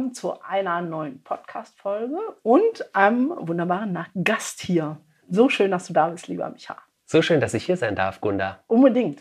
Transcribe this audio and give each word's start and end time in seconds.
Willkommen 0.00 0.14
zu 0.14 0.40
einer 0.42 0.80
neuen 0.80 1.22
Podcast-Folge 1.22 2.16
und 2.42 2.94
einem 2.96 3.34
wunderbaren 3.36 4.06
Gast 4.24 4.62
hier. 4.62 4.96
So 5.28 5.50
schön, 5.50 5.70
dass 5.70 5.88
du 5.88 5.92
da 5.92 6.08
bist, 6.08 6.26
lieber 6.26 6.48
Micha. 6.48 6.78
So 7.04 7.20
schön, 7.20 7.38
dass 7.38 7.52
ich 7.52 7.66
hier 7.66 7.76
sein 7.76 7.96
darf, 7.96 8.22
Gunda. 8.22 8.64
Unbedingt. 8.66 9.20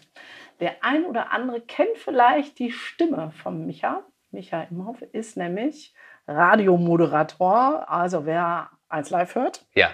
Der 0.62 0.82
ein 0.82 1.04
oder 1.04 1.34
andere 1.34 1.60
kennt 1.60 1.98
vielleicht 1.98 2.60
die 2.60 2.72
Stimme 2.72 3.34
von 3.44 3.66
Micha. 3.66 4.04
Micha 4.32 4.62
Imhoff 4.72 5.02
ist 5.02 5.36
nämlich 5.36 5.94
Radiomoderator. 6.30 7.90
Also 7.92 8.26
wer 8.26 8.70
eins 8.88 9.10
live 9.10 9.36
hört, 9.36 9.66
Ja, 9.74 9.90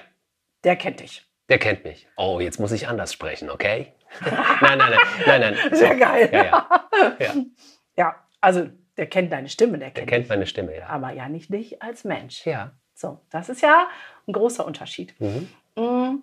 der 0.64 0.76
kennt 0.76 1.00
dich. 1.00 1.26
der 1.50 1.58
kennt 1.58 1.84
mich. 1.84 2.08
Oh, 2.16 2.40
jetzt 2.40 2.60
muss 2.60 2.72
ich 2.72 2.88
anders 2.88 3.12
sprechen, 3.12 3.50
okay? 3.50 3.92
nein, 4.62 4.78
nein, 4.78 4.92
nein, 4.92 5.00
nein, 5.26 5.42
nein. 5.42 5.58
Sehr 5.76 5.96
geil. 5.96 6.30
Ja, 6.32 6.44
ja. 6.44 6.68
ja. 7.18 7.34
Ja, 7.98 8.16
also 8.40 8.70
der 8.98 9.08
kennt 9.08 9.32
deine 9.32 9.50
Stimme, 9.50 9.78
der 9.78 9.90
Der 9.90 9.94
kennt, 9.94 10.10
kennt 10.10 10.24
dich. 10.26 10.30
meine 10.30 10.46
Stimme, 10.46 10.78
ja. 10.78 10.88
aber 10.88 11.12
ja 11.12 11.28
nicht 11.30 11.54
dich 11.54 11.82
als 11.82 12.04
Mensch. 12.04 12.46
Ja. 12.46 12.72
So, 12.94 13.20
das 13.30 13.50
ist 13.50 13.62
ja 13.62 13.88
ein 14.28 14.32
großer 14.34 14.66
Unterschied. 14.66 15.14
Mhm. 15.20 15.50
Mm, 15.76 16.22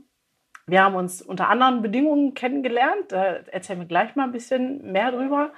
Wir 0.67 0.83
haben 0.85 0.95
uns 0.95 1.21
unter 1.21 1.49
anderen 1.49 1.83
Bedingungen 1.83 2.35
kennengelernt. 2.35 3.11
Da 3.13 3.25
erzählen 3.51 3.81
wir 3.81 3.87
gleich 3.87 4.17
mal 4.17 4.25
ein 4.25 4.33
bisschen 4.33 4.91
mehr 4.93 5.11
drüber. 5.13 5.53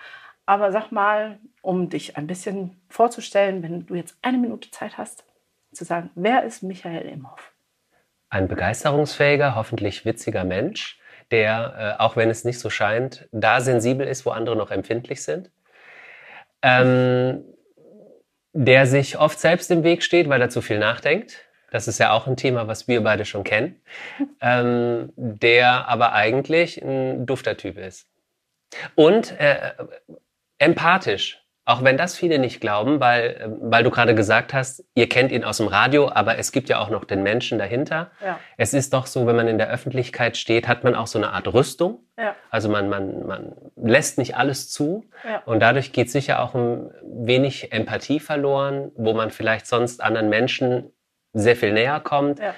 Aber 0.47 0.73
sag 0.73 0.91
mal, 0.93 1.39
um 1.63 1.89
dich 1.89 2.17
ein 2.17 2.27
bisschen 2.27 2.81
vorzustellen, 2.89 3.63
wenn 3.63 3.87
du 3.87 3.95
jetzt 3.95 4.17
eine 4.23 4.37
Minute 4.39 4.71
Zeit 4.71 4.99
hast, 4.99 5.25
zu 5.73 5.85
sagen, 5.85 6.11
wer 6.15 6.43
ist 6.45 6.63
Michael 6.63 7.07
Imhoff? 7.09 7.53
Ein 8.29 8.49
begeisterungsfähiger, 8.49 9.55
hoffentlich 9.55 10.05
witziger 10.05 10.45
Mensch, 10.45 10.99
der, 11.31 11.97
äh, 11.99 12.03
auch 12.03 12.17
wenn 12.17 12.29
es 12.31 12.45
nicht 12.45 12.59
so 12.59 12.69
scheint, 12.69 13.29
da 13.33 13.61
sensibel 13.61 14.07
ist, 14.07 14.27
wo 14.27 14.31
andere 14.31 14.57
noch 14.57 14.71
empfindlich 14.71 15.23
sind. 15.23 15.51
Ähm, 16.65 17.45
der 18.55 18.87
sich 18.87 19.19
oft 19.19 19.39
selbst 19.39 19.71
im 19.71 19.83
Weg 19.83 20.03
steht, 20.03 20.29
weil 20.29 20.41
er 20.41 20.49
zu 20.49 20.63
viel 20.63 20.79
nachdenkt. 20.79 21.45
Das 21.71 21.89
ist 21.89 21.99
ja 21.99 22.13
auch 22.13 22.29
ein 22.29 22.37
Thema, 22.37 22.69
was 22.69 22.87
wir 22.87 23.03
beide 23.03 23.25
schon 23.25 23.43
kennen. 23.43 23.83
Ähm, 24.41 25.13
der 25.17 25.89
aber 25.89 26.13
eigentlich 26.13 26.81
ein 26.81 27.27
dufter 27.27 27.57
Typ 27.57 27.79
ist. 27.79 28.09
Und 28.95 29.39
äh, 29.41 29.73
empathisch. 30.59 31.44
Auch 31.67 31.83
wenn 31.83 31.97
das 31.97 32.17
viele 32.17 32.39
nicht 32.39 32.61
glauben, 32.61 33.01
weil, 33.01 33.23
äh, 33.23 33.49
weil 33.61 33.83
du 33.85 33.91
gerade 33.91 34.15
gesagt 34.15 34.53
hast, 34.53 34.85
ihr 34.95 35.09
kennt 35.09 35.33
ihn 35.33 35.45
aus 35.45 35.57
dem 35.57 35.69
Radio, 35.69 36.11
aber 36.13 36.39
es 36.39 36.53
gibt 36.53 36.69
ja 36.69 36.79
auch 36.79 36.91
noch 36.91 37.05
den 37.05 37.23
Menschen 37.23 37.59
dahinter. 37.59 38.11
Ja. 38.23 38.39
Es 38.59 38.75
ist 38.75 38.93
doch 38.93 39.07
so, 39.07 39.27
wenn 39.27 39.37
man 39.37 39.49
in 39.49 39.57
der 39.57 39.71
Öffentlichkeit 39.71 40.37
steht, 40.37 40.69
hat 40.69 40.85
man 40.85 40.95
auch 40.95 41.07
so 41.07 41.19
eine 41.19 41.33
Art 41.33 41.53
Rüstung. 41.53 42.01
Ja. 42.19 42.35
Also 42.51 42.69
man, 42.69 42.91
man, 42.91 43.27
man 43.27 43.53
lässt 43.77 44.19
nicht 44.19 44.37
alles 44.37 44.71
zu. 44.71 45.05
Ja. 45.27 45.43
Und 45.47 45.61
dadurch 45.61 45.93
geht 45.93 46.11
sicher 46.11 46.43
auch 46.43 46.55
ein 46.55 46.91
wenig 47.03 47.73
Empathie 47.73 48.21
verloren, 48.21 48.93
wo 48.97 49.15
man 49.15 49.31
vielleicht 49.31 49.67
sonst 49.67 50.03
anderen 50.03 50.29
Menschen 50.29 50.93
sehr 51.33 51.57
viel 51.57 51.73
näher 51.73 52.01
kommt. 52.01 52.41
Ja. 52.41 52.55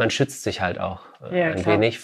Man 0.00 0.10
schützt 0.10 0.42
sich 0.42 0.60
halt 0.62 0.80
auch 0.80 1.00
äh, 1.30 1.38
Ja, 1.38 1.46
ein 1.48 1.62
klar. 1.62 1.74
wenig 1.74 2.00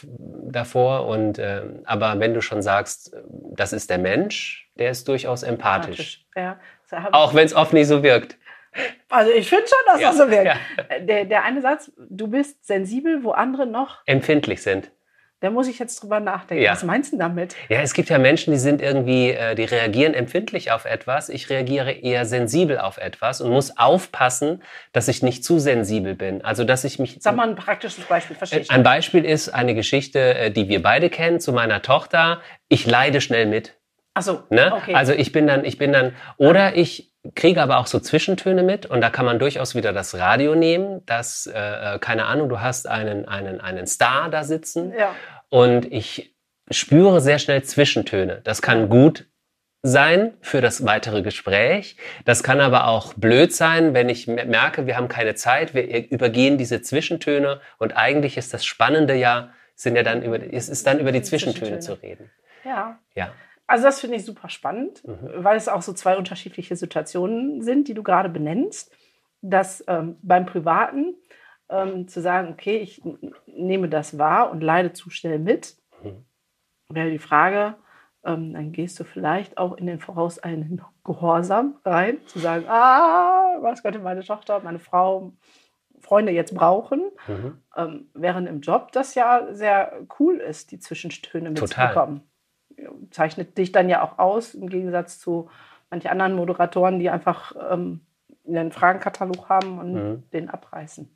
davor. 0.49 1.07
Und, 1.07 1.39
ähm, 1.39 1.81
aber 1.87 2.19
wenn 2.21 2.35
du 2.35 2.43
schon 2.43 2.61
sagst, 2.63 3.15
äh, 3.15 3.23
das 3.55 3.73
ist 3.73 3.89
der 3.91 3.99
Mensch, 3.99 4.71
der 4.75 4.91
ist 4.91 5.09
durchaus 5.09 5.43
empathisch. 5.43 6.25
Ja. 6.37 6.61
So 6.91 6.99
hab- 6.99 7.15
Auch 7.15 7.33
wenn 7.35 7.47
es 7.47 7.55
oft 7.55 7.73
nicht 7.73 7.89
so 7.89 8.03
wirkt. 8.03 8.37
Also 9.09 9.33
ich 9.33 9.49
finde 9.49 9.65
schon, 9.67 9.79
dass 9.87 10.01
Ja, 10.03 10.09
das 10.09 10.19
so 10.19 10.31
wirkt. 10.31 10.45
ja. 10.47 10.99
Der, 11.01 11.25
der 11.25 11.45
eine 11.45 11.63
Satz, 11.63 11.91
du 11.97 12.29
bist 12.29 12.67
sensibel, 12.67 13.25
wo 13.25 13.31
andere 13.31 13.67
noch, 13.67 14.03
Empfindlich 14.05 14.61
sind. 14.63 14.91
Da 15.41 15.51
muss 15.51 15.69
ich 15.69 15.79
jetzt 15.79 16.03
drüber 16.03 16.19
nachdenken. 16.19 16.65
Ja. 16.65 16.73
Was 16.73 16.83
meinst 16.83 17.13
du 17.13 17.19
damit? 17.19 17.55
Ja, 17.69 17.81
es 17.81 17.93
gibt 17.93 18.09
ja 18.09 18.19
Menschen, 18.19 18.53
die 18.53 18.59
sind 18.59 18.81
irgendwie, 18.81 19.31
äh, 19.31 19.55
die 19.55 19.65
reagieren 19.65 20.15
empfindlich 20.15 20.73
auf 20.73 20.87
etwas. 20.87 21.29
Ich 21.29 21.51
reagiere 21.51 21.93
eher 21.93 22.25
sensibel 22.25 22.79
auf 22.79 22.97
etwas 22.97 23.43
und 23.43 23.51
muss 23.51 23.77
aufpassen, 23.77 24.63
dass 24.93 25.09
ich 25.09 25.23
nicht 25.23 25.45
zu 25.45 25.59
sensibel 25.59 26.15
bin. 26.15 26.43
Also, 26.43 26.65
dass 26.65 26.85
ich 26.85 26.99
mich. 26.99 27.19
Sag 27.21 27.37
mal 27.37 27.49
ein 27.49 27.55
praktisches 27.55 28.05
Beispiel, 28.05 28.35
verstehe 28.35 28.61
ich. 28.61 28.71
Ein 28.71 28.83
Beispiel 28.83 29.25
ist 29.25 29.51
eine 29.51 29.75
Geschichte, 29.75 30.35
äh, 30.35 30.51
die 30.51 30.69
wir 30.69 30.81
beide 30.81 31.11
kennen, 31.11 31.39
zu 31.39 31.53
meiner 31.53 31.83
Tochter. 31.83 32.41
Ich 32.69 32.87
leide 32.87 33.21
schnell 33.21 33.47
mit. 33.47 33.75
Achso, 34.17 34.43
Ne? 34.51 34.73
okay. 34.75 34.95
Also 34.95 35.13
ich 35.13 35.31
bin 35.33 35.47
dann, 35.47 35.65
ich 35.65 35.79
bin 35.79 35.93
dann, 35.93 36.15
oder 36.37 36.75
ich 36.77 37.13
kriege 37.35 37.61
aber 37.63 37.79
auch 37.79 37.87
so 37.87 37.99
Zwischentöne 38.01 38.63
mit 38.63 38.87
und 38.87 39.01
da 39.01 39.11
kann 39.11 39.27
man 39.27 39.39
durchaus 39.39 39.75
wieder 39.75 39.93
das 39.93 40.15
Radio 40.17 40.55
nehmen, 40.55 41.05
dass, 41.07 41.47
äh, 41.47 41.95
äh, 41.95 41.99
keine 41.99 42.27
Ahnung, 42.27 42.49
du 42.49 42.61
hast 42.61 42.89
einen, 42.89 43.27
einen, 43.29 43.61
einen 43.61 43.87
Star 43.87 44.31
da 44.31 44.45
sitzen 44.45 44.93
ja. 44.99 45.15
und 45.49 45.93
ich 45.93 46.35
spüre 46.71 47.21
sehr 47.21 47.39
schnell 47.39 47.63
Zwischentöne. 47.63 48.41
Das 48.45 48.63
kann 48.63 48.89
gut 48.89 49.27
sein 49.83 50.35
für 50.41 50.61
das 50.61 50.85
weitere 50.85 51.23
Gespräch. 51.23 51.97
Das 52.25 52.43
kann 52.43 52.61
aber 52.61 52.89
auch 52.89 53.15
blöd 53.15 53.53
sein, 53.53 53.95
wenn 53.95 54.09
ich 54.09 54.27
me- 54.27 54.45
merke, 54.45 54.87
wir 54.87 54.97
haben 54.97 55.07
keine 55.09 55.35
Zeit, 55.37 55.75
wir 55.75 56.11
übergehen 56.11 56.59
diese 56.59 56.83
Zwischentöne 56.83 57.61
und 57.79 57.97
eigentlich 57.97 58.37
ist 58.37 58.53
das 58.55 58.65
Spannende 58.65 59.15
ja, 59.15 59.51
sind 59.77 59.95
ja 59.97 60.03
dann 60.03 60.23
über, 60.23 60.39
es 60.53 60.69
ist 60.69 60.87
dann 60.87 60.99
über 60.99 61.13
die 61.13 61.21
Die 61.21 61.25
Zwischentöne 61.25 61.79
Zwischentöne. 61.79 61.99
zu 61.99 62.03
reden. 62.03 62.31
ja. 62.65 62.99
Ja. 63.15 63.31
Also 63.67 63.85
das 63.85 64.01
finde 64.01 64.17
ich 64.17 64.25
super 64.25 64.49
spannend, 64.49 65.07
Mhm. 65.07 65.31
weil 65.45 65.57
es 65.57 65.69
auch 65.69 65.83
so 65.83 65.93
zwei 65.93 66.17
unterschiedliche 66.17 66.77
Situationen 66.77 67.63
sind, 67.63 67.89
die 67.89 67.95
du 67.95 68.03
gerade 68.03 68.29
benennst. 68.29 68.95
Dass 69.43 69.85
ähm, 69.87 70.17
beim 70.23 70.47
Privaten 70.47 71.15
ähm, 71.69 72.09
zu 72.09 72.21
sagen, 72.21 72.53
okay, 72.53 72.79
ich 72.79 73.03
nehme 73.47 73.89
das 73.89 74.19
wahr 74.19 74.51
und 74.51 74.61
leide 74.63 74.93
zu 74.93 75.11
schnell 75.11 75.39
mit, 75.39 75.77
Mhm. 76.03 76.25
wäre 76.89 77.11
die 77.11 77.19
Frage, 77.19 77.75
ähm, 78.25 78.55
dann 78.55 78.73
gehst 78.73 78.99
du 78.99 79.05
vielleicht 79.05 79.59
auch 79.59 79.77
in 79.77 79.87
den 79.87 79.99
vorauseilenden 80.01 80.81
Gehorsam 81.05 81.79
rein, 81.85 82.19
zu 82.27 82.39
sagen, 82.39 82.67
ah, 82.69 83.57
was 83.61 83.83
könnte 83.83 83.99
meine 83.99 84.23
Tochter, 84.25 84.61
meine 84.61 84.79
Frau, 84.79 85.33
Freunde 86.01 86.31
jetzt 86.33 86.55
brauchen, 86.55 87.03
Mhm. 87.27 87.63
ähm, 87.77 88.11
während 88.15 88.49
im 88.49 88.61
Job 88.61 88.93
das 88.93 89.15
ja 89.15 89.49
sehr 89.53 90.07
cool 90.21 90.37
ist, 90.37 90.71
die 90.71 90.79
Zwischenstöne 90.79 91.51
mitzubekommen. 91.51 92.23
Zeichnet 93.11 93.57
dich 93.59 93.73
dann 93.73 93.89
ja 93.89 94.03
auch 94.03 94.19
aus, 94.19 94.55
im 94.55 94.69
Gegensatz 94.69 95.19
zu 95.19 95.49
manchen 95.91 96.09
anderen 96.11 96.35
Moderatoren, 96.35 96.99
die 96.99 97.09
einfach 97.11 97.55
ähm, 97.71 98.01
einen 98.47 98.73
Fragenkatalog 98.73 99.49
haben 99.49 99.79
und 99.79 99.93
Mhm. 99.95 100.23
den 100.33 100.51
abreißen. 100.51 101.09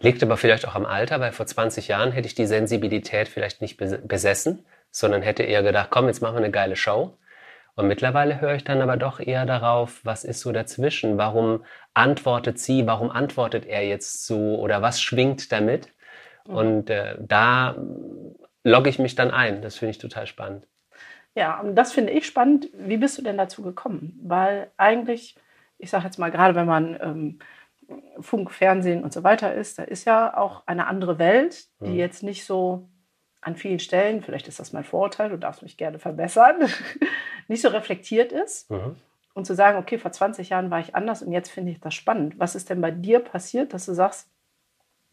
Liegt 0.00 0.22
aber 0.22 0.36
vielleicht 0.36 0.68
auch 0.68 0.74
am 0.74 0.84
Alter, 0.84 1.20
weil 1.20 1.32
vor 1.32 1.46
20 1.46 1.88
Jahren 1.88 2.12
hätte 2.12 2.26
ich 2.26 2.34
die 2.34 2.46
Sensibilität 2.46 3.28
vielleicht 3.28 3.62
nicht 3.62 3.80
bes- 3.80 4.06
besessen, 4.06 4.66
sondern 4.90 5.22
hätte 5.22 5.42
eher 5.42 5.62
gedacht, 5.62 5.88
komm, 5.90 6.06
jetzt 6.06 6.20
machen 6.20 6.34
wir 6.34 6.42
eine 6.44 6.50
geile 6.50 6.76
Show. 6.76 7.16
Und 7.76 7.88
mittlerweile 7.88 8.40
höre 8.40 8.54
ich 8.54 8.64
dann 8.64 8.80
aber 8.82 8.96
doch 8.96 9.20
eher 9.20 9.46
darauf, 9.46 10.00
was 10.04 10.24
ist 10.24 10.40
so 10.40 10.52
dazwischen? 10.52 11.18
Warum 11.18 11.64
antwortet 11.94 12.58
sie? 12.58 12.86
Warum 12.86 13.10
antwortet 13.10 13.64
er 13.66 13.86
jetzt 13.86 14.26
so? 14.26 14.56
Oder 14.58 14.80
was 14.82 15.00
schwingt 15.00 15.50
damit? 15.52 15.88
Und 16.44 16.90
äh, 16.90 17.16
da 17.20 17.74
logge 18.64 18.88
ich 18.90 18.98
mich 18.98 19.14
dann 19.14 19.30
ein. 19.30 19.62
Das 19.62 19.76
finde 19.76 19.90
ich 19.90 19.98
total 19.98 20.26
spannend. 20.26 20.66
Ja, 21.36 21.60
und 21.60 21.76
das 21.76 21.92
finde 21.92 22.12
ich 22.12 22.26
spannend. 22.26 22.70
Wie 22.72 22.96
bist 22.96 23.18
du 23.18 23.22
denn 23.22 23.36
dazu 23.36 23.62
gekommen? 23.62 24.18
Weil 24.22 24.70
eigentlich, 24.78 25.36
ich 25.78 25.90
sage 25.90 26.04
jetzt 26.04 26.18
mal, 26.18 26.30
gerade 26.30 26.54
wenn 26.54 26.66
man 26.66 26.98
ähm, 27.00 27.38
Funk, 28.20 28.50
Fernsehen 28.50 29.04
und 29.04 29.12
so 29.12 29.22
weiter 29.22 29.54
ist, 29.54 29.78
da 29.78 29.82
ist 29.84 30.06
ja 30.06 30.34
auch 30.36 30.66
eine 30.66 30.86
andere 30.86 31.18
Welt, 31.18 31.66
die 31.80 31.90
Mhm. 31.90 31.96
jetzt 31.96 32.22
nicht 32.22 32.46
so 32.46 32.88
an 33.42 33.54
vielen 33.54 33.78
Stellen, 33.78 34.22
vielleicht 34.22 34.48
ist 34.48 34.58
das 34.58 34.72
mein 34.72 34.82
Vorurteil, 34.82 35.28
du 35.28 35.36
darfst 35.36 35.62
mich 35.62 35.76
gerne 35.76 35.98
verbessern, 35.98 36.56
nicht 37.48 37.60
so 37.60 37.68
reflektiert 37.68 38.32
ist. 38.32 38.70
Mhm. 38.70 38.96
Und 39.34 39.44
zu 39.44 39.54
sagen, 39.54 39.76
okay, 39.76 39.98
vor 39.98 40.10
20 40.10 40.48
Jahren 40.48 40.70
war 40.70 40.80
ich 40.80 40.94
anders 40.94 41.22
und 41.22 41.30
jetzt 41.30 41.50
finde 41.50 41.70
ich 41.70 41.80
das 41.80 41.92
spannend. 41.92 42.38
Was 42.38 42.54
ist 42.54 42.70
denn 42.70 42.80
bei 42.80 42.90
dir 42.90 43.20
passiert, 43.20 43.74
dass 43.74 43.84
du 43.84 43.92
sagst, 43.92 44.30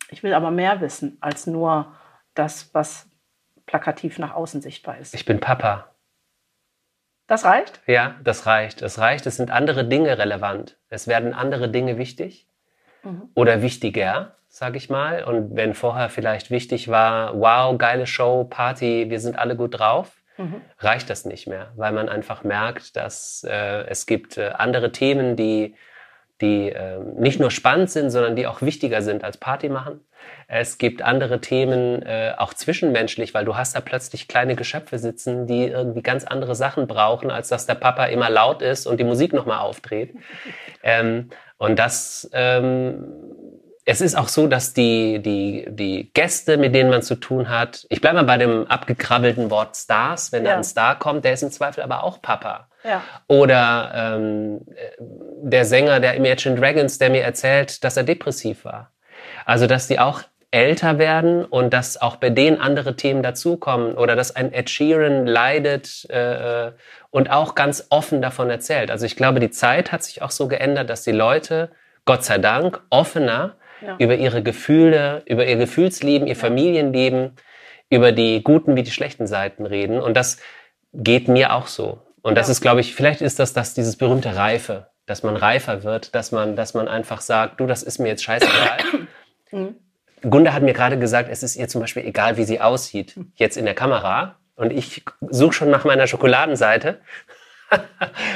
ich 0.10 0.24
will 0.24 0.34
aber 0.34 0.50
mehr 0.50 0.80
wissen 0.80 1.18
als 1.20 1.46
nur 1.48 1.94
das, 2.34 2.74
was 2.74 3.10
plakativ 3.66 4.20
nach 4.20 4.34
außen 4.34 4.62
sichtbar 4.62 4.98
ist? 4.98 5.14
Ich 5.14 5.26
bin 5.26 5.42
Papa. 5.42 5.93
Das 7.28 7.46
reicht? 7.46 7.80
Ja, 7.88 8.16
das 8.24 8.46
reicht. 8.46 8.82
Das 8.82 9.00
reicht. 9.00 9.26
Es 9.26 9.38
sind 9.38 9.50
andere 9.52 9.86
Dinge 9.86 10.18
relevant. 10.18 10.78
Es 10.90 11.08
werden 11.08 11.34
andere 11.34 11.70
Dinge 11.70 11.98
wichtig 11.98 12.48
Mhm. 13.04 13.30
oder 13.36 13.62
wichtiger, 13.62 14.36
sage 14.48 14.78
ich 14.78 14.90
mal. 14.90 15.24
Und 15.24 15.56
wenn 15.56 15.74
vorher 15.74 16.10
vielleicht 16.10 16.52
wichtig 16.52 16.88
war, 16.90 17.38
wow, 17.40 17.78
geile 17.78 18.08
Show, 18.08 18.46
Party, 18.46 19.10
wir 19.10 19.20
sind 19.20 19.38
alle 19.38 19.56
gut 19.56 19.80
drauf, 19.80 20.22
Mhm. 20.38 20.62
reicht 20.80 21.10
das 21.10 21.26
nicht 21.26 21.48
mehr, 21.48 21.72
weil 21.76 21.92
man 21.92 22.10
einfach 22.10 22.44
merkt, 22.44 22.96
dass 22.96 23.46
äh, 23.50 23.84
es 23.88 24.06
gibt 24.06 24.38
äh, 24.38 24.50
andere 24.58 24.92
Themen, 24.92 25.36
die 25.36 25.76
die 26.42 26.70
äh, 26.70 27.00
nicht 27.18 27.40
nur 27.40 27.52
spannend 27.52 27.90
sind, 27.90 28.10
sondern 28.10 28.36
die 28.36 28.48
auch 28.48 28.62
wichtiger 28.62 29.02
sind 29.02 29.24
als 29.24 29.38
Party 29.38 29.70
machen. 29.70 30.02
Es 30.48 30.78
gibt 30.78 31.02
andere 31.02 31.42
Themen, 31.42 32.02
äh, 32.04 32.34
auch 32.38 32.54
zwischenmenschlich, 32.54 33.34
weil 33.34 33.46
du 33.46 33.56
hast 33.56 33.76
da 33.76 33.82
plötzlich 33.82 34.28
kleine 34.28 34.56
Geschöpfe 34.56 35.00
sitzen, 35.00 35.48
die 35.48 35.68
irgendwie 35.68 36.02
ganz 36.02 36.24
andere 36.24 36.56
Sachen 36.56 36.88
brauchen, 36.88 37.32
als 37.32 37.50
dass 37.50 37.66
der 37.66 37.76
Papa 37.76 38.06
immer 38.06 38.30
laut 38.30 38.62
ist 38.62 38.86
und 38.86 39.00
die 39.00 39.04
Musik 39.04 39.34
nochmal 39.34 39.60
aufdreht. 39.60 40.14
Ähm, 40.82 41.30
und 41.58 41.80
das, 41.80 42.30
ähm, 42.34 43.23
es 43.86 44.02
ist 44.02 44.16
auch 44.16 44.30
so, 44.30 44.48
dass 44.48 44.74
die, 44.74 45.20
die, 45.20 45.66
die 45.70 46.12
Gäste, 46.14 46.58
mit 46.58 46.74
denen 46.74 46.90
man 46.90 47.02
zu 47.02 47.16
tun 47.16 47.50
hat, 47.50 47.86
ich 47.90 48.00
bleibe 48.00 48.18
mal 48.18 48.24
bei 48.24 48.38
dem 48.38 48.66
abgekrabbelten 48.68 49.50
Wort 49.52 49.76
Stars, 49.76 50.32
wenn 50.32 50.46
ja. 50.46 50.52
da 50.52 50.58
ein 50.58 50.64
Star 50.64 50.98
kommt, 50.98 51.26
der 51.26 51.34
ist 51.34 51.44
im 51.44 51.52
Zweifel 51.52 51.84
aber 51.84 52.04
auch 52.04 52.22
Papa. 52.22 52.68
Ja. 52.84 53.02
Oder 53.28 53.92
ähm, 53.96 54.62
der 55.00 55.66
Sänger 55.66 56.00
der 56.00 56.16
Imagine 56.16 56.60
Dragons, 56.60 56.98
der 56.98 57.10
mir 57.10 57.24
erzählt, 57.24 57.84
dass 57.84 57.98
er 57.98 58.04
depressiv 58.04 58.66
war. 58.66 58.92
Also, 59.46 59.68
dass 59.68 59.88
die 59.88 60.00
auch 60.00 60.22
älter 60.52 61.00
werden 61.00 61.46
und 61.46 61.74
dass 61.74 62.00
auch 62.00 62.18
bei 62.18 62.30
denen 62.30 62.62
andere 62.62 62.96
Themen 62.96 63.24
dazukommen 63.24 63.96
oder 63.96 64.16
dass 64.16 64.36
ein 64.36 64.54
Ed 64.54 64.70
Sheeran 64.70 65.26
leidet 65.26 66.08
äh, 66.10 66.72
und 67.10 67.32
auch 67.32 67.56
ganz 67.56 67.88
offen 67.90 68.22
davon 68.22 68.52
erzählt. 68.52 68.92
Also 68.92 69.08
ich 69.08 69.16
glaube, 69.16 69.40
die 69.40 69.50
Zeit 69.50 69.92
hat 69.92 70.04
sich 70.04 70.22
auch 70.22 70.30
so 70.30 70.48
geändert, 70.48 70.92
dass 70.92 71.04
die 71.04 71.12
Leute, 71.12 71.72
Gott 72.06 72.24
sei 72.24 72.38
Dank, 72.38 72.82
offener 72.92 73.56
ja. 73.86 73.96
über 74.00 74.16
ihre 74.16 74.44
Gefühle, 74.44 75.24
über 75.26 75.46
ihr 75.46 75.56
Gefühlsleben, 75.58 76.28
ihr 76.28 76.36
Familienleben, 76.36 77.34
über 77.90 78.12
die 78.12 78.44
guten 78.44 78.76
wie 78.76 78.84
die 78.84 78.92
schlechten 78.92 79.28
Seiten 79.28 79.66
reden. 79.66 80.00
Und 80.00 80.16
das 80.16 80.38
geht 80.94 81.28
mir 81.28 81.54
auch 81.54 81.68
so. 81.68 82.02
Und 82.22 82.36
das 82.36 82.50
ist, 82.50 82.62
glaube 82.62 82.82
ich, 82.82 82.96
vielleicht 82.96 83.22
ist 83.22 83.40
das, 83.40 83.54
das 83.54 83.74
dieses 83.74 83.98
berühmte 83.98 84.36
Reife, 84.36 84.88
dass 85.06 85.24
man 85.24 85.36
reifer 85.36 85.84
wird, 85.84 86.16
dass 86.16 86.32
man, 86.32 86.56
dass 86.56 86.74
man 86.74 86.88
einfach 86.88 87.22
sagt, 87.22 87.60
du, 87.60 87.68
das 87.68 87.84
ist 87.84 88.00
mir 88.00 88.08
jetzt 88.08 88.24
scheißegal. 88.24 88.78
Mhm. 89.52 89.76
Gunda 90.28 90.52
hat 90.52 90.64
mir 90.64 90.74
gerade 90.74 90.98
gesagt, 90.98 91.30
es 91.30 91.44
ist 91.44 91.56
ihr 91.56 91.68
zum 91.68 91.82
Beispiel 91.82 92.04
egal, 92.08 92.38
wie 92.38 92.44
sie 92.44 92.60
aussieht, 92.60 93.20
jetzt 93.36 93.56
in 93.56 93.66
der 93.66 93.76
Kamera. 93.76 94.40
Und 94.56 94.74
ich 94.74 95.04
suche 95.30 95.54
schon 95.54 95.70
nach 95.70 95.84
meiner 95.84 96.08
Schokoladenseite. 96.08 97.00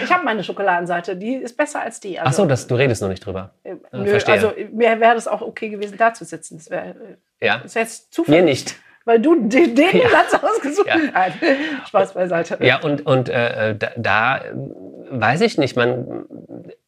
Ich 0.03 0.11
habe 0.11 0.23
meine 0.25 0.43
Schokoladenseite, 0.43 1.15
die 1.15 1.35
ist 1.35 1.57
besser 1.57 1.81
als 1.81 1.99
die. 1.99 2.19
Also, 2.19 2.29
Ach 2.29 2.33
so, 2.33 2.45
das, 2.45 2.67
du 2.67 2.75
redest 2.75 3.01
noch 3.01 3.09
nicht 3.09 3.25
drüber. 3.25 3.51
Äh, 3.63 3.75
nö, 3.91 4.07
Verstehe. 4.07 4.33
also 4.33 4.53
mir 4.71 4.99
wäre 4.99 5.15
das 5.15 5.27
auch 5.27 5.41
okay 5.41 5.69
gewesen, 5.69 5.97
da 5.97 6.13
zu 6.13 6.25
sitzen. 6.25 6.57
Das 6.57 6.69
wäre 6.69 6.95
ja. 7.39 7.59
Das 7.59 7.75
wär 7.75 7.83
jetzt 7.83 8.13
Zufall. 8.13 8.35
Mir 8.35 8.43
nicht 8.43 8.75
weil 9.07 9.21
du 9.21 9.35
den, 9.35 9.73
den 9.73 9.97
ja. 9.97 10.09
Platz 10.09 10.33
ausgesucht 10.33 10.89
hast. 11.13 11.41
Ja. 11.41 11.85
Spaß 11.87 12.13
beiseite. 12.13 12.57
Ja, 12.59 12.81
und, 12.81 13.05
und 13.05 13.29
äh, 13.29 13.73
da, 13.73 13.91
da 13.95 14.41
weiß 15.09 15.39
ich 15.41 15.57
nicht, 15.57 15.77
man, 15.77 16.25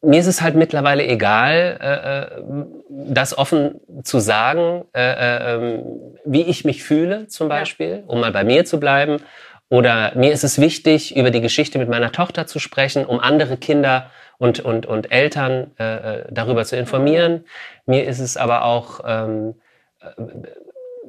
mir 0.01 0.19
ist 0.19 0.27
es 0.27 0.41
halt 0.41 0.55
mittlerweile 0.55 1.07
egal, 1.07 1.77
äh, 1.81 2.37
äh 2.37 2.65
das 2.89 3.37
offen 3.37 3.79
zu 4.03 4.19
sagen, 4.19 4.83
äh, 4.93 5.01
äh, 5.01 5.55
ähm, 5.55 5.83
wie 6.25 6.41
ich 6.41 6.65
mich 6.65 6.83
fühle 6.83 7.27
zum 7.27 7.47
Beispiel, 7.47 7.89
ja. 7.89 8.03
um 8.07 8.19
mal 8.19 8.33
bei 8.33 8.43
mir 8.43 8.65
zu 8.65 8.81
bleiben. 8.81 9.21
Oder 9.69 10.13
mir 10.15 10.31
ist 10.31 10.43
es 10.43 10.59
wichtig, 10.59 11.15
über 11.15 11.31
die 11.31 11.41
Geschichte 11.41 11.77
mit 11.77 11.89
meiner 11.89 12.11
Tochter 12.11 12.47
zu 12.47 12.59
sprechen, 12.59 13.05
um 13.05 13.19
andere 13.19 13.57
Kinder 13.57 14.09
und, 14.37 14.59
und, 14.59 14.85
und 14.85 15.11
Eltern 15.11 15.71
äh, 15.79 16.21
äh 16.21 16.25
darüber 16.31 16.65
zu 16.65 16.75
informieren. 16.75 17.45
Mir 17.85 18.05
ist 18.05 18.19
es 18.19 18.35
aber 18.35 18.65
auch 18.65 19.01
ähm, 19.05 19.55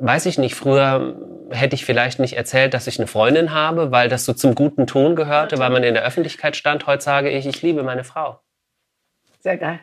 weiß 0.01 0.27
ich 0.27 0.39
nicht, 0.39 0.55
früher 0.55 1.15
hätte 1.51 1.75
ich 1.75 1.85
vielleicht 1.85 2.19
nicht 2.19 2.37
erzählt, 2.37 2.75
dass 2.75 2.87
ich 2.87 2.99
eine 2.99 3.07
Freundin 3.07 3.53
habe, 3.53 3.91
weil 3.91 4.09
das 4.09 4.25
so 4.25 4.33
zum 4.33 4.55
guten 4.55 4.87
Ton 4.87 5.15
gehörte, 5.15 5.59
weil 5.59 5.71
man 5.71 5.85
in 5.85 5.95
der 5.95 6.05
Öffentlichkeit 6.05 6.57
stand. 6.57 6.87
Heute 6.87 7.03
sage 7.03 7.31
ich, 7.31 7.47
ich 7.47 7.63
liebe 7.63 7.83
meine 7.83 8.05
Frau. 8.05 8.41
Sehr 9.41 9.59
geil. 9.59 9.81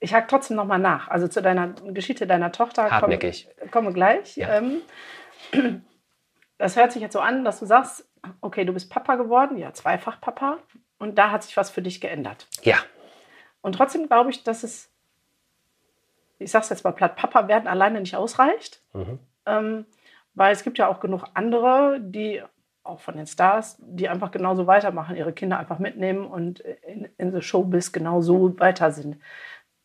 Ich 0.00 0.12
hake 0.12 0.26
trotzdem 0.28 0.56
noch 0.56 0.66
mal 0.66 0.78
nach. 0.78 1.08
Also 1.08 1.28
zu 1.28 1.40
deiner 1.40 1.74
Geschichte 1.88 2.26
deiner 2.26 2.52
Tochter 2.52 2.90
Hartnäckig. 2.90 3.48
komme, 3.58 3.70
komme 3.70 3.92
gleich. 3.92 4.36
Ja. 4.36 4.58
Ähm, 4.58 5.82
das 6.58 6.76
hört 6.76 6.92
sich 6.92 7.02
jetzt 7.02 7.12
so 7.12 7.20
an, 7.20 7.44
dass 7.44 7.60
du 7.60 7.66
sagst, 7.66 8.08
okay, 8.40 8.64
du 8.64 8.72
bist 8.72 8.90
Papa 8.90 9.16
geworden, 9.16 9.58
ja, 9.58 9.72
zweifach 9.72 10.20
Papa. 10.20 10.58
Und 10.98 11.18
da 11.18 11.30
hat 11.30 11.42
sich 11.42 11.56
was 11.56 11.70
für 11.70 11.82
dich 11.82 12.00
geändert. 12.00 12.48
Ja. 12.62 12.76
Und 13.60 13.74
trotzdem 13.74 14.06
glaube 14.06 14.30
ich, 14.30 14.44
dass 14.44 14.62
es, 14.62 14.90
ich 16.38 16.50
sage 16.50 16.64
es 16.64 16.70
jetzt 16.70 16.84
mal 16.84 16.92
platt, 16.92 17.16
Papa 17.16 17.48
werden 17.48 17.68
alleine 17.68 18.00
nicht 18.00 18.16
ausreicht. 18.16 18.80
Mhm. 18.94 19.18
Ähm, 19.44 19.86
weil 20.34 20.52
es 20.52 20.62
gibt 20.62 20.78
ja 20.78 20.88
auch 20.88 21.00
genug 21.00 21.24
andere, 21.34 21.98
die 22.00 22.42
auch 22.82 23.00
von 23.00 23.16
den 23.16 23.26
Stars, 23.26 23.76
die 23.80 24.08
einfach 24.08 24.30
genauso 24.30 24.66
weitermachen, 24.66 25.16
ihre 25.16 25.32
Kinder 25.32 25.58
einfach 25.58 25.78
mitnehmen 25.78 26.24
und 26.26 26.60
in, 26.60 27.08
in 27.18 27.32
the 27.32 27.42
Showbiz 27.42 27.92
genauso 27.92 28.58
weiter 28.60 28.92
sind. 28.92 29.18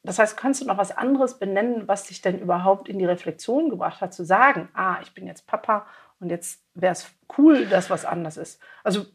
Das 0.04 0.20
heißt, 0.20 0.38
kannst 0.38 0.62
du 0.62 0.66
noch 0.66 0.78
was 0.78 0.96
anderes 0.96 1.38
benennen, 1.38 1.88
was 1.88 2.04
dich 2.04 2.22
denn 2.22 2.40
überhaupt 2.40 2.90
in 2.90 3.00
die 3.00 3.06
Reflexion 3.06 3.70
gebracht 3.70 4.02
hat, 4.02 4.14
zu 4.14 4.26
sagen, 4.26 4.70
ah, 4.74 4.98
ich 5.02 5.14
bin 5.14 5.28
jetzt 5.28 5.48
Papa 5.48 5.86
und 6.22 6.30
jetzt 6.30 6.62
wäre 6.76 6.94
es 6.94 7.08
cool, 7.38 7.66
dass 7.66 7.90
was 7.90 8.06
anders 8.06 8.38
ist. 8.38 8.62
Also 8.84 9.06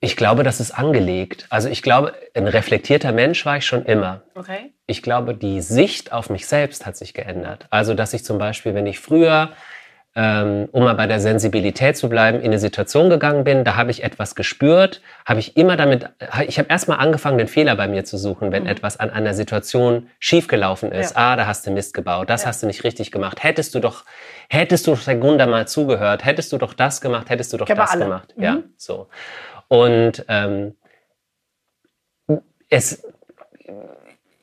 ich 0.00 0.16
glaube, 0.16 0.42
das 0.42 0.60
ist 0.60 0.70
angelegt. 0.70 1.46
Also 1.50 1.68
ich 1.68 1.82
glaube, 1.82 2.14
ein 2.34 2.46
reflektierter 2.46 3.12
Mensch 3.12 3.44
war 3.44 3.56
ich 3.56 3.66
schon 3.66 3.84
immer. 3.86 4.22
Okay. 4.34 4.72
Ich 4.86 5.02
glaube, 5.02 5.34
die 5.34 5.60
Sicht 5.62 6.12
auf 6.12 6.30
mich 6.30 6.46
selbst 6.46 6.86
hat 6.86 6.96
sich 6.96 7.14
geändert. 7.14 7.66
Also 7.70 7.94
dass 7.94 8.12
ich 8.12 8.24
zum 8.24 8.38
Beispiel, 8.38 8.74
wenn 8.74 8.86
ich 8.86 9.00
früher 9.00 9.50
ähm, 10.16 10.68
um 10.70 10.84
mal 10.84 10.94
bei 10.94 11.06
der 11.06 11.18
Sensibilität 11.18 11.96
zu 11.96 12.08
bleiben, 12.08 12.38
in 12.38 12.46
eine 12.46 12.60
Situation 12.60 13.10
gegangen 13.10 13.42
bin, 13.42 13.64
da 13.64 13.74
habe 13.74 13.90
ich 13.90 14.04
etwas 14.04 14.36
gespürt, 14.36 15.02
habe 15.26 15.40
ich 15.40 15.56
immer 15.56 15.76
damit, 15.76 16.08
ich 16.46 16.58
habe 16.58 16.68
erstmal 16.68 16.98
angefangen, 16.98 17.36
den 17.36 17.48
Fehler 17.48 17.74
bei 17.74 17.88
mir 17.88 18.04
zu 18.04 18.16
suchen, 18.16 18.52
wenn 18.52 18.64
mhm. 18.64 18.68
etwas 18.68 19.00
an 19.00 19.10
einer 19.10 19.34
Situation 19.34 20.08
schiefgelaufen 20.20 20.92
ist. 20.92 21.16
Ja. 21.16 21.32
Ah, 21.32 21.36
da 21.36 21.46
hast 21.46 21.66
du 21.66 21.72
Mist 21.72 21.94
gebaut, 21.94 22.30
das 22.30 22.42
ja. 22.42 22.48
hast 22.48 22.62
du 22.62 22.68
nicht 22.68 22.84
richtig 22.84 23.10
gemacht. 23.10 23.42
Hättest 23.42 23.74
du 23.74 23.80
doch, 23.80 24.04
hättest 24.48 24.86
du 24.86 24.94
Segunda 24.94 25.46
mal 25.46 25.66
zugehört, 25.66 26.24
hättest 26.24 26.52
du 26.52 26.58
doch 26.58 26.74
das 26.74 27.00
gemacht, 27.00 27.28
hättest 27.28 27.52
du 27.52 27.56
doch 27.56 27.66
das 27.66 27.90
alle. 27.90 28.04
gemacht. 28.04 28.34
Mhm. 28.36 28.42
Ja, 28.42 28.58
so. 28.76 29.08
Und 29.66 30.24
ähm, 30.28 30.76
es, 32.68 33.04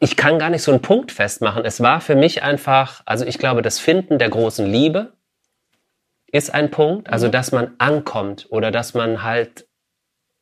ich 0.02 0.18
kann 0.18 0.38
gar 0.38 0.50
nicht 0.50 0.64
so 0.64 0.72
einen 0.72 0.82
Punkt 0.82 1.14
festmachen. 1.14 1.64
Es 1.64 1.80
war 1.80 2.02
für 2.02 2.16
mich 2.16 2.44
einfach, 2.44 3.02
also 3.06 3.26
ich 3.26 3.38
glaube, 3.38 3.62
das 3.62 3.80
Finden 3.80 4.18
der 4.20 4.30
großen 4.30 4.66
Liebe, 4.66 5.14
ist 6.32 6.54
ein 6.54 6.72
Punkt. 6.72 7.10
Also, 7.10 7.28
mhm. 7.28 7.32
dass 7.32 7.52
man 7.52 7.72
ankommt 7.78 8.48
oder 8.50 8.72
dass 8.72 8.94
man 8.94 9.24
halt 9.24 9.68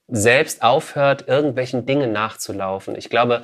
selbst 0.07 0.63
aufhört, 0.63 1.27
irgendwelchen 1.27 1.86
Dingen 1.86 2.12
nachzulaufen. 2.12 2.95
Ich 2.95 3.09
glaube, 3.09 3.44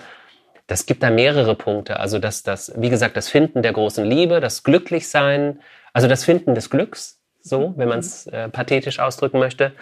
das 0.67 0.85
gibt 0.85 1.03
da 1.03 1.09
mehrere 1.09 1.55
Punkte. 1.55 1.99
Also, 1.99 2.19
dass 2.19 2.43
das, 2.43 2.73
wie 2.75 2.89
gesagt, 2.89 3.17
das 3.17 3.29
Finden 3.29 3.61
der 3.61 3.73
großen 3.73 4.03
Liebe, 4.03 4.39
das 4.39 4.63
Glücklichsein, 4.63 5.59
also 5.93 6.07
das 6.07 6.23
Finden 6.23 6.55
des 6.55 6.69
Glücks, 6.69 7.21
so, 7.41 7.73
wenn 7.77 7.87
man 7.87 7.99
es 7.99 8.25
äh, 8.27 8.49
pathetisch 8.49 8.99
ausdrücken 8.99 9.39
möchte. 9.39 9.73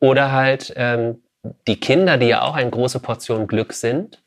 Oder 0.00 0.32
halt 0.32 0.72
ähm, 0.76 1.22
die 1.66 1.78
Kinder, 1.78 2.18
die 2.18 2.26
ja 2.26 2.42
auch 2.42 2.56
eine 2.56 2.70
große 2.70 3.00
Portion 3.00 3.46
Glück 3.46 3.72
sind. 3.72 4.22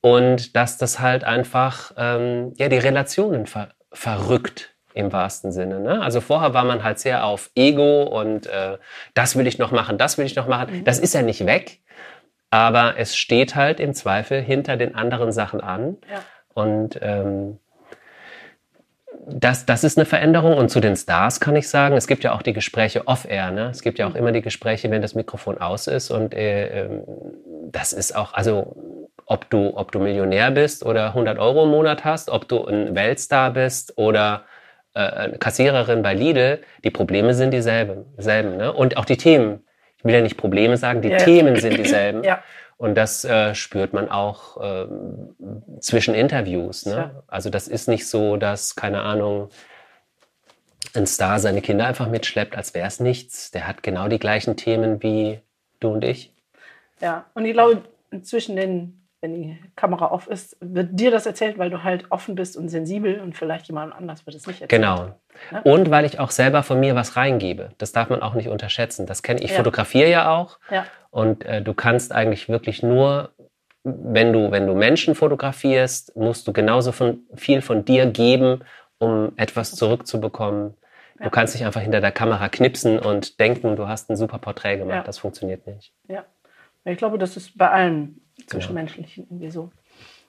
Und 0.00 0.54
dass 0.54 0.78
das 0.78 1.00
halt 1.00 1.24
einfach 1.24 1.92
ähm, 1.96 2.52
ja 2.56 2.68
die 2.68 2.78
Relationen 2.78 3.46
ver 3.46 3.70
verrückt 3.92 4.76
im 4.98 5.12
wahrsten 5.12 5.52
Sinne. 5.52 5.80
Ne? 5.80 6.02
Also 6.02 6.20
vorher 6.20 6.54
war 6.54 6.64
man 6.64 6.82
halt 6.82 6.98
sehr 6.98 7.24
auf 7.24 7.50
Ego 7.54 8.02
und 8.02 8.46
äh, 8.46 8.78
das 9.14 9.36
will 9.36 9.46
ich 9.46 9.58
noch 9.58 9.70
machen, 9.70 9.96
das 9.96 10.18
will 10.18 10.26
ich 10.26 10.36
noch 10.36 10.48
machen. 10.48 10.80
Mhm. 10.80 10.84
Das 10.84 10.98
ist 10.98 11.14
ja 11.14 11.22
nicht 11.22 11.46
weg, 11.46 11.78
aber 12.50 12.98
es 12.98 13.16
steht 13.16 13.54
halt 13.54 13.80
im 13.80 13.94
Zweifel 13.94 14.42
hinter 14.42 14.76
den 14.76 14.94
anderen 14.94 15.32
Sachen 15.32 15.60
an. 15.60 15.96
Ja. 16.10 16.20
Und 16.52 16.98
ähm, 17.02 17.58
das, 19.30 19.66
das 19.66 19.84
ist 19.84 19.98
eine 19.98 20.06
Veränderung. 20.06 20.56
Und 20.56 20.70
zu 20.70 20.80
den 20.80 20.96
Stars 20.96 21.38
kann 21.38 21.54
ich 21.54 21.68
sagen, 21.68 21.96
es 21.96 22.06
gibt 22.06 22.24
ja 22.24 22.32
auch 22.32 22.42
die 22.42 22.52
Gespräche 22.52 23.06
off-air. 23.06 23.50
Ne? 23.50 23.68
Es 23.70 23.82
gibt 23.82 23.98
ja 23.98 24.06
auch 24.06 24.10
mhm. 24.10 24.16
immer 24.16 24.32
die 24.32 24.42
Gespräche, 24.42 24.90
wenn 24.90 25.02
das 25.02 25.14
Mikrofon 25.14 25.58
aus 25.58 25.86
ist. 25.86 26.10
Und 26.10 26.34
äh, 26.34 26.86
ähm, 26.86 27.02
das 27.70 27.92
ist 27.92 28.16
auch, 28.16 28.34
also 28.34 28.74
ob 29.26 29.48
du, 29.50 29.76
ob 29.76 29.92
du 29.92 30.00
Millionär 30.00 30.50
bist 30.50 30.84
oder 30.84 31.08
100 31.08 31.38
Euro 31.38 31.64
im 31.64 31.70
Monat 31.70 32.04
hast, 32.04 32.30
ob 32.30 32.48
du 32.48 32.64
ein 32.64 32.94
Weltstar 32.96 33.52
bist 33.52 33.98
oder 33.98 34.44
äh, 34.94 35.36
Kassiererin 35.38 36.02
bei 36.02 36.14
Lidl, 36.14 36.60
die 36.84 36.90
Probleme 36.90 37.34
sind 37.34 37.52
dieselben. 37.52 38.04
Dieselben, 38.16 38.56
ne? 38.56 38.72
Und 38.72 38.96
auch 38.96 39.04
die 39.04 39.16
Themen. 39.16 39.64
Ich 39.98 40.04
will 40.04 40.14
ja 40.14 40.20
nicht 40.20 40.36
Probleme 40.36 40.76
sagen, 40.76 41.02
die 41.02 41.08
ja. 41.08 41.18
Themen 41.18 41.56
sind 41.56 41.76
dieselben. 41.78 42.22
Ja. 42.28 42.42
Und 42.76 42.94
das 42.94 43.24
äh, 43.24 43.56
spürt 43.56 43.92
man 43.92 44.08
auch 44.08 44.56
äh, 44.62 44.86
zwischen 45.80 46.14
Interviews. 46.14 46.86
Ne? 46.86 46.94
Ja. 46.94 47.22
Also 47.26 47.50
das 47.50 47.66
ist 47.66 47.88
nicht 47.88 48.06
so, 48.06 48.36
dass, 48.36 48.76
keine 48.76 49.02
Ahnung, 49.02 49.48
ein 50.94 51.06
Star 51.06 51.40
seine 51.40 51.60
Kinder 51.60 51.86
einfach 51.86 52.08
mitschleppt, 52.08 52.56
als 52.56 52.74
wäre 52.74 52.86
es 52.86 53.00
nichts. 53.00 53.50
Der 53.50 53.66
hat 53.66 53.82
genau 53.82 54.06
die 54.06 54.20
gleichen 54.20 54.56
Themen 54.56 55.02
wie 55.02 55.40
du 55.80 55.88
und 55.88 56.04
ich. 56.04 56.32
Ja, 57.00 57.26
und 57.34 57.44
ich 57.44 57.52
glaube, 57.52 57.82
zwischen 58.22 58.54
den 58.54 58.97
wenn 59.20 59.34
die 59.34 59.58
Kamera 59.74 60.10
off 60.12 60.28
ist, 60.28 60.56
wird 60.60 60.90
dir 60.92 61.10
das 61.10 61.26
erzählt, 61.26 61.58
weil 61.58 61.70
du 61.70 61.82
halt 61.82 62.06
offen 62.10 62.34
bist 62.34 62.56
und 62.56 62.68
sensibel 62.68 63.20
und 63.20 63.36
vielleicht 63.36 63.66
jemand 63.66 63.92
anders 63.92 64.26
wird 64.26 64.36
es 64.36 64.46
nicht 64.46 64.62
erzählt. 64.62 64.82
Genau. 64.82 65.14
Ne? 65.50 65.62
Und 65.64 65.90
weil 65.90 66.04
ich 66.04 66.20
auch 66.20 66.30
selber 66.30 66.62
von 66.62 66.78
mir 66.78 66.94
was 66.94 67.16
reingebe. 67.16 67.70
Das 67.78 67.92
darf 67.92 68.10
man 68.10 68.22
auch 68.22 68.34
nicht 68.34 68.48
unterschätzen. 68.48 69.06
Das 69.06 69.22
kenne 69.22 69.40
ich. 69.40 69.50
Ja. 69.50 69.56
fotografiere 69.56 70.08
ja 70.08 70.30
auch. 70.30 70.58
Ja. 70.70 70.86
Und 71.10 71.44
äh, 71.44 71.62
du 71.62 71.74
kannst 71.74 72.12
eigentlich 72.12 72.48
wirklich 72.48 72.82
nur 72.82 73.30
wenn 73.84 74.32
du, 74.32 74.50
wenn 74.50 74.66
du 74.66 74.74
Menschen 74.74 75.14
fotografierst, 75.14 76.16
musst 76.16 76.46
du 76.46 76.52
genauso 76.52 76.92
von, 76.92 77.20
viel 77.34 77.62
von 77.62 77.84
dir 77.84 78.06
geben, 78.06 78.60
um 78.98 79.32
etwas 79.36 79.74
zurückzubekommen. 79.74 80.74
Ja. 81.18 81.24
Du 81.24 81.30
kannst 81.30 81.54
nicht 81.54 81.64
einfach 81.64 81.80
hinter 81.80 82.00
der 82.00 82.12
Kamera 82.12 82.48
knipsen 82.48 82.98
und 82.98 83.40
denken, 83.40 83.76
du 83.76 83.88
hast 83.88 84.10
ein 84.10 84.16
super 84.16 84.38
Porträt 84.38 84.78
gemacht. 84.78 84.96
Ja. 84.96 85.02
Das 85.02 85.18
funktioniert 85.18 85.66
nicht. 85.66 85.92
Ja. 86.08 86.24
Ich 86.84 86.98
glaube, 86.98 87.18
das 87.18 87.36
ist 87.36 87.56
bei 87.56 87.70
allen 87.70 88.20
Zwischenmenschlichen 88.46 89.24
irgendwie 89.24 89.50
so. 89.50 89.70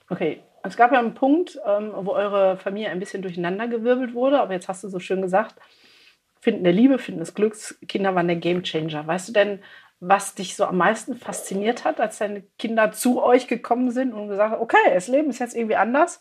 Okay, 0.08 0.42
es 0.62 0.76
gab 0.76 0.92
ja 0.92 0.98
einen 0.98 1.14
Punkt, 1.14 1.58
ähm, 1.66 1.92
wo 1.94 2.12
eure 2.12 2.56
Familie 2.56 2.90
ein 2.90 2.98
bisschen 2.98 3.22
durcheinandergewirbelt 3.22 4.14
wurde, 4.14 4.40
aber 4.40 4.54
jetzt 4.54 4.68
hast 4.68 4.84
du 4.84 4.88
so 4.88 4.98
schön 4.98 5.22
gesagt, 5.22 5.54
Finden 6.40 6.64
der 6.64 6.72
Liebe, 6.72 6.98
Finden 6.98 7.20
des 7.20 7.34
Glücks, 7.34 7.78
Kinder 7.86 8.14
waren 8.14 8.26
der 8.26 8.36
Gamechanger. 8.36 9.06
Weißt 9.06 9.28
du 9.28 9.32
denn, 9.32 9.62
was 10.00 10.34
dich 10.34 10.56
so 10.56 10.64
am 10.64 10.78
meisten 10.78 11.14
fasziniert 11.14 11.84
hat, 11.84 12.00
als 12.00 12.18
deine 12.18 12.42
Kinder 12.58 12.92
zu 12.92 13.22
euch 13.22 13.46
gekommen 13.46 13.90
sind 13.90 14.14
und 14.14 14.28
gesagt 14.28 14.52
haben, 14.52 14.62
okay, 14.62 14.78
das 14.92 15.08
Leben 15.08 15.28
ist 15.28 15.38
jetzt 15.38 15.54
irgendwie 15.54 15.76
anders? 15.76 16.20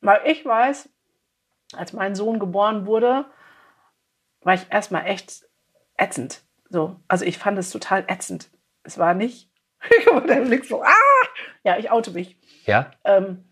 Weil 0.00 0.20
ich 0.26 0.44
weiß, 0.44 0.88
als 1.76 1.92
mein 1.92 2.16
Sohn 2.16 2.40
geboren 2.40 2.86
wurde, 2.86 3.26
war 4.42 4.54
ich 4.54 4.66
erstmal 4.70 5.06
echt 5.06 5.44
ätzend. 5.96 6.42
So, 6.68 7.00
also 7.06 7.24
ich 7.24 7.38
fand 7.38 7.58
es 7.58 7.70
total 7.70 8.04
ätzend. 8.08 8.50
Es 8.82 8.98
war 8.98 9.14
nicht. 9.14 9.48
und 10.12 10.28
der 10.28 10.40
Blick 10.40 10.64
so, 10.64 10.82
ah! 10.82 10.92
Ja, 11.64 11.78
ich 11.78 11.90
oute 11.90 12.10
mich. 12.10 12.36
Ja? 12.66 12.90
Ähm, 13.04 13.44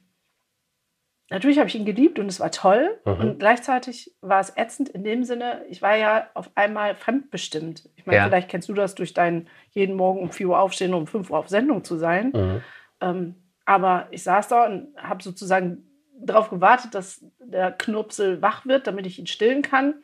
natürlich 1.31 1.59
habe 1.59 1.69
ich 1.69 1.75
ihn 1.75 1.85
geliebt 1.87 2.19
und 2.19 2.26
es 2.26 2.41
war 2.41 2.50
toll. 2.50 2.99
Mhm. 3.05 3.12
Und 3.12 3.38
gleichzeitig 3.38 4.14
war 4.21 4.41
es 4.41 4.52
ätzend 4.57 4.88
in 4.91 5.05
dem 5.05 5.25
Sinne, 5.25 5.64
ich 5.69 5.81
war 5.83 5.97
ja 5.97 6.26
auf 6.35 6.50
einmal 6.55 6.95
fremdbestimmt. 6.95 7.88
Ich 7.97 8.07
meine, 8.07 8.19
Ja. 8.19 8.25
vielleicht 8.26 8.49
kennst 8.50 8.69
du 8.69 8.75
das 8.75 8.95
durch 8.95 9.14
dein 9.14 9.49
jeden 9.71 9.97
Morgen 9.97 10.21
um 10.21 10.31
4 10.31 10.49
Uhr 10.49 10.59
aufstehen, 10.61 10.95
um 10.95 11.07
5 11.07 11.31
Uhr 11.31 11.38
auf 11.38 11.49
Sendung 11.49 11.85
zu 11.85 11.97
sein. 11.97 12.33
Mhm. 12.35 12.61
Ähm, 13.00 13.35
aber 13.64 14.09
ich 14.11 14.23
saß 14.23 14.49
da 14.49 14.67
und 14.67 14.88
habe 14.97 15.23
sozusagen 15.23 15.88
darauf 16.19 16.50
gewartet, 16.50 16.95
dass 16.95 17.25
der 17.41 17.73
Knurpsel 17.73 18.43
wach 18.43 18.67
wird, 18.67 18.87
damit 18.87 19.07
ich 19.07 19.19
ihn 19.19 19.26
stillen 19.26 19.62
kann. 19.62 19.95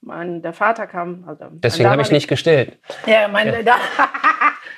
Mein, 0.00 0.42
der 0.42 0.52
Vater 0.52 0.86
kam. 0.86 1.24
Also 1.26 1.46
Deswegen 1.50 1.88
habe 1.88 2.02
ich 2.02 2.10
nicht 2.10 2.28
gestillt. 2.28 2.78
ja, 3.06 3.26
mein, 3.26 3.64
Da, 3.64 3.76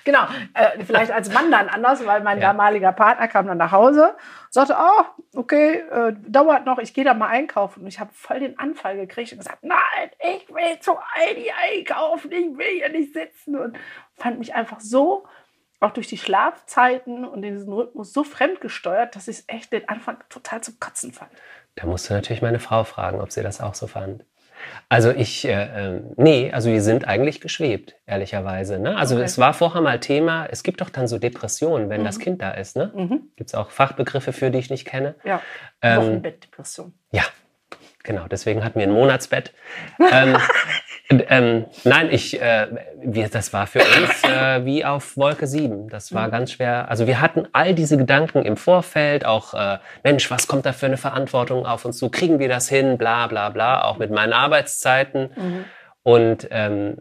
genau. 0.07 0.25
Äh, 0.55 0.83
vielleicht 0.83 1.13
als 1.13 1.31
Mann 1.31 1.51
dann 1.51 1.69
anders, 1.69 2.07
weil 2.07 2.23
mein 2.23 2.41
Ja. 2.41 2.49
damaliger 2.49 2.93
Partner 2.93 3.29
kam 3.29 3.47
dann 3.47 3.59
nach 3.59 3.73
Hause, 3.73 4.17
sagte, 4.49 4.75
oh, 4.79 5.05
okay, 5.39 5.81
äh, 5.91 6.15
dauert 6.27 6.65
noch, 6.65 6.79
ich 6.79 6.95
gehe 6.95 7.05
da 7.05 7.13
mal 7.13 7.29
einkaufen. 7.29 7.83
Und 7.83 7.89
ich 7.89 8.01
habe 8.01 8.11
voll 8.15 8.41
den 8.41 8.59
Anfall 8.59 8.97
gekriegt 8.97 9.33
und 9.33 9.39
gesagt, 9.39 9.63
nein, 9.63 10.11
ich 10.21 10.49
will 10.49 10.81
zu 10.81 10.93
Aldi 10.97 11.53
einkaufen, 11.75 12.33
ich 12.33 12.57
will 12.57 12.79
hier 12.79 12.89
nicht 12.89 13.13
sitzen. 13.13 13.57
Und 13.59 13.77
fand 14.15 14.39
mich 14.39 14.55
einfach 14.55 14.81
so, 14.81 15.27
auch 15.81 15.91
durch 15.91 16.07
die 16.07 16.17
Schlafzeiten 16.17 17.27
und 17.27 17.43
diesen 17.43 17.71
Rhythmus 17.71 18.15
so 18.15 18.25
fremdgesteuert, 18.25 19.15
dass 19.15 19.29
ich 19.29 19.41
es 19.41 19.45
echt 19.49 19.73
den 19.75 19.87
Anfang 19.91 20.17
total 20.31 20.63
zum 20.63 20.81
Kotzen 20.81 21.13
fand. 21.13 21.31
Da 21.75 21.85
musst 21.87 22.09
du 22.09 22.15
natürlich 22.15 22.41
meine 22.41 22.61
Frau 22.61 22.85
fragen, 22.85 23.21
ob 23.21 23.31
sie 23.31 23.43
das 23.43 23.61
auch 23.61 23.75
so 23.75 23.87
fand. 23.87 24.25
Also 24.89 25.11
ich, 25.11 25.47
äh, 25.47 25.69
ähm, 25.75 26.13
nee, 26.17 26.51
also 26.53 26.71
wir 26.71 26.81
sind 26.83 27.07
eigentlich 27.09 27.41
geschwebt, 27.41 27.97
ehrlicherweise. 28.07 28.79
Ne? 28.79 28.97
Also 28.97 29.17
Okay. 29.17 29.25
es 29.25 29.39
war 29.39 29.53
vorher 29.55 29.81
mal 29.81 29.99
Thema, 30.01 30.47
es 30.51 30.63
gibt 30.63 30.81
doch 30.81 30.91
dann 30.91 31.09
so 31.09 31.19
Depressionen, 31.19 31.89
wenn 31.91 32.05
das 32.05 32.19
Kind 32.19 32.41
da 32.43 32.53
ist. 32.53 32.77
Ne? 32.77 32.93
Mhm. 32.95 33.21
Gibt 33.37 33.51
es 33.51 33.55
auch 33.55 33.71
Fachbegriffe 33.71 34.33
für, 34.33 34.51
die 34.51 34.59
ich 34.59 34.71
nicht 34.71 34.87
kenne? 34.87 35.15
Ja, 35.25 35.41
Ähm, 35.83 35.99
Wochenbettdepression. 35.99 36.95
Ja, 37.11 37.25
genau. 38.05 38.27
Deswegen 38.29 38.65
hatten 38.65 38.79
wir 38.79 38.87
ein 38.87 38.93
Monatsbett. 38.93 39.53
ähm, 40.13 40.37
ähm, 41.09 41.67
nein, 41.85 42.09
ich, 42.11 42.41
äh, 42.41 42.67
wir, 43.01 43.29
das 43.29 43.53
war 43.53 43.67
für 43.67 43.81
uns 43.81 44.25
äh, 44.25 44.65
wie 44.65 44.85
auf 44.85 45.17
Wolke 45.17 45.47
7. 45.47 45.89
Das 45.89 46.13
war 46.13 46.31
ganz 46.31 46.53
schwer. 46.53 46.89
Also 46.89 47.07
wir 47.07 47.21
hatten 47.21 47.47
all 47.53 47.75
diese 47.75 47.97
Gedanken 47.97 48.45
im 48.45 48.57
Vorfeld, 48.57 49.25
auch, 49.25 49.55
äh, 49.55 49.79
Mensch, 50.03 50.31
was 50.31 50.49
kommt 50.49 50.67
da 50.67 50.73
für 50.73 50.87
eine 50.87 50.97
Verantwortung 50.97 51.65
auf 51.65 51.85
uns 51.85 51.99
zu? 51.99 52.11
Kriegen 52.11 52.39
wir 52.39 52.49
das 52.49 52.69
hin? 52.69 52.99
Bla, 52.99 53.27
bla, 53.29 53.51
bla. 53.51 53.85
Auch 53.85 53.99
mit 53.99 54.11
meinen 54.11 54.33
Arbeitszeiten. 54.33 55.31
Mhm. 55.37 55.65
Und 56.03 56.49
ähm, 56.51 56.99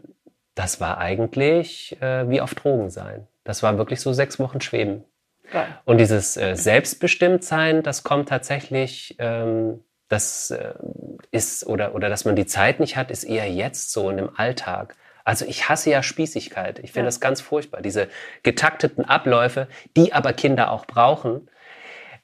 das 0.54 0.80
war 0.80 0.98
eigentlich 0.98 2.00
äh, 2.00 2.28
wie 2.28 2.40
auf 2.40 2.54
Drogen 2.54 2.90
sein. 2.90 3.26
Das 3.44 3.62
war 3.62 3.78
wirklich 3.78 4.00
so 4.00 4.12
sechs 4.12 4.38
Wochen 4.38 4.60
Schweben. 4.60 5.04
Geil. 5.52 5.66
Und 5.84 5.98
dieses 5.98 6.36
äh, 6.36 6.56
Selbstbestimmtsein, 6.56 7.82
das 7.82 8.02
kommt 8.02 8.28
tatsächlich, 8.28 9.16
ähm, 9.18 9.80
das 10.08 10.50
äh, 10.50 10.74
ist, 11.30 11.66
oder, 11.66 11.94
oder 11.94 12.08
dass 12.08 12.24
man 12.24 12.36
die 12.36 12.46
Zeit 12.46 12.80
nicht 12.80 12.96
hat, 12.96 13.10
ist 13.10 13.24
eher 13.24 13.50
jetzt 13.50 13.92
so 13.92 14.06
und 14.08 14.18
im 14.18 14.30
Alltag. 14.36 14.94
Also 15.24 15.44
ich 15.44 15.68
hasse 15.68 15.90
ja 15.90 16.02
Spießigkeit. 16.02 16.78
Ich 16.78 16.92
finde 16.92 17.06
Ja. 17.06 17.06
das 17.06 17.20
ganz 17.20 17.40
furchtbar. 17.40 17.80
Diese 17.82 18.08
getakteten 18.44 19.04
Abläufe, 19.04 19.66
die 19.96 20.12
aber 20.12 20.32
Kinder 20.32 20.70
auch 20.70 20.86
brauchen. 20.86 21.48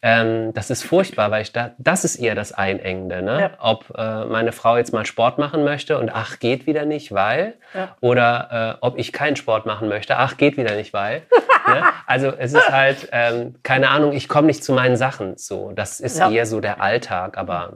Ähm, 0.05 0.53
das 0.55 0.71
ist 0.71 0.83
furchtbar, 0.83 1.31
weil 1.31 1.43
ich 1.43 1.53
da, 1.53 1.73
das 1.79 2.05
ist 2.05 2.17
eher 2.17 2.35
das 2.35 2.53
Einengende. 2.53 3.23
Ne? 3.23 3.41
Ja. 3.41 3.51
Ob 3.61 3.93
äh, 3.97 4.25
meine 4.25 4.51
Frau 4.53 4.77
jetzt 4.77 4.93
mal 4.93 5.07
Sport 5.07 5.39
machen 5.39 5.63
möchte 5.65 5.99
und 5.99 6.11
ach, 6.13 6.39
geht 6.41 6.67
wieder 6.67 6.85
nicht, 6.85 7.13
weil. 7.13 7.55
Ja. 7.75 7.97
Oder 8.01 8.79
äh, 8.81 8.85
ob 8.85 8.99
ich 8.99 9.13
keinen 9.13 9.37
Sport 9.37 9.65
machen 9.67 9.89
möchte, 9.89 10.17
ach, 10.17 10.37
geht 10.37 10.57
wieder 10.57 10.75
nicht, 10.75 10.93
weil. 10.93 11.23
ne? 11.75 11.83
Also 12.07 12.33
es 12.37 12.53
ist 12.53 12.69
halt, 12.71 13.09
ähm, 13.13 13.55
keine 13.63 13.91
Ahnung, 13.91 14.13
ich 14.13 14.29
komme 14.29 14.47
nicht 14.49 14.63
zu 14.65 14.73
meinen 14.73 14.97
Sachen. 14.97 15.37
So, 15.37 15.73
das 15.73 16.01
ist 16.01 16.19
Ja. 16.19 16.31
eher 16.31 16.47
so 16.47 16.61
der 16.61 16.81
Alltag, 16.81 17.37
aber 17.39 17.75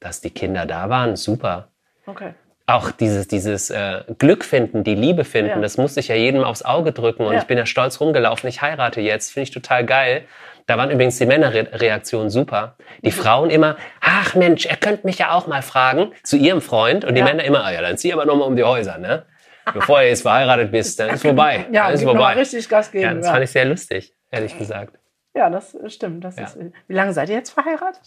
dass 0.00 0.20
die 0.20 0.30
Kinder 0.30 0.66
da 0.66 0.88
waren, 0.88 1.16
super. 1.16 1.68
Okay. 2.06 2.34
Auch 2.66 2.90
dieses, 2.92 3.26
dieses 3.26 3.70
äh, 3.70 4.04
Glück 4.18 4.44
finden, 4.44 4.84
die 4.84 4.94
Liebe 4.94 5.24
finden, 5.24 5.50
Ja. 5.50 5.60
das 5.60 5.76
musste 5.76 6.00
ich 6.00 6.08
ja 6.08 6.14
jedem 6.14 6.44
aufs 6.44 6.62
Auge 6.62 6.92
drücken 6.92 7.24
und 7.24 7.32
Ja. 7.34 7.40
ich 7.40 7.46
bin 7.46 7.58
ja 7.58 7.66
stolz 7.66 8.00
rumgelaufen, 8.00 8.48
ich 8.48 8.62
heirate 8.62 9.00
jetzt, 9.00 9.32
finde 9.32 9.44
ich 9.44 9.50
total 9.50 9.84
geil. 9.84 10.22
Da 10.66 10.78
waren 10.78 10.90
übrigens 10.92 11.18
die 11.18 11.26
Männerreaktionen 11.26 12.30
super. 12.30 12.76
Mhm. 12.78 13.02
Die 13.06 13.10
Frauen 13.10 13.50
immer, 13.50 13.76
ach 14.00 14.34
Mensch, 14.36 14.66
er 14.66 14.76
könnte 14.76 15.04
mich 15.06 15.18
ja 15.18 15.32
auch 15.32 15.48
mal 15.48 15.62
fragen, 15.62 16.12
zu 16.22 16.36
ihrem 16.36 16.60
Freund. 16.60 17.04
Und 17.04 17.14
die 17.14 17.20
Ja. 17.20 17.24
Männer 17.24 17.42
immer, 17.44 17.64
ah 17.64 17.72
ja, 17.72 17.80
dann 17.82 17.98
zieh 17.98 18.12
aber 18.12 18.24
nochmal 18.24 18.46
um 18.46 18.54
die 18.54 18.62
Häuser, 18.62 18.98
ne? 18.98 19.24
Bevor 19.72 20.00
du 20.00 20.06
jetzt 20.08 20.22
verheiratet 20.22 20.70
bist, 20.70 20.98
dann 21.00 21.10
ist 21.10 21.22
vorbei. 21.22 21.66
Ja, 21.72 21.84
dann 21.86 21.94
ist 21.94 22.02
vorbei. 22.02 22.34
richtig 22.34 22.68
Gas 22.68 22.90
geben. 22.90 23.04
Ja, 23.04 23.14
das 23.14 23.26
ja. 23.26 23.32
fand 23.32 23.44
ich 23.44 23.50
sehr 23.50 23.64
lustig, 23.64 24.14
ehrlich 24.30 24.56
gesagt. 24.58 24.98
Ja, 25.34 25.48
das 25.50 25.76
stimmt. 25.88 26.24
Das 26.24 26.36
Ja. 26.36 26.44
ist, 26.44 26.58
wie 26.88 26.92
lange 26.94 27.12
seid 27.12 27.28
ihr 27.28 27.36
jetzt 27.36 27.50
verheiratet? 27.50 28.00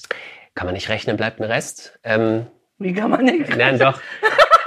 Kann 0.55 0.65
man 0.67 0.73
nicht 0.73 0.89
rechnen, 0.89 1.15
bleibt 1.17 1.39
ein 1.39 1.45
Rest. 1.45 1.97
Ähm, 2.03 2.47
Wie 2.77 2.93
kann 2.93 3.09
man 3.09 3.23
nicht? 3.25 3.55
Nein, 3.55 3.79
doch. 3.79 3.99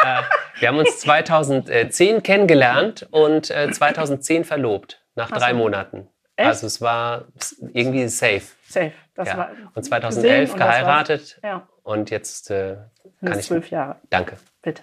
äh, 0.05 0.23
wir 0.61 0.69
haben 0.69 0.79
uns 0.79 0.99
2010 1.00 2.23
kennengelernt 2.23 3.07
und 3.11 3.50
äh, 3.50 3.71
2010 3.71 4.45
verlobt, 4.45 5.05
nach 5.15 5.31
Ach 5.33 5.38
drei 5.38 5.50
so. 5.50 5.57
Monaten. 5.57 6.09
Echt? 6.37 6.49
Also 6.49 6.67
es 6.67 6.81
war 6.81 7.26
irgendwie 7.73 8.09
safe. 8.09 8.43
Safe. 8.69 8.93
Das 9.15 9.29
Ja. 9.29 9.37
war 9.38 9.50
Und 9.75 9.83
2011 9.85 10.41
gesehen 10.41 10.53
und 10.53 10.59
geheiratet 10.59 11.41
Ja, 11.43 11.69
und 11.83 12.11
jetzt 12.11 12.50
äh, 12.50 12.76
kann 13.25 13.38
ich. 13.38 13.47
zwölf 13.47 13.71
Jahre. 13.71 13.97
Danke. 14.11 14.37
Bitte. 14.62 14.83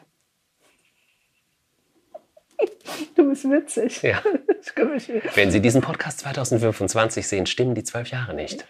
Du 3.15 3.29
bist 3.29 3.49
witzig. 3.49 4.01
Ja. 4.03 4.19
Ich 4.61 4.75
Wenn 5.35 5.51
Sie 5.51 5.61
diesen 5.61 5.81
Podcast 5.81 6.19
2025 6.19 7.27
sehen, 7.27 7.45
stimmen 7.45 7.75
die 7.75 7.83
zwölf 7.83 8.09
Jahre 8.09 8.33
nicht. 8.33 8.65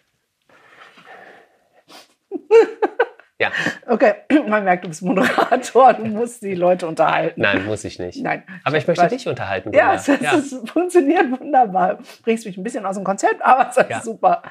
Ja, 3.39 3.51
Okay, 3.87 4.13
man 4.47 4.63
merkt, 4.63 4.85
du 4.85 4.89
bist 4.89 5.01
Moderator, 5.01 5.93
du 5.93 6.05
musst 6.05 6.41
die 6.43 6.53
Leute 6.55 6.87
unterhalten. 6.87 7.41
nein, 7.41 7.65
muss 7.65 7.83
ich 7.83 7.99
nicht. 7.99 8.21
Nein. 8.23 8.43
Aber 8.63 8.77
ich 8.77 8.87
möchte 8.87 9.07
dich 9.07 9.27
unterhalten. 9.27 9.73
Ja, 9.73 9.95
es, 9.95 10.07
es 10.07 10.55
funktioniert 10.71 11.29
wunderbar. 11.39 11.99
Bringst 12.23 12.45
mich 12.45 12.57
ein 12.57 12.63
bisschen 12.63 12.85
aus 12.85 12.95
dem 12.95 13.03
Konzept, 13.03 13.41
aber 13.43 13.69
es 13.69 13.77
ist 13.77 13.89
Ja. 13.89 14.01
super. 14.01 14.43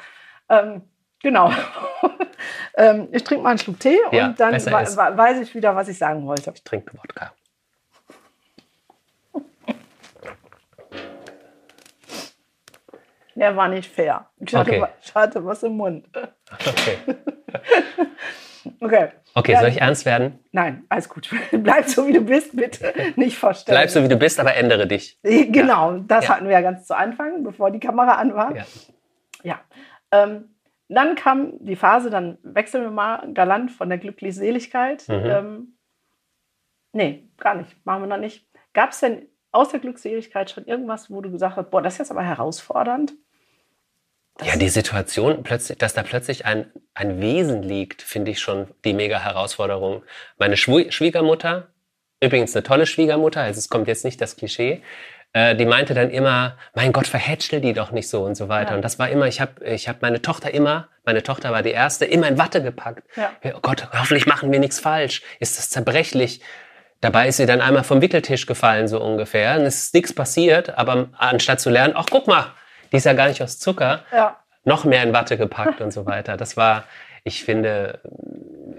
Ähm, 0.48 0.82
genau. 1.22 1.50
ähm, 2.76 3.08
ich 3.12 3.24
trinke 3.24 3.42
mal 3.44 3.50
einen 3.50 3.58
Schluck 3.60 3.80
Tee 3.80 3.98
Ja, 4.10 4.26
und 4.26 4.38
dann 4.40 4.52
we- 4.52 4.56
ist. 4.56 4.70
weiß 4.70 5.40
ich 5.40 5.54
wieder, 5.54 5.74
was 5.74 5.88
ich 5.88 5.96
sagen 5.96 6.26
wollte. 6.26 6.52
Ich 6.54 6.62
trinke 6.64 6.92
Wodka. 6.98 7.32
Der 13.34 13.56
war 13.56 13.68
nicht 13.68 13.90
fair. 13.90 14.28
Ich 14.38 14.54
hatte, 14.54 14.70
Okay. 14.70 14.86
ich 15.02 15.14
hatte 15.14 15.44
was 15.44 15.62
im 15.62 15.76
Mund. 15.76 16.06
Okay, 16.14 16.98
Okay. 18.80 19.08
okay 19.34 19.52
Ja, 19.52 19.60
soll 19.60 19.68
ich 19.70 19.80
ernst 19.80 20.04
werden? 20.04 20.38
Nein, 20.52 20.84
alles 20.88 21.08
gut. 21.08 21.28
Bleib 21.50 21.88
so, 21.88 22.06
wie 22.06 22.12
du 22.12 22.20
bist, 22.20 22.54
bitte. 22.56 22.92
Nicht 23.16 23.36
verstellen. 23.38 23.76
Bleib 23.76 23.90
so, 23.90 24.02
wie 24.04 24.08
du 24.08 24.16
bist, 24.16 24.38
aber 24.38 24.54
ändere 24.54 24.86
dich. 24.86 25.18
Genau, 25.22 25.98
das 25.98 26.26
Ja. 26.26 26.34
hatten 26.36 26.44
wir 26.44 26.52
ja 26.52 26.60
ganz 26.60 26.86
zu 26.86 26.96
Anfang, 26.96 27.42
bevor 27.42 27.70
die 27.70 27.80
Kamera 27.80 28.14
an 28.16 28.34
war. 28.34 28.54
Ja. 28.54 28.64
Ja. 29.42 29.60
Ähm, 30.12 30.54
dann 30.88 31.14
kam 31.16 31.54
die 31.60 31.76
Phase, 31.76 32.10
dann 32.10 32.38
wechseln 32.42 32.82
wir 32.84 32.90
mal 32.90 33.32
galant 33.32 33.70
von 33.72 33.88
der 33.88 33.98
Glückseligkeit. 33.98 35.08
Mhm. 35.08 35.14
Ähm, 35.24 35.78
nee, 36.92 37.28
gar 37.38 37.54
nicht. 37.54 37.84
Machen 37.86 38.02
wir 38.02 38.06
noch 38.08 38.18
nicht. 38.18 38.46
Gab 38.74 38.90
es 38.90 39.00
denn 39.00 39.26
aus 39.52 39.68
der 39.68 39.80
Glückseligkeit 39.80 40.50
schon 40.50 40.64
irgendwas, 40.66 41.10
wo 41.10 41.20
du 41.20 41.30
gesagt 41.30 41.56
hast, 41.56 41.70
boah, 41.70 41.82
das 41.82 41.94
ist 41.94 41.98
jetzt 42.00 42.10
aber 42.10 42.22
herausfordernd? 42.24 43.12
Das- 44.38 44.48
Ja, 44.48 44.56
die 44.56 44.70
Situation, 44.70 45.42
plötzlich, 45.42 45.78
dass 45.78 45.92
da 45.94 46.02
plötzlich 46.02 46.46
ein, 46.46 46.72
ein 46.94 47.20
Wesen 47.20 47.62
liegt, 47.62 48.00
finde 48.02 48.30
ich 48.30 48.40
schon 48.40 48.66
die 48.84 48.94
mega 48.94 49.18
Herausforderung. 49.20 50.02
Meine 50.38 50.56
Schwu 50.56 50.90
Schwiegermutter, 50.90 51.68
übrigens 52.20 52.56
eine 52.56 52.62
tolle 52.62 52.86
Schwiegermutter, 52.86 53.42
also 53.42 53.58
es 53.58 53.68
kommt 53.68 53.88
jetzt 53.88 54.04
nicht 54.06 54.20
das 54.22 54.36
Klischee, 54.36 54.80
äh, 55.34 55.54
die 55.54 55.66
meinte 55.66 55.92
dann 55.92 56.10
immer, 56.10 56.56
mein 56.74 56.92
Gott, 56.92 57.06
verhätschel 57.06 57.60
die 57.60 57.74
doch 57.74 57.90
nicht 57.90 58.08
so 58.08 58.24
und 58.24 58.34
so 58.34 58.48
weiter. 58.48 58.70
Ja. 58.70 58.76
Und 58.76 58.82
das 58.82 58.98
war 58.98 59.08
immer, 59.10 59.26
ich 59.26 59.40
habe 59.40 59.64
ich 59.66 59.88
hab 59.88 60.00
meine 60.02 60.20
Tochter 60.22 60.52
immer, 60.52 60.88
meine 61.04 61.22
Tochter 61.22 61.52
war 61.52 61.62
die 61.62 61.70
erste, 61.70 62.04
immer 62.06 62.28
in 62.28 62.38
Watte 62.38 62.62
gepackt. 62.62 63.04
Ja. 63.16 63.32
Oh 63.54 63.60
Gott, 63.60 63.88
hoffentlich 63.92 64.26
machen 64.26 64.50
wir 64.52 64.60
nichts 64.60 64.80
falsch. 64.80 65.22
Ist 65.40 65.58
das 65.58 65.68
zerbrechlich? 65.70 66.40
Dabei 67.02 67.28
ist 67.28 67.36
sie 67.36 67.44
dann 67.46 67.60
einmal 67.60 67.84
vom 67.84 68.00
Wickeltisch 68.00 68.46
gefallen, 68.46 68.88
so 68.88 68.98
ungefähr. 69.02 69.56
Und 69.58 69.62
es 69.66 69.82
ist 69.84 69.94
nichts 69.94 70.14
passiert, 70.14 70.78
aber 70.78 71.08
anstatt 71.18 71.60
zu 71.60 71.68
lernen, 71.68 71.92
ach 71.96 72.06
guck 72.10 72.26
mal, 72.26 72.46
die 72.92 72.96
ist 72.96 73.04
ja 73.04 73.12
gar 73.12 73.28
nicht 73.28 73.42
aus 73.42 73.58
Zucker, 73.58 74.04
Ja. 74.12 74.36
noch 74.64 74.84
mehr 74.84 75.02
in 75.02 75.12
Watte 75.12 75.36
gepackt 75.36 75.80
und 75.80 75.90
so 75.90 76.06
weiter. 76.12 76.36
Das 76.36 76.56
war, 76.56 76.84
ich 77.24 77.44
finde, 77.44 78.00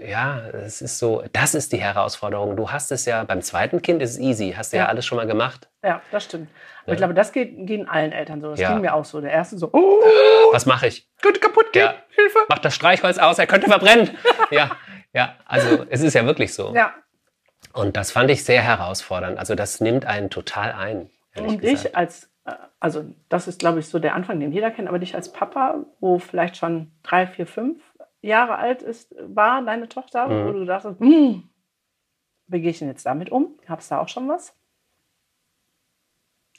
ja, 0.06 0.40
es 0.64 0.80
ist 0.82 0.98
so, 0.98 1.22
das 1.32 1.54
ist 1.54 1.72
die 1.72 1.78
Herausforderung. 1.78 2.56
Du 2.56 2.70
hast 2.70 2.90
es 2.92 3.04
ja, 3.04 3.24
beim 3.24 3.42
zweiten 3.42 3.82
Kind 3.82 4.00
ist 4.02 4.12
es 4.12 4.18
easy, 4.18 4.54
hast 4.56 4.72
du 4.72 4.78
ja, 4.78 4.84
Ja. 4.84 4.88
alles 4.88 5.04
schon 5.06 5.16
mal 5.16 5.26
gemacht. 5.26 5.68
Ja, 5.82 6.00
das 6.10 6.24
stimmt. 6.24 6.48
Aber 6.82 6.88
Ja. 6.88 6.92
ich 6.94 6.98
glaube, 6.98 7.14
das 7.14 7.32
geht, 7.32 7.66
geht 7.66 7.88
allen 7.88 8.12
Eltern 8.12 8.40
so. 8.40 8.50
Das 8.50 8.60
Ja. 8.60 8.72
ging 8.72 8.80
mir 8.80 8.94
auch 8.94 9.04
so. 9.04 9.20
Der 9.20 9.30
erste 9.32 9.58
so, 9.58 9.68
oh, 9.72 10.00
Was 10.52 10.64
mache 10.66 10.86
ich? 10.86 11.06
könnte 11.22 11.40
kaputt 11.40 11.72
gehen. 11.72 11.90
Hilfe. 12.16 12.38
Mach 12.48 12.58
das 12.58 12.74
Streichholz 12.74 13.18
aus, 13.18 13.38
er 13.38 13.46
könnte 13.46 13.68
verbrennen. 13.68 14.10
ja, 14.50 14.70
ja, 15.12 15.34
also 15.46 15.84
es 15.90 16.00
ist 16.02 16.14
ja 16.14 16.24
wirklich 16.26 16.52
so. 16.54 16.74
Ja, 16.74 16.92
Und 17.74 17.96
das 17.96 18.12
fand 18.12 18.30
ich 18.30 18.44
sehr 18.44 18.62
herausfordernd. 18.62 19.36
Also 19.38 19.54
das 19.54 19.80
nimmt 19.80 20.06
einen 20.06 20.30
total 20.30 20.72
ein. 20.72 21.10
und 21.36 21.60
gesagt. 21.60 21.84
ich 21.86 21.96
als, 21.96 22.30
äh, 22.44 22.52
also 22.80 23.04
das 23.28 23.48
ist, 23.48 23.58
glaube 23.58 23.80
ich, 23.80 23.88
so 23.88 23.98
der 23.98 24.14
Anfang, 24.14 24.38
den 24.40 24.52
jeder 24.52 24.70
kennt, 24.70 24.88
aber 24.88 24.98
dich 25.00 25.14
als 25.16 25.32
Papa, 25.32 25.84
wo 26.00 26.18
vielleicht 26.20 26.56
schon 26.56 26.92
drei, 27.02 27.26
vier, 27.26 27.46
fünf 27.46 27.82
Jahre 28.22 28.56
alt 28.56 28.80
ist, 28.82 29.14
war 29.18 29.62
deine 29.62 29.88
Tochter, 29.88 30.28
Mhm. 30.28 30.46
wo 30.46 30.52
du 30.52 30.64
dachtest, 30.64 31.00
hm, 31.00 31.50
wie 32.46 32.60
gehe 32.60 32.70
ich 32.70 32.78
denn 32.78 32.88
jetzt 32.88 33.04
damit 33.04 33.30
um? 33.32 33.58
Gab 33.66 33.80
es 33.80 33.88
da 33.88 33.98
auch 33.98 34.08
schon 34.08 34.28
was? 34.28 34.54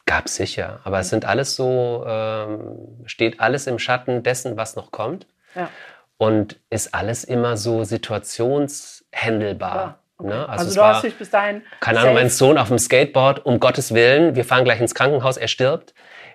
Gab 0.06 0.30
sicher, 0.30 0.82
aber 0.84 1.00
es 1.00 1.10
sind 1.10 1.26
alles 1.26 1.56
so, 1.56 2.04
ähm, 2.06 3.02
steht 3.06 3.40
alles 3.40 3.66
im 3.66 3.80
Schatten 3.80 4.22
dessen, 4.22 4.56
was 4.58 4.76
noch 4.76 4.92
kommt 4.92 5.26
Ja. 5.56 5.70
und 6.18 6.60
ist 6.70 6.94
alles 6.94 7.24
immer 7.24 7.58
so 7.58 7.84
situationshändelbar. 7.84 9.76
Ja, 9.76 10.00
okay. 10.18 10.30
Ne? 10.30 10.50
Also, 10.50 10.68
es 10.68 10.74
du 10.76 10.80
war, 10.82 10.96
hast 10.96 11.04
dich 11.04 11.16
bis 11.18 11.30
dahin. 11.30 11.62
keine 11.80 12.00
Ahnung, 12.00 12.14
mein 12.16 12.30
Sohn 12.30 12.58
auf 12.58 12.68
dem 12.70 12.78
Skateboard, 12.80 13.46
um 13.46 13.60
Gottes 13.60 13.94
Willen, 13.94 14.36
wir 14.36 14.46
fahren 14.46 14.64
gleich 14.66 14.80
ins 14.82 14.96
Krankenhaus, 14.96 15.38
er 15.38 15.48
stirbt. 15.48 15.94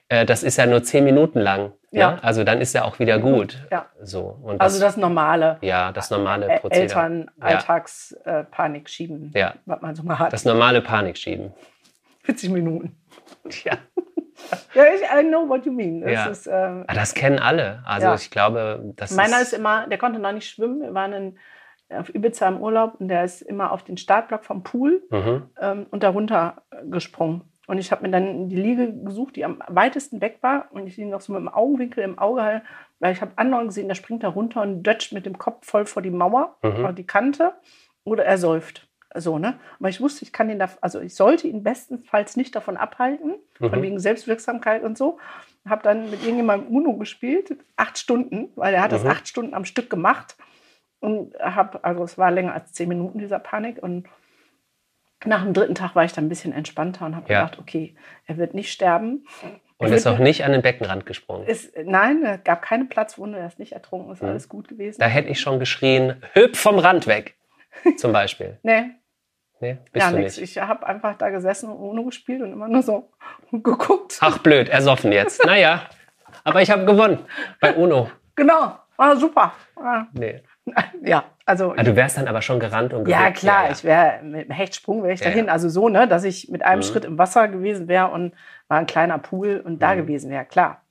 Äh, 0.08 0.26
das 0.26 0.42
ist 0.42 0.56
ja 0.58 0.66
nur 0.66 0.82
zehn 0.82 1.04
Minuten 1.04 1.38
lang. 1.40 1.72
Ja. 1.92 2.12
Ne? 2.12 2.24
Also 2.24 2.44
dann 2.44 2.60
ist 2.60 2.74
er 2.74 2.84
auch 2.84 2.98
wieder 2.98 3.18
gut. 3.18 3.66
Ja. 3.70 3.86
So. 4.02 4.38
Und 4.42 4.60
Also 4.60 4.80
das 4.80 4.96
normale 4.96 5.58
ja, 5.60 5.92
das 5.92 6.10
normale 6.10 6.46
Prozedere. 6.60 6.82
Eltern 6.82 7.30
Ja. 7.40 7.44
Alltagspanik 7.46 8.88
schieben, 8.88 9.32
Ja. 9.34 9.54
was 9.66 9.80
man 9.80 9.94
so 9.94 10.02
mal 10.02 10.18
hat. 10.18 10.32
Das 10.32 10.44
normale 10.44 10.82
Panikschieben. 10.82 11.52
40 12.24 12.50
Minuten. 12.50 12.96
Ja. 13.64 13.72
Ja, 14.74 14.84
ich, 14.84 15.02
I 15.02 15.28
know 15.28 15.46
what 15.46 15.66
you 15.66 15.72
mean. 15.72 16.00
Das 16.00 16.10
Ja. 16.12 16.26
ist, 16.26 16.46
ähm, 16.46 16.84
Ah, 16.88 16.94
Das 16.94 17.12
kennen 17.12 17.38
alle. 17.38 17.82
Also 17.84 18.14
ich 18.14 18.30
glaube, 18.30 18.80
das 18.96 19.10
meiner 19.10 19.36
ist 19.42 19.52
ist 19.52 19.58
immer, 19.58 19.86
der 19.86 19.98
konnte 19.98 20.18
noch 20.18 20.32
nicht 20.32 20.48
schwimmen. 20.48 20.80
Wir 20.80 20.94
waren 20.94 21.12
in, 21.12 21.38
auf 21.96 22.14
Ibiza 22.14 22.48
im 22.48 22.60
Urlaub 22.60 22.94
und 23.00 23.08
der 23.08 23.24
ist 23.24 23.42
immer 23.42 23.72
auf 23.72 23.82
den 23.82 23.96
Startblock 23.96 24.44
vom 24.44 24.62
Pool 24.62 25.02
Mhm. 25.10 25.42
ähm, 25.60 25.86
und 25.90 26.02
darunter 26.02 26.62
äh, 26.70 26.86
gesprungen. 26.86 27.42
Und 27.66 27.78
ich 27.78 27.92
habe 27.92 28.02
mir 28.02 28.10
dann 28.10 28.48
die 28.48 28.56
Liege 28.56 28.92
gesucht, 29.04 29.36
die 29.36 29.44
am 29.44 29.62
weitesten 29.68 30.20
weg 30.20 30.38
war 30.40 30.66
und 30.72 30.86
ich 30.88 30.98
ihn 30.98 31.10
noch 31.10 31.20
so 31.20 31.32
mit 31.32 31.40
dem 31.40 31.48
Augenwinkel 31.48 32.02
im 32.04 32.18
Auge 32.18 32.62
weil 33.02 33.12
ich 33.14 33.22
habe 33.22 33.32
anderen 33.36 33.68
gesehen, 33.68 33.88
der 33.88 33.94
springt 33.94 34.22
da 34.24 34.28
runter 34.28 34.60
und 34.60 34.82
dötscht 34.82 35.12
mit 35.12 35.24
dem 35.24 35.38
Kopf 35.38 35.66
voll 35.66 35.86
vor 35.86 36.02
die 36.02 36.10
Mauer, 36.10 36.56
Mhm. 36.62 36.76
vor 36.76 36.92
die 36.92 37.06
Kante 37.06 37.54
oder 38.04 38.24
er 38.26 38.36
säuft. 38.36 38.88
So, 39.14 39.38
ne? 39.38 39.54
Aber 39.78 39.88
ich 39.88 40.00
wusste, 40.02 40.22
ich 40.24 40.32
kann 40.34 40.50
ihn 40.50 40.58
da, 40.58 40.68
also 40.82 41.00
ich 41.00 41.14
sollte 41.14 41.48
ihn 41.48 41.62
bestenfalls 41.62 42.36
nicht 42.36 42.54
davon 42.54 42.76
abhalten, 42.76 43.36
von 43.58 43.70
Mhm. 43.70 43.82
wegen 43.82 43.98
Selbstwirksamkeit 43.98 44.82
und 44.82 44.98
so. 44.98 45.18
Habe 45.68 45.82
dann 45.82 46.10
mit 46.10 46.20
irgendjemandem 46.22 46.68
Uno 46.76 46.92
gespielt, 46.98 47.56
acht 47.76 47.96
Stunden, 47.98 48.50
weil 48.54 48.74
er 48.74 48.82
hat 48.82 48.92
das 48.92 49.02
Mhm. 49.04 49.10
acht 49.10 49.26
Stunden 49.26 49.54
am 49.54 49.64
Stück 49.64 49.88
gemacht. 49.88 50.36
Und 51.00 51.34
habe, 51.40 51.82
also 51.84 52.04
es 52.04 52.18
war 52.18 52.30
länger 52.30 52.54
als 52.54 52.72
zehn 52.72 52.88
Minuten 52.88 53.18
dieser 53.18 53.38
Panik. 53.38 53.82
Und 53.82 54.06
nach 55.24 55.42
dem 55.42 55.52
dritten 55.54 55.74
Tag 55.74 55.94
war 55.94 56.04
ich 56.04 56.12
dann 56.12 56.26
ein 56.26 56.28
bisschen 56.28 56.52
entspannter 56.52 57.06
und 57.06 57.16
habe 57.16 57.30
Ja. 57.32 57.42
gedacht, 57.44 57.58
okay, 57.58 57.94
er 58.26 58.36
wird 58.36 58.54
nicht 58.54 58.70
sterben. 58.72 59.26
Und 59.78 59.88
Er 59.88 59.94
ist 59.96 60.06
auch 60.06 60.18
nicht 60.18 60.44
an 60.44 60.52
den 60.52 60.60
Beckenrand 60.60 61.06
gesprungen. 61.06 61.46
ist, 61.46 61.74
nein, 61.84 62.22
es 62.24 62.44
gab 62.44 62.60
keine 62.60 62.84
Platzwunde, 62.84 63.38
er 63.38 63.46
ist 63.46 63.58
nicht 63.58 63.72
ertrunken, 63.72 64.12
ist 64.12 64.22
Mhm. 64.22 64.28
alles 64.28 64.48
gut 64.50 64.68
gewesen. 64.68 65.00
Da 65.00 65.06
hätte 65.06 65.30
ich 65.30 65.40
schon 65.40 65.58
geschrien, 65.58 66.22
hüpf 66.34 66.58
vom 66.60 66.78
Rand 66.78 67.06
weg. 67.06 67.36
Zum 67.96 68.12
Beispiel. 68.12 68.58
nee, 68.62 68.90
Nee, 69.62 69.76
bist 69.92 70.04
gar 70.06 70.12
du 70.12 70.18
nichts. 70.18 70.38
nicht. 70.38 70.56
Ich 70.56 70.62
habe 70.62 70.86
einfach 70.86 71.16
da 71.18 71.28
gesessen 71.28 71.68
und 71.70 71.76
Uno 71.76 72.04
gespielt 72.04 72.40
und 72.40 72.50
immer 72.52 72.66
nur 72.68 72.82
so 72.82 73.10
geguckt. 73.52 74.18
Ach 74.22 74.38
blöd, 74.38 74.68
ersoffen 74.70 75.12
jetzt. 75.12 75.44
Naja, 75.44 75.82
aber 76.44 76.62
ich 76.62 76.70
habe 76.70 76.84
gewonnen 76.86 77.18
bei 77.60 77.74
UNO. 77.74 78.10
Genau, 78.36 78.78
war 78.96 79.16
super. 79.16 79.52
Ah, 79.76 80.06
Nee. 80.14 80.42
Ja, 81.02 81.24
also 81.46 81.72
Ah, 81.76 81.82
du 81.82 81.96
wärst 81.96 82.18
dann 82.18 82.28
aber 82.28 82.42
schon 82.42 82.60
gerannt 82.60 82.92
und 82.92 83.08
Ja, 83.08 83.20
gewippt. 83.20 83.38
klar, 83.38 83.70
ich 83.70 83.82
wäre 83.84 84.22
mit 84.22 84.48
dem 84.48 84.52
Hechtsprung 84.52 85.02
wäre 85.02 85.14
ich 85.14 85.20
Ja, 85.20 85.26
dahin. 85.30 85.46
ja. 85.46 85.52
Also 85.52 85.68
so, 85.68 85.88
ne, 85.88 86.06
dass 86.06 86.24
ich 86.24 86.48
mit 86.50 86.62
einem 86.62 86.78
Mhm. 86.80 86.84
Schritt 86.84 87.04
im 87.04 87.18
Wasser 87.18 87.48
gewesen 87.48 87.88
wäre 87.88 88.08
und 88.08 88.34
war 88.68 88.78
ein 88.78 88.86
kleiner 88.86 89.18
Pool 89.18 89.60
und 89.64 89.80
da 89.80 89.94
Mhm. 89.94 89.98
gewesen 89.98 90.30
wäre, 90.30 90.44
klar. 90.44 90.82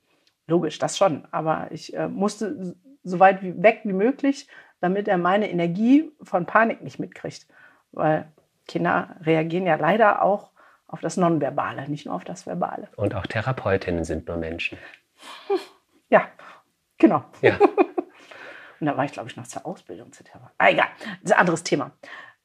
Logisch, 0.48 0.80
das 0.80 0.98
schon. 0.98 1.28
Aber 1.32 1.68
ich 1.72 1.94
äh, 1.96 2.08
musste 2.08 2.76
so 3.04 3.20
weit 3.20 3.44
wie, 3.44 3.62
weg 3.62 3.82
wie 3.84 3.94
möglich, 3.94 4.48
damit 4.82 5.08
er 5.08 5.18
meine 5.18 5.50
Energie 5.52 6.12
von 6.24 6.46
Panik 6.48 6.82
nicht 6.82 7.00
mitkriegt. 7.00 7.46
Weil 7.92 8.32
Kinder 8.68 9.16
reagieren 9.22 9.66
ja 9.68 9.76
leider 9.76 10.24
auch 10.24 10.52
auf 10.88 11.02
das 11.02 11.18
Nonverbale, 11.18 11.88
nicht 11.88 12.08
nur 12.08 12.16
auf 12.16 12.24
das 12.24 12.48
Verbale. 12.48 12.88
Und 12.96 13.14
auch 13.14 13.28
Therapeutinnen 13.28 14.04
sind 14.04 14.28
nur 14.28 14.38
Menschen. 14.38 14.78
Ja, 16.10 16.24
genau. 16.98 17.24
Ja. 17.42 17.60
Und 18.80 18.88
da 18.88 18.96
war 18.98 19.06
ich, 19.06 19.12
glaube 19.12 19.30
ich, 19.30 19.36
noch 19.36 19.48
zur 19.48 19.66
Ausbildung 19.66 20.12
zu 20.12 20.24
Terra. 20.24 20.52
Ah, 20.58 20.70
egal, 20.70 20.88
das 21.22 21.32
ist 21.32 21.32
ein 21.34 21.40
anderes 21.40 21.64
Thema. 21.64 21.92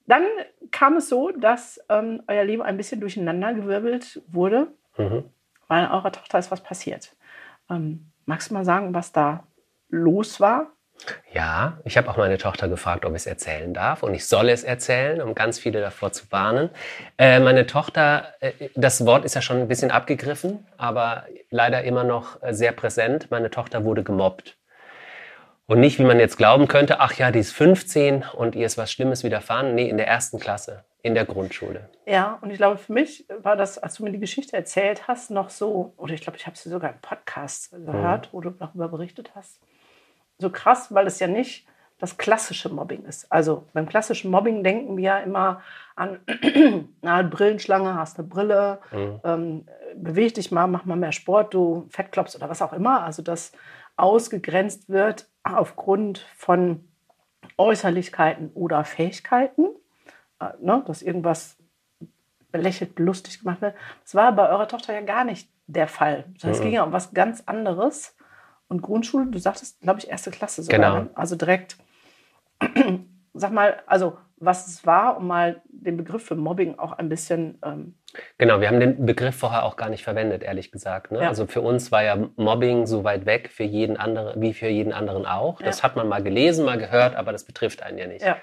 Dann 0.06 0.24
kam 0.70 0.96
es 0.96 1.08
so, 1.08 1.30
dass 1.30 1.80
ähm, 1.88 2.22
euer 2.26 2.44
Leben 2.44 2.62
ein 2.62 2.76
bisschen 2.76 3.00
durcheinandergewirbelt 3.00 4.22
wurde, 4.28 4.68
Mhm. 4.96 5.24
weil 5.68 5.86
eurer 5.90 6.12
Tochter 6.12 6.38
ist 6.38 6.50
was 6.50 6.60
passiert. 6.62 7.16
Ähm, 7.70 8.10
magst 8.26 8.50
du 8.50 8.54
mal 8.54 8.64
sagen, 8.64 8.94
was 8.94 9.12
da 9.12 9.44
los 9.88 10.40
war? 10.40 10.68
Ja, 11.32 11.78
ich 11.84 11.96
habe 11.96 12.08
auch 12.08 12.16
meine 12.16 12.38
Tochter 12.38 12.68
gefragt, 12.68 13.04
ob 13.04 13.10
ich 13.12 13.16
es 13.22 13.26
erzählen 13.26 13.74
darf. 13.74 14.02
Und 14.04 14.14
ich 14.14 14.26
soll 14.26 14.48
es 14.48 14.62
erzählen, 14.62 15.20
um 15.20 15.34
ganz 15.34 15.58
viele 15.58 15.80
davor 15.80 16.12
zu 16.12 16.30
warnen. 16.30 16.70
Äh, 17.18 17.40
meine 17.40 17.66
Tochter, 17.66 18.32
äh, 18.40 18.52
das 18.76 19.04
Wort 19.04 19.24
ist 19.24 19.34
ja 19.34 19.42
schon 19.42 19.56
ein 19.58 19.68
bisschen 19.68 19.90
abgegriffen, 19.90 20.64
aber 20.76 21.24
leider 21.50 21.82
immer 21.82 22.04
noch 22.04 22.40
äh, 22.42 22.54
sehr 22.54 22.70
präsent. 22.72 23.30
Meine 23.30 23.50
Tochter 23.50 23.84
wurde 23.84 24.04
gemobbt. 24.04 24.56
Und 25.66 25.80
nicht, 25.80 25.98
wie 25.98 26.04
man 26.04 26.18
jetzt 26.20 26.36
glauben 26.36 26.68
könnte, 26.68 27.00
ach 27.00 27.14
ja, 27.14 27.30
die 27.30 27.38
ist 27.38 27.52
15 27.52 28.24
und 28.36 28.54
ihr 28.54 28.66
ist 28.66 28.76
was 28.76 28.92
Schlimmes 28.92 29.24
widerfahren. 29.24 29.74
Nee, 29.74 29.88
in 29.88 29.96
der 29.96 30.06
ersten 30.06 30.38
Klasse, 30.38 30.84
in 31.02 31.14
der 31.14 31.24
Grundschule. 31.24 31.88
Ja, 32.04 32.38
und 32.42 32.50
ich 32.50 32.58
glaube, 32.58 32.76
für 32.76 32.92
mich 32.92 33.26
war 33.42 33.56
das, 33.56 33.78
als 33.78 33.94
du 33.94 34.04
mir 34.04 34.12
die 34.12 34.18
Geschichte 34.20 34.54
erzählt 34.56 35.08
hast, 35.08 35.30
noch 35.30 35.48
so, 35.48 35.94
oder 35.96 36.12
ich 36.12 36.20
glaube, 36.20 36.36
ich 36.36 36.46
habe 36.46 36.56
sie 36.56 36.68
sogar 36.68 36.90
im 36.90 37.00
Podcast 37.00 37.70
gehört, 37.72 38.28
wo 38.32 38.42
du 38.42 38.50
darüber 38.50 38.88
berichtet 38.88 39.30
hast. 39.34 39.58
So 40.38 40.50
krass, 40.50 40.92
weil 40.92 41.06
es 41.06 41.18
ja 41.18 41.28
nicht 41.28 41.66
das 41.98 42.18
klassische 42.18 42.68
Mobbing 42.68 43.04
ist. 43.06 43.30
Also 43.32 43.64
beim 43.72 43.88
klassischen 43.88 44.30
Mobbing 44.30 44.64
denken 44.64 44.96
wir 44.98 45.04
ja 45.04 45.18
immer 45.20 45.62
an 45.96 46.18
na, 47.00 47.22
Brillenschlange, 47.22 47.94
hast 47.94 48.18
eine 48.18 48.28
Brille, 48.28 48.80
Mhm. 48.92 49.20
ähm, 49.24 49.66
beweg 49.96 50.34
dich 50.34 50.50
mal, 50.50 50.66
mach 50.66 50.84
mal 50.84 50.96
mehr 50.96 51.12
Sport, 51.12 51.54
du 51.54 51.86
Fettklopst 51.88 52.36
oder 52.36 52.50
was 52.50 52.60
auch 52.60 52.72
immer. 52.74 53.02
Also 53.04 53.22
das 53.22 53.52
ausgegrenzt 53.96 54.88
wird 54.90 55.28
aufgrund 55.44 56.26
von 56.36 56.88
Äußerlichkeiten 57.58 58.50
oder 58.54 58.84
Fähigkeiten, 58.84 59.66
äh, 60.40 60.46
ne, 60.60 60.82
dass 60.86 61.02
irgendwas 61.02 61.56
belächelt, 62.50 62.98
lustig 62.98 63.40
gemacht 63.40 63.60
wird. 63.60 63.74
Das 64.02 64.14
war 64.14 64.32
bei 64.32 64.48
eurer 64.48 64.68
Tochter 64.68 64.94
ja 64.94 65.00
gar 65.02 65.24
nicht 65.24 65.50
der 65.66 65.88
Fall. 65.88 66.24
sondern 66.38 66.54
Es 66.54 66.58
Mhm. 66.60 66.62
ging 66.62 66.72
ja 66.74 66.82
um 66.84 66.92
was 66.92 67.12
ganz 67.12 67.42
anderes. 67.46 68.16
Und 68.68 68.80
Grundschule, 68.82 69.26
du 69.26 69.38
sagtest, 69.38 69.80
glaube 69.80 70.00
ich, 70.00 70.08
erste 70.08 70.30
Klasse 70.30 70.62
sogar. 70.62 70.78
Genau. 70.78 71.00
ne? 71.04 71.10
Also 71.14 71.36
direkt, 71.36 71.76
sag 73.34 73.52
mal, 73.52 73.82
also 73.86 74.18
was 74.44 74.66
es 74.66 74.86
war, 74.86 75.16
um 75.18 75.26
mal 75.26 75.62
den 75.68 75.96
Begriff 75.96 76.24
für 76.24 76.34
Mobbing 76.34 76.78
auch 76.78 76.92
ein 76.92 77.08
bisschen, 77.08 77.58
ähm, 77.64 77.94
Genau, 78.38 78.60
wir 78.60 78.68
haben 78.68 78.78
den 78.78 79.04
Begriff 79.06 79.34
vorher 79.36 79.64
auch 79.64 79.76
gar 79.76 79.88
nicht 79.88 80.04
verwendet, 80.04 80.44
ehrlich 80.44 80.70
gesagt. 80.70 81.10
Ne? 81.10 81.20
Ja. 81.22 81.28
Also 81.28 81.46
für 81.46 81.60
uns 81.60 81.90
war 81.90 82.04
ja 82.04 82.16
Mobbing 82.36 82.86
so 82.86 83.02
weit 83.02 83.26
weg 83.26 83.50
für 83.52 83.64
jeden 83.64 83.96
anderen, 83.96 84.40
wie 84.40 84.52
für 84.54 84.68
jeden 84.68 84.92
anderen 84.92 85.26
auch. 85.26 85.60
Das 85.60 85.78
Ja. 85.78 85.84
hat 85.84 85.96
man 85.96 86.08
mal 86.08 86.22
gelesen, 86.22 86.64
mal 86.64 86.78
gehört, 86.78 87.16
aber 87.16 87.32
das 87.32 87.44
betrifft 87.44 87.82
einen 87.82 87.98
ja 87.98 88.06
nicht. 88.06 88.24
ja, 88.24 88.36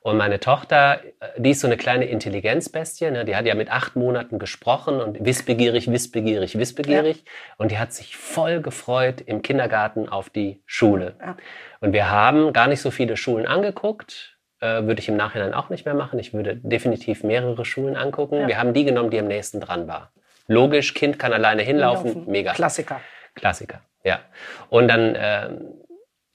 Und 0.00 0.16
meine 0.16 0.40
Tochter, 0.40 1.00
äh, 1.20 1.40
die 1.40 1.50
ist 1.50 1.60
so 1.60 1.66
eine 1.68 1.76
kleine 1.76 2.06
Intelligenzbestie, 2.06 3.10
ne? 3.10 3.24
die 3.24 3.36
hat 3.36 3.44
ja 3.46 3.54
mit 3.54 3.70
acht 3.70 3.94
Monaten 3.96 4.38
gesprochen 4.38 5.00
und 5.00 5.24
wissbegierig, 5.24 5.90
wissbegierig, 5.92 6.58
wissbegierig. 6.58 7.24
Und 7.58 7.70
die 7.70 7.78
hat 7.78 7.92
sich 7.92 8.16
voll 8.16 8.60
gefreut 8.62 9.20
im 9.20 9.42
Kindergarten 9.42 10.08
auf 10.08 10.30
die 10.30 10.62
Schule. 10.66 11.14
Ja. 11.20 11.36
Und 11.80 11.92
wir 11.92 12.10
haben 12.10 12.52
gar 12.54 12.66
nicht 12.66 12.80
so 12.80 12.90
viele 12.90 13.16
Schulen 13.18 13.46
angeguckt. 13.46 14.31
Äh, 14.62 14.86
würde 14.86 15.00
ich 15.00 15.08
im 15.08 15.16
Nachhinein 15.16 15.54
auch 15.54 15.70
nicht 15.70 15.86
mehr 15.86 15.94
machen. 15.94 16.20
Ich 16.20 16.32
würde 16.32 16.54
definitiv 16.54 17.24
mehrere 17.24 17.64
Schulen 17.64 17.96
angucken. 17.96 18.42
Ja. 18.42 18.46
Wir 18.46 18.58
haben 18.58 18.72
die 18.72 18.84
genommen, 18.84 19.10
die 19.10 19.18
am 19.18 19.26
nächsten 19.26 19.58
dran 19.58 19.88
war. 19.88 20.12
logisch, 20.46 20.94
Kind 20.94 21.18
kann 21.18 21.32
alleine 21.32 21.62
hinlaufen, 21.62 22.14
Laufen. 22.14 22.30
mega. 22.30 22.52
Klassiker. 22.52 23.00
Klassiker, 23.34 23.80
ja. 24.04 24.20
Und 24.70 24.86
dann 24.86 25.16
ähm, 25.18 25.74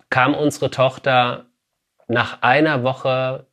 kam 0.09 0.35
unsere 0.35 0.69
Tochter 0.71 1.45
nach 2.09 2.41
einer 2.41 2.83
Woche, 2.83 3.45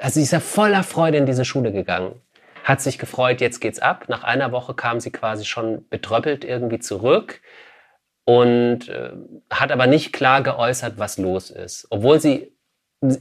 also 0.00 0.14
sie 0.14 0.22
ist 0.22 0.32
ja 0.32 0.38
voller 0.38 0.84
Freude 0.84 1.18
in 1.18 1.26
diese 1.26 1.44
Schule 1.44 1.72
gegangen, 1.72 2.20
hat 2.62 2.80
sich 2.80 2.98
gefreut, 2.98 3.40
jetzt 3.40 3.58
geht's 3.58 3.80
ab. 3.80 4.04
Nach 4.08 4.22
einer 4.22 4.52
Woche 4.52 4.74
kam 4.74 5.00
sie 5.00 5.10
quasi 5.10 5.44
schon 5.44 5.88
betröppelt 5.88 6.44
irgendwie 6.44 6.78
zurück 6.78 7.40
und 8.24 8.88
äh, 8.88 9.10
hat 9.50 9.72
aber 9.72 9.88
nicht 9.88 10.12
klar 10.12 10.44
geäußert, 10.44 10.94
was 10.98 11.18
los 11.18 11.50
ist, 11.50 11.88
obwohl 11.90 12.20
sie 12.20 12.52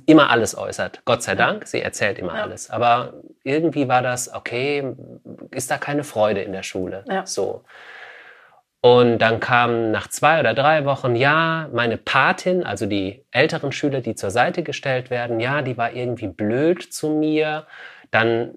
immer 0.05 0.29
alles 0.29 0.57
äußert. 0.57 1.01
Gott 1.05 1.23
sei 1.23 1.35
Dank, 1.35 1.67
sie 1.67 1.81
erzählt 1.81 2.19
immer 2.19 2.35
Ja. 2.35 2.43
alles. 2.43 2.69
Aber 2.69 3.13
irgendwie 3.43 3.87
war 3.87 4.01
das 4.01 4.33
okay, 4.33 4.93
ist 5.51 5.71
da 5.71 5.77
keine 5.77 6.03
Freude 6.03 6.41
in 6.41 6.51
der 6.51 6.63
Schule. 6.63 7.03
Ja. 7.09 7.25
So. 7.25 7.63
Und 8.83 9.19
dann 9.19 9.39
kam 9.39 9.91
nach 9.91 10.07
zwei 10.07 10.39
oder 10.39 10.53
drei 10.55 10.85
Wochen, 10.85 11.15
ja, 11.15 11.69
meine 11.71 11.97
Patin, 11.97 12.63
also 12.63 12.87
die 12.87 13.23
älteren 13.31 13.71
Schüler, 13.71 14.01
die 14.01 14.15
zur 14.15 14.31
Seite 14.31 14.63
gestellt 14.63 15.09
werden, 15.11 15.39
ja, 15.39 15.61
die 15.61 15.77
war 15.77 15.93
irgendwie 15.93 16.27
blöd 16.27 16.81
zu 16.91 17.09
mir. 17.09 17.67
Dann 18.09 18.55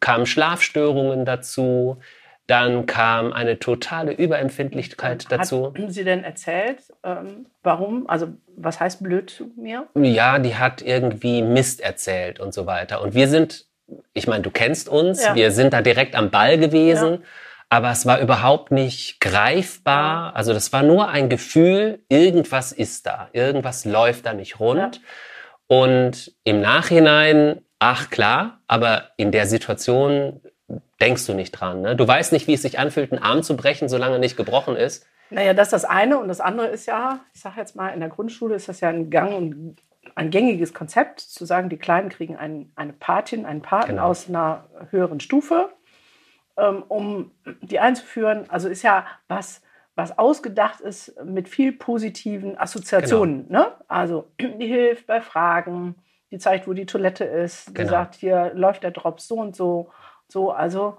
kamen 0.00 0.26
Schlafstörungen 0.26 1.24
dazu. 1.24 1.98
Dann 2.46 2.84
kam 2.84 3.32
eine 3.32 3.58
totale 3.58 4.12
Überempfindlichkeit 4.12 5.26
dazu. 5.30 5.72
Hat 5.76 5.92
sie 5.92 6.04
denn 6.04 6.24
erzählt, 6.24 6.78
ähm, 7.02 7.46
warum? 7.62 8.06
Also, 8.08 8.28
was 8.56 8.80
heißt 8.80 9.02
blöd 9.02 9.30
zu 9.30 9.50
mir? 9.56 9.86
Ja, 9.94 10.38
die 10.38 10.54
hat 10.54 10.82
irgendwie 10.82 11.40
Mist 11.40 11.80
erzählt 11.80 12.40
und 12.40 12.52
so 12.52 12.66
weiter. 12.66 13.00
Und 13.00 13.14
wir 13.14 13.28
sind, 13.28 13.64
ich 14.12 14.26
meine, 14.26 14.42
du 14.42 14.50
kennst 14.50 14.90
uns, 14.90 15.24
Ja. 15.24 15.34
wir 15.34 15.52
sind 15.52 15.72
da 15.72 15.80
direkt 15.80 16.14
am 16.16 16.30
Ball 16.30 16.58
gewesen, 16.58 17.24
aber 17.70 17.90
es 17.90 18.04
war 18.04 18.20
überhaupt 18.20 18.70
nicht 18.72 19.20
greifbar. 19.20 20.36
Also 20.36 20.52
das 20.52 20.70
war 20.72 20.82
nur 20.82 21.08
ein 21.08 21.30
Gefühl, 21.30 22.00
irgendwas 22.10 22.72
ist 22.72 23.06
da, 23.06 23.28
irgendwas 23.32 23.86
läuft 23.86 24.26
da 24.26 24.34
nicht 24.34 24.60
rund. 24.60 25.00
Und 25.66 26.34
im 26.44 26.60
Nachhinein, 26.60 27.62
ach 27.78 28.10
klar, 28.10 28.60
aber 28.68 29.10
in 29.16 29.32
der 29.32 29.46
Situation 29.46 30.42
denkst 31.00 31.26
du 31.26 31.34
nicht 31.34 31.52
dran. 31.52 31.82
Ne? 31.82 31.96
Du 31.96 32.06
weißt 32.06 32.32
nicht, 32.32 32.46
wie 32.48 32.54
es 32.54 32.62
sich 32.62 32.78
anfühlt, 32.78 33.12
einen 33.12 33.22
Arm 33.22 33.42
zu 33.42 33.56
brechen, 33.56 33.88
solange 33.88 34.14
er 34.14 34.18
nicht 34.18 34.36
gebrochen 34.36 34.76
ist. 34.76 35.06
Naja, 35.30 35.54
das 35.54 35.68
ist 35.68 35.72
das 35.72 35.84
eine. 35.84 36.18
Und 36.18 36.28
das 36.28 36.40
andere 36.40 36.68
ist 36.68 36.86
ja, 36.86 37.20
ich 37.34 37.40
sage 37.40 37.56
jetzt 37.58 37.76
mal, 37.76 37.88
in 37.90 38.00
der 38.00 38.08
Grundschule 38.08 38.54
ist 38.54 38.68
das 38.68 38.80
ja 38.80 38.88
ein 38.88 39.10
Gang 39.10 39.34
und 39.34 39.76
ein 40.14 40.30
gängiges 40.30 40.72
Konzept, 40.74 41.20
zu 41.20 41.44
sagen, 41.44 41.68
die 41.68 41.78
Kleinen 41.78 42.08
kriegen 42.08 42.36
ein, 42.36 42.70
eine 42.76 42.92
Patin, 42.92 43.46
einen 43.46 43.62
Paten 43.62 43.88
Genau. 43.92 44.04
aus 44.06 44.28
einer 44.28 44.64
höheren 44.90 45.20
Stufe, 45.20 45.70
ähm, 46.56 46.82
um 46.88 47.32
die 47.62 47.80
einzuführen. 47.80 48.44
Also 48.48 48.68
ist 48.68 48.82
ja 48.82 49.06
was, 49.28 49.62
was 49.96 50.16
ausgedacht 50.18 50.80
ist 50.80 51.14
mit 51.24 51.48
viel 51.48 51.72
positiven 51.72 52.56
Assoziationen. 52.58 53.48
Genau. 53.48 53.60
Ne? 53.60 53.72
Also 53.88 54.28
die 54.40 54.66
hilft 54.66 55.06
bei 55.06 55.20
Fragen, 55.20 55.96
die 56.30 56.38
zeigt, 56.38 56.68
wo 56.68 56.72
die 56.74 56.86
Toilette 56.86 57.24
ist, 57.24 57.68
die 57.70 57.74
Genau. 57.74 57.90
sagt, 57.90 58.14
hier 58.14 58.52
läuft 58.54 58.82
der 58.82 58.90
Drops 58.92 59.26
so 59.26 59.36
und 59.36 59.56
so. 59.56 59.90
So, 60.28 60.50
also 60.50 60.96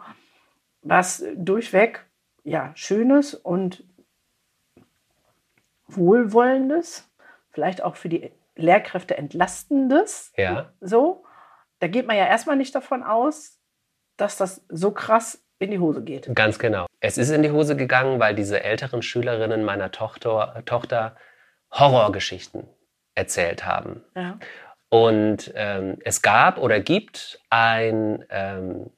was 0.82 1.24
durchweg 1.36 2.06
ja 2.44 2.72
Schönes 2.76 3.34
und 3.34 3.84
Wohlwollendes, 5.88 7.10
vielleicht 7.52 7.84
auch 7.84 7.96
für 7.96 8.10
die 8.10 8.32
Lehrkräfte 8.56 9.18
entlastendes. 9.18 10.32
Ja. 10.38 10.72
So, 10.82 11.26
da 11.80 11.88
geht 11.88 12.08
man 12.08 12.18
ja 12.18 12.26
erstmal 12.26 12.56
nicht 12.56 12.74
davon 12.74 13.04
aus, 13.04 13.60
dass 14.18 14.38
das 14.38 14.66
so 14.70 14.92
krass 14.92 15.44
in 15.60 15.72
die 15.72 15.80
Hose 15.80 16.04
geht. 16.04 16.34
Ganz 16.36 16.60
genau. 16.60 16.86
Es 17.00 17.18
ist 17.18 17.30
in 17.30 17.44
die 17.44 17.52
Hose 17.52 17.76
gegangen, 17.76 18.20
weil 18.20 18.36
diese 18.36 18.64
älteren 18.64 19.02
Schülerinnen 19.02 19.64
meiner 19.64 19.92
Tochter, 19.92 20.62
Tochter 20.66 21.16
Horrorgeschichten 21.72 22.68
erzählt 23.16 23.66
haben. 23.66 24.04
Ja. 24.16 24.38
Und 24.90 25.52
ähm, 25.56 25.98
es 26.04 26.22
gab 26.22 26.58
oder 26.58 26.80
gibt 26.80 27.42
ein, 27.50 28.24
ähm, 28.30 28.92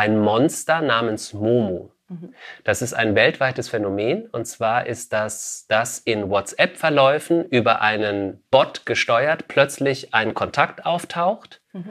ein 0.00 0.18
Monster 0.18 0.80
namens 0.80 1.34
Momo. 1.34 1.92
Mhm. 2.08 2.34
Das 2.64 2.80
ist 2.80 2.94
ein 2.94 3.14
weltweites 3.14 3.68
Phänomen. 3.68 4.26
Und 4.30 4.46
zwar 4.46 4.86
ist 4.86 5.12
das, 5.12 5.66
dass 5.68 5.98
in 5.98 6.30
WhatsApp-Verläufen 6.30 7.44
über 7.44 7.82
einen 7.82 8.42
Bot 8.50 8.86
gesteuert 8.86 9.46
plötzlich 9.46 10.14
ein 10.14 10.32
Kontakt 10.32 10.86
auftaucht. 10.86 11.60
Mhm. 11.74 11.90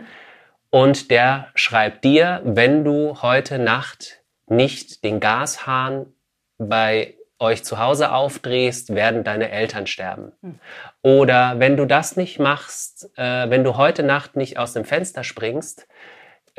Und 0.72 1.12
der 1.12 1.50
schreibt 1.54 2.04
dir, 2.04 2.42
wenn 2.44 2.84
du 2.84 3.22
heute 3.22 3.60
Nacht 3.60 4.22
nicht 4.48 5.04
den 5.04 5.20
Gashahn 5.20 6.08
bei 6.58 7.14
euch 7.38 7.64
zu 7.64 7.78
Hause 7.78 8.12
aufdrehst, 8.12 8.96
werden 8.96 9.24
deine 9.24 9.50
Eltern 9.50 9.88
sterben. 9.88 10.34
Hm. 10.42 10.60
Oder 11.02 11.60
wenn 11.60 11.78
du 11.78 11.86
das 11.86 12.18
nicht 12.18 12.38
machst, 12.38 13.10
äh, 13.18 13.50
wenn 13.50 13.64
du 13.64 13.78
heute 13.78 14.04
Nacht 14.04 14.36
nicht 14.36 14.58
aus 14.58 14.74
dem 14.74 14.84
Fenster 14.84 15.24
springst, 15.24 15.88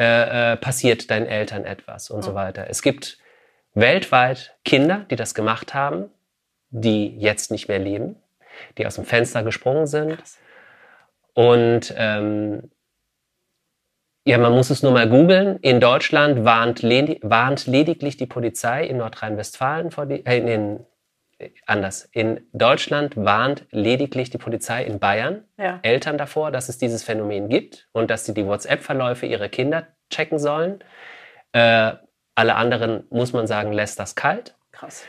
äh, 0.01 0.53
äh, 0.53 0.57
passiert 0.57 1.11
deinen 1.11 1.27
Eltern 1.27 1.65
etwas 1.67 2.09
und 2.11 2.23
so 2.23 2.31
Hm. 2.31 2.35
weiter. 2.37 2.67
Es 2.71 2.81
gibt 2.81 3.19
weltweit 3.75 4.57
Kinder, 4.65 5.05
die 5.11 5.17
das 5.17 5.35
gemacht 5.35 5.75
haben, 5.75 6.11
die 6.71 7.19
jetzt 7.19 7.51
nicht 7.51 7.69
mehr 7.69 7.79
leben, 7.79 8.17
die 8.79 8.87
aus 8.87 8.95
dem 8.95 9.05
Fenster 9.05 9.43
gesprungen 9.43 9.87
sind. 9.87 10.17
Und 11.35 11.93
ähm, 11.99 12.71
ja, 14.25 14.39
man 14.39 14.53
muss 14.53 14.71
es 14.71 14.83
nur 14.83 14.93
mal 14.93 15.09
googeln. 15.09 15.59
In 15.59 15.81
Deutschland 15.81 16.45
warnt, 16.45 16.81
ledi 16.83 17.19
warnt 17.23 17.67
lediglich 17.67 18.17
die 18.17 18.27
Polizei 18.27 18.85
in 18.87 18.97
Nordrhein-Westfalen 18.99 19.91
vor 19.91 20.07
die, 20.07 20.25
äh, 20.25 20.39
in, 20.39 20.47
den- 20.47 20.87
anders. 21.67 22.09
In 22.13 22.47
Deutschland 22.53 23.17
warnt 23.17 23.67
lediglich 23.71 24.31
die 24.31 24.39
Polizei 24.39 24.85
in 24.85 24.99
Bayern 24.99 25.45
Ja. 25.59 25.79
Eltern 25.83 26.19
davor, 26.19 26.51
dass 26.51 26.69
es 26.69 26.79
dieses 26.79 27.03
Phänomen 27.03 27.49
gibt 27.49 27.89
und 27.93 28.11
dass 28.11 28.25
sie 28.27 28.35
die 28.35 28.47
WhatsApp-Verläufe 28.47 29.27
ihrer 29.27 29.49
Kinder 29.49 29.87
checken 30.11 30.39
sollen. 30.39 30.83
Äh, 31.53 31.93
alle 32.35 32.55
anderen, 32.55 33.05
muss 33.11 33.33
man 33.33 33.47
sagen, 33.47 33.73
lässt 33.73 33.99
das 33.99 34.15
kalt. 34.15 34.57
Krass. 34.73 35.05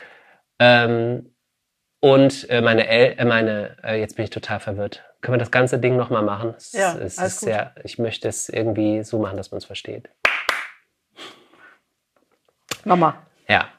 Ähm, 0.60 1.34
und 2.00 2.50
äh, 2.50 2.62
meine, 2.62 2.88
El 2.88 3.15
äh, 3.20 3.26
meine 3.26 3.78
äh, 3.84 4.00
jetzt 4.00 4.15
bin 4.15 4.24
ich 4.26 4.32
total 4.32 4.60
verwirrt. 4.60 5.04
Können 5.22 5.36
wir 5.36 5.39
das 5.39 5.52
ganze 5.52 5.78
Ding 5.80 5.98
nochmal 5.98 6.24
machen? 6.24 6.56
Es, 6.58 6.72
Ja, 6.74 6.96
es 6.98 7.20
alles 7.20 7.39
gut. 7.39 7.50
sehr, 7.50 7.76
ich 7.84 8.00
möchte 8.00 8.28
es 8.28 8.50
irgendwie 8.50 9.04
so 9.04 9.20
machen, 9.20 9.38
dass 9.38 9.52
man 9.52 9.60
es 9.60 9.65
versteht. 9.65 10.10
Nochmal. 12.86 13.13
Ja. 13.48 13.70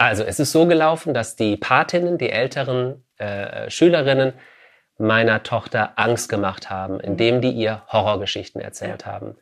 Also 0.00 0.24
es 0.24 0.40
ist 0.40 0.52
so 0.52 0.66
gelaufen, 0.66 1.12
dass 1.12 1.36
die 1.36 1.58
Patinnen, 1.58 2.16
die 2.16 2.30
älteren 2.30 3.04
äh, 3.18 3.68
Schülerinnen 3.68 4.32
meiner 4.96 5.42
Tochter 5.42 5.92
Angst 5.96 6.30
gemacht 6.30 6.70
haben, 6.70 7.00
indem 7.00 7.42
die 7.42 7.50
ihr 7.50 7.82
Horrorgeschichten 7.86 8.62
erzählt 8.62 9.04
haben. 9.04 9.36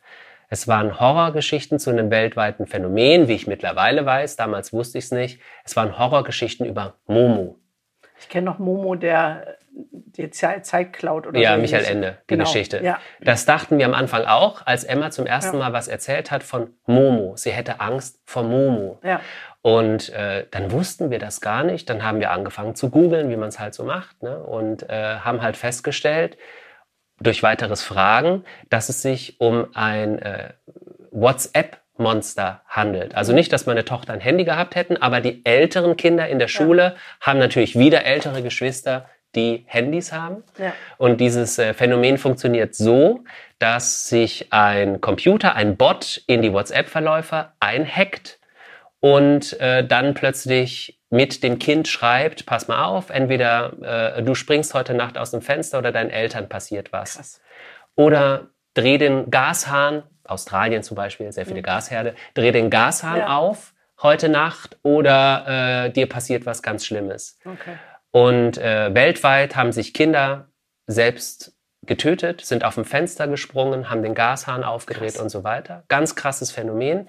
Es 0.49 0.67
waren 0.67 0.99
Horrorgeschichten 0.99 1.79
zu 1.79 1.91
einem 1.91 2.11
weltweiten 2.11 2.67
Phänomen, 2.67 3.29
wie 3.29 3.35
ich 3.35 3.47
mittlerweile 3.47 4.05
weiß. 4.05 4.35
Damals 4.35 4.73
wusste 4.73 4.97
ich 4.97 5.05
es 5.05 5.11
nicht. 5.11 5.39
Es 5.63 5.77
waren 5.77 5.97
Horrorgeschichten 5.97 6.65
über 6.65 6.95
Momo. 7.07 7.57
Ich 8.19 8.27
kenne 8.27 8.47
noch 8.47 8.59
Momo, 8.59 8.95
der 8.95 9.58
die 9.71 10.29
Zeit, 10.31 10.65
Zeit 10.65 10.91
klaut 10.93 11.25
oder 11.27 11.39
Ja, 11.39 11.55
so 11.55 11.61
Michael. 11.61 11.85
Ende, 11.85 12.17
die 12.23 12.27
Genau. 12.35 12.43
Geschichte. 12.43 12.81
Ja. 12.83 12.99
Das 13.21 13.45
dachten 13.45 13.77
wir 13.77 13.85
am 13.85 13.93
Anfang 13.93 14.25
auch, 14.25 14.65
als 14.65 14.83
Emma 14.83 15.11
zum 15.11 15.25
ersten 15.25 15.57
Ja. 15.57 15.63
Mal 15.69 15.73
was 15.73 15.87
erzählt 15.87 16.29
hat 16.31 16.43
von 16.43 16.71
Momo. 16.85 17.35
Sie 17.37 17.51
hätte 17.51 17.79
Angst 17.79 18.19
vor 18.25 18.43
Momo. 18.43 18.99
Ja. 19.03 19.21
Und 19.61 20.09
äh, 20.09 20.45
dann 20.51 20.71
wussten 20.71 21.09
wir 21.11 21.19
das 21.19 21.41
gar 21.41 21.63
nicht. 21.63 21.89
Dann 21.89 22.03
haben 22.03 22.19
wir 22.19 22.31
angefangen 22.31 22.75
zu 22.75 22.89
googeln, 22.89 23.29
wie 23.29 23.35
man 23.37 23.49
es 23.49 23.59
halt 23.59 23.73
so 23.73 23.83
macht. 23.83 24.21
Ne? 24.23 24.37
Und 24.43 24.89
äh, 24.89 25.17
haben 25.19 25.41
halt 25.41 25.57
festgestellt, 25.57 26.37
durch 27.21 27.43
weiteres 27.43 27.83
Fragen, 27.83 28.45
dass 28.69 28.87
es 28.87 29.01
sich 29.01 29.39
um 29.41 29.67
ein 29.73 30.19
äh, 30.19 30.53
WhatsApp-Monster 31.11 32.61
handelt. 32.67 33.15
Also 33.15 33.33
nicht, 33.33 33.51
dass 33.51 33.65
meine 33.65 33.85
Tochter 33.85 34.13
ein 34.13 34.19
Handy 34.21 34.45
gehabt 34.45 34.75
hätten, 34.75 34.97
aber 34.97 35.21
die 35.21 35.45
älteren 35.45 35.97
Kinder 35.97 36.27
in 36.27 36.39
der 36.39 36.47
Schule 36.47 36.95
haben 37.21 37.39
natürlich 37.39 37.77
wieder 37.77 38.05
ältere 38.05 38.41
Geschwister, 38.41 39.05
die 39.35 39.63
Handys 39.67 40.11
haben. 40.11 40.43
Ja. 40.57 40.73
Und 40.97 41.21
dieses 41.21 41.59
äh, 41.59 41.73
Phänomen 41.73 42.17
funktioniert 42.17 42.73
so, 42.75 43.23
dass 43.59 44.09
sich 44.09 44.47
ein 44.51 45.01
Computer, 45.01 45.55
ein 45.55 45.77
Bot 45.77 46.21
in 46.27 46.41
die 46.41 46.51
WhatsApp-Verläufe 46.53 47.49
einhackt 47.59 48.39
und 48.99 49.59
äh, 49.59 49.85
dann 49.85 50.13
plötzlich 50.13 50.99
mit 51.09 51.43
dem 51.43 51.57
Kind 51.59 51.87
schreibt, 51.87 52.45
pass 52.45 52.67
mal 52.67 52.85
auf, 52.85 53.09
entweder 53.09 54.15
äh, 54.17 54.23
du 54.23 54.35
springst 54.35 54.73
heute 54.73 54.93
Nacht 54.93 55.17
aus 55.17 55.31
dem 55.31 55.41
Fenster 55.41 55.79
oder 55.79 55.91
deinen 55.91 56.09
Eltern 56.09 56.49
passiert 56.49 56.91
was. 56.93 57.15
Krass. 57.15 57.41
Oder 57.95 58.47
dreh 58.73 58.97
den 58.97 59.29
Gashahn, 59.31 60.03
Australien 60.23 60.83
zum 60.83 60.95
Beispiel, 60.95 61.31
sehr 61.31 61.45
viele 61.45 61.61
Gasherde, 61.61 62.13
dreh 62.33 62.51
den 62.51 62.69
Gashahn 62.69 63.13
Mhm. 63.15 63.19
Ja. 63.19 63.37
auf 63.37 63.73
heute 64.01 64.29
Nacht 64.29 64.77
oder 64.83 65.85
äh, 65.85 65.89
dir 65.91 66.07
passiert 66.07 66.45
was 66.45 66.61
ganz 66.61 66.85
Schlimmes. 66.85 67.37
Okay. 67.43 67.77
Und 68.11 68.57
äh, 68.57 68.93
weltweit 68.93 69.55
haben 69.55 69.71
sich 69.71 69.93
Kinder 69.93 70.47
selbst 70.87 71.53
getötet, 71.85 72.41
sind 72.41 72.63
auf 72.65 72.75
dem 72.75 72.85
Fenster 72.85 73.27
gesprungen, 73.27 73.89
haben 73.89 74.03
den 74.03 74.15
Gashahn 74.15 74.63
aufgedreht 74.63 75.13
Krass. 75.13 75.21
und 75.21 75.29
so 75.29 75.43
weiter. 75.43 75.83
Ganz 75.87 76.15
krasses 76.15 76.51
Phänomen. 76.51 77.07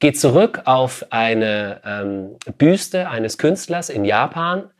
geht 0.00 0.18
zurück 0.20 0.62
auf 0.66 1.06
eine 1.10 1.80
ähm, 1.84 2.36
Büste 2.58 3.08
eines 3.08 3.38
Künstlers 3.38 3.88
in 3.88 4.04
Japan. 4.04 4.70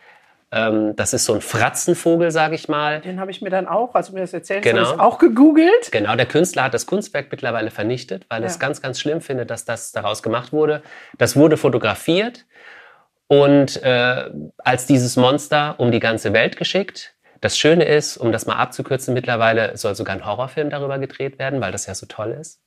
Ähm, 0.53 0.94
das 0.96 1.14
ist 1.14 1.24
so 1.24 1.35
ein 1.35 1.40
Fratzenvogel, 1.40 2.31
sage 2.31 2.55
ich 2.55 2.68
mal. 2.68 3.00
Den 3.00 3.18
habe 3.18 3.31
ich 3.31 3.40
mir 3.42 3.50
dann 3.50 3.66
auch, 3.66 3.94
als 3.94 4.09
du 4.09 4.14
mir 4.14 4.20
das 4.20 4.33
erzählt 4.35 4.62
Genau. 4.62 4.83
hast, 4.83 5.00
auch 5.00 5.18
gegoogelt. 5.18 5.90
Genau, 5.92 6.14
der 6.14 6.27
Künstler 6.27 6.64
hat 6.64 6.74
das 6.74 6.87
Kunstwerk 6.87 7.27
mittlerweile 7.31 7.70
vernichtet, 7.70 8.27
weil 8.29 8.42
er 8.42 8.46
es 8.46 8.55
Ja. 8.55 8.61
ganz, 8.61 8.83
ganz 8.83 9.00
schlimm 9.00 9.20
findet, 9.20 9.50
dass 9.50 9.64
das 9.64 9.92
daraus 9.92 10.22
gemacht 10.22 10.53
wurde. 10.53 10.83
Das 11.18 11.37
wurde 11.37 11.57
fotografiert 11.57 12.44
und 13.26 13.82
äh, 13.82 14.30
als 14.58 14.87
dieses 14.87 15.16
Monster 15.16 15.74
um 15.78 15.90
die 15.90 16.00
ganze 16.00 16.32
Welt 16.32 16.56
geschickt. 16.56 17.14
Das 17.40 17.58
Schöne 17.58 17.84
ist, 17.84 18.16
um 18.16 18.32
das 18.32 18.46
mal 18.46 18.56
abzukürzen, 18.56 19.12
mittlerweile 19.12 19.76
soll 19.76 19.94
sogar 19.94 20.16
ein 20.16 20.24
Horrorfilm 20.24 20.70
darüber 20.70 20.98
gedreht 20.98 21.38
werden, 21.38 21.60
weil 21.60 21.72
das 21.72 21.87
ja 21.87 21.94
so 21.94 22.06
toll 22.06 22.30
ist. 22.32 22.62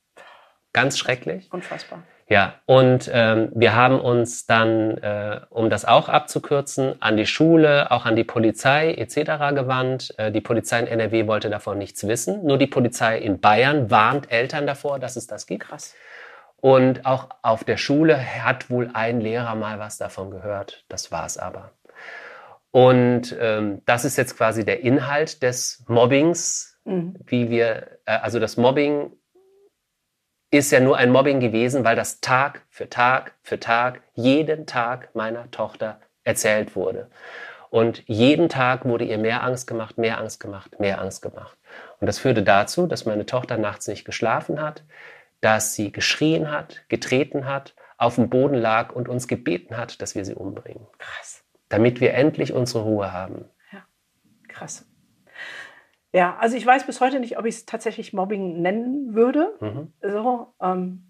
Ganz 0.72 0.98
schrecklich. 0.98 1.48
Unfassbar. 1.52 2.04
Ja, 2.30 2.56
und 2.66 3.10
ähm, 3.12 3.50
wir 3.54 3.74
haben 3.74 3.98
uns 3.98 4.44
dann, 4.44 4.98
äh, 4.98 5.40
um 5.48 5.70
das 5.70 5.86
auch 5.86 6.10
abzukürzen, 6.10 7.00
an 7.00 7.16
die 7.16 7.24
Schule, 7.24 7.90
auch 7.90 8.04
an 8.04 8.16
die 8.16 8.24
Polizei 8.24 8.92
etc. 8.92 9.54
gewandt. 9.54 10.14
Äh, 10.18 10.30
die 10.30 10.42
Polizei 10.42 10.80
in 10.80 10.86
NRW 10.88 11.26
wollte 11.26 11.48
davon 11.48 11.78
nichts 11.78 12.06
wissen. 12.06 12.44
Nur 12.44 12.58
die 12.58 12.66
Polizei 12.66 13.18
in 13.18 13.40
Bayern 13.40 13.90
warnt 13.90 14.30
Eltern 14.30 14.66
davor, 14.66 14.98
dass 14.98 15.16
es 15.16 15.26
das 15.26 15.46
gibt. 15.46 15.64
Krass. 15.64 15.94
Und 16.60 17.06
auch 17.06 17.28
auf 17.42 17.64
der 17.64 17.76
Schule 17.76 18.18
hat 18.42 18.68
wohl 18.68 18.90
ein 18.92 19.20
Lehrer 19.20 19.54
mal 19.54 19.78
was 19.78 19.96
davon 19.98 20.30
gehört. 20.30 20.84
Das 20.88 21.12
war's 21.12 21.38
aber. 21.38 21.72
Und 22.70 23.36
ähm, 23.38 23.82
das 23.86 24.04
ist 24.04 24.16
jetzt 24.16 24.36
quasi 24.36 24.64
der 24.64 24.80
Inhalt 24.80 25.42
des 25.42 25.84
Mobbings, 25.88 26.78
Mhm. 26.88 27.16
wie 27.26 27.50
wir, 27.50 27.98
äh, 28.06 28.12
also 28.12 28.40
das 28.40 28.56
Mobbing 28.56 29.12
ist 30.50 30.72
ja 30.72 30.80
nur 30.80 30.96
ein 30.96 31.10
Mobbing 31.10 31.38
gewesen, 31.38 31.84
weil 31.84 31.96
das 31.96 32.20
Tag 32.20 32.62
für 32.70 32.88
Tag 32.88 33.34
für 33.42 33.60
Tag, 33.60 34.00
jeden 34.14 34.66
Tag 34.66 35.14
meiner 35.14 35.50
Tochter 35.50 36.00
erzählt 36.24 36.74
wurde. 36.74 37.10
Und 37.68 38.02
jeden 38.06 38.48
Tag 38.48 38.86
wurde 38.86 39.04
ihr 39.04 39.18
mehr 39.18 39.42
Angst 39.42 39.66
gemacht, 39.66 39.98
mehr 39.98 40.18
Angst 40.18 40.40
gemacht, 40.40 40.80
mehr 40.80 41.02
Angst 41.02 41.20
gemacht. 41.20 41.58
Und 42.00 42.06
das 42.06 42.18
führte 42.18 42.42
dazu, 42.42 42.86
dass 42.86 43.04
meine 43.04 43.26
Tochter 43.26 43.58
nachts 43.58 43.86
nicht 43.88 44.06
geschlafen 44.06 44.62
hat, 44.62 44.82
dass 45.40 45.74
sie 45.74 45.92
geschrien 45.92 46.50
hat, 46.50 46.84
getreten 46.88 47.46
hat, 47.46 47.74
auf 47.96 48.14
dem 48.16 48.28
Boden 48.30 48.54
lag 48.54 48.92
und 48.94 49.08
uns 49.08 49.26
gebeten 49.28 49.76
hat, 49.76 50.00
dass 50.02 50.14
wir 50.14 50.24
sie 50.24 50.34
umbringen, 50.34 50.86
Krass. 50.98 51.44
damit 51.68 52.00
wir 52.00 52.14
endlich 52.14 52.52
unsere 52.52 52.84
Ruhe 52.84 53.12
haben. 53.12 53.44
Krass. 54.48 54.86
Ja, 56.12 56.36
also 56.40 56.56
ich 56.56 56.64
weiß 56.66 56.84
bis 56.86 57.00
heute 57.00 57.20
nicht, 57.20 57.38
ob 57.38 57.44
ich 57.44 57.56
es 57.56 57.66
tatsächlich 57.66 58.12
Mobbing 58.12 58.60
nennen 58.62 59.14
würde. 59.14 59.52
Mhm. 59.60 59.92
So, 60.02 60.54
ähm, 60.60 61.04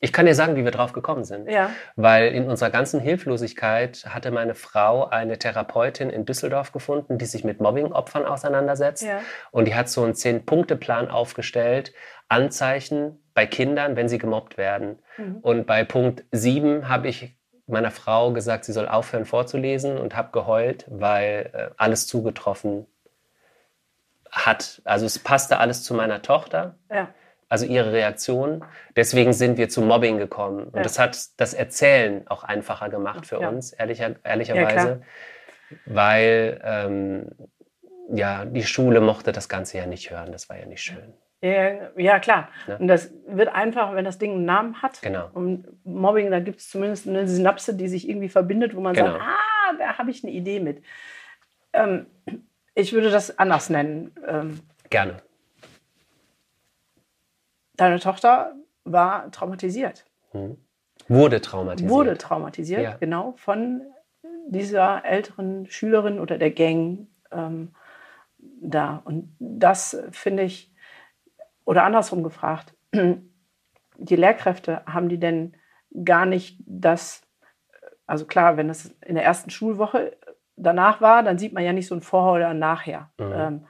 Ich 0.00 0.12
kann 0.12 0.26
dir 0.26 0.34
sagen, 0.34 0.56
wie 0.56 0.64
wir 0.64 0.72
drauf 0.72 0.92
gekommen 0.92 1.24
sind. 1.24 1.48
ja. 1.48 1.70
Weil 1.94 2.32
in 2.32 2.48
unserer 2.50 2.70
ganzen 2.70 3.00
Hilflosigkeit 3.00 4.04
hatte 4.08 4.30
meine 4.32 4.54
Frau 4.54 5.06
eine 5.06 5.38
Therapeutin 5.38 6.10
in 6.10 6.26
Düsseldorf 6.26 6.72
gefunden, 6.72 7.16
die 7.16 7.24
sich 7.26 7.44
mit 7.44 7.60
Mobbing-Opfern 7.60 8.26
auseinandersetzt. 8.26 9.04
Ja. 9.04 9.20
Und 9.52 9.66
die 9.66 9.74
hat 9.74 9.88
so 9.88 10.02
einen 10.02 10.14
Zehn-Punkte-Plan 10.14 11.08
aufgestellt, 11.08 11.92
Anzeichen 12.28 13.18
bei 13.34 13.46
Kindern, 13.46 13.96
wenn 13.96 14.08
sie 14.08 14.18
gemobbt 14.18 14.56
werden. 14.56 14.98
Mhm. 15.16 15.36
Und 15.42 15.66
bei 15.66 15.84
Punkt 15.84 16.24
7 16.32 16.88
habe 16.88 17.08
ich 17.08 17.36
meiner 17.66 17.90
Frau 17.90 18.32
gesagt, 18.32 18.64
sie 18.64 18.72
soll 18.72 18.88
aufhören 18.88 19.24
vorzulesen 19.24 19.98
und 19.98 20.14
habe 20.16 20.30
geheult, 20.32 20.84
weil 20.88 21.50
äh, 21.52 21.70
alles 21.76 22.06
zugetroffen 22.06 22.86
hat. 24.30 24.80
Also 24.84 25.06
es 25.06 25.18
passte 25.18 25.58
alles 25.58 25.82
zu 25.82 25.94
meiner 25.94 26.22
Tochter 26.22 26.76
Ja. 26.90 27.08
also 27.48 27.64
ihre 27.66 27.92
Reaktion. 27.92 28.64
Deswegen 28.96 29.32
sind 29.32 29.56
wir 29.58 29.68
zu 29.68 29.82
Mobbing 29.82 30.18
gekommen. 30.18 30.64
Und 30.68 30.76
Ja. 30.76 30.82
das 30.82 30.98
hat 30.98 31.18
das 31.38 31.54
Erzählen 31.54 32.26
auch 32.28 32.44
einfacher 32.44 32.88
gemacht 32.88 33.26
für 33.26 33.40
Ja. 33.40 33.48
uns, 33.48 33.72
ehrlicher, 33.72 34.10
Ja, 34.10 34.16
ehrlicherweise. 34.24 35.02
weil 35.84 36.60
ähm, 36.64 37.28
ja, 38.12 38.44
die 38.44 38.62
Schule 38.64 39.00
mochte 39.00 39.32
das 39.32 39.48
Ganze 39.48 39.78
ja 39.78 39.86
nicht 39.86 40.10
hören. 40.10 40.30
Das 40.32 40.48
war 40.48 40.56
ja 40.58 40.66
nicht 40.66 40.82
schön. 40.82 41.12
Ja, 41.46 41.90
ja, 41.96 42.18
klar. 42.18 42.48
Ja. 42.66 42.76
Und 42.76 42.88
das 42.88 43.10
wird 43.26 43.48
einfach, 43.48 43.94
wenn 43.94 44.04
das 44.04 44.18
Ding 44.18 44.32
einen 44.32 44.44
Namen 44.44 44.82
hat. 44.82 45.00
Genau. 45.02 45.28
Und 45.34 45.66
Mobbing, 45.84 46.30
da 46.30 46.40
gibt 46.40 46.60
es 46.60 46.70
zumindest 46.70 47.06
eine 47.08 47.26
Synapse, 47.28 47.74
die 47.74 47.88
sich 47.88 48.08
irgendwie 48.08 48.28
verbindet, 48.28 48.74
wo 48.74 48.80
man 48.80 48.94
Genau. 48.94 49.12
sagt, 49.12 49.22
ah, 49.22 49.72
da 49.78 49.98
habe 49.98 50.10
ich 50.10 50.22
eine 50.24 50.32
Idee 50.32 50.60
mit. 50.60 50.82
Ähm, 51.72 52.06
ich 52.74 52.92
würde 52.92 53.10
das 53.10 53.38
anders 53.38 53.70
nennen. 53.70 54.12
Ähm, 54.26 54.60
Gerne. 54.90 55.16
deine 57.76 58.00
Tochter 58.00 58.54
war 58.84 59.30
traumatisiert. 59.32 60.04
Wurde 61.08 61.40
traumatisiert. 61.40 61.90
Wurde 61.90 62.18
traumatisiert, 62.18 62.82
Ja. 62.82 62.96
genau, 62.98 63.34
von 63.36 63.82
dieser 64.48 65.04
älteren 65.04 65.66
Schülerin 65.66 66.18
oder 66.20 66.38
der 66.38 66.50
Gang 66.50 67.06
ähm, 67.32 67.74
da. 68.60 69.02
Und 69.04 69.34
das 69.38 69.96
finde 70.12 70.44
ich, 70.44 70.72
oder 71.66 71.84
andersrum 71.84 72.22
gefragt, 72.22 72.74
die 72.94 74.16
Lehrkräfte, 74.16 74.82
haben 74.86 75.10
die 75.10 75.20
denn 75.20 75.54
gar 76.04 76.24
nicht 76.24 76.58
das, 76.64 77.22
also 78.06 78.24
klar, 78.24 78.56
wenn 78.56 78.68
das 78.68 78.86
in 79.04 79.16
der 79.16 79.24
ersten 79.24 79.50
Schulwoche 79.50 80.16
danach 80.56 81.02
war, 81.02 81.22
dann 81.22 81.38
sieht 81.38 81.52
man 81.52 81.64
ja 81.64 81.74
nicht 81.74 81.88
so 81.88 81.94
ein 81.94 82.00
Vorher 82.00 82.34
oder 82.34 82.48
ein 82.48 82.58
Nachher. 82.58 83.10
Mhm. 83.18 83.32
Ähm, 83.34 83.66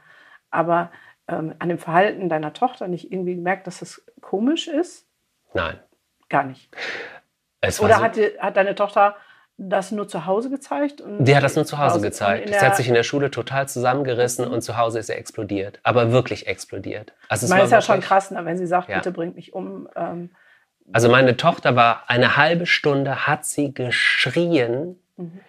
aber 0.50 0.92
ähm, 1.26 1.54
an 1.58 1.68
dem 1.68 1.78
Verhalten 1.78 2.28
deiner 2.28 2.52
Tochter 2.52 2.86
nicht 2.86 3.10
irgendwie 3.10 3.34
gemerkt, 3.34 3.66
dass 3.66 3.80
das 3.80 4.04
komisch 4.20 4.68
ist? 4.68 5.08
Nein. 5.54 5.80
Gar 6.28 6.44
nicht. 6.44 6.70
Oder 7.62 7.72
so, 7.96 8.02
hat, 8.02 8.16
die, 8.16 8.30
hat 8.38 8.56
deine 8.56 8.74
Tochter 8.74 9.16
das 9.58 9.90
nur 9.92 10.06
zu 10.06 10.26
Hause 10.26 10.50
gezeigt? 10.50 11.00
Und 11.00 11.24
die 11.24 11.34
hat 11.34 11.42
das 11.42 11.56
nur 11.56 11.64
zu 11.64 11.78
Hause 11.78 12.00
gezeigt. 12.00 12.48
Sie 12.48 12.58
hat 12.58 12.76
sich 12.76 12.88
in 12.88 12.94
der 12.94 13.02
Schule 13.02 13.30
total 13.30 13.68
zusammengerissen 13.68 14.46
und 14.46 14.62
zu 14.62 14.76
Hause 14.76 14.98
ist 14.98 15.08
er 15.08 15.18
explodiert. 15.18 15.80
Aber 15.82 16.12
wirklich 16.12 16.46
explodiert. 16.46 17.12
Also 17.28 17.44
ich 17.46 17.50
es 17.50 17.50
meine, 17.50 17.64
ist 17.64 17.70
ja 17.70 17.80
schon 17.80 18.00
krass, 18.00 18.30
ne, 18.30 18.44
wenn 18.44 18.58
sie 18.58 18.66
sagt, 18.66 18.88
Ja. 18.88 18.96
bitte 18.96 19.12
bringt 19.12 19.34
mich 19.36 19.52
um. 19.54 19.88
Ähm, 19.96 20.30
Also 20.92 21.08
meine 21.08 21.36
Tochter 21.36 21.74
war 21.74 22.04
eine 22.08 22.36
halbe 22.36 22.66
Stunde, 22.66 23.26
hat 23.26 23.44
sie 23.44 23.72
geschrien, 23.74 25.00
Mhm. 25.16 25.40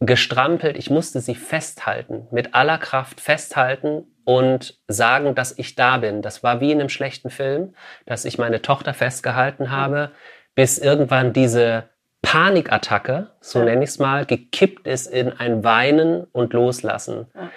gestrampelt. 0.00 0.76
Ich 0.76 0.90
musste 0.90 1.20
sie 1.20 1.34
festhalten, 1.34 2.26
mit 2.30 2.54
aller 2.54 2.78
Kraft 2.78 3.20
festhalten 3.20 4.06
und 4.24 4.78
sagen, 4.88 5.34
dass 5.34 5.56
ich 5.58 5.74
da 5.74 5.96
bin. 5.98 6.22
Das 6.22 6.42
war 6.42 6.60
wie 6.60 6.70
in 6.72 6.80
einem 6.80 6.88
schlechten 6.88 7.30
Film, 7.30 7.74
dass 8.06 8.24
ich 8.24 8.38
meine 8.38 8.62
Tochter 8.62 8.94
festgehalten 8.94 9.70
habe, 9.70 10.10
bis 10.54 10.78
irgendwann 10.78 11.32
diese 11.32 11.88
Panikattacke, 12.22 13.28
so 13.40 13.60
Ja. 13.60 13.64
nenne 13.66 13.84
ich 13.84 13.90
es 13.90 13.98
mal, 13.98 14.26
gekippt 14.26 14.86
ist 14.86 15.06
in 15.06 15.32
ein 15.32 15.64
Weinen 15.64 16.24
und 16.32 16.52
Loslassen. 16.52 17.26
Ja, 17.34 17.50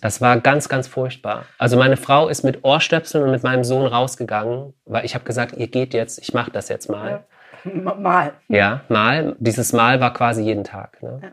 Das 0.00 0.20
war 0.20 0.40
ganz, 0.40 0.68
ganz 0.68 0.88
furchtbar. 0.88 1.44
Also 1.56 1.76
meine 1.76 1.96
Frau 1.96 2.28
ist 2.28 2.42
mit 2.42 2.64
Ohrstöpseln 2.64 3.22
und 3.24 3.30
mit 3.30 3.42
meinem 3.44 3.62
Sohn 3.64 3.86
rausgegangen, 3.86 4.74
weil 4.84 5.04
ich 5.04 5.14
habe 5.14 5.24
gesagt, 5.24 5.56
ihr 5.56 5.68
geht 5.68 5.94
jetzt, 5.94 6.18
ich 6.18 6.34
mache 6.34 6.50
das 6.50 6.68
jetzt 6.68 6.88
mal. 6.90 7.24
m- 7.64 8.02
mal. 8.02 8.32
Ja, 8.48 8.80
mal. 8.88 9.36
Dieses 9.38 9.72
Mal 9.72 10.00
war 10.00 10.12
quasi 10.12 10.42
jeden 10.42 10.64
Tag. 10.64 11.00
Ne? 11.02 11.20
Ja. 11.22 11.28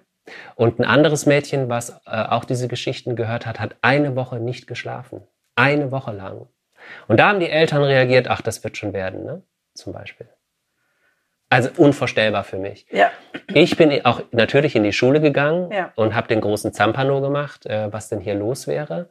Und 0.56 0.80
ein 0.80 0.86
anderes 0.86 1.26
Mädchen, 1.26 1.70
was 1.70 1.90
äh, 2.06 2.24
auch 2.30 2.46
diese 2.46 2.68
Geschichten 2.68 3.16
gehört 3.16 3.46
hat, 3.48 3.60
hat 3.60 3.76
eine 3.82 4.16
Woche 4.16 4.38
nicht 4.40 4.68
geschlafen. 4.68 5.24
Eine 5.56 5.92
Woche 5.92 6.12
lang. 6.12 6.48
Und 7.08 7.20
da 7.20 7.30
haben 7.30 7.40
die 7.40 7.50
Eltern 7.50 7.84
reagiert, 7.84 8.28
ach, 8.30 8.42
das 8.42 8.64
wird 8.64 8.78
schon 8.78 8.94
werden, 8.94 9.24
ne? 9.26 9.42
Zum 9.74 9.92
Beispiel. 9.94 10.28
Also 11.52 11.70
unvorstellbar 11.78 12.44
für 12.46 12.58
mich. 12.58 12.86
Ja, 12.92 13.12
Ich 13.54 13.76
bin 13.76 14.06
auch 14.06 14.22
natürlich 14.32 14.76
in 14.78 14.84
die 14.84 14.94
Schule 14.94 15.20
gegangen 15.20 15.70
Ja. 15.72 15.92
und 15.96 16.16
habe 16.16 16.28
den 16.30 16.40
großen 16.40 16.72
Zampano 16.72 17.20
gemacht, 17.20 17.66
äh, 17.66 17.92
was 17.92 18.08
denn 18.08 18.22
hier 18.22 18.36
los 18.36 18.68
wäre. 18.68 19.10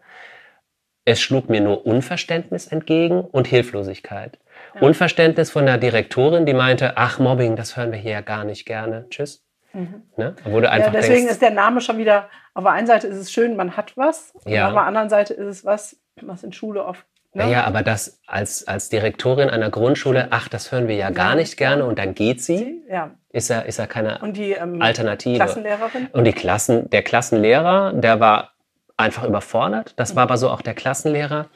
Es 1.04 1.20
schlug 1.20 1.50
mir 1.50 1.60
nur 1.60 1.86
Unverständnis 1.86 2.66
entgegen 2.66 3.20
und 3.20 3.46
Hilflosigkeit. 3.46 4.38
Unverständnis 4.80 5.50
von 5.50 5.66
der 5.66 5.76
Direktorin, 5.78 6.46
die 6.46 6.54
meinte, 6.54 6.96
ach 6.96 7.18
Mobbing, 7.18 7.56
das 7.56 7.76
hören 7.76 7.92
wir 7.92 7.98
hier 7.98 8.12
ja 8.12 8.20
gar 8.22 8.44
nicht 8.44 8.64
gerne. 8.66 9.06
Tschüss. 9.10 9.44
Ne? 9.72 10.34
Wo 10.44 10.58
du 10.60 10.64
ja 10.66 10.70
einfach 10.72 10.92
deswegen 10.92 11.14
denkst, 11.16 11.32
ist 11.32 11.42
der 11.42 11.50
Name 11.50 11.80
schon 11.80 11.98
wieder, 11.98 12.28
auf 12.54 12.64
der 12.64 12.72
einen 12.72 12.86
Seite 12.86 13.06
ist 13.06 13.16
es 13.18 13.30
schön, 13.30 13.54
man 13.56 13.76
hat 13.76 13.96
was, 13.96 14.32
und 14.44 14.50
Ja. 14.52 14.66
auf 14.68 14.72
der 14.72 14.82
anderen 14.82 15.08
Seite 15.10 15.34
ist 15.34 15.46
es 15.46 15.64
was, 15.64 15.96
was 16.22 16.42
in 16.42 16.52
Schule 16.52 16.84
oft. 16.84 17.04
Ne? 17.32 17.44
naja, 17.44 17.64
aber 17.64 17.82
das 17.82 18.20
als, 18.26 18.66
als 18.66 18.88
Direktorin 18.88 19.50
einer 19.50 19.70
Grundschule, 19.70 20.28
ach, 20.30 20.48
das 20.48 20.72
hören 20.72 20.88
wir 20.88 20.96
ja 20.96 21.10
gar 21.10 21.36
nicht 21.36 21.56
gerne 21.56 21.84
und 21.84 21.98
dann 21.98 22.14
geht 22.14 22.42
sie, 22.42 22.82
Ja, 22.88 23.12
ist 23.30 23.50
ja, 23.50 23.60
ist 23.60 23.78
ja 23.78 23.86
keine 23.86 24.18
und 24.18 24.36
die 24.36 24.52
ähm, 24.52 24.82
Alternative. 24.82 25.36
Klassenlehrerin. 25.36 26.08
Und 26.12 26.24
die 26.24 26.32
Klassen, 26.32 26.90
der 26.90 27.02
Klassenlehrer, 27.02 27.92
der 27.92 28.18
war 28.18 28.52
einfach 28.96 29.24
überfordert. 29.24 29.94
Das 29.96 30.16
war 30.16 30.24
aber 30.24 30.38
so 30.38 30.50
auch 30.50 30.60
der 30.60 30.74
Klassenlehrer. 30.74 31.46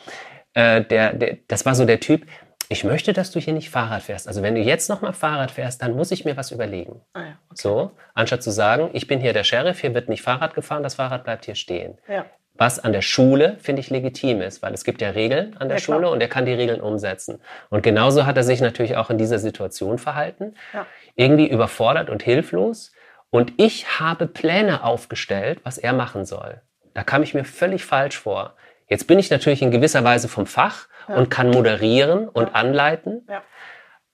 Äh, 0.55 0.85
der, 0.85 1.13
der, 1.13 1.39
das 1.49 1.67
war 1.67 1.75
so 1.75 1.85
der 1.85 1.99
Typ, 1.99 2.25
ich 2.69 2.85
möchte, 2.85 3.13
dass 3.13 3.31
du 3.31 3.41
hier 3.41 3.53
nicht 3.53 3.71
Fahrrad 3.71 4.03
fährst. 4.03 4.27
Also 4.27 4.43
wenn 4.43 4.55
du 4.55 4.61
jetzt 4.61 4.89
noch 4.89 5.03
mal 5.03 5.13
Fahrrad 5.13 5.51
fährst, 5.51 5.83
dann 5.83 5.95
muss 5.95 6.11
ich 6.11 6.25
mir 6.25 6.37
was 6.37 6.51
überlegen. 6.51 7.01
Ah, 7.13 7.21
ja. 7.21 7.39
So, 7.53 7.91
anstatt 8.15 8.43
zu 8.43 8.51
sagen, 8.51 8.91
ich 8.93 9.07
bin 9.07 9.21
hier 9.21 9.33
der 9.33 9.45
Sheriff, 9.45 9.81
hier 9.81 9.95
wird 9.95 10.09
nicht 10.09 10.23
Fahrrad 10.23 10.55
gefahren, 10.55 10.83
das 10.83 10.95
Fahrrad 10.95 11.25
bleibt 11.25 11.45
hier 11.45 11.55
stehen. 11.57 11.99
Ja. 12.09 12.25
Was 12.57 12.79
an 12.79 12.93
der 12.93 13.03
Schule, 13.03 13.57
finde 13.61 13.81
ich, 13.81 13.91
legitim 13.91 14.41
ist, 14.41 14.63
weil 14.63 14.73
es 14.75 14.85
gibt 14.85 15.01
ja 15.03 15.11
Regeln 15.11 15.57
an 15.59 15.69
der 15.69 15.79
Ja, 15.79 15.85
klar. 15.85 15.97
Schule 15.99 16.11
und 16.11 16.21
er 16.21 16.29
kann 16.29 16.47
die 16.47 16.53
Regeln 16.55 16.81
umsetzen. 16.81 17.41
Und 17.69 17.83
genauso 17.83 18.27
hat 18.27 18.37
er 18.37 18.45
sich 18.45 18.61
natürlich 18.61 18.97
auch 18.97 19.11
in 19.11 19.19
dieser 19.19 19.39
Situation 19.41 19.99
verhalten, 19.99 20.55
Ja. 20.73 20.87
irgendwie 21.17 21.49
überfordert 21.49 22.11
und 22.11 22.23
hilflos. 22.23 22.93
Und 23.31 23.53
ich 23.57 23.99
habe 23.99 24.27
Pläne 24.29 24.85
aufgestellt, 24.85 25.61
was 25.65 25.79
er 25.79 25.93
machen 25.93 26.25
soll. 26.25 26.61
Da 26.95 27.03
kam 27.03 27.25
ich 27.25 27.35
mir 27.35 27.45
völlig 27.45 27.85
falsch 27.85 28.17
vor. 28.19 28.55
Jetzt 28.87 29.09
bin 29.09 29.19
ich 29.19 29.31
natürlich 29.31 29.63
in 29.63 29.73
gewisser 29.73 30.05
Weise 30.05 30.29
vom 30.29 30.47
Fach 30.47 30.87
Ja. 31.09 31.17
und 31.17 31.31
kann 31.31 31.51
moderieren 31.51 32.29
und 32.29 32.55
anleiten, 32.55 33.27
Ja. 33.29 33.43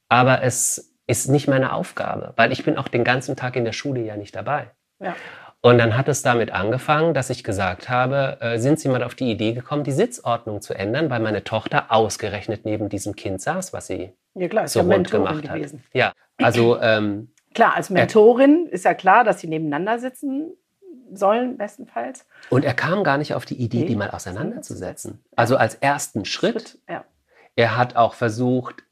aber 0.09 0.43
es 0.43 0.95
ist 1.07 1.29
nicht 1.29 1.49
meine 1.49 1.73
Aufgabe, 1.73 2.33
weil 2.37 2.53
ich 2.53 2.65
bin 2.65 2.79
auch 2.79 2.89
den 2.89 3.05
ganzen 3.05 3.37
Tag 3.37 3.57
in 3.57 3.65
der 3.67 3.73
Schule 3.73 4.01
ja 4.01 4.17
nicht 4.17 4.35
dabei. 4.35 4.71
Ja. 5.01 5.15
Und 5.63 5.77
dann 5.77 5.97
hat 5.97 6.09
es 6.09 6.23
damit 6.23 6.53
angefangen, 6.53 7.13
dass 7.13 7.29
ich 7.29 7.45
gesagt 7.45 7.91
habe, 7.91 8.39
äh, 8.41 8.59
sind 8.59 8.81
Sie 8.81 8.89
mal 8.89 9.03
auf 9.03 9.15
die 9.15 9.31
Idee 9.31 9.53
gekommen, 9.53 9.85
die 9.85 9.93
Sitzordnung 9.93 10.63
zu 10.63 10.73
ändern, 10.75 11.11
weil 11.11 11.21
meine 11.21 11.45
Tochter 11.45 11.93
ausgerechnet 11.93 12.65
neben 12.65 12.89
diesem 12.89 13.15
Kind 13.15 13.43
saß, 13.43 13.73
was 13.75 13.87
sie 13.89 14.13
ja, 14.35 14.49
klar, 14.49 14.65
ist 14.65 14.73
so 14.73 14.81
rund 14.81 14.89
Mentorin 14.89 15.25
gemacht 15.25 15.43
gewesen. 15.43 15.83
hat. 15.85 15.95
Ja, 15.95 16.13
also 16.39 16.79
ähm, 16.81 17.33
Klar, 17.53 17.75
als 17.77 17.91
Mentorin 17.91 18.67
ist 18.67 18.85
ja 18.85 18.95
klar, 18.95 19.25
dass 19.25 19.41
sie 19.41 19.49
nebeneinander 19.49 19.99
sitzen 19.99 20.53
sollen, 21.13 21.59
bestenfalls. 21.59 22.25
und 22.51 22.65
er 22.65 22.75
kam 22.75 23.03
gar 23.03 23.19
nicht 23.19 23.35
auf 23.35 23.45
die 23.45 23.57
Idee, 23.57 23.81
Nee, 23.81 23.87
die 23.87 23.97
mal 23.97 24.11
auseinanderzusetzen. 24.11 25.23
Also 25.35 25.57
als 25.57 25.75
ersten 25.75 26.25
Schritt. 26.25 26.79
Ja. 26.89 27.05
Er 27.57 27.77
hat 27.77 27.97
auch 27.97 28.15
versucht, 28.15 28.85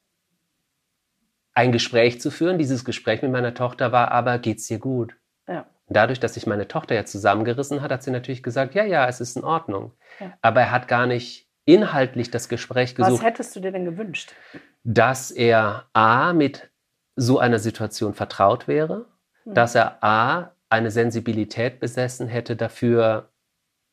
ein 1.54 1.72
Gespräch 1.72 2.20
zu 2.20 2.30
führen. 2.30 2.58
Dieses 2.58 2.84
Gespräch 2.84 3.22
mit 3.22 3.30
meiner 3.30 3.54
Tochter 3.54 3.92
war 3.92 4.10
aber, 4.10 4.38
geht's 4.38 4.66
dir 4.66 4.78
gut? 4.78 5.14
Ja. 5.46 5.66
Dadurch, 5.90 6.20
dass 6.20 6.34
sich 6.34 6.46
meine 6.46 6.68
Tochter 6.68 6.94
ja 6.94 7.04
zusammengerissen 7.04 7.80
hat, 7.82 7.90
hat 7.90 8.02
sie 8.02 8.10
natürlich 8.10 8.42
gesagt, 8.42 8.74
ja, 8.74 8.84
ja, 8.84 9.06
es 9.08 9.20
ist 9.20 9.36
in 9.36 9.44
Ordnung. 9.44 9.92
Ja. 10.20 10.32
Aber 10.42 10.60
er 10.60 10.70
hat 10.70 10.88
gar 10.88 11.06
nicht 11.06 11.48
inhaltlich 11.64 12.30
das 12.30 12.48
Gespräch 12.48 12.98
Was 12.98 13.08
gesucht, 13.08 13.24
hättest 13.24 13.54
du 13.56 13.60
dir 13.60 13.72
denn 13.72 13.84
gewünscht? 13.84 14.32
dass 14.84 15.30
er 15.30 15.84
A 15.92 16.32
mit 16.32 16.70
so 17.16 17.38
einer 17.38 17.58
Situation 17.58 18.14
vertraut 18.14 18.68
wäre, 18.68 19.06
Hm. 19.44 19.54
dass 19.54 19.74
er 19.74 20.02
A 20.02 20.52
eine 20.70 20.90
Sensibilität 20.90 21.80
besessen 21.80 22.28
hätte 22.28 22.56
dafür, 22.56 23.28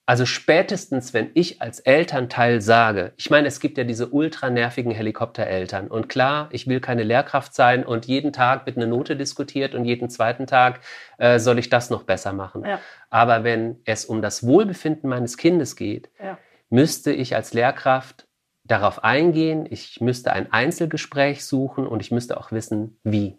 also 0.08 0.26
spätestens, 0.26 1.14
wenn 1.14 1.32
ich 1.34 1.62
als 1.62 1.80
Elternteil 1.80 2.62
sage, 2.62 3.14
ich 3.18 3.30
meine, 3.32 3.48
es 3.48 3.60
gibt 3.60 3.78
ja 3.78 3.84
diese 3.84 4.08
ultra 4.10 4.50
nervigen 4.50 4.92
Helikoptereltern 4.92 5.88
und 5.88 6.10
klar, 6.10 6.48
ich 6.52 6.68
will 6.68 6.80
keine 6.80 7.04
Lehrkraft 7.04 7.56
sein 7.56 7.84
und 7.86 8.06
jeden 8.06 8.32
Tag 8.32 8.66
wird 8.68 8.78
eine 8.78 8.88
Note 8.88 9.16
diskutiert 9.16 9.74
und 9.74 9.86
jeden 9.86 10.10
zweiten 10.10 10.46
Tag 10.46 10.82
äh, 11.18 11.40
soll 11.40 11.58
ich 11.58 11.70
das 11.70 11.90
noch 11.90 12.04
besser 12.04 12.34
machen. 12.34 12.64
Ja. 12.64 12.80
Aber 13.10 13.44
wenn 13.44 13.78
es 13.86 14.06
um 14.06 14.22
das 14.22 14.46
Wohlbefinden 14.46 15.10
meines 15.10 15.38
Kindes 15.38 15.76
geht, 15.76 16.10
Ja. 16.24 16.38
müsste 16.70 17.12
ich 17.12 17.36
als 17.36 17.54
Lehrkraft 17.54 18.28
darauf 18.64 19.04
eingehen, 19.04 19.68
ich 19.70 20.02
müsste 20.02 20.34
ein 20.34 20.52
Einzelgespräch 20.52 21.46
suchen 21.46 21.88
und 21.88 22.00
ich 22.02 22.12
müsste 22.12 22.38
auch 22.38 22.52
wissen, 22.52 23.00
wie. 23.04 23.38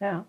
Ja. 0.00 0.26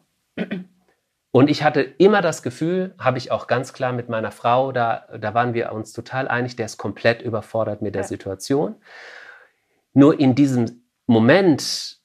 Und 1.31 1.49
ich 1.49 1.63
hatte 1.63 1.81
immer 1.81 2.21
das 2.21 2.41
Gefühl, 2.41 2.95
habe 2.97 3.17
ich 3.19 3.31
auch 3.31 3.45
ganz 3.47 3.71
klar 3.73 3.93
mit 3.93 4.09
meiner 4.09 4.31
Frau, 4.31 4.71
da, 4.71 5.07
da 5.19 5.33
waren 5.33 5.53
wir 5.53 5.71
uns 5.71 5.93
total 5.93 6.27
einig, 6.27 6.55
der 6.55 6.65
ist 6.65 6.77
komplett 6.77 7.21
überfordert 7.21 7.81
mit 7.81 7.93
der 7.93 8.01
Ja. 8.01 8.07
Situation. 8.07 8.75
Nur 9.93 10.19
in 10.19 10.33
diesem 10.33 10.83
Moment 11.05 11.99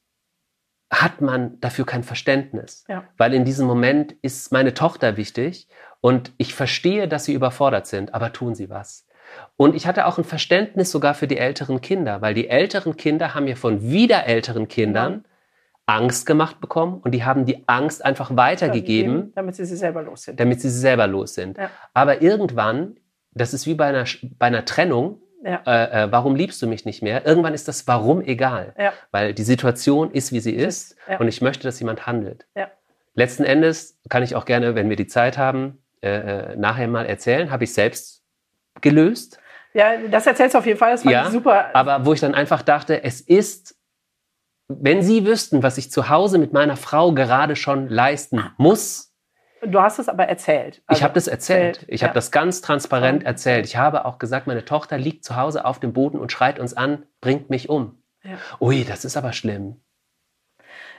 hat 0.90 1.20
man 1.20 1.58
dafür 1.60 1.86
kein 1.86 2.04
Verständnis, 2.04 2.84
Ja. 2.88 3.04
weil 3.16 3.32
in 3.34 3.44
diesem 3.44 3.66
Moment 3.66 4.12
ist 4.22 4.52
meine 4.52 4.74
Tochter 4.74 5.16
wichtig 5.16 5.68
und 6.00 6.32
ich 6.36 6.54
verstehe, 6.54 7.08
dass 7.08 7.24
sie 7.24 7.32
überfordert 7.32 7.86
sind, 7.86 8.12
aber 8.14 8.32
tun 8.32 8.54
sie 8.54 8.68
was. 8.68 9.06
Und 9.56 9.74
ich 9.74 9.86
hatte 9.86 10.04
auch 10.06 10.18
ein 10.18 10.24
Verständnis 10.24 10.90
sogar 10.90 11.14
für 11.14 11.26
die 11.26 11.38
älteren 11.38 11.80
Kinder, 11.80 12.20
weil 12.20 12.34
die 12.34 12.48
älteren 12.48 12.96
Kinder 12.96 13.34
haben 13.34 13.48
ja 13.48 13.56
von 13.56 13.80
wieder 13.82 14.26
älteren 14.26 14.68
Kindern 14.68 15.24
Angst 15.86 16.24
gemacht 16.26 16.60
bekommen 16.60 17.00
und 17.02 17.12
die 17.12 17.24
haben 17.24 17.44
die 17.44 17.64
Angst 17.68 18.04
einfach 18.04 18.34
weitergegeben, 18.36 19.32
Damit 19.34 19.54
sie 19.56 19.64
sie 19.66 19.76
selber 19.76 20.02
los 20.02 20.22
sind. 20.22 20.40
damit 20.40 20.60
sie 20.60 20.70
selber 20.70 21.06
los 21.06 21.34
sind. 21.34 21.58
Ja. 21.58 21.70
Aber 21.92 22.22
irgendwann, 22.22 22.96
das 23.32 23.52
ist 23.52 23.66
wie 23.66 23.74
bei 23.74 23.86
einer, 23.86 24.04
bei 24.38 24.46
einer 24.46 24.64
Trennung, 24.64 25.20
Ja. 25.44 25.60
äh, 25.66 26.04
äh, 26.04 26.12
warum 26.12 26.36
liebst 26.36 26.62
du 26.62 26.66
mich 26.66 26.86
nicht 26.86 27.02
mehr? 27.02 27.26
Irgendwann 27.26 27.52
ist 27.52 27.68
das 27.68 27.86
Warum 27.86 28.22
egal, 28.22 28.74
Ja. 28.78 28.92
weil 29.10 29.34
die 29.34 29.42
Situation 29.42 30.10
ist, 30.10 30.32
wie 30.32 30.40
sie 30.40 30.54
ist 30.54 30.96
und 31.18 31.28
ich 31.28 31.42
möchte, 31.42 31.64
dass 31.64 31.78
jemand 31.80 32.06
handelt. 32.06 32.46
Letzten 33.14 33.44
Endes 33.44 33.98
kann 34.08 34.22
ich 34.22 34.34
auch 34.36 34.44
gerne, 34.46 34.74
wenn 34.74 34.88
wir 34.88 34.96
die 34.96 35.06
Zeit 35.06 35.36
haben, 35.38 35.78
äh, 36.02 36.08
äh, 36.52 36.56
nachher 36.56 36.88
mal 36.88 37.04
erzählen, 37.06 37.50
habe 37.50 37.64
ich 37.64 37.74
selbst 37.74 38.22
gelöst. 38.80 39.38
ja, 39.74 39.98
das 40.10 40.26
erzählst 40.26 40.54
du 40.54 40.58
auf 40.58 40.66
jeden 40.66 40.78
Fall. 40.78 40.92
Das 40.92 41.02
fand 41.02 41.12
Ja, 41.12 41.30
super. 41.30 41.66
Aber 41.74 42.06
wo 42.06 42.12
ich 42.14 42.20
dann 42.20 42.34
einfach 42.34 42.62
dachte, 42.62 43.04
es 43.04 43.20
ist, 43.20 43.76
wenn 44.80 45.02
Sie 45.02 45.26
wüssten, 45.26 45.62
was 45.62 45.78
ich 45.78 45.90
zu 45.90 46.08
Hause 46.08 46.38
mit 46.38 46.52
meiner 46.52 46.76
Frau 46.76 47.12
gerade 47.12 47.56
schon 47.56 47.88
leisten 47.88 48.42
muss, 48.56 49.12
du 49.62 49.80
hast 49.80 49.98
es 49.98 50.08
aber 50.08 50.26
erzählt. 50.26 50.76
ich 50.76 50.82
Also, 50.86 51.02
habe 51.04 51.14
das 51.14 51.26
erzählt. 51.26 51.76
erzählt, 51.76 51.92
Ich 51.92 52.00
ja. 52.02 52.08
habe 52.08 52.14
das 52.14 52.30
ganz 52.30 52.60
transparent 52.60 53.24
erzählt. 53.24 53.64
Ich 53.66 53.76
habe 53.76 54.04
auch 54.04 54.18
gesagt, 54.18 54.46
meine 54.46 54.64
Tochter 54.64 54.98
liegt 54.98 55.24
zu 55.24 55.36
Hause 55.36 55.64
auf 55.64 55.80
dem 55.80 55.92
Boden 55.92 56.18
und 56.18 56.32
schreit 56.32 56.58
uns 56.58 56.74
an, 56.74 57.04
bringt 57.20 57.50
mich 57.50 57.68
um. 57.70 58.02
Ja. 58.22 58.36
Ui, 58.60 58.84
das 58.84 59.04
ist 59.04 59.16
aber 59.16 59.32
schlimm. 59.32 59.80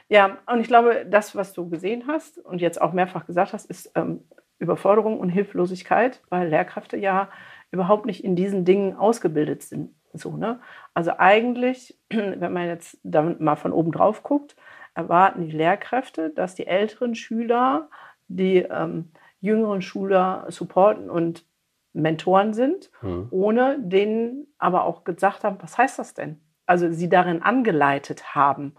Ja, 0.07 0.37
und 0.51 0.59
ich 0.61 0.67
glaube, 0.67 1.05
das, 1.09 1.35
was 1.35 1.53
du 1.53 1.69
gesehen 1.69 2.05
hast 2.07 2.37
und 2.37 2.61
jetzt 2.61 2.79
auch 2.81 2.93
mehrfach 2.93 3.25
gesagt 3.25 3.53
hast, 3.53 3.65
ist 3.65 3.91
ähm, 3.95 4.23
Überforderung 4.59 5.19
und 5.19 5.29
Hilflosigkeit, 5.29 6.21
weil 6.29 6.47
Lehrkräfte 6.47 6.97
ja 6.97 7.29
überhaupt 7.71 8.05
nicht 8.05 8.23
in 8.23 8.35
diesen 8.35 8.65
Dingen 8.65 8.95
ausgebildet 8.95 9.63
sind. 9.63 9.95
So, 10.17 10.37
ne? 10.37 10.59
Also 10.93 11.11
eigentlich, 11.17 11.97
wenn 12.09 12.53
man 12.53 12.67
jetzt 12.67 12.97
da 13.03 13.21
mal 13.21 13.55
von 13.55 13.71
oben 13.73 13.91
drauf 13.91 14.23
guckt, 14.23 14.55
erwarten 14.93 15.41
die 15.41 15.51
Lehrkräfte, 15.51 16.29
dass 16.29 16.55
die 16.55 16.67
älteren 16.67 17.15
Schüler 17.15 17.89
die 18.27 18.57
ähm, 18.57 19.11
jüngeren 19.39 19.81
Schüler 19.81 20.45
supporten 20.49 21.09
und 21.09 21.45
Mentoren 21.93 22.53
sind, 22.53 22.89
Hm. 23.01 23.27
ohne 23.29 23.77
denen 23.79 24.47
aber 24.57 24.83
auch 24.85 25.03
gesagt 25.03 25.43
haben, 25.43 25.57
was 25.61 25.77
heißt 25.77 25.99
das 25.99 26.13
denn? 26.13 26.41
Also 26.65 26.91
sie 26.91 27.07
darin 27.09 27.41
angeleitet 27.43 28.33
haben, 28.35 28.75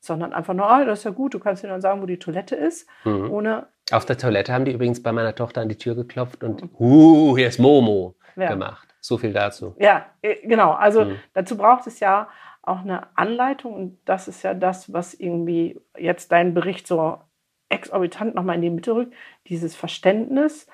sondern 0.00 0.32
einfach 0.34 0.54
nur, 0.54 0.66
ah, 0.70 0.84
das 0.84 1.00
ist 1.00 1.04
ja 1.04 1.10
gut, 1.12 1.32
du 1.34 1.38
kannst 1.40 1.62
ihnen 1.64 1.72
dann 1.72 1.80
sagen, 1.80 2.02
wo 2.02 2.06
die 2.06 2.18
Toilette 2.18 2.54
ist, 2.56 2.88
Mhm. 3.04 3.30
ohne, 3.30 3.66
Auf 3.92 4.04
der 4.04 4.18
Toilette 4.18 4.52
haben 4.52 4.64
die 4.66 4.72
übrigens 4.72 5.02
bei 5.02 5.10
meiner 5.12 5.34
Tochter 5.34 5.62
an 5.62 5.68
die 5.68 5.76
Tür 5.78 5.94
geklopft 5.96 6.44
und, 6.44 6.62
uh, 6.78 7.36
hier 7.36 7.48
ist 7.48 7.58
Momo 7.58 8.14
Ja. 8.36 8.48
gemacht. 8.50 8.89
So 9.00 9.16
viel 9.18 9.32
dazu. 9.32 9.74
ja, 9.78 10.06
äh, 10.22 10.46
genau, 10.46 10.72
also 10.72 11.04
Mhm. 11.06 11.16
dazu 11.32 11.56
braucht 11.56 11.86
es 11.86 12.00
ja 12.00 12.28
auch 12.62 12.80
eine 12.80 13.16
Anleitung 13.16 13.72
und 13.74 13.98
das 14.04 14.28
ist 14.28 14.42
ja 14.42 14.52
das, 14.54 14.92
was 14.92 15.14
irgendwie 15.14 15.80
jetzt 15.96 16.30
dein 16.32 16.52
Bericht 16.54 16.86
so 16.86 17.18
exorbitant 17.70 18.34
nochmal 18.34 18.56
in 18.56 18.62
die 18.62 18.70
Mitte 18.70 18.94
rückt, 18.94 19.14
dieses 19.46 19.74
Verständnis, 19.76 20.66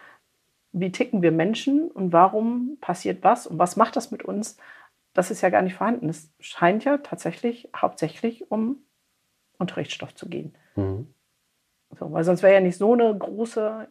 wie 0.73 0.91
ticken 0.91 1.23
wir 1.23 1.31
Menschen 1.31 1.91
und 1.91 2.12
warum 2.12 2.79
passiert 2.81 3.23
was 3.23 3.47
und 3.47 3.59
was 3.59 3.77
macht 3.77 3.97
das 3.97 4.11
mit 4.11 4.25
uns, 4.25 4.57
das 5.15 5.31
ist 5.31 5.41
ja 5.43 5.49
gar 5.51 5.62
nicht 5.62 5.75
vorhanden. 5.75 6.09
Es 6.09 6.31
scheint 6.41 6.85
ja 6.85 6.99
tatsächlich 6.99 7.69
hauptsächlich 7.75 8.51
um 8.51 8.79
Unterrichtsstoff 9.59 10.15
zu 10.15 10.29
gehen. 10.29 10.55
Mhm. 10.75 11.15
So, 11.99 12.12
weil 12.12 12.25
sonst 12.25 12.43
wäre 12.43 12.55
ja 12.55 12.61
nicht 12.61 12.77
so 12.77 12.93
eine 12.93 13.17
große 13.17 13.89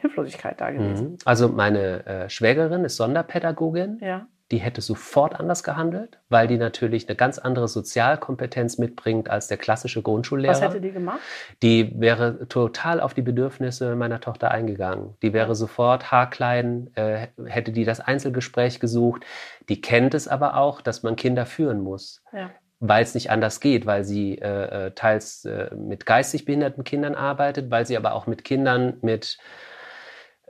Hilflosigkeit 0.00 0.60
da 0.60 0.70
gewesen. 0.70 1.10
Mhm. 1.10 1.16
Also 1.24 1.48
meine 1.48 2.06
äh, 2.06 2.28
Schwägerin 2.30 2.84
ist 2.84 2.96
Sonderpädagogin. 2.96 3.98
Ja, 4.00 4.26
Die 4.50 4.58
hätte 4.58 4.80
sofort 4.80 5.38
anders 5.38 5.62
gehandelt, 5.62 6.18
weil 6.30 6.46
die 6.48 6.56
natürlich 6.56 7.06
eine 7.08 7.16
ganz 7.16 7.38
andere 7.38 7.68
Sozialkompetenz 7.68 8.78
mitbringt 8.78 9.28
als 9.28 9.46
der 9.48 9.58
klassische 9.58 10.00
Grundschullehrer. 10.02 10.54
was 10.54 10.60
hätte 10.62 10.80
die 10.80 10.92
gemacht? 10.92 11.20
die 11.62 11.92
wäre 12.00 12.48
total 12.48 13.00
auf 13.00 13.12
die 13.12 13.22
Bedürfnisse 13.22 13.94
meiner 13.94 14.20
Tochter 14.20 14.50
eingegangen. 14.50 15.14
Die 15.22 15.32
wäre 15.32 15.54
sofort 15.54 16.10
haarklein, 16.10 16.90
äh, 16.94 17.26
hätte 17.44 17.72
die 17.72 17.84
das 17.84 18.00
Einzelgespräch 18.00 18.80
gesucht. 18.80 19.24
Die 19.68 19.80
kennt 19.82 20.14
es 20.14 20.28
aber 20.28 20.56
auch, 20.56 20.80
dass 20.80 21.02
man 21.02 21.14
Kinder 21.16 21.44
führen 21.44 21.80
muss, 21.80 22.22
Ja, 22.32 22.50
weil 22.80 23.02
es 23.02 23.14
nicht 23.14 23.30
anders 23.30 23.58
geht, 23.60 23.86
weil 23.86 24.04
sie 24.04 24.38
äh, 24.38 24.86
äh, 24.86 24.90
teils 24.92 25.44
äh, 25.44 25.74
mit 25.74 26.06
geistig 26.06 26.44
behinderten 26.44 26.84
Kindern 26.84 27.16
arbeitet, 27.16 27.70
weil 27.72 27.84
sie 27.84 27.96
aber 27.96 28.12
auch 28.14 28.28
mit 28.28 28.44
Kindern 28.44 28.98
mit 29.02 29.36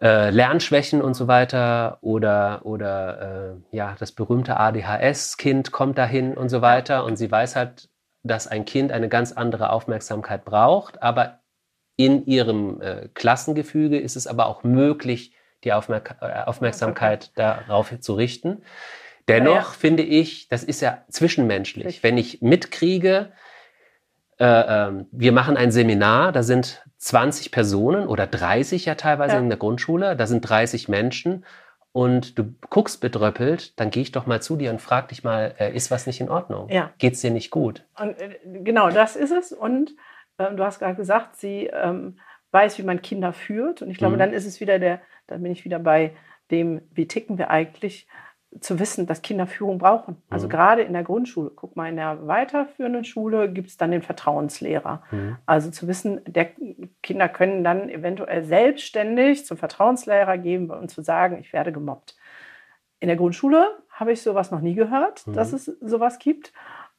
äh, 0.00 0.30
Lernschwächen 0.30 1.02
und 1.02 1.14
so 1.14 1.26
weiter 1.26 1.98
oder 2.02 2.60
oder 2.64 3.56
äh, 3.72 3.76
ja 3.76 3.96
das 3.98 4.12
berühmte 4.12 4.56
ADHS-Kind 4.56 5.72
kommt 5.72 5.98
dahin 5.98 6.36
und 6.36 6.48
so 6.48 6.62
weiter 6.62 7.04
und 7.04 7.16
sie 7.16 7.30
weiß 7.30 7.56
halt, 7.56 7.88
dass 8.22 8.46
ein 8.46 8.64
Kind 8.64 8.92
eine 8.92 9.08
ganz 9.08 9.32
andere 9.32 9.70
Aufmerksamkeit 9.70 10.44
braucht, 10.44 11.02
aber 11.02 11.40
in 11.96 12.26
ihrem 12.26 12.80
äh, 12.80 13.08
Klassengefüge 13.14 13.98
ist 13.98 14.16
es 14.16 14.26
aber 14.26 14.46
auch 14.46 14.62
möglich, 14.62 15.34
die 15.64 15.72
Aufmerk 15.72 16.16
äh, 16.20 16.44
Aufmerksamkeit 16.44 17.36
darauf 17.36 17.92
zu 17.98 18.14
richten. 18.14 18.62
Dennoch 19.26 19.54
Ja, 19.54 19.60
ja. 19.60 19.62
finde 19.62 20.02
ich, 20.04 20.48
das 20.48 20.62
ist 20.62 20.80
ja 20.80 21.02
zwischenmenschlich. 21.08 21.86
Richtig. 21.86 22.02
Wenn 22.04 22.16
ich 22.16 22.40
mitkriege, 22.40 23.32
äh, 24.38 24.44
ähm, 24.46 25.06
wir 25.10 25.32
machen 25.32 25.56
ein 25.56 25.72
Seminar, 25.72 26.32
da 26.32 26.42
sind 26.42 26.84
20 26.98 27.50
Personen 27.52 28.06
oder 28.08 28.26
30 28.26 28.84
ja 28.84 28.94
teilweise 28.94 29.34
Ja. 29.36 29.40
in 29.40 29.48
der 29.48 29.58
Grundschule, 29.58 30.16
da 30.16 30.26
sind 30.26 30.42
30 30.42 30.88
Menschen 30.88 31.44
und 31.92 32.38
du 32.38 32.54
guckst 32.70 33.00
bedröppelt, 33.00 33.78
dann 33.80 33.90
gehe 33.90 34.02
ich 34.02 34.12
doch 34.12 34.26
mal 34.26 34.42
zu 34.42 34.56
dir 34.56 34.70
und 34.70 34.80
frag 34.80 35.08
dich 35.08 35.24
mal, 35.24 35.54
äh, 35.58 35.74
ist 35.74 35.90
was 35.90 36.06
nicht 36.06 36.20
in 36.20 36.28
Ordnung? 36.28 36.68
Ja. 36.68 36.90
Geht's 36.98 37.20
dir 37.20 37.30
nicht 37.30 37.50
gut? 37.50 37.84
Und 37.98 38.20
äh, 38.20 38.38
genau, 38.62 38.90
das 38.90 39.16
ist 39.16 39.30
es. 39.32 39.52
Und 39.52 39.94
ähm, 40.38 40.56
du 40.56 40.64
hast 40.64 40.78
gerade 40.80 40.94
gesagt, 40.96 41.36
sie 41.36 41.66
ähm, 41.72 42.18
weiß, 42.52 42.78
wie 42.78 42.82
man 42.82 43.00
Kinder 43.02 43.32
führt. 43.32 43.80
Und 43.82 43.90
ich 43.90 43.98
glaube, 43.98 44.14
Mhm. 44.16 44.18
dann 44.20 44.32
ist 44.32 44.46
es 44.46 44.60
wieder 44.60 44.78
der, 44.78 45.00
dann 45.26 45.42
bin 45.42 45.52
ich 45.52 45.64
wieder 45.64 45.78
bei 45.78 46.14
dem, 46.50 46.82
wie 46.92 47.06
ticken 47.08 47.38
wir 47.38 47.50
eigentlich, 47.50 48.06
zu 48.60 48.78
wissen, 48.78 49.06
dass 49.06 49.22
Kinder 49.22 49.46
Führung 49.46 49.78
brauchen. 49.78 50.16
Also 50.30 50.46
Mhm. 50.46 50.50
gerade 50.50 50.82
in 50.82 50.92
der 50.94 51.04
Grundschule. 51.04 51.50
Guck 51.54 51.76
mal, 51.76 51.88
in 51.88 51.96
der 51.96 52.26
weiterführenden 52.26 53.04
Schule 53.04 53.52
gibt 53.52 53.68
es 53.68 53.76
dann 53.76 53.90
den 53.90 54.02
Vertrauenslehrer. 54.02 55.02
Mhm. 55.10 55.36
Also 55.46 55.70
zu 55.70 55.86
wissen, 55.86 56.20
der 56.26 56.48
Kinder 57.02 57.28
können 57.28 57.62
dann 57.62 57.88
eventuell 57.88 58.44
selbstständig 58.44 59.44
zum 59.46 59.56
Vertrauenslehrer 59.58 60.38
gehen 60.38 60.70
und 60.70 60.90
zu 60.90 61.02
sagen, 61.02 61.38
ich 61.38 61.52
werde 61.52 61.72
gemobbt. 61.72 62.16
In 63.00 63.08
der 63.08 63.16
Grundschule 63.16 63.78
habe 63.90 64.12
ich 64.12 64.22
sowas 64.22 64.50
noch 64.50 64.60
nie 64.60 64.74
gehört, 64.74 65.26
Mhm. 65.26 65.34
dass 65.34 65.52
es 65.52 65.66
sowas 65.66 66.18
gibt. 66.18 66.52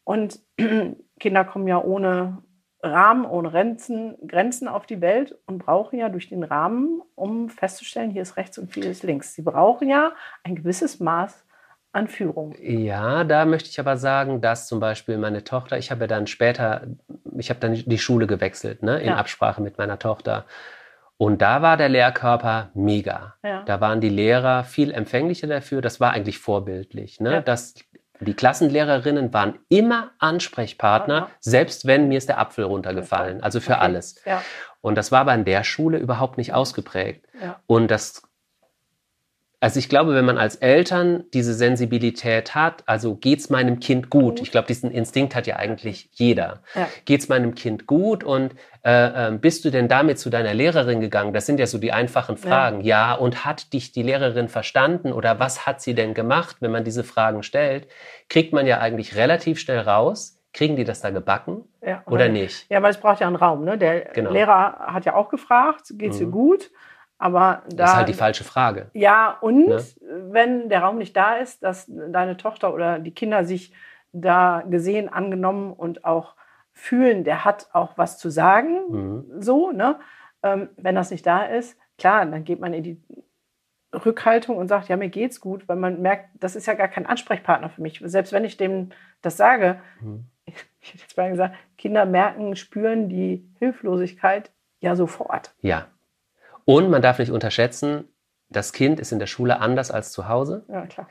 Und 0.03 0.39
Kinder 1.19 1.43
kommen 1.45 1.67
ja 1.67 1.81
ohne 1.83 2.37
Rahmen, 2.81 3.25
ohne 3.25 3.49
Grenzen, 3.51 4.15
Grenzen 4.25 4.67
auf 4.67 4.85
die 4.85 5.01
Welt 5.01 5.37
und 5.45 5.57
brauchen 5.59 5.99
ja 5.99 6.09
durch 6.09 6.29
den 6.29 6.43
Rahmen, 6.43 7.01
um 7.15 7.49
festzustellen, 7.49 8.11
hier 8.11 8.21
ist 8.21 8.37
rechts 8.37 8.57
und 8.57 8.73
hier 8.73 8.89
ist 8.89 9.03
links. 9.03 9.33
Sie 9.33 9.41
brauchen 9.41 9.89
ja 9.89 10.13
ein 10.43 10.55
gewisses 10.55 10.99
Maß 10.99 11.45
an 11.91 12.07
Führung. 12.07 12.53
Ja, 12.61 13.23
da 13.23 13.45
möchte 13.45 13.69
ich 13.69 13.79
aber 13.79 13.97
sagen, 13.97 14.41
dass 14.41 14.67
zum 14.67 14.79
Beispiel 14.79 15.17
meine 15.17 15.43
Tochter, 15.43 15.77
ich 15.77 15.91
habe 15.91 16.01
ja 16.01 16.07
dann 16.07 16.27
später, 16.27 16.87
ich 17.37 17.49
habe 17.49 17.59
dann 17.59 17.73
die 17.73 17.97
Schule 17.97 18.27
gewechselt, 18.27 18.83
ne, 18.83 18.99
in 18.99 19.07
Ja. 19.07 19.15
Absprache 19.17 19.61
mit 19.61 19.77
meiner 19.77 19.99
Tochter. 19.99 20.45
Und 21.17 21.41
da 21.41 21.61
war 21.61 21.75
der 21.75 21.89
Lehrkörper 21.89 22.69
mega. 22.75 23.35
Ja. 23.43 23.63
Da 23.63 23.81
waren 23.81 23.99
die 23.99 24.07
Lehrer 24.07 24.63
viel 24.63 24.91
empfänglicher 24.93 25.47
dafür. 25.47 25.81
Das 25.81 25.99
war 25.99 26.13
eigentlich 26.13 26.39
vorbildlich. 26.39 27.19
Ne? 27.19 27.33
Ja. 27.33 27.41
Das, 27.41 27.73
die 28.21 28.33
Klassenlehrerinnen 28.33 29.33
waren 29.33 29.59
immer 29.69 30.11
Ansprechpartner, 30.19 31.15
Ja. 31.15 31.29
selbst 31.39 31.85
wenn 31.87 32.07
mir 32.07 32.17
ist 32.17 32.29
der 32.29 32.39
Apfel 32.39 32.65
runtergefallen. 32.65 33.41
Also 33.41 33.59
für 33.59 33.73
Okay. 33.73 33.81
alles. 33.81 34.15
Ja, 34.25 34.41
Und 34.81 34.95
das 34.95 35.11
war 35.11 35.21
aber 35.21 35.33
in 35.33 35.45
der 35.45 35.63
Schule 35.63 35.97
überhaupt 35.97 36.37
nicht 36.37 36.53
ausgeprägt. 36.53 37.25
ja, 37.41 37.59
Und 37.67 37.89
das, 37.91 38.23
also 39.61 39.79
ich 39.79 39.89
glaube, 39.89 40.13
wenn 40.15 40.25
man 40.25 40.37
als 40.37 40.55
Eltern 40.55 41.25
diese 41.33 41.53
Sensibilität 41.53 42.55
hat, 42.55 42.83
also 42.85 43.15
geht's 43.15 43.49
meinem 43.49 43.79
Kind 43.79 44.09
gut? 44.09 44.19
Gut. 44.37 44.41
Ich 44.41 44.51
glaube, 44.51 44.67
diesen 44.67 44.91
Instinkt 44.91 45.35
hat 45.35 45.47
ja 45.47 45.55
eigentlich 45.57 46.09
jeder. 46.13 46.61
ja. 46.75 46.87
Geht's 47.05 47.27
meinem 47.29 47.55
Kind 47.55 47.85
gut? 47.87 48.23
Und 48.23 48.53
äh, 48.83 49.27
ähm, 49.27 49.39
bist 49.41 49.65
du 49.65 49.69
denn 49.69 49.87
damit 49.87 50.19
zu 50.19 50.29
deiner 50.29 50.53
Lehrerin 50.53 51.01
gegangen? 51.01 51.33
Das 51.33 51.45
sind 51.45 51.59
ja 51.59 51.67
so 51.67 51.77
die 51.77 51.91
einfachen 51.91 52.37
Fragen. 52.37 52.81
Ja. 52.81 53.13
und 53.15 53.43
hat 53.45 53.73
dich 53.73 53.91
die 53.91 54.03
Lehrerin 54.03 54.47
verstanden 54.47 55.11
oder 55.11 55.39
was 55.39 55.65
hat 55.65 55.81
sie 55.81 55.93
denn 55.95 56.13
gemacht? 56.13 56.57
Wenn 56.61 56.71
man 56.71 56.83
diese 56.83 57.03
Fragen 57.03 57.43
stellt, 57.43 57.87
kriegt 58.29 58.53
man 58.53 58.65
ja 58.67 58.79
eigentlich 58.79 59.15
relativ 59.15 59.59
schnell 59.59 59.79
raus. 59.79 60.37
Kriegen 60.51 60.75
die 60.75 60.83
das 60.83 61.01
da 61.01 61.11
gebacken 61.11 61.63
ja. 61.85 62.01
oder 62.07 62.27
nicht? 62.27 62.65
Ja, 62.71 62.81
weil 62.81 62.89
es 62.89 62.97
braucht 62.97 63.19
ja 63.19 63.27
einen 63.27 63.35
Raum. 63.35 63.65
Ne? 63.65 63.77
Der 63.77 64.05
Genau. 64.13 64.31
Lehrer 64.31 64.79
hat 64.79 65.05
ja 65.05 65.13
auch 65.13 65.29
gefragt, 65.29 65.93
geht 65.93 66.11
es 66.11 66.17
dir 66.17 66.25
Mhm. 66.27 66.31
gut? 66.31 66.71
Aber 67.19 67.63
da, 67.67 67.75
Das 67.75 67.91
ist 67.91 67.97
halt 67.97 68.09
die 68.09 68.13
falsche 68.13 68.43
Frage. 68.45 68.89
Ja, 68.93 69.37
und 69.41 69.67
Ne? 69.67 69.83
wenn 70.31 70.69
der 70.69 70.81
Raum 70.81 70.97
nicht 70.97 71.15
da 71.15 71.35
ist, 71.35 71.61
dass 71.61 71.85
deine 71.87 72.37
Tochter 72.37 72.73
oder 72.73 72.97
die 72.99 73.13
Kinder 73.13 73.43
sich 73.45 73.73
da 74.13 74.63
gesehen, 74.67 75.09
angenommen 75.09 75.71
und 75.73 76.05
auch 76.05 76.35
fühlen, 76.71 77.23
der 77.25 77.43
hat 77.45 77.67
auch 77.73 77.97
was 77.97 78.17
zu 78.17 78.29
sagen, 78.29 78.79
Mhm. 78.89 79.41
so, 79.41 79.71
ne? 79.71 79.99
Ähm, 80.41 80.69
wenn 80.77 80.95
das 80.95 81.11
nicht 81.11 81.25
da 81.27 81.43
ist, 81.43 81.77
klar, 81.97 82.25
dann 82.25 82.45
geht 82.45 82.61
man 82.61 82.73
in 82.73 82.83
die 82.83 83.03
Rückhaltung 83.93 84.55
und 84.57 84.67
sagt, 84.67 84.87
ja, 84.87 84.95
mir 84.97 85.09
geht's 85.09 85.41
gut, 85.41 85.67
weil 85.67 85.75
man 85.75 86.01
merkt, 86.01 86.29
das 86.35 86.55
ist 86.55 86.67
ja 86.67 86.75
gar 86.75 86.87
kein 86.87 87.05
Ansprechpartner 87.05 87.69
für 87.69 87.81
mich. 87.81 88.01
Selbst 88.05 88.31
wenn 88.31 88.45
ich 88.45 88.55
dem 88.55 88.89
das 89.21 89.35
sage, 89.35 89.81
Mhm. 89.99 90.25
ich 90.45 90.93
hätte 90.93 91.01
jetzt 91.03 91.17
mal 91.17 91.29
gesagt, 91.29 91.55
Kinder 91.77 92.05
merken, 92.05 92.55
spüren 92.55 93.09
die 93.09 93.45
Hilflosigkeit 93.59 94.51
ja 94.79 94.95
sofort. 94.95 95.53
Ja. 95.61 95.87
Und 96.69 96.91
man 96.91 97.01
darf 97.01 97.17
nicht 97.17 97.31
unterschätzen, 97.31 98.07
das 98.49 98.73
Kind 98.73 98.99
ist 98.99 99.11
in 99.11 99.17
der 99.17 99.25
Schule 99.25 99.59
anders 99.59 99.89
als 99.89 100.11
zu 100.11 100.27
Hause. 100.27 100.65
Ja, 100.67 100.85
klar. 100.85 101.07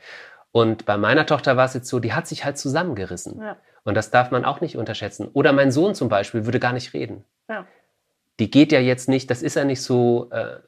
Und 0.53 0.85
bei 0.85 0.95
meiner 0.95 1.25
Tochter 1.25 1.57
war 1.57 1.65
es 1.65 1.73
jetzt 1.73 1.89
so, 1.89 1.99
die 1.99 2.13
hat 2.13 2.27
sich 2.27 2.45
halt 2.45 2.57
zusammengerissen. 2.57 3.41
Ja. 3.41 3.57
Und 3.83 3.95
das 3.95 4.09
darf 4.09 4.31
man 4.31 4.45
auch 4.45 4.61
nicht 4.61 4.77
unterschätzen. 4.77 5.27
Oder 5.33 5.51
mein 5.51 5.73
Sohn 5.73 5.95
zum 5.95 6.07
Beispiel 6.07 6.45
würde 6.45 6.61
gar 6.61 6.71
nicht 6.71 6.93
reden. 6.93 7.25
Ja. 7.49 7.67
Die 8.39 8.49
geht 8.49 8.71
ja 8.71 8.79
jetzt 8.79 9.09
nicht, 9.09 9.29
das 9.29 9.41
ist 9.41 9.57
ja 9.57 9.65
nicht 9.65 9.81
so, 9.81 10.29
äh, 10.31 10.59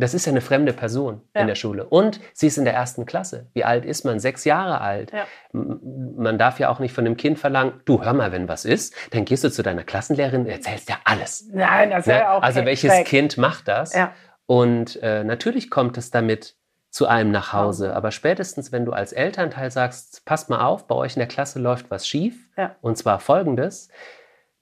das 0.00 0.14
ist 0.14 0.24
ja 0.26 0.32
eine 0.32 0.40
fremde 0.40 0.72
Person 0.72 1.20
Ja. 1.34 1.42
in 1.42 1.46
der 1.48 1.54
Schule. 1.54 1.84
Und 1.84 2.20
sie 2.32 2.46
ist 2.46 2.56
in 2.56 2.64
der 2.64 2.74
ersten 2.74 3.04
Klasse. 3.04 3.48
Wie 3.52 3.64
alt 3.64 3.84
ist 3.84 4.04
man? 4.04 4.18
Sechs 4.20 4.44
Jahre 4.44 4.80
alt. 4.80 5.12
Ja. 5.12 5.26
Man 5.52 6.38
darf 6.38 6.58
ja 6.58 6.68
auch 6.70 6.78
nicht 6.78 6.92
von 6.94 7.04
dem 7.04 7.16
Kind 7.16 7.38
verlangen, 7.38 7.80
du 7.84 8.02
hör 8.04 8.12
mal, 8.14 8.32
wenn 8.32 8.48
was 8.48 8.64
ist, 8.64 8.94
dann 9.10 9.24
gehst 9.24 9.44
du 9.44 9.50
zu 9.50 9.62
deiner 9.62 9.84
Klassenlehrerin, 9.84 10.46
erzählst 10.46 10.88
dir 10.88 10.96
alles. 11.04 11.48
Nein, 11.52 11.90
das 11.90 12.06
Ne? 12.06 12.12
wäre 12.14 12.22
ja 12.22 12.32
auch 12.38 12.42
also 12.42 12.64
welches 12.64 12.92
Zweck. 12.92 13.06
Kind 13.06 13.36
macht 13.38 13.68
das? 13.68 13.94
Ja. 13.94 14.12
Und 14.46 15.02
äh, 15.02 15.24
natürlich 15.24 15.70
kommt 15.70 15.98
es 15.98 16.10
damit 16.10 16.54
zu 16.90 17.06
einem 17.06 17.30
nach 17.30 17.52
Hause. 17.52 17.88
Hause. 17.88 17.96
Aber 17.96 18.10
spätestens, 18.12 18.72
wenn 18.72 18.86
du 18.86 18.92
als 18.92 19.12
Elternteil 19.12 19.70
sagst, 19.70 20.24
passt 20.24 20.48
mal 20.48 20.64
auf, 20.64 20.86
bei 20.86 20.94
euch 20.94 21.16
in 21.16 21.20
der 21.20 21.28
Klasse 21.28 21.58
läuft 21.58 21.90
was 21.90 22.08
schief, 22.08 22.48
Ja. 22.56 22.76
und 22.80 22.96
zwar 22.96 23.20
folgendes, 23.20 23.90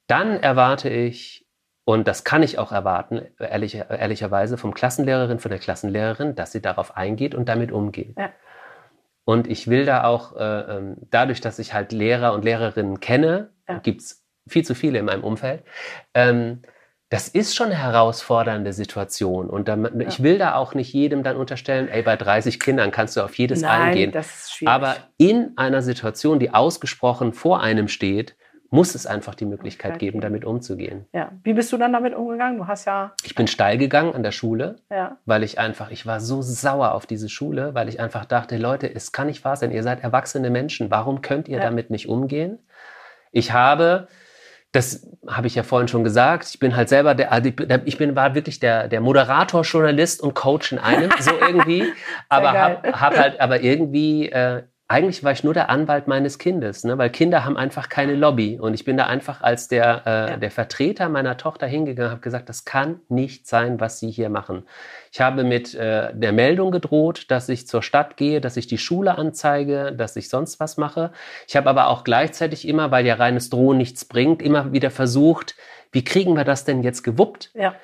dann 0.09 0.41
erwarte 0.43 0.89
ich, 0.89 1.46
und 1.89 2.09
das 2.09 2.25
kann 2.25 2.43
ich 2.43 2.59
auch 2.59 2.73
erwarten, 2.73 3.23
ehrlich, 3.39 3.77
ehrlicherweise, 3.77 4.59
vom 4.59 4.75
Klassenlehrerin, 4.75 5.39
von 5.39 5.51
der 5.53 5.61
Klassenlehrerin, 5.61 6.35
dass 6.35 6.51
sie 6.51 6.61
darauf 6.61 6.97
eingeht 6.97 7.33
und 7.37 7.49
damit 7.49 7.71
umgeht. 7.71 8.17
Ja. 8.19 8.31
Und 9.25 9.47
ich 9.47 9.69
will 9.69 9.87
da 9.87 10.03
auch, 10.03 10.37
äh, 10.37 10.61
ähm, 10.77 10.97
dadurch, 11.13 11.41
dass 11.41 11.61
ich 11.61 11.75
halt 11.75 11.93
Lehrer 11.93 12.33
und 12.33 12.45
Lehrerinnen 12.45 12.99
kenne, 12.99 13.51
Ja. 13.69 13.79
gibt's 13.79 14.25
viel 14.49 14.65
zu 14.65 14.75
viele 14.75 14.99
in 14.99 15.05
meinem 15.05 15.23
Umfeld, 15.23 15.63
ähm, 16.13 16.63
das 17.09 17.29
ist 17.29 17.55
schon 17.55 17.67
eine 17.67 17.77
herausfordernde 17.79 18.73
Situation. 18.73 19.49
Und 19.49 19.69
da, 19.69 19.79
ich 20.01 20.25
will 20.25 20.39
da 20.39 20.57
auch 20.57 20.75
nicht 20.75 20.93
jedem 20.93 21.23
dann 21.23 21.37
unterstellen, 21.37 21.89
ey, 21.89 22.03
bei 22.03 22.17
30 22.17 22.59
Kindern 22.59 22.91
kannst 22.91 23.17
du 23.17 23.21
auf 23.21 23.39
jedes 23.39 23.63
Nein, 23.63 23.81
eingehen. 23.83 24.11
das 24.11 24.27
ist 24.27 24.55
schwierig. 24.57 24.75
Aber 24.75 24.97
in 25.19 25.53
einer 25.57 25.83
Situation, 25.83 26.41
die 26.41 26.53
ausgesprochen 26.53 27.33
vor 27.33 27.61
einem 27.61 27.87
steht, 27.87 28.35
muss 28.71 28.95
es 28.95 29.07
einfach 29.07 29.35
die 29.35 29.45
Möglichkeit 29.45 29.57
Möglichkeit 29.93 29.99
geben, 29.99 30.21
damit 30.21 30.45
umzugehen. 30.45 31.07
ja. 31.13 31.33
Wie 31.43 31.53
bist 31.55 31.73
du 31.73 31.77
dann 31.79 31.93
damit 31.93 32.15
umgegangen? 32.15 32.59
Du 32.59 32.67
hast 32.67 32.85
ja, 32.85 33.13
Ich 33.25 33.35
bin 33.35 33.47
steil 33.47 33.79
gegangen 33.79 34.15
an 34.15 34.23
der 34.23 34.33
Schule, 34.33 34.77
ja, 34.91 35.17
weil 35.25 35.43
ich 35.43 35.59
einfach, 35.59 35.91
ich 35.91 36.05
war 36.07 36.21
so 36.21 36.43
sauer 36.43 36.93
auf 36.93 37.07
diese 37.07 37.29
Schule, 37.29 37.75
weil 37.75 37.89
ich 37.89 38.01
einfach 38.01 38.25
dachte, 38.25 38.57
Leute, 38.59 38.93
es 38.93 39.13
kann 39.13 39.27
nicht 39.29 39.45
wahr 39.45 39.57
sein, 39.57 39.71
ihr 39.73 39.83
seid 39.83 40.03
erwachsene 40.03 40.51
Menschen, 40.51 40.91
warum 40.91 41.21
könnt 41.23 41.49
ihr 41.49 41.59
Ja. 41.59 41.63
damit 41.65 41.91
nicht 41.91 42.09
umgehen? 42.09 42.59
Ich 43.33 43.53
habe, 43.53 44.09
das 44.73 45.07
habe 45.27 45.47
ich 45.47 45.55
ja 45.55 45.63
vorhin 45.63 45.89
schon 45.89 46.05
gesagt, 46.05 46.47
ich 46.51 46.59
bin 46.59 46.77
halt 46.77 46.89
selber 46.89 47.15
der, 47.15 47.33
also 47.33 47.51
ich 47.85 47.97
bin- 47.99 48.15
war 48.17 48.35
wirklich 48.35 48.61
der, 48.61 48.89
der 48.89 49.01
Moderator, 49.01 49.63
Journalist 49.63 50.21
und 50.23 50.35
Coach 50.35 50.73
in 50.73 50.79
einem, 50.79 51.11
so 51.21 51.33
irgendwie, 51.41 51.85
aber 52.29 52.53
hab, 52.53 53.01
hab 53.01 53.17
halt, 53.19 53.41
aber 53.41 53.61
irgendwie, 53.63 54.29
äh, 54.31 54.63
eigentlich 54.89 55.25
war 55.25 55.33
ich 55.33 55.43
nur 55.43 55.53
der 55.53 55.69
Anwalt 55.69 56.07
meines 56.07 56.39
Kindes, 56.39 56.85
ne? 56.85 56.97
weil 56.97 57.11
Kinder 57.11 57.45
haben 57.45 57.57
einfach 57.57 57.89
keine 57.89 58.15
Lobby. 58.15 58.59
Und 58.61 58.73
ich 58.73 58.85
bin 58.85 58.97
da 58.97 59.07
einfach 59.07 59.41
als 59.43 59.67
der, 59.67 60.03
äh, 60.07 60.31
Ja. 60.31 60.37
der 60.37 60.51
Vertreter 60.53 61.09
meiner 61.09 61.37
Tochter 61.37 61.67
hingegangen, 61.67 62.13
habe 62.13 62.21
gesagt, 62.21 62.49
das 62.49 62.65
kann 62.65 63.01
nicht 63.09 63.49
sein, 63.49 63.81
was 63.81 63.99
Sie 63.99 64.11
hier 64.11 64.29
machen. 64.31 64.63
Ich 65.11 65.21
habe 65.21 65.43
mit 65.43 65.75
äh, 65.75 66.15
der 66.15 66.33
Meldung 66.33 66.71
gedroht, 66.71 67.27
dass 67.33 67.49
ich 67.49 67.67
zur 67.67 67.83
Stadt 67.83 68.17
gehe, 68.17 68.41
dass 68.41 68.57
ich 68.57 68.69
die 68.69 68.79
Schule 68.79 69.19
anzeige, 69.19 69.93
dass 69.93 70.15
ich 70.15 70.29
sonst 70.29 70.61
was 70.61 70.77
mache. 70.77 71.11
Ich 71.49 71.57
habe 71.57 71.69
aber 71.69 71.89
auch 71.89 72.05
gleichzeitig 72.05 72.69
immer, 72.69 72.93
weil 72.93 73.07
ja 73.07 73.17
reines 73.17 73.51
Drohen 73.51 73.79
nichts 73.79 74.05
bringt, 74.05 74.41
immer 74.41 74.73
wieder 74.73 74.93
versucht, 74.93 75.57
wie 75.91 76.05
kriegen 76.05 76.37
wir 76.37 76.45
das 76.45 76.65
denn 76.65 76.83
jetzt 76.85 77.03
gewuppt? 77.03 77.51
ja, 77.55 77.75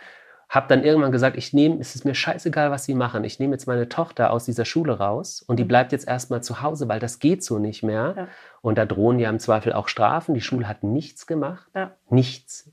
Habe 0.52 0.68
dann 0.68 0.84
irgendwann 0.84 1.12
gesagt, 1.12 1.38
ich 1.38 1.54
nehme, 1.54 1.80
es 1.80 1.94
ist 1.94 2.04
mir 2.04 2.14
scheißegal, 2.14 2.70
was 2.70 2.84
Sie 2.84 2.92
machen. 2.94 3.24
Ich 3.24 3.38
nehme 3.40 3.54
jetzt 3.54 3.66
meine 3.66 3.88
Tochter 3.88 4.30
aus 4.30 4.44
dieser 4.44 4.66
Schule 4.66 4.98
raus 4.98 5.40
und 5.40 5.56
die 5.56 5.64
Mhm. 5.64 5.68
bleibt 5.68 5.92
jetzt 5.92 6.06
erstmal 6.06 6.42
zu 6.42 6.60
Hause, 6.60 6.88
weil 6.88 7.00
das 7.00 7.20
geht 7.20 7.42
so 7.42 7.58
nicht 7.58 7.82
mehr. 7.82 8.14
Ja. 8.14 8.28
Und 8.60 8.76
da 8.76 8.84
drohen 8.84 9.18
ja 9.18 9.30
im 9.30 9.38
Zweifel 9.38 9.72
auch 9.72 9.88
Strafen. 9.88 10.34
Die 10.34 10.42
Schule 10.42 10.68
hat 10.68 10.82
nichts 10.82 11.26
gemacht. 11.26 11.66
Ja. 11.74 11.92
Nichts. 12.10 12.70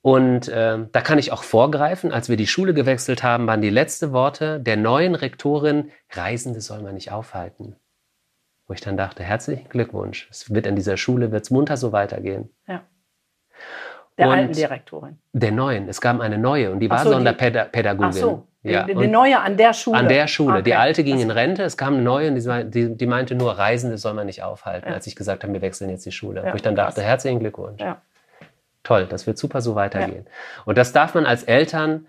Und 0.00 0.50
ähm, 0.54 0.88
da 0.92 1.02
kann 1.02 1.18
ich 1.18 1.30
auch 1.30 1.42
vorgreifen. 1.42 2.10
Als 2.10 2.30
wir 2.30 2.38
die 2.38 2.46
Schule 2.46 2.72
gewechselt 2.72 3.22
haben, 3.22 3.46
waren 3.46 3.60
die 3.60 3.68
letzten 3.68 4.12
Worte 4.12 4.58
der 4.58 4.78
neuen 4.78 5.14
Rektorin, 5.14 5.90
Reisende 6.12 6.62
soll 6.62 6.80
man 6.80 6.94
nicht 6.94 7.12
aufhalten. 7.12 7.76
Wo 8.66 8.72
ich 8.72 8.80
dann 8.80 8.96
dachte, 8.96 9.22
herzlichen 9.22 9.68
Glückwunsch. 9.68 10.26
Es 10.30 10.54
wird 10.54 10.66
an 10.66 10.76
dieser 10.76 10.96
Schule, 10.96 11.32
wird 11.32 11.44
es 11.44 11.50
munter 11.50 11.76
so 11.76 11.92
weitergehen. 11.92 12.48
ja. 12.66 12.82
Der 14.18 14.26
Und- 14.28 14.32
alten 14.34 14.52
Direktorin. 14.52 15.18
Der 15.32 15.52
neuen, 15.52 15.88
es 15.88 16.00
gab 16.00 16.20
eine 16.20 16.38
neue 16.38 16.70
und 16.72 16.80
die 16.80 16.90
war 16.90 16.98
so, 16.98 17.10
die- 17.10 17.14
Sonderpädagogin. 17.14 18.08
Ach 18.08 18.12
so, 18.12 18.46
Ja, 18.64 18.82
die, 18.82 18.94
die 18.94 19.06
neue 19.06 19.38
an 19.40 19.56
der 19.56 19.72
Schule. 19.72 19.96
an 19.98 20.08
der 20.08 20.26
Schule. 20.26 20.62
Die 20.64 20.72
Okay. 20.72 20.80
alte 20.80 21.04
ging 21.04 21.20
in 21.20 21.28
Das- 21.28 21.36
Rente, 21.36 21.62
es 21.62 21.76
kam 21.76 21.94
eine 21.94 22.02
neue 22.02 22.28
und 22.30 22.34
die, 22.34 22.70
die, 22.70 22.96
die 22.96 23.06
meinte 23.06 23.34
nur, 23.36 23.52
Reisende 23.56 23.96
soll 23.96 24.14
man 24.14 24.26
nicht 24.26 24.42
aufhalten, 24.42 24.88
Ja. 24.88 24.94
als 24.94 25.06
ich 25.06 25.14
gesagt 25.16 25.44
habe, 25.44 25.52
wir 25.52 25.62
wechseln 25.62 25.88
jetzt 25.90 26.04
die 26.04 26.12
Schule. 26.12 26.42
Ja, 26.44 26.52
Wo 26.52 26.56
ich 26.56 26.62
dann 26.62 26.74
dachte, 26.74 27.00
herzlichen 27.02 27.38
Glückwunsch. 27.38 27.80
Ja. 27.80 28.02
Toll, 28.82 29.06
das 29.08 29.26
wird 29.26 29.38
super 29.38 29.60
so 29.60 29.74
weitergehen. 29.74 30.26
Und 30.64 30.78
das 30.78 30.92
darf 30.92 31.14
man 31.14 31.24
als 31.26 31.44
Eltern 31.44 32.06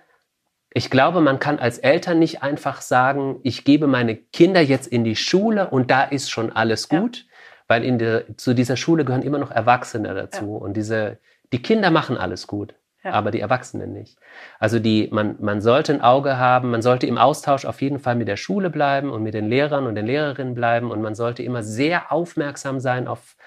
ich 0.71 0.91
glaube, 0.91 1.19
man 1.19 1.39
kann 1.39 1.57
als 1.57 1.79
Eltern 1.79 2.19
nicht 2.19 2.43
einfach 2.43 2.81
sagen, 2.81 3.37
ich 3.41 3.65
gebe 3.65 3.87
meine 3.87 4.15
Kinder 4.15 4.61
jetzt 4.61 4.85
in 4.85 5.03
die 5.03 5.15
Schule 5.15 5.67
und 5.71 5.89
da 5.89 6.03
ist 6.03 6.29
schon 6.29 6.51
alles 6.55 6.89
gut, 6.89 7.25
weil 7.67 7.83
in 7.83 7.97
der, 7.97 8.37
zu 8.37 8.53
dieser 8.53 8.77
Schule 8.77 9.03
gehören 9.03 9.23
immer 9.23 9.39
noch 9.39 9.49
Erwachsene 9.49 10.13
dazu 10.13 10.57
und 10.57 10.77
diese, 10.77 11.17
die 11.51 11.61
Kinder 11.61 11.91
machen 11.91 12.17
alles 12.17 12.47
gut. 12.47 12.73
Ja. 13.01 13.13
aber 13.13 13.31
die 13.31 13.39
Erwachsenen 13.39 13.93
nicht. 13.93 14.17
Also 14.59 14.77
die, 14.77 15.07
man, 15.09 15.37
man 15.39 15.61
sollte 15.61 15.93
ein 15.93 16.01
Auge 16.01 16.37
haben, 16.37 16.69
man 16.69 16.81
sollte 16.81 17.07
im 17.07 17.17
Austausch 17.17 17.63
auf 17.63 17.81
jeden 17.81 17.97
Fall 17.97 18.15
mit 18.15 18.27
der 18.27 18.35
Schule 18.35 18.69
bleiben 18.69 19.09
und 19.09 19.23
mit 19.23 19.33
den 19.33 19.47
Lehrern 19.47 19.87
und 19.87 19.95
den 19.95 20.05
Lehrerinnen 20.05 20.53
bleiben 20.53 20.91
und 20.91 21.01
man 21.01 21.15
sollte 21.15 21.41
immer 21.41 21.63
sehr 21.63 22.11
aufmerksam 22.11 22.81
sein 22.81 23.07
auf 23.07 23.37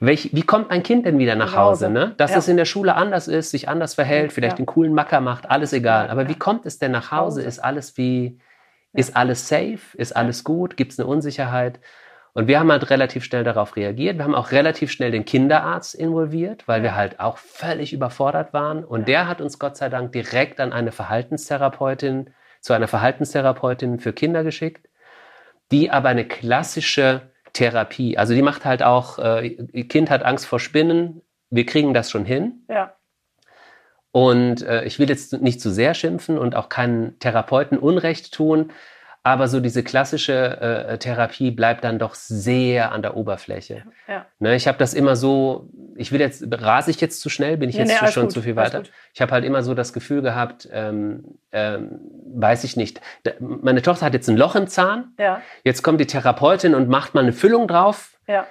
welch, 0.00 0.30
wie 0.32 0.42
kommt 0.42 0.70
ein 0.70 0.82
Kind 0.82 1.06
denn 1.06 1.18
wieder 1.18 1.34
nach 1.34 1.56
Hause? 1.56 1.88
Ne? 1.88 2.14
Dass 2.18 2.32
ja. 2.32 2.38
es 2.38 2.46
in 2.46 2.56
der 2.56 2.66
Schule 2.66 2.94
anders 2.94 3.26
ist, 3.26 3.50
sich 3.50 3.68
anders 3.68 3.94
verhält, 3.94 4.32
vielleicht 4.32 4.58
ja. 4.58 4.64
den 4.64 4.66
coolen 4.66 4.94
Macker 4.94 5.20
macht, 5.20 5.50
alles 5.50 5.72
egal. 5.72 6.10
Aber 6.10 6.28
wie 6.28 6.36
kommt 6.36 6.66
es 6.66 6.78
denn 6.78 6.92
nach 6.92 7.10
Hause? 7.10 7.42
Ist 7.42 7.58
alles 7.58 7.96
wie, 7.96 8.38
ist 8.92 9.16
alles 9.16 9.48
safe? 9.48 9.96
Ist 9.96 10.14
alles 10.14 10.44
gut? 10.44 10.76
Gibt 10.76 10.92
es 10.92 11.00
eine 11.00 11.08
Unsicherheit? 11.08 11.80
Und 12.38 12.46
wir 12.46 12.60
haben 12.60 12.70
halt 12.70 12.88
relativ 12.90 13.24
schnell 13.24 13.42
darauf 13.42 13.74
reagiert. 13.74 14.16
Wir 14.16 14.22
haben 14.22 14.36
auch 14.36 14.52
relativ 14.52 14.92
schnell 14.92 15.10
den 15.10 15.24
Kinderarzt 15.24 15.96
involviert, 15.96 16.68
weil 16.68 16.84
wir 16.84 16.94
halt 16.94 17.18
auch 17.18 17.36
völlig 17.36 17.92
überfordert 17.92 18.52
waren. 18.52 18.84
Und 18.84 19.08
der 19.08 19.26
hat 19.26 19.40
uns 19.40 19.58
Gott 19.58 19.76
sei 19.76 19.88
Dank 19.88 20.12
direkt 20.12 20.60
an 20.60 20.72
eine 20.72 20.92
Verhaltenstherapeutin, 20.92 22.30
zu 22.60 22.74
einer 22.74 22.86
Verhaltenstherapeutin 22.86 23.98
für 23.98 24.12
Kinder 24.12 24.44
geschickt, 24.44 24.88
die 25.72 25.90
aber 25.90 26.10
eine 26.10 26.28
klassische 26.28 27.22
Therapie. 27.54 28.16
Also 28.16 28.34
die 28.34 28.42
macht 28.42 28.64
halt 28.64 28.84
auch, 28.84 29.18
äh, 29.18 29.56
Kind 29.88 30.08
hat 30.08 30.22
Angst 30.22 30.46
vor 30.46 30.60
Spinnen, 30.60 31.22
wir 31.50 31.66
kriegen 31.66 31.92
das 31.92 32.08
schon 32.08 32.24
hin. 32.24 32.62
Ja. 32.68 32.94
Und 34.12 34.62
äh, 34.62 34.84
ich 34.84 35.00
will 35.00 35.08
jetzt 35.08 35.32
nicht 35.42 35.60
zu 35.60 35.72
sehr 35.72 35.92
schimpfen 35.92 36.38
und 36.38 36.54
auch 36.54 36.68
keinen 36.68 37.18
Therapeuten 37.18 37.78
Unrecht 37.78 38.32
tun, 38.32 38.70
aber 39.22 39.48
so 39.48 39.60
diese 39.60 39.82
klassische 39.82 40.60
äh, 40.60 40.98
Therapie 40.98 41.50
bleibt 41.50 41.84
dann 41.84 41.98
doch 41.98 42.14
sehr 42.14 42.92
an 42.92 43.02
der 43.02 43.16
Oberfläche. 43.16 43.84
Ja. 44.06 44.26
Ne, 44.38 44.54
ich 44.54 44.68
habe 44.68 44.78
das 44.78 44.94
immer 44.94 45.16
so, 45.16 45.68
ich 45.96 46.12
will 46.12 46.20
jetzt, 46.20 46.44
rase 46.50 46.90
ich 46.90 47.00
jetzt 47.00 47.20
zu 47.20 47.28
schnell, 47.28 47.56
bin 47.56 47.68
ich 47.68 47.76
nee, 47.76 47.82
jetzt 47.82 48.00
nee, 48.00 48.08
schon 48.08 48.24
gut, 48.24 48.32
zu 48.32 48.42
viel 48.42 48.56
weiter? 48.56 48.82
Ich 49.12 49.20
habe 49.20 49.32
halt 49.32 49.44
immer 49.44 49.62
so 49.62 49.74
das 49.74 49.92
Gefühl 49.92 50.22
gehabt, 50.22 50.68
ähm, 50.72 51.38
ähm, 51.52 52.00
weiß 52.34 52.64
ich 52.64 52.76
nicht, 52.76 53.00
da, 53.24 53.32
meine 53.38 53.82
Tochter 53.82 54.06
hat 54.06 54.14
jetzt 54.14 54.28
ein 54.28 54.36
Loch 54.36 54.54
im 54.54 54.66
Zahn, 54.66 55.12
ja. 55.18 55.42
jetzt 55.64 55.82
kommt 55.82 56.00
die 56.00 56.06
Therapeutin 56.06 56.74
und 56.74 56.88
macht 56.88 57.14
mal 57.14 57.22
eine 57.22 57.32
Füllung 57.32 57.68
drauf. 57.68 58.18
Ja. 58.26 58.46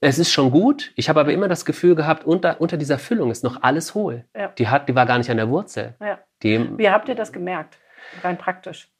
Es 0.00 0.18
ist 0.18 0.30
schon 0.30 0.50
gut. 0.50 0.92
Ich 0.96 1.08
habe 1.08 1.20
aber 1.20 1.32
immer 1.32 1.48
das 1.48 1.64
Gefühl 1.64 1.94
gehabt, 1.94 2.24
unter, 2.24 2.60
unter 2.60 2.76
dieser 2.76 2.98
Füllung 2.98 3.30
ist 3.30 3.42
noch 3.42 3.62
alles 3.62 3.94
hohl. 3.94 4.26
Die, 4.58 4.68
hat, 4.68 4.88
die 4.88 4.94
war 4.94 5.06
gar 5.06 5.16
nicht 5.16 5.30
an 5.30 5.38
der 5.38 5.48
Wurzel. 5.48 5.94
Die, 6.42 6.78
Wie 6.78 6.90
habt 6.90 7.08
ihr 7.08 7.14
das 7.14 7.32
gemerkt? 7.32 7.78
Rein 8.22 8.36
praktisch. 8.36 8.93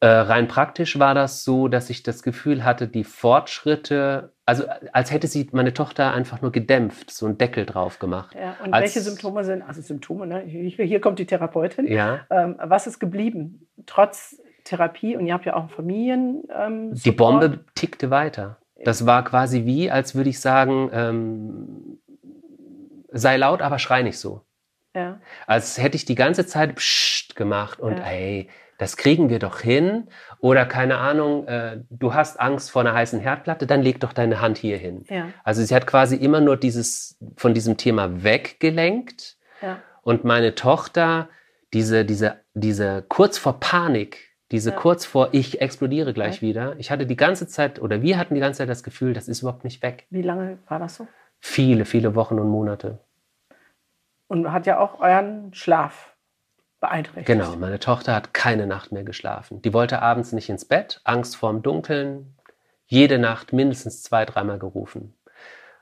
Äh, 0.00 0.08
rein 0.08 0.46
praktisch 0.46 0.98
war 0.98 1.14
das 1.14 1.42
so, 1.42 1.68
dass 1.68 1.88
ich 1.88 2.02
das 2.02 2.22
Gefühl 2.22 2.64
hatte, 2.64 2.86
die 2.86 3.04
Fortschritte, 3.04 4.34
also 4.44 4.64
als 4.92 5.10
hätte 5.10 5.26
sie 5.26 5.48
meine 5.52 5.72
Tochter 5.72 6.12
einfach 6.12 6.42
nur 6.42 6.52
gedämpft, 6.52 7.10
so 7.10 7.24
einen 7.24 7.38
Deckel 7.38 7.64
drauf 7.64 7.98
gemacht. 7.98 8.34
Ja, 8.34 8.56
und 8.62 8.74
als, 8.74 8.94
welche 8.94 9.00
Symptome 9.00 9.42
sind, 9.44 9.62
also 9.62 9.80
Symptome, 9.80 10.26
ne? 10.26 10.40
hier 10.40 11.00
kommt 11.00 11.18
die 11.18 11.24
Therapeutin. 11.24 11.86
Ja. 11.86 12.26
Ähm, 12.28 12.56
was 12.62 12.86
ist 12.86 12.98
geblieben, 12.98 13.66
trotz 13.86 14.42
Therapie? 14.64 15.16
Und 15.16 15.26
ihr 15.26 15.32
habt 15.32 15.46
ja 15.46 15.56
auch 15.56 15.70
Familien. 15.70 16.42
Ähm, 16.54 16.92
die 16.92 17.12
Bombe 17.12 17.64
tickte 17.74 18.10
weiter. 18.10 18.58
Das 18.84 19.06
war 19.06 19.24
quasi 19.24 19.64
wie, 19.64 19.90
als 19.90 20.14
würde 20.14 20.28
ich 20.28 20.40
sagen, 20.40 20.90
ähm, 20.92 21.98
sei 23.10 23.38
laut, 23.38 23.62
aber 23.62 23.78
schrei 23.78 24.02
nicht 24.02 24.18
so. 24.18 24.42
Ja. 24.94 25.20
Als 25.46 25.78
hätte 25.78 25.96
ich 25.96 26.04
die 26.04 26.14
ganze 26.14 26.46
Zeit 26.46 26.74
Psst 26.76 27.34
gemacht 27.36 27.80
und 27.80 27.98
ja. 27.98 28.04
ey, 28.04 28.48
das 28.78 28.96
kriegen 28.96 29.30
wir 29.30 29.38
doch 29.38 29.60
hin. 29.60 30.08
Oder 30.40 30.66
keine 30.66 30.98
Ahnung, 30.98 31.46
äh, 31.46 31.80
du 31.90 32.14
hast 32.14 32.38
Angst 32.38 32.70
vor 32.70 32.82
einer 32.82 32.94
heißen 32.94 33.20
Herdplatte, 33.20 33.66
dann 33.66 33.82
leg 33.82 34.00
doch 34.00 34.12
deine 34.12 34.40
Hand 34.40 34.58
hier 34.58 34.76
hin. 34.76 35.04
Ja. 35.08 35.28
Also 35.44 35.62
sie 35.62 35.74
hat 35.74 35.86
quasi 35.86 36.16
immer 36.16 36.40
nur 36.40 36.56
dieses, 36.56 37.18
von 37.36 37.54
diesem 37.54 37.76
Thema 37.76 38.22
weggelenkt. 38.22 39.36
Ja. 39.62 39.78
Und 40.02 40.24
meine 40.24 40.54
Tochter, 40.54 41.28
diese, 41.72 42.04
diese, 42.04 42.40
diese 42.54 43.04
kurz 43.08 43.38
vor 43.38 43.60
Panik, 43.60 44.36
diese 44.52 44.70
ja. 44.70 44.76
kurz 44.76 45.04
vor 45.04 45.30
ich 45.32 45.60
explodiere 45.60 46.12
gleich 46.12 46.40
wieder. 46.42 46.76
Ich 46.78 46.90
hatte 46.90 47.06
die 47.06 47.16
ganze 47.16 47.48
Zeit, 47.48 47.80
oder 47.80 48.02
wir 48.02 48.18
hatten 48.18 48.34
die 48.34 48.40
ganze 48.40 48.58
Zeit 48.58 48.68
das 48.68 48.84
Gefühl, 48.84 49.12
das 49.12 49.26
ist 49.26 49.40
überhaupt 49.40 49.64
nicht 49.64 49.82
weg. 49.82 50.06
Wie 50.10 50.22
lange 50.22 50.58
war 50.68 50.78
das 50.78 50.96
so? 50.96 51.08
Viele, 51.40 51.84
viele 51.84 52.14
Wochen 52.14 52.38
und 52.38 52.48
Monate. 52.48 53.00
Und 54.28 54.52
hat 54.52 54.66
ja 54.66 54.78
auch 54.78 55.00
euren 55.00 55.52
Schlaf 55.54 56.15
beeinträchtigt. 56.80 57.26
Genau, 57.26 57.56
meine 57.56 57.78
Tochter 57.78 58.14
hat 58.14 58.34
keine 58.34 58.66
Nacht 58.66 58.92
mehr 58.92 59.04
geschlafen. 59.04 59.62
Die 59.62 59.72
wollte 59.72 60.02
abends 60.02 60.32
nicht 60.32 60.48
ins 60.48 60.64
Bett, 60.64 61.00
Angst 61.04 61.36
vorm 61.36 61.62
Dunkeln, 61.62 62.34
jede 62.86 63.18
Nacht 63.18 63.52
mindestens 63.52 64.02
zwei, 64.02 64.24
dreimal 64.24 64.58
gerufen. 64.58 65.14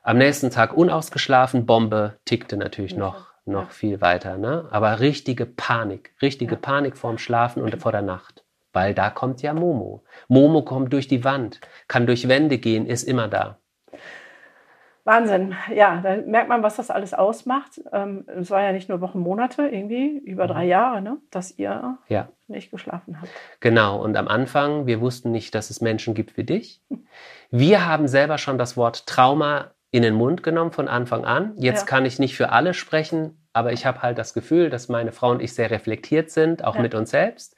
Am 0.03 0.19
nächsten 0.19 0.51
Tag 0.51 0.77
unausgeschlafen, 0.77 1.67
Bombe 1.67 2.19
tickte 2.25 2.57
natürlich 2.57 2.93
ja. 2.93 2.99
noch, 2.99 3.27
noch 3.47 3.69
ja. 3.69 3.71
viel 3.71 4.01
weiter. 4.01 4.37
Ne? 4.37 4.69
Aber 4.71 5.01
richtige 5.01 5.47
Panik, 5.47 6.15
richtige 6.21 6.55
ja. 6.55 6.61
Panik 6.61 6.97
vorm 6.97 7.19
Schlafen 7.19 7.63
und 7.63 7.81
vor 7.81 7.93
der 7.93 8.03
Nacht. 8.03 8.45
Weil 8.73 8.93
da 8.93 9.09
kommt 9.09 9.41
ja 9.41 9.55
Momo. 9.55 10.03
Momo 10.29 10.63
kommt 10.63 10.93
durch 10.93 11.09
die 11.09 11.25
Wand, 11.25 11.61
kann 11.89 12.07
durch 12.07 12.29
Wände 12.29 12.59
gehen, 12.59 12.87
ist 12.87 13.05
immer 13.05 13.29
da. 13.29 13.59
Wahnsinn. 15.05 15.55
Ja, 15.75 16.01
da 16.03 16.17
merkt 16.17 16.49
man, 16.49 16.63
was 16.63 16.77
das 16.77 16.91
alles 16.91 17.13
ausmacht. 17.13 17.81
Ähm, 17.93 18.25
es 18.27 18.51
war 18.51 18.63
ja 18.63 18.73
nicht 18.73 18.89
nur 18.89 19.03
Wochen, 19.03 19.19
Monate, 19.19 19.69
irgendwie 19.69 20.19
über 20.19 20.47
drei 20.47 20.65
mhm. 20.65 20.71
Jahre, 20.71 21.03
ne, 21.03 21.19
dass 21.31 21.59
ihr 21.59 21.99
ja. 22.09 22.29
nicht 22.49 22.71
geschlafen 22.71 23.21
habt. 23.21 23.31
Genau. 23.61 24.03
Und 24.03 24.17
am 24.17 24.29
Anfang, 24.29 24.87
wir 24.87 25.03
wussten 25.03 25.31
nicht, 25.31 25.55
dass 25.55 25.69
es 25.69 25.83
Menschen 25.83 26.15
gibt 26.15 26.39
wie 26.39 26.45
dich. 26.45 26.83
Wir 27.51 27.87
haben 27.87 28.09
selber 28.09 28.39
schon 28.39 28.57
das 28.57 28.79
Wort 28.79 29.07
Trauma 29.07 29.73
in 29.91 30.03
den 30.03 30.15
Mund 30.15 30.43
genommen 30.43 30.73
von 30.73 30.89
Anfang 30.89 31.27
an. 31.27 31.53
Jetzt 31.57 31.83
ja. 31.83 31.87
kann 31.87 32.07
ich 32.07 32.19
nicht 32.19 32.35
für 32.35 32.51
alle 32.51 32.73
sprechen, 32.73 33.47
aber 33.53 33.73
ich 33.73 33.85
habe 33.85 34.01
halt 34.03 34.17
das 34.17 34.33
Gefühl, 34.33 34.71
dass 34.71 34.89
meine 34.89 35.13
Frau 35.13 35.31
und 35.31 35.43
ich 35.43 35.55
sehr 35.55 35.71
reflektiert 35.71 36.31
sind, 36.31 36.65
auch 36.65 36.77
ja. 36.77 36.83
mit 36.83 36.95
uns 36.95 37.11
selbst. 37.11 37.57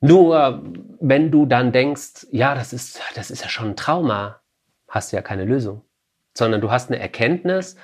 Nur 0.00 0.64
wenn 0.98 1.30
du 1.30 1.46
dann 1.46 1.70
denkst, 1.70 2.26
ja, 2.32 2.54
das 2.56 2.72
ist, 2.72 3.00
das 3.14 3.30
ist 3.30 3.42
ja 3.42 3.48
schon 3.48 3.70
ein 3.70 3.76
Trauma, 3.76 4.40
hast 4.88 5.12
du 5.12 5.16
ja 5.16 5.22
keine 5.22 5.44
Lösung 5.44 5.84
sondern 6.40 6.60
du 6.60 6.72
hast 6.72 6.90
eine 6.90 6.98
Erkenntnis 6.98 7.76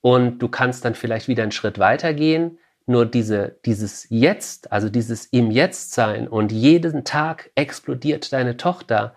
und 0.00 0.40
du 0.40 0.48
kannst 0.48 0.84
dann 0.84 0.96
vielleicht 0.96 1.28
wieder 1.28 1.44
einen 1.44 1.52
Schritt 1.52 1.78
weitergehen. 1.78 2.58
Nur 2.86 3.06
diese, 3.06 3.58
dieses 3.66 4.06
Jetzt, 4.08 4.72
also 4.72 4.88
dieses 4.88 5.26
im 5.26 5.50
Jetzt 5.50 5.92
sein 5.92 6.26
und 6.26 6.50
jeden 6.50 7.04
Tag 7.04 7.50
explodiert 7.54 8.32
deine 8.32 8.56
Tochter, 8.56 9.14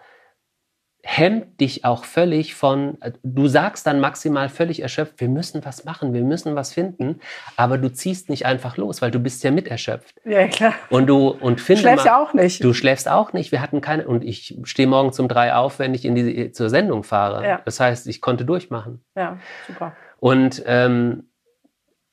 hemmt 1.06 1.60
dich 1.60 1.84
auch 1.84 2.06
völlig 2.06 2.56
von, 2.56 2.98
du 3.24 3.48
sagst 3.48 3.86
dann 3.86 4.00
maximal 4.00 4.48
völlig 4.48 4.82
erschöpft, 4.82 5.20
wir 5.20 5.28
müssen 5.28 5.64
was 5.66 5.84
machen, 5.84 6.14
wir 6.14 6.24
müssen 6.24 6.56
was 6.56 6.72
finden, 6.74 7.20
aber 7.58 7.78
du 7.78 7.92
ziehst 7.92 8.30
nicht 8.30 8.46
einfach 8.46 8.78
los, 8.78 9.02
weil 9.02 9.12
du 9.12 9.20
bist 9.20 9.44
ja 9.44 9.52
mit 9.52 9.68
erschöpft. 9.68 10.16
Ja, 10.24 10.48
klar. 10.48 10.74
Und 10.90 11.08
du, 11.08 11.28
und 11.28 11.60
finde 11.60 11.82
Du 11.82 11.90
schläfst 11.90 12.06
mal, 12.06 12.12
ja 12.12 12.24
auch 12.24 12.34
nicht. 12.34 12.64
Du 12.64 12.74
schläfst 12.74 13.10
auch 13.10 13.34
nicht. 13.34 13.52
Wir 13.52 13.62
hatten 13.62 13.82
keine, 13.82 14.08
und 14.08 14.24
ich 14.24 14.58
stehe 14.64 14.88
morgen 14.88 15.12
um 15.18 15.28
drei 15.28 15.54
auf, 15.54 15.78
wenn 15.78 15.94
ich 15.94 16.06
in 16.06 16.16
die, 16.16 16.52
zur 16.54 16.70
Sendung 16.70 17.04
fahre. 17.04 17.46
Ja. 17.46 17.62
Das 17.66 17.82
heißt, 17.82 18.08
ich 18.08 18.22
konnte 18.22 18.46
durchmachen. 18.46 19.04
Ja, 19.16 19.38
super. 19.68 19.94
Und, 20.20 20.64
ähm, 20.66 21.28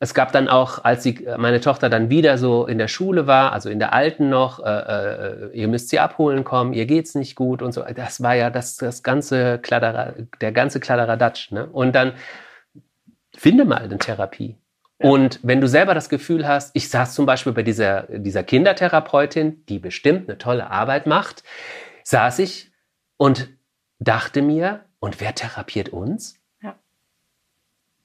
es 0.03 0.15
gab 0.15 0.33
dann 0.33 0.49
auch, 0.49 0.83
als 0.83 1.03
sie, 1.03 1.29
meine 1.37 1.61
Tochter 1.61 1.91
dann 1.91 2.09
wieder 2.09 2.39
so 2.39 2.67
in 2.67 2.79
der 2.79 2.89
Schule 2.89 3.27
war, 3.27 3.53
also 3.53 3.69
in 3.69 3.79
der 3.79 3.93
alten 3.93 4.31
noch, 4.31 4.59
äh, 4.65 4.71
äh, 4.71 5.51
ihr 5.53 5.69
müsst 5.69 5.91
sie 5.91 6.01
abholen 6.01 6.43
kommen, 6.43 6.73
ihr 6.73 6.87
geht's 6.87 7.15
nicht 7.15 7.37
gut 7.37 7.61
und 7.61 7.73
so. 7.73 7.85
Das 7.95 8.23
war 8.23 8.35
ja 8.35 8.49
das, 8.49 8.77
das 8.77 9.03
ganze 9.03 9.59
Kladdera, 9.59 10.15
der 10.41 10.53
ganze 10.53 10.81
Kladderadatsch. 10.81 11.53
Ne? 11.53 11.67
Und 11.67 11.95
dann 11.95 12.15
finde 13.37 13.67
mal 13.67 13.83
eine 13.83 13.99
Therapie. 13.99 14.57
Ja. 15.01 15.11
Und 15.11 15.39
wenn 15.43 15.61
du 15.61 15.69
selber 15.69 15.93
das 15.93 16.09
Gefühl 16.09 16.49
hast, 16.49 16.75
ich 16.75 16.89
saß 16.89 17.15
zum 17.15 17.27
Beispiel 17.27 17.53
bei 17.53 17.63
dieser, 17.63 18.05
dieser 18.09 18.43
Kindertherapeutin, 18.43 19.67
die 19.67 19.79
bestimmt 19.79 20.31
eine 20.31 20.39
tolle 20.39 20.71
Arbeit 20.71 21.07
macht, 21.07 21.45
saß 22.05 22.39
ich 22.39 22.73
und 23.19 23.51
dachte 23.99 24.41
mir, 24.41 24.81
und 24.99 25.21
wer 25.21 25.35
therapiert 25.35 25.91
uns? 25.91 26.40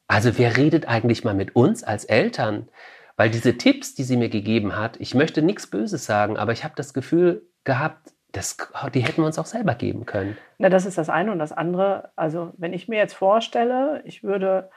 Also 0.07 0.37
wer 0.37 0.57
redet 0.57 0.87
eigentlich 0.87 1.23
mal 1.23 1.33
mit 1.33 1.55
uns 1.55 1.83
als 1.83 2.05
Eltern? 2.05 2.69
Weil 3.17 3.29
diese 3.29 3.57
Tipps, 3.57 3.95
die 3.95 4.03
sie 4.03 4.17
mir 4.17 4.29
gegeben 4.29 4.77
hat, 4.77 4.97
ich 4.99 5.15
möchte 5.15 5.41
nichts 5.41 5.67
Böses 5.67 6.05
sagen, 6.05 6.37
aber 6.37 6.51
ich 6.51 6.63
habe 6.63 6.73
das 6.75 6.93
Gefühl 6.93 7.47
gehabt, 7.63 8.11
das, 8.33 8.57
die 8.93 8.99
hätten 8.99 9.21
wir 9.21 9.25
uns 9.25 9.39
auch 9.39 9.45
selber 9.45 9.75
geben 9.75 10.05
können. 10.05 10.37
Na, 10.57 10.67
das 10.67 10.85
ist 10.85 10.97
das 10.97 11.09
eine 11.09 11.31
und 11.31 11.39
das 11.39 11.53
andere. 11.53 12.11
Also 12.17 12.51
wenn 12.57 12.73
ich 12.73 12.89
mir 12.89 12.97
jetzt 12.97 13.13
vorstelle, 13.13 14.01
ich 14.03 14.23
würde 14.23 14.69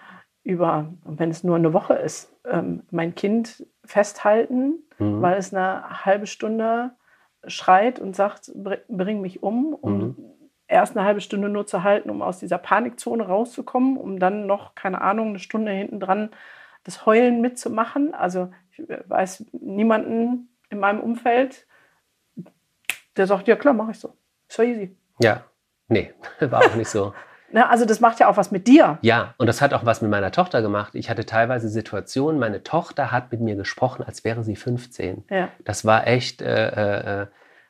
über, 0.44 0.94
wenn 1.04 1.30
es 1.30 1.42
nur 1.42 1.56
eine 1.56 1.72
Woche 1.72 1.94
ist, 1.94 2.32
ähm, 2.44 2.84
mein 2.90 3.16
Kind 3.16 3.66
festhalten, 3.84 4.74
mhm. 4.98 5.20
weil 5.20 5.36
es 5.36 5.52
eine 5.52 6.04
halbe 6.04 6.28
Stunde 6.28 6.92
schreit 7.46 7.98
und 7.98 8.14
sagt, 8.14 8.52
bring 8.88 9.20
mich 9.20 9.42
um, 9.42 9.74
um 9.74 9.98
mhm 9.98 10.37
erst 10.68 10.96
eine 10.96 11.06
halbe 11.06 11.20
Stunde 11.20 11.48
nur 11.48 11.66
zu 11.66 11.82
halten, 11.82 12.10
um 12.10 12.22
aus 12.22 12.38
dieser 12.38 12.58
Panikzone 12.58 13.26
rauszukommen, 13.26 13.96
um 13.96 14.18
dann 14.18 14.46
noch, 14.46 14.74
keine 14.74 15.00
Ahnung, 15.00 15.28
eine 15.28 15.38
Stunde 15.38 15.72
hinten 15.72 15.98
dran 15.98 16.30
das 16.84 17.04
Heulen 17.04 17.40
mitzumachen. 17.40 18.14
Also 18.14 18.50
ich 18.70 18.82
weiß 18.88 19.46
niemanden, 19.52 20.48
in 20.70 20.78
meinem 20.78 21.00
Umfeld, 21.00 21.66
der 23.16 23.26
sagt, 23.26 23.48
ja 23.48 23.56
klar, 23.56 23.74
mache 23.74 23.90
ich 23.90 23.98
so. 23.98 24.16
Doch 24.48 24.64
easy. 24.64 24.96
Ja, 25.20 25.44
nee, 25.88 26.12
war 26.40 26.60
auch 26.60 26.74
nicht 26.74 26.88
so. 26.88 27.12
Ne, 27.50 27.66
also 27.66 27.86
das 27.86 28.00
macht 28.00 28.20
ja 28.20 28.28
auch 28.28 28.36
was 28.36 28.50
mit 28.50 28.66
dir. 28.66 28.98
Ja, 29.00 29.34
und 29.38 29.46
das 29.46 29.62
hat 29.62 29.72
auch 29.72 29.86
was 29.86 30.02
mit 30.02 30.10
meiner 30.10 30.30
Tochter 30.32 30.60
gemacht. 30.60 30.94
Ich 30.94 31.08
hatte 31.08 31.24
teilweise 31.24 31.70
Situationen, 31.70 32.38
meine 32.38 32.62
Tochter 32.62 33.10
hat 33.10 33.32
mit 33.32 33.40
mir 33.40 33.56
gesprochen, 33.56 34.02
als 34.02 34.22
wäre 34.22 34.44
sie 34.44 34.54
15. 34.54 35.24
Ja. 35.30 35.48
Das 35.64 35.86
war 35.86 36.06
echt, 36.06 36.42
äh, 36.42 37.22
äh, 37.22 37.26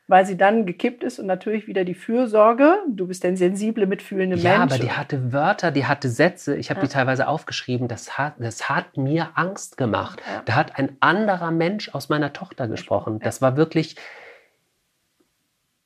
Weil 0.09 0.25
sie 0.25 0.37
dann 0.37 0.65
gekippt 0.65 1.03
ist 1.03 1.19
und 1.19 1.27
natürlich 1.27 1.67
wieder 1.67 1.85
die 1.85 1.93
Fürsorge. 1.93 2.73
Du 2.89 3.05
bist 3.07 3.23
der 3.23 3.37
sensible, 3.37 3.85
mitfühlende 3.85 4.37
ja, 4.37 4.57
Mensch. 4.57 4.73
aber 4.73 4.81
die 4.83 4.91
hatte 4.91 5.31
Wörter, 5.31 5.69
die 5.69 5.85
hatte 5.85 6.09
Sätze. 6.09 6.55
Ich 6.57 6.71
habe 6.71 6.79
Ja. 6.79 6.87
die 6.87 6.91
teilweise 6.91 7.27
aufgeschrieben. 7.27 7.87
Das 7.87 8.17
hat, 8.17 8.33
das 8.39 8.67
hat 8.69 8.97
mir 8.97 9.29
Angst 9.35 9.77
gemacht. 9.77 10.19
Ja. 10.27 10.41
Da 10.45 10.55
hat 10.55 10.79
ein 10.79 10.97
anderer 10.99 11.51
Mensch 11.51 11.93
aus 11.93 12.09
meiner 12.09 12.33
Tochter 12.33 12.67
gesprochen. 12.67 13.19
Das 13.19 13.39
war 13.43 13.55
wirklich, 13.55 13.97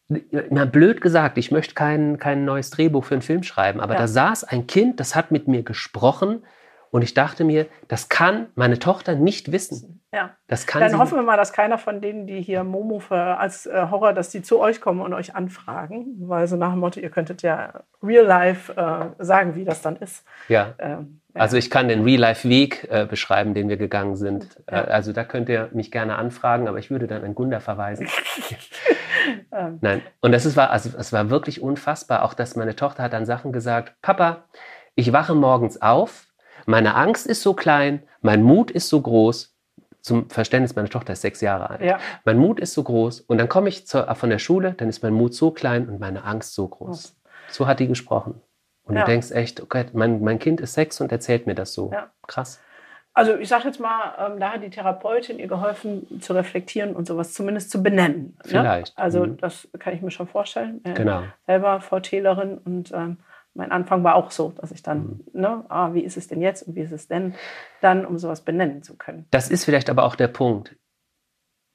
na, 0.07 0.65
blöd 0.65 1.01
gesagt, 1.01 1.37
ich 1.37 1.51
möchte 1.51 1.75
kein, 1.75 2.17
kein 2.17 2.45
neues 2.45 2.69
Drehbuch 2.69 3.03
für 3.03 3.15
einen 3.15 3.21
Film 3.21 3.43
schreiben, 3.43 3.79
aber 3.81 3.93
Ja. 3.95 3.99
da 3.99 4.07
saß 4.07 4.43
ein 4.45 4.67
Kind, 4.67 4.99
das 4.99 5.15
hat 5.15 5.31
mit 5.31 5.47
mir 5.49 5.63
gesprochen 5.63 6.43
und 6.91 7.01
ich 7.01 7.13
dachte 7.13 7.43
mir, 7.43 7.65
das 7.87 8.09
kann 8.09 8.47
meine 8.55 8.79
Tochter 8.79 9.15
nicht 9.15 9.51
wissen. 9.51 9.99
Ja. 10.13 10.31
Das 10.47 10.67
kann 10.67 10.81
Dann 10.81 10.97
hoffen 10.97 11.17
wir 11.17 11.23
mal, 11.23 11.37
dass 11.37 11.53
keiner 11.53 11.77
von 11.77 11.99
denen, 12.01 12.27
die 12.27 12.41
hier 12.41 12.63
Momo 12.63 12.99
für, 12.99 13.37
als 13.37 13.65
äh, 13.65 13.87
Horror, 13.89 14.13
dass 14.13 14.29
die 14.29 14.41
zu 14.41 14.59
euch 14.59 14.79
kommen 14.79 15.01
und 15.01 15.13
euch 15.13 15.35
anfragen. 15.35 16.15
Weil 16.19 16.47
so 16.47 16.55
nach 16.55 16.71
dem 16.71 16.79
Motto, 16.79 16.99
ihr 16.99 17.09
könntet 17.09 17.41
ja 17.41 17.81
real 18.01 18.25
life 18.25 18.73
äh, 18.75 19.23
sagen, 19.23 19.55
wie 19.55 19.65
das 19.65 19.81
dann 19.81 19.95
ist. 19.97 20.25
ja. 20.47 20.73
Ähm, 20.79 21.19
ja. 21.35 21.41
Also 21.41 21.57
ich 21.57 21.71
kann 21.71 21.87
den 21.87 22.03
Real-Life-Weg 22.03 22.87
äh, 22.91 23.07
beschreiben, 23.09 23.55
den 23.55 23.67
wir 23.67 23.77
gegangen 23.77 24.15
sind. 24.15 24.61
Ja. 24.69 24.83
Äh, 24.83 24.91
also 24.91 25.13
da 25.13 25.23
könnt 25.23 25.49
ihr 25.49 25.69
mich 25.73 25.91
gerne 25.91 26.15
anfragen, 26.15 26.67
aber 26.67 26.77
ich 26.77 26.91
würde 26.91 27.07
dann 27.07 27.23
an 27.23 27.35
Gunda 27.35 27.59
verweisen. 27.59 28.07
Ähm. 29.53 29.77
Nein. 29.79 30.01
Und 30.19 30.33
das 30.33 30.45
ist, 30.45 30.57
war, 30.57 30.71
also 30.71 30.89
es 30.97 31.13
war 31.13 31.29
wirklich 31.29 31.61
unfassbar, 31.61 32.23
auch 32.23 32.33
dass 32.33 32.57
meine 32.57 32.75
Tochter 32.75 33.03
hat 33.03 33.13
dann 33.13 33.25
Sachen 33.25 33.53
gesagt, 33.53 33.93
Papa, 34.01 34.43
ich 34.95 35.13
wache 35.13 35.33
morgens 35.33 35.81
auf, 35.81 36.27
meine 36.65 36.95
Angst 36.95 37.25
ist 37.25 37.41
so 37.41 37.53
klein, 37.53 38.03
mein 38.21 38.43
Mut 38.43 38.69
ist 38.69 38.89
so 38.89 39.01
groß. 39.01 39.52
Zum 40.03 40.29
Verständnis, 40.29 40.75
meine 40.75 40.89
Tochter 40.89 41.13
ist 41.13 41.21
sechs 41.21 41.39
Jahre 41.41 41.69
alt. 41.69 41.81
ja. 41.81 41.97
Mein 42.25 42.37
Mut 42.37 42.59
ist 42.59 42.73
so 42.73 42.83
groß 42.83 43.21
und 43.21 43.37
dann 43.37 43.47
komme 43.49 43.69
ich 43.69 43.87
zur, 43.87 44.13
von 44.15 44.29
der 44.29 44.37
Schule, 44.39 44.73
dann 44.73 44.89
ist 44.89 45.01
mein 45.01 45.13
Mut 45.13 45.33
so 45.33 45.49
klein 45.51 45.87
und 45.87 45.99
meine 45.99 46.23
Angst 46.25 46.53
so 46.53 46.67
groß. 46.67 47.15
So 47.49 47.67
hat 47.67 47.79
die 47.79 47.87
gesprochen. 47.87 48.41
Und 48.83 48.95
Ja. 48.95 49.05
du 49.05 49.11
denkst 49.11 49.31
echt, 49.31 49.61
okay, 49.61 49.85
mein, 49.93 50.21
mein 50.21 50.39
Kind 50.39 50.59
ist 50.59 50.73
sechs 50.73 50.99
und 50.99 51.11
erzählt 51.13 51.47
mir 51.47 51.55
das 51.55 51.73
so. 51.73 51.91
Ja. 51.93 52.11
Krass. 52.27 52.59
Also 53.13 53.35
ich 53.37 53.47
sage 53.47 53.65
jetzt 53.65 53.79
mal, 53.79 54.13
ähm, 54.19 54.39
da 54.41 54.53
hat 54.53 54.63
die 54.63 54.71
Therapeutin 54.71 55.39
ihr 55.39 55.47
geholfen 55.47 56.19
zu 56.19 56.33
reflektieren 56.33 56.95
und 56.95 57.07
sowas 57.07 57.31
zumindest 57.33 57.71
zu 57.71 57.81
benennen. 57.81 58.35
Vielleicht. 58.43 58.97
Ne? 58.97 59.03
Also 59.03 59.25
Mhm. 59.25 59.37
das 59.37 59.69
kann 59.79 59.93
ich 59.93 60.01
mir 60.01 60.11
schon 60.11 60.27
vorstellen. 60.27 60.81
Äh, 60.83 60.95
Genau. 60.95 61.23
Selber 61.45 61.79
VTlerin 61.79 62.57
und 62.57 62.91
ähm, 62.91 63.19
mein 63.53 63.71
Anfang 63.71 64.03
war 64.03 64.15
auch 64.15 64.31
so, 64.31 64.51
dass 64.51 64.71
ich 64.71 64.83
dann, 64.83 65.21
Mhm. 65.33 65.41
ne, 65.41 65.65
ah, 65.69 65.93
wie 65.93 66.01
ist 66.03 66.17
es 66.17 66.27
denn 66.27 66.41
jetzt 66.41 66.63
und 66.63 66.75
wie 66.75 66.81
ist 66.81 66.91
es 66.91 67.07
denn 67.07 67.35
dann, 67.81 68.05
um 68.05 68.17
sowas 68.17 68.41
benennen 68.41 68.83
zu 68.83 68.95
können. 68.97 69.25
Das 69.31 69.49
ist 69.49 69.65
vielleicht 69.65 69.89
aber 69.89 70.03
auch 70.03 70.15
der 70.15 70.27
Punkt. 70.27 70.75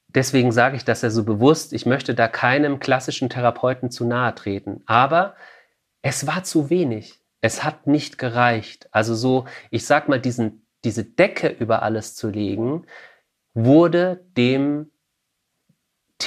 Deswegen 0.09 0.53
sage 0.53 0.77
ich 0.77 0.85
das 0.85 1.03
ja 1.03 1.11
so 1.11 1.25
bewusst. 1.25 1.73
Ich 1.73 1.85
möchte 1.85 2.15
da 2.15 2.29
keinem 2.29 2.81
klassischen 2.81 3.29
Therapeuten 3.29 3.91
zu 3.91 4.07
nahe 4.07 4.35
treten. 4.35 4.83
Aber 4.87 5.35
es 6.03 6.27
war 6.27 6.45
zu 6.45 6.71
wenig. 6.71 7.21
Es 7.41 7.63
hat 7.63 7.87
nicht 7.87 8.19
gereicht. 8.19 8.89
Also 8.91 9.15
so, 9.15 9.45
ich 9.71 9.87
sag 9.87 10.09
mal, 10.09 10.19
diesen, 10.21 10.67
diese 10.85 11.05
Decke 11.05 11.49
über 11.49 11.83
alles 11.83 12.15
zu 12.15 12.31
legen, 12.31 12.87
wurde 13.55 14.25
dem 14.37 14.91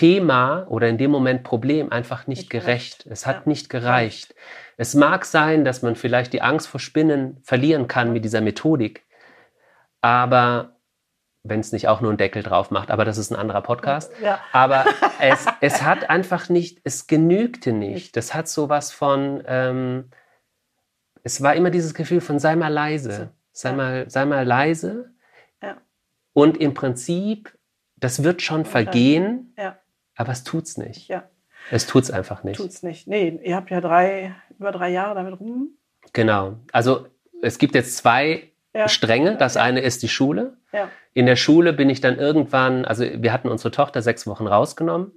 Thema 0.01 0.65
oder 0.67 0.89
in 0.89 0.97
dem 0.97 1.11
Moment 1.11 1.43
Problem 1.43 1.91
einfach 1.91 2.25
nicht, 2.25 2.39
Nicht 2.39 2.49
gerecht. 2.49 3.03
gerecht. 3.03 3.05
Es 3.11 3.27
hat 3.27 3.35
Ja. 3.35 3.41
nicht 3.45 3.69
gereicht. 3.69 4.33
Es 4.77 4.95
mag 4.95 5.25
sein, 5.25 5.63
dass 5.63 5.83
man 5.83 5.95
vielleicht 5.95 6.33
die 6.33 6.41
Angst 6.41 6.67
vor 6.67 6.79
Spinnen 6.79 7.37
verlieren 7.43 7.87
kann 7.87 8.11
mit 8.11 8.25
dieser 8.25 8.41
Methodik. 8.41 9.05
Aber 10.01 10.77
wenn 11.43 11.59
es 11.59 11.71
nicht 11.71 11.87
auch 11.87 12.01
nur 12.01 12.09
einen 12.09 12.17
Deckel 12.17 12.41
drauf 12.41 12.71
macht, 12.71 12.89
aber 12.89 13.05
das 13.05 13.19
ist 13.19 13.29
ein 13.29 13.35
anderer 13.35 13.61
Podcast. 13.61 14.11
Ja, 14.23 14.39
Aber 14.51 14.85
es, 15.19 15.45
es 15.61 15.83
hat 15.83 16.09
einfach 16.09 16.49
nicht, 16.49 16.79
es 16.83 17.05
genügte 17.05 17.71
nicht. 17.71 18.17
Das 18.17 18.33
hat 18.33 18.47
sowas 18.47 18.91
von, 18.91 19.43
ähm, 19.45 20.09
es 21.23 21.43
war 21.43 21.53
immer 21.53 21.69
dieses 21.69 21.93
Gefühl 21.93 22.21
von 22.21 22.39
sei 22.39 22.55
mal 22.55 22.73
leise, 22.73 23.29
sei 23.51 23.73
mal, 23.73 24.09
sei 24.09 24.25
mal 24.25 24.47
leise. 24.47 25.11
Ja. 25.61 25.77
Und 26.33 26.57
im 26.57 26.73
Prinzip, 26.73 27.55
das 27.97 28.23
wird 28.23 28.41
schon 28.41 28.65
vergehen, 28.65 29.53
ja, 29.59 29.77
aber 30.21 30.31
es 30.31 30.43
tut's 30.43 30.77
nicht. 30.77 31.07
ja, 31.09 31.23
Es 31.69 31.85
tut's 31.87 32.09
einfach 32.11 32.43
nicht. 32.43 32.57
tut's 32.57 32.83
nicht. 32.83 33.07
Nee, 33.07 33.39
ihr 33.43 33.55
habt 33.55 33.69
ja 33.71 33.81
drei, 33.81 34.33
über 34.57 34.71
drei 34.71 34.89
Jahre 34.89 35.15
damit 35.15 35.39
rum. 35.39 35.69
Genau. 36.13 36.53
Also 36.71 37.07
es 37.41 37.57
gibt 37.57 37.75
jetzt 37.75 37.97
zwei 37.97 38.51
Ja. 38.73 38.87
Stränge. 38.87 39.35
Das 39.37 39.55
Ja. 39.55 39.63
eine 39.63 39.81
ist 39.81 40.01
die 40.03 40.07
Schule. 40.09 40.57
Ja, 40.71 40.87
In 41.13 41.25
der 41.25 41.35
Schule 41.35 41.73
bin 41.73 41.89
ich 41.89 41.99
dann 41.99 42.17
irgendwann, 42.17 42.85
also 42.85 43.03
wir 43.03 43.33
hatten 43.33 43.49
unsere 43.49 43.71
Tochter 43.71 44.01
sechs 44.01 44.25
Wochen 44.27 44.47
rausgenommen 44.47 45.11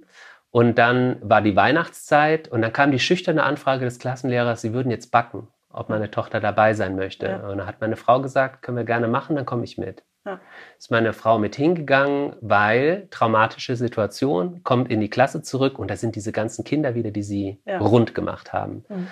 und 0.51 0.77
dann 0.77 1.17
war 1.21 1.41
die 1.41 1.55
Weihnachtszeit 1.55 2.49
und 2.49 2.61
dann 2.61 2.73
kam 2.73 2.91
die 2.91 2.99
schüchterne 2.99 3.43
Anfrage 3.43 3.85
des 3.85 3.97
Klassenlehrers, 3.99 4.59
sie 4.61 4.73
würden 4.73 4.91
jetzt 4.91 5.11
backen, 5.11 5.47
ob 5.69 5.87
meine 5.89 6.11
Tochter 6.11 6.41
dabei 6.41 6.73
sein 6.73 6.95
möchte. 6.97 7.41
Und 7.49 7.57
dann 7.59 7.67
hat 7.67 7.79
meine 7.79 7.95
Frau 7.95 8.21
gesagt, 8.21 8.61
können 8.61 8.77
wir 8.77 8.83
gerne 8.85 9.07
machen, 9.07 9.35
dann 9.37 9.45
komme 9.45 9.63
ich 9.63 9.77
mit. 9.77 10.03
Ja. 10.25 10.39
Ist 10.77 10.89
meine 10.91 11.13
Frau 11.13 11.37
mit 11.37 11.55
hingegangen, 11.55 12.35
weil 12.41 13.07
traumatische 13.11 13.75
Situation, 13.75 14.63
kommt 14.63 14.89
in 14.91 14.99
die 14.99 15.09
Klasse 15.09 15.41
zurück 15.43 15.77
und 15.77 15.89
da 15.91 15.95
sind 15.95 16.15
diese 16.15 16.31
ganzen 16.31 16.63
Kinder 16.65 16.95
wieder, 16.95 17.11
die 17.11 17.23
sie 17.23 17.61
Ja. 17.65 17.77
rund 17.77 18.15
gemacht 18.15 18.51
haben. 18.53 18.83
Mhm. 18.89 19.07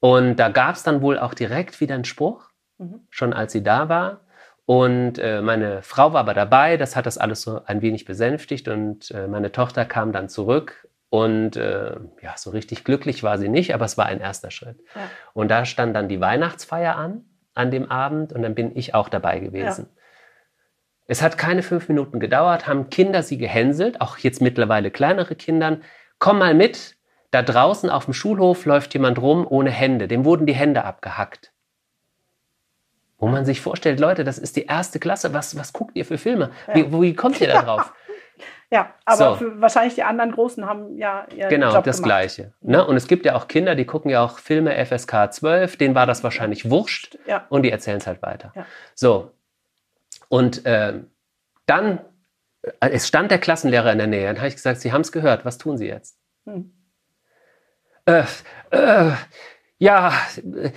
Und 0.00 0.36
da 0.36 0.48
gab 0.48 0.74
es 0.76 0.82
dann 0.82 1.02
wohl 1.02 1.18
auch 1.18 1.34
direkt 1.34 1.80
wieder 1.80 1.94
einen 1.94 2.04
Spruch, 2.04 2.50
Mhm. 2.78 3.00
schon 3.10 3.32
als 3.32 3.52
sie 3.52 3.62
da 3.62 3.88
war. 3.88 4.20
Und 4.66 5.18
äh, 5.18 5.42
meine 5.42 5.82
Frau 5.82 6.12
war 6.12 6.20
aber 6.20 6.34
dabei, 6.34 6.76
das 6.76 6.96
hat 6.96 7.04
das 7.06 7.18
alles 7.18 7.42
so 7.42 7.60
ein 7.66 7.82
wenig 7.82 8.04
besänftigt 8.04 8.68
und 8.68 9.10
äh, 9.10 9.26
meine 9.26 9.50
Tochter 9.52 9.84
kam 9.84 10.12
dann 10.12 10.28
zurück 10.28 10.86
und 11.08 11.56
äh, 11.56 11.96
ja, 12.22 12.34
so 12.36 12.50
richtig 12.50 12.84
glücklich 12.84 13.22
war 13.24 13.36
sie 13.36 13.48
nicht, 13.48 13.74
aber 13.74 13.84
es 13.84 13.98
war 13.98 14.06
ein 14.06 14.20
erster 14.20 14.50
Schritt. 14.52 14.78
Ja. 14.94 15.02
Und 15.34 15.50
da 15.50 15.64
stand 15.64 15.96
dann 15.96 16.08
die 16.08 16.20
Weihnachtsfeier 16.20 16.96
an, 16.96 17.24
an 17.54 17.70
dem 17.72 17.90
Abend 17.90 18.32
und 18.32 18.42
dann 18.42 18.54
bin 18.54 18.76
ich 18.76 18.94
auch 18.94 19.08
dabei 19.08 19.40
gewesen. 19.40 19.88
Es 21.10 21.22
hat 21.22 21.36
keine 21.36 21.62
fünf 21.64 21.88
Minuten 21.88 22.20
gedauert, 22.20 22.66
haben 22.68 22.88
Kinder 22.88 23.22
sie 23.24 23.36
gehänselt, 23.36 24.00
auch 24.00 24.18
jetzt 24.18 24.40
mittlerweile 24.40 24.90
kleinere 24.92 25.34
Kindern. 25.34 25.82
Komm 26.20 26.38
mal 26.38 26.54
mit, 26.54 26.96
da 27.32 27.42
draußen 27.42 27.90
auf 27.90 28.04
dem 28.04 28.14
Schulhof 28.14 28.64
läuft 28.64 28.94
jemand 28.94 29.20
rum 29.20 29.44
ohne 29.48 29.70
Hände, 29.70 30.06
dem 30.06 30.24
wurden 30.24 30.46
die 30.46 30.54
Hände 30.54 30.84
abgehackt. 30.84 31.52
Wo 33.18 33.26
man 33.26 33.44
sich 33.44 33.60
vorstellt, 33.60 33.98
Leute, 34.00 34.24
das 34.24 34.38
ist 34.38 34.56
die 34.56 34.66
erste 34.66 34.98
Klasse, 35.00 35.34
was, 35.34 35.58
was 35.58 35.72
guckt 35.72 35.96
ihr 35.96 36.04
für 36.04 36.16
Filme? 36.16 36.50
Wie, 36.72 36.90
wie 36.92 37.14
kommt 37.14 37.40
ihr 37.40 37.48
da 37.48 37.62
drauf? 37.62 37.92
ja 38.70 38.94
aber 39.04 39.36
So. 39.36 39.60
wahrscheinlich 39.60 39.96
die 39.96 40.04
anderen 40.04 40.30
Großen 40.30 40.64
haben 40.64 40.96
ja 40.96 41.26
ihren 41.36 41.50
Genau, 41.50 41.74
Job 41.74 41.82
das 41.84 41.96
gemacht. 41.96 42.06
Gleiche. 42.08 42.52
Ne? 42.60 42.86
Und 42.86 42.96
es 42.96 43.08
gibt 43.08 43.26
ja 43.26 43.34
auch 43.34 43.48
Kinder, 43.48 43.74
die 43.74 43.84
gucken 43.84 44.10
ja 44.12 44.24
auch 44.24 44.38
Filme 44.38 44.72
FSK 44.86 45.32
12, 45.32 45.76
denen 45.76 45.94
war 45.96 46.06
das 46.06 46.22
wahrscheinlich 46.22 46.70
wurscht 46.70 47.18
Ja. 47.26 47.46
und 47.48 47.62
die 47.64 47.72
erzählen 47.72 47.98
es 47.98 48.06
halt 48.06 48.22
weiter. 48.22 48.52
Ja. 48.54 48.64
So, 48.94 49.32
und 50.30 50.62
ähm, 50.64 51.10
dann, 51.66 51.98
äh, 52.62 52.90
es 52.90 53.08
stand 53.08 53.30
der 53.32 53.38
Klassenlehrer 53.38 53.92
in 53.92 53.98
der 53.98 54.06
Nähe, 54.06 54.26
dann 54.28 54.38
habe 54.38 54.48
ich 54.48 54.54
gesagt, 54.54 54.80
Sie 54.80 54.92
haben 54.92 55.00
es 55.00 55.12
gehört, 55.12 55.44
was 55.44 55.58
tun 55.58 55.76
Sie 55.76 55.88
jetzt? 55.88 56.18
Hm. 56.46 56.72
Äh, 58.06 58.22
äh, 58.70 59.10
ja, 59.78 60.12
äh, 60.36 60.70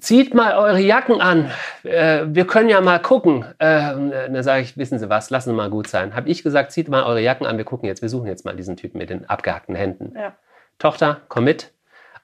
zieht 0.00 0.32
mal 0.34 0.56
eure 0.56 0.80
Jacken 0.80 1.20
an. 1.20 1.50
Äh, 1.82 2.24
wir 2.28 2.46
können 2.46 2.70
ja 2.70 2.80
mal 2.80 2.98
gucken. 2.98 3.44
Äh, 3.58 3.66
dann 3.68 4.42
sage 4.42 4.62
ich, 4.62 4.78
wissen 4.78 4.98
Sie 4.98 5.10
was, 5.10 5.28
lassen 5.28 5.50
Sie 5.50 5.56
mal 5.56 5.70
gut 5.70 5.86
sein. 5.86 6.14
Habe 6.14 6.30
ich 6.30 6.42
gesagt, 6.42 6.72
zieht 6.72 6.88
mal 6.88 7.04
eure 7.04 7.20
Jacken 7.20 7.46
an, 7.46 7.58
wir 7.58 7.64
gucken 7.64 7.88
jetzt, 7.88 8.00
wir 8.00 8.08
suchen 8.08 8.26
jetzt 8.26 8.46
mal 8.46 8.56
diesen 8.56 8.76
Typen 8.76 8.98
mit 8.98 9.10
den 9.10 9.28
abgehackten 9.28 9.74
Händen. 9.74 10.14
Ja. 10.16 10.34
Tochter, 10.78 11.20
komm 11.28 11.44
mit. 11.44 11.72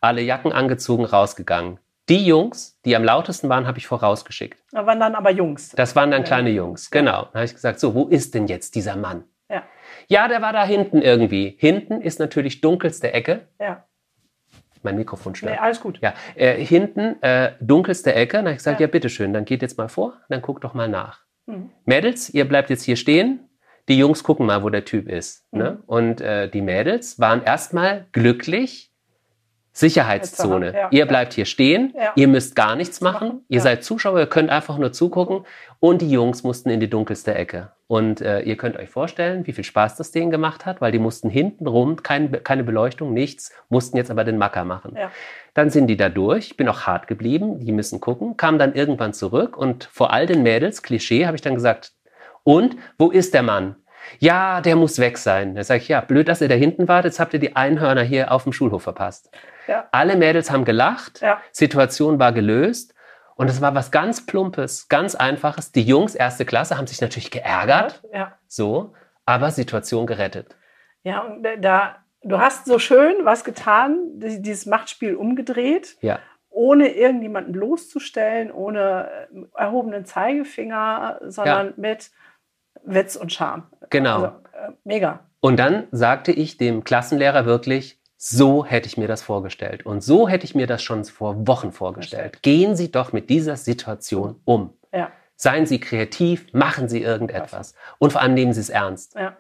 Alle 0.01 0.23
Jacken 0.23 0.53
angezogen, 0.53 1.05
rausgegangen. 1.05 1.79
Die 2.09 2.27
Jungs, 2.27 2.79
die 2.85 2.95
am 2.97 3.05
lautesten 3.05 3.49
waren, 3.49 3.67
habe 3.67 3.79
ich 3.79 3.87
vorausgeschickt. 3.87 4.63
Da 4.73 4.85
waren 4.87 5.01
dann 5.01 5.15
aber 5.15 5.31
Jungs. 5.31 5.71
Das 5.71 5.97
waren 5.97 6.11
dann 6.11 6.25
kleine 6.25 6.51
Jungs, 6.51 6.91
genau. 6.91 7.23
Dann 7.25 7.35
habe 7.35 7.45
ich 7.47 7.55
gesagt, 7.55 7.81
so, 7.81 7.95
wo 7.95 8.07
ist 8.09 8.35
denn 8.35 8.47
jetzt 8.47 8.75
dieser 8.75 8.97
Mann? 8.97 9.25
Ja. 9.49 9.63
Ja, 10.09 10.29
der 10.29 10.43
war 10.43 10.53
da 10.53 10.65
hinten 10.67 11.01
irgendwie. 11.01 11.57
Hinten 11.59 12.03
ist 12.03 12.19
natürlich 12.21 12.61
dunkelste 12.61 13.13
Ecke. 13.13 13.49
Ja. 13.59 13.85
Mein 14.83 14.97
Mikrofon 14.97 15.33
Nee, 15.33 15.39
stört. 15.39 15.61
alles 15.61 15.81
gut. 15.81 15.99
Ja, 16.03 16.13
äh, 16.35 16.63
hinten 16.63 17.23
äh, 17.23 17.53
dunkelste 17.61 18.15
Ecke. 18.15 18.37
Dann 18.37 18.45
habe 18.47 18.53
ich 18.53 18.59
gesagt, 18.59 18.81
Ja. 18.81 18.87
ja. 18.87 18.91
bitteschön, 18.91 19.33
dann 19.33 19.47
geht 19.47 19.63
jetzt 19.63 19.79
mal 19.79 19.89
vor, 19.89 20.13
dann 20.29 20.43
guckt 20.43 20.63
doch 20.63 20.75
mal 20.75 20.89
nach. 20.89 21.21
Mhm. 21.47 21.71
Mädels, 21.87 22.29
ihr 22.29 22.47
bleibt 22.47 22.69
jetzt 22.69 22.83
hier 22.83 22.97
stehen. 22.97 23.49
Die 23.89 23.99
Jungs 23.99 24.23
gucken 24.25 24.45
mal, 24.47 24.63
wo 24.63 24.69
der 24.71 24.85
Typ 24.85 25.09
ist. 25.09 25.47
Ne? 25.53 25.73
Mhm. 25.79 25.83
Und 25.87 26.21
äh, 26.21 26.49
die 26.51 26.61
Mädels 26.63 27.19
waren 27.19 27.43
erstmal 27.43 28.07
glücklich, 28.13 28.93
Sicherheitszone. 29.75 30.73
Ja, 30.73 30.89
ihr 30.91 31.01
ja. 31.01 31.05
bleibt 31.05 31.33
hier 31.35 31.45
stehen, 31.45 31.93
Ja. 31.97 32.13
ihr 32.15 32.29
müsst 32.29 32.55
gar 32.55 32.77
nichts 32.77 33.01
machen, 33.01 33.45
ihr 33.49 33.61
seid 33.61 33.83
Zuschauer, 33.83 34.21
ihr 34.21 34.27
könnt 34.27 34.49
einfach 34.49 34.79
nur 34.79 34.93
zugucken 34.93 35.45
und 35.81 36.01
die 36.01 36.11
Jungs 36.11 36.45
mussten 36.45 36.71
in 36.71 36.79
die 36.79 36.89
dunkelste 36.89 37.35
Ecke. 37.35 37.73
Und 37.89 38.21
äh, 38.21 38.41
ihr 38.41 38.57
könnt 38.57 38.77
euch 38.79 38.89
vorstellen, 38.89 39.47
wie 39.47 39.53
viel 39.53 39.65
Spaß 39.65 39.97
das 39.97 40.13
denen 40.13 40.31
gemacht 40.31 40.65
hat, 40.65 40.81
weil 40.81 40.93
die 40.93 40.99
mussten 41.01 41.29
hinten 41.29 41.67
rum, 41.67 42.03
kein, 42.03 42.43
keine 42.45 42.65
Beleuchtung, 42.65 43.13
nichts, 43.13 43.53
mussten 43.69 43.97
jetzt 43.97 44.11
aber 44.11 44.25
den 44.25 44.39
Macker 44.39 44.65
machen. 44.65 44.97
Dann 45.53 45.71
sind 45.71 45.89
die 45.89 45.97
da 45.97 46.09
durch, 46.09 46.47
ich 46.47 46.57
bin 46.57 46.69
auch 46.69 46.83
hart 46.83 47.09
geblieben, 47.09 47.59
die 47.59 47.73
müssen 47.73 48.01
gucken, 48.01 48.37
kam 48.37 48.59
dann 48.59 48.75
irgendwann 48.75 49.13
zurück 49.13 49.57
und 49.57 49.89
vor 49.93 50.13
all 50.13 50.27
den 50.27 50.43
Mädels, 50.45 50.83
Klischee, 50.83 51.27
habe 51.27 51.37
ich 51.37 51.43
dann 51.43 51.55
gesagt, 51.55 51.93
und 52.45 52.77
wo 52.97 53.11
ist 53.11 53.35
der 53.35 53.43
Mann? 53.43 53.77
Ja, 54.19 54.61
der 54.61 54.77
muss 54.77 54.99
weg 54.99 55.19
sein. 55.19 55.55
Da 55.55 55.65
sage 55.65 55.81
ich, 55.81 55.89
ja, 55.89 56.01
blöd, 56.01 56.29
dass 56.29 56.41
ihr 56.41 56.49
da 56.49 56.55
hinten 56.55 56.89
wart, 56.89 57.05
jetzt 57.07 57.19
habt 57.21 57.33
ihr 57.35 57.41
die 57.41 57.57
Einhörner 57.57 58.03
hier 58.03 58.33
auf 58.33 58.45
dem 58.45 58.53
Schulhof 58.53 58.83
verpasst. 58.83 59.31
Ja. 59.67 59.89
Alle 59.93 60.17
Mädels 60.17 60.51
haben 60.51 60.65
gelacht, 60.65 61.21
Ja. 61.21 61.41
Situation 61.53 62.19
war 62.19 62.33
gelöst 62.33 62.95
und 63.37 63.49
es 63.51 63.61
war 63.61 63.75
was 63.75 63.91
ganz 63.91 64.25
Plumpes, 64.27 64.89
ganz 64.89 65.15
Einfaches. 65.15 65.73
Die 65.73 65.83
Jungs, 65.83 66.15
erste 66.15 66.45
Klasse, 66.45 66.77
haben 66.79 66.87
sich 66.87 67.01
natürlich 67.01 67.31
geärgert, 67.31 68.03
Ja. 68.13 68.33
so, 68.47 68.95
aber 69.27 69.51
Situation 69.51 70.07
gerettet. 70.07 70.57
Ja, 71.03 71.21
und 71.23 71.47
da, 71.61 71.97
du 72.23 72.39
hast 72.39 72.67
so 72.67 72.79
schön 72.79 73.15
was 73.25 73.45
getan, 73.45 73.99
die- 74.21 74.41
dieses 74.43 74.67
Machtspiel 74.67 75.15
umgedreht, 75.17 75.97
Ja, 76.01 76.19
ohne 76.51 76.89
irgendjemanden 76.95 77.53
bloßzustellen, 77.53 78.53
ohne 78.53 79.09
äh, 79.35 79.61
erhobenen 79.61 80.05
Zeigefinger, 80.05 81.19
sondern 81.27 81.75
mit 81.77 82.11
Witz 82.85 83.17
und 83.17 83.33
Charme. 83.33 83.65
Genau. 83.91 84.15
Also, 84.15 84.27
äh, 84.53 84.71
mega. 84.85 85.21
Und 85.41 85.59
dann 85.59 85.89
sagte 85.91 86.31
ich 86.33 86.57
dem 86.57 86.85
Klassenlehrer 86.85 87.45
wirklich, 87.45 88.01
so 88.27 88.65
hätte 88.65 88.87
ich 88.87 88.97
mir 88.97 89.07
das 89.07 89.23
vorgestellt. 89.23 89.85
Und 89.85 90.03
so 90.03 90.29
hätte 90.31 90.47
ich 90.47 90.55
mir 90.55 90.67
das 90.67 90.83
schon 90.83 91.05
vor 91.05 91.47
Wochen 91.47 91.73
vorgestellt. 91.73 92.43
Gehen 92.43 92.75
Sie 92.75 92.91
doch 92.91 93.13
mit 93.13 93.29
dieser 93.29 93.57
Situation 93.59 94.41
um. 94.47 94.73
Ja, 94.95 95.11
Seien 95.37 95.67
Sie 95.67 95.79
kreativ, 95.79 96.51
machen 96.55 96.89
Sie 96.89 97.03
irgendetwas. 97.03 97.75
Und 97.99 98.13
vor 98.13 98.23
allem 98.23 98.33
nehmen 98.33 98.55
Sie 98.55 98.61
es 98.61 98.71
ernst. 98.71 99.15
ja, 99.15 99.37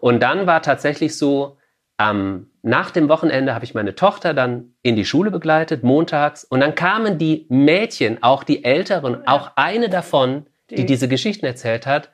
Und 0.00 0.22
dann 0.22 0.46
war 0.46 0.62
tatsächlich 0.62 1.18
so, 1.18 1.58
ähm, 2.00 2.50
nach 2.62 2.90
dem 2.90 3.10
Wochenende 3.10 3.54
habe 3.54 3.66
ich 3.66 3.74
meine 3.74 3.94
Tochter 3.94 4.32
dann 4.32 4.76
in 4.82 4.96
die 4.96 5.04
Schule 5.04 5.30
begleitet, 5.30 5.82
montags. 5.82 6.42
Und 6.44 6.60
dann 6.60 6.74
kamen 6.74 7.18
die 7.18 7.44
Mädchen, 7.50 8.22
auch 8.22 8.44
die 8.44 8.64
Älteren, 8.64 9.26
auch 9.28 9.50
eine 9.56 9.90
davon, 9.90 10.46
die, 10.70 10.76
Die- 10.76 10.86
diese 10.86 11.06
Geschichten 11.06 11.44
erzählt 11.44 11.86
hat. 11.86 12.10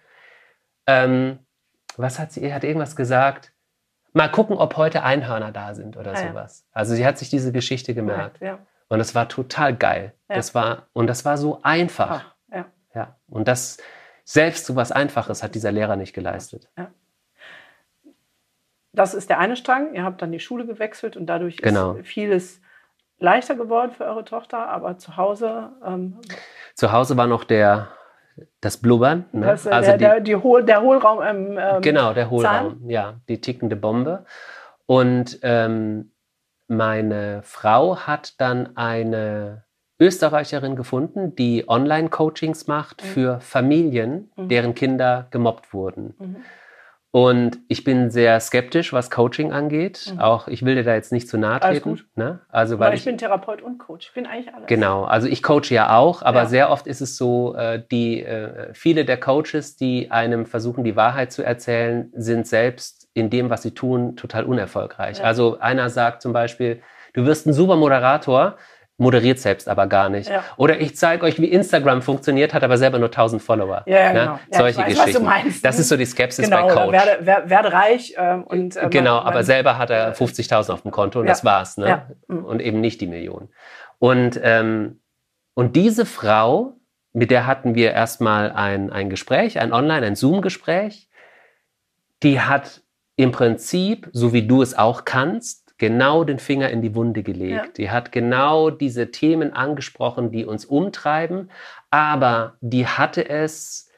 Ähm, 0.88 1.38
was 1.96 2.18
hat 2.18 2.32
sie? 2.32 2.52
Hat 2.52 2.64
irgendwas 2.64 2.96
gesagt? 2.96 3.52
Mal 4.18 4.28
gucken, 4.28 4.56
ob 4.58 4.76
heute 4.76 5.04
Einhörner 5.04 5.52
da 5.52 5.74
sind 5.74 5.96
oder 5.96 6.12
Ah, 6.12 6.20
ja. 6.20 6.28
sowas. 6.28 6.66
Also 6.72 6.94
sie 6.96 7.06
hat 7.06 7.18
sich 7.18 7.30
diese 7.30 7.52
Geschichte 7.52 7.94
gemerkt. 7.94 8.40
ja. 8.40 8.58
Und 8.88 8.98
das 8.98 9.14
war 9.14 9.28
total 9.28 9.76
geil. 9.76 10.12
Ja. 10.28 10.34
Das 10.36 10.54
war, 10.54 10.88
und 10.92 11.06
das 11.06 11.24
war 11.24 11.36
so 11.38 11.60
einfach. 11.62 12.24
Ach, 12.26 12.34
ja. 12.54 12.64
Ja. 12.94 13.16
Und 13.28 13.46
das, 13.46 13.76
selbst 14.24 14.66
so 14.66 14.74
was 14.76 14.90
Einfaches 14.92 15.42
hat 15.42 15.54
dieser 15.54 15.70
Lehrer 15.72 15.94
nicht 15.96 16.14
geleistet. 16.14 16.68
Das 18.92 19.14
ist 19.14 19.28
der 19.30 19.38
eine 19.38 19.56
Strang. 19.56 19.94
Ihr 19.94 20.02
habt 20.04 20.20
dann 20.22 20.32
die 20.32 20.40
Schule 20.40 20.66
gewechselt 20.66 21.16
und 21.16 21.26
dadurch 21.26 21.58
Genau. 21.58 21.92
ist 21.92 22.08
vieles 22.08 22.60
leichter 23.18 23.54
geworden 23.54 23.92
für 23.92 24.04
eure 24.04 24.24
Tochter, 24.24 24.68
aber 24.68 24.98
zu 24.98 25.16
Hause, 25.16 25.70
ähm, 25.84 26.18
Zu 26.74 26.90
Hause 26.92 27.16
war 27.16 27.26
noch 27.26 27.44
der, 27.44 27.88
das 28.60 28.76
Blubbern. 28.76 29.24
Ne? 29.32 29.46
das, 29.46 29.66
äh, 29.66 29.70
also 29.70 29.88
der, 29.90 29.96
die, 29.98 30.04
der, 30.04 30.20
die 30.20 30.36
Hohl, 30.36 30.64
der 30.64 30.82
Hohlraum 30.82 31.22
im 31.22 31.58
ähm, 31.58 31.80
genau, 31.82 32.12
der 32.14 32.30
Hohlraum. 32.30 32.78
Zahn. 32.80 32.88
Ja, 32.90 33.14
die 33.28 33.40
tickende 33.40 33.76
Bombe. 33.76 34.24
Und 34.86 35.38
ähm, 35.42 36.12
meine 36.66 37.40
Frau 37.42 37.96
hat 37.98 38.40
dann 38.40 38.76
eine 38.76 39.64
Österreicherin 40.00 40.76
gefunden, 40.76 41.34
die 41.34 41.64
Online-Coachings 41.68 42.66
macht 42.68 43.02
Mhm. 43.02 43.06
für 43.08 43.40
Familien, 43.40 44.30
Mhm. 44.36 44.48
deren 44.48 44.74
Kinder 44.74 45.26
gemobbt 45.30 45.72
wurden. 45.74 46.14
Mhm. 46.18 46.36
Und 47.10 47.58
ich 47.68 47.84
bin 47.84 48.10
sehr 48.10 48.38
skeptisch, 48.38 48.92
was 48.92 49.10
Coaching 49.10 49.50
angeht. 49.50 50.12
Mhm. 50.12 50.20
Auch 50.20 50.46
ich 50.46 50.62
will 50.64 50.74
dir 50.74 50.84
da 50.84 50.94
jetzt 50.94 51.10
nicht 51.10 51.26
zu 51.26 51.38
nahe 51.38 51.58
treten. 51.58 51.80
gut. 51.90 52.06
Ne? 52.16 52.40
Also 52.50 52.78
Weil 52.78 52.90
weil 52.90 52.98
ich 52.98 53.04
bin 53.06 53.16
Therapeut 53.16 53.62
und 53.62 53.78
Coach. 53.78 54.08
Ich 54.08 54.14
bin 54.14 54.26
eigentlich 54.26 54.54
alles. 54.54 54.66
Genau, 54.66 55.04
also 55.04 55.26
ich 55.26 55.42
coache 55.42 55.70
ja 55.70 55.96
auch, 55.96 56.20
aber 56.22 56.40
Ja. 56.40 56.46
sehr 56.46 56.70
oft 56.70 56.86
ist 56.86 57.00
es 57.00 57.16
so, 57.16 57.54
äh, 57.54 57.82
die 57.90 58.22
äh, 58.22 58.74
viele 58.74 59.06
der 59.06 59.18
Coaches, 59.18 59.76
die 59.76 60.10
einem 60.10 60.44
versuchen, 60.44 60.84
die 60.84 60.96
Wahrheit 60.96 61.32
zu 61.32 61.42
erzählen, 61.42 62.12
sind 62.14 62.46
selbst 62.46 63.08
in 63.14 63.30
dem, 63.30 63.48
was 63.48 63.62
sie 63.62 63.72
tun, 63.72 64.16
total 64.16 64.44
unerfolgreich. 64.44 65.18
Ja. 65.18 65.24
Also 65.24 65.58
einer 65.60 65.88
sagt 65.88 66.20
zum 66.20 66.34
Beispiel, 66.34 66.82
du 67.14 67.24
wirst 67.24 67.46
ein 67.46 67.54
super 67.54 67.76
Moderator, 67.76 68.56
moderiert 69.00 69.38
selbst 69.38 69.68
aber 69.68 69.86
gar 69.86 70.08
nicht. 70.08 70.28
Ja. 70.28 70.42
Oder 70.56 70.80
ich 70.80 70.96
zeige 70.96 71.24
euch, 71.24 71.40
wie 71.40 71.46
Instagram 71.46 72.02
funktioniert, 72.02 72.52
hat 72.52 72.64
aber 72.64 72.76
selber 72.78 72.98
nur 72.98 73.08
1000 73.08 73.40
Follower. 73.40 73.84
Ja, 73.86 73.96
ja, 73.98 74.12
Ne? 74.12 74.20
genau. 74.20 74.32
Ja, 74.52 74.58
Solche 74.58 74.78
weiß, 74.78 74.94
Geschichten. 74.94 75.60
Das 75.62 75.78
ist 75.78 75.88
so 75.88 75.96
die 75.96 76.04
Skepsis 76.04 76.44
Genau, 76.44 76.66
bei 76.66 76.74
Coach. 76.74 76.92
werde, 76.92 77.18
wer- 77.20 77.48
werde 77.48 77.72
reich 77.72 78.14
ähm, 78.18 78.42
und 78.44 78.76
äh, 78.76 78.88
Genau, 78.90 79.14
man- 79.18 79.22
aber 79.26 79.34
man- 79.36 79.44
selber 79.44 79.78
hat 79.78 79.90
er 79.90 80.14
50.000 80.14 80.72
auf 80.74 80.82
dem 80.82 80.90
Konto 80.90 81.20
und 81.20 81.26
das 81.26 81.44
war's. 81.44 81.76
Ne? 81.78 82.02
Mhm. 82.26 82.44
Und 82.44 82.60
eben 82.60 82.80
nicht 82.80 83.00
die 83.00 83.06
Million. 83.06 83.48
Und, 84.00 84.38
ähm, 84.42 85.00
und 85.54 85.76
diese 85.76 86.04
Frau, 86.04 86.74
mit 87.12 87.30
der 87.30 87.46
hatten 87.46 87.74
wir 87.76 87.92
erstmal 87.92 88.50
ein, 88.52 88.90
ein 88.90 89.10
Gespräch, 89.10 89.60
ein 89.60 89.72
Online, 89.72 90.06
ein 90.06 90.16
Zoom-Gespräch, 90.16 91.08
die 92.22 92.40
hat 92.40 92.82
im 93.16 93.30
Prinzip, 93.32 94.08
so 94.12 94.32
wie 94.32 94.46
du 94.46 94.60
es 94.62 94.76
auch 94.76 95.04
kannst, 95.04 95.67
genau 95.78 96.24
den 96.24 96.38
Finger 96.38 96.68
in 96.70 96.82
die 96.82 96.94
Wunde 96.94 97.22
gelegt. 97.22 97.66
Ja. 97.66 97.72
Die 97.76 97.90
hat 97.90 98.12
genau 98.12 98.70
diese 98.70 99.10
Themen 99.10 99.52
angesprochen, 99.52 100.30
die 100.30 100.44
uns 100.44 100.64
umtreiben, 100.64 101.50
aber 101.90 102.56
die 102.60 102.86
hatte 102.86 103.28
es, 103.28 103.90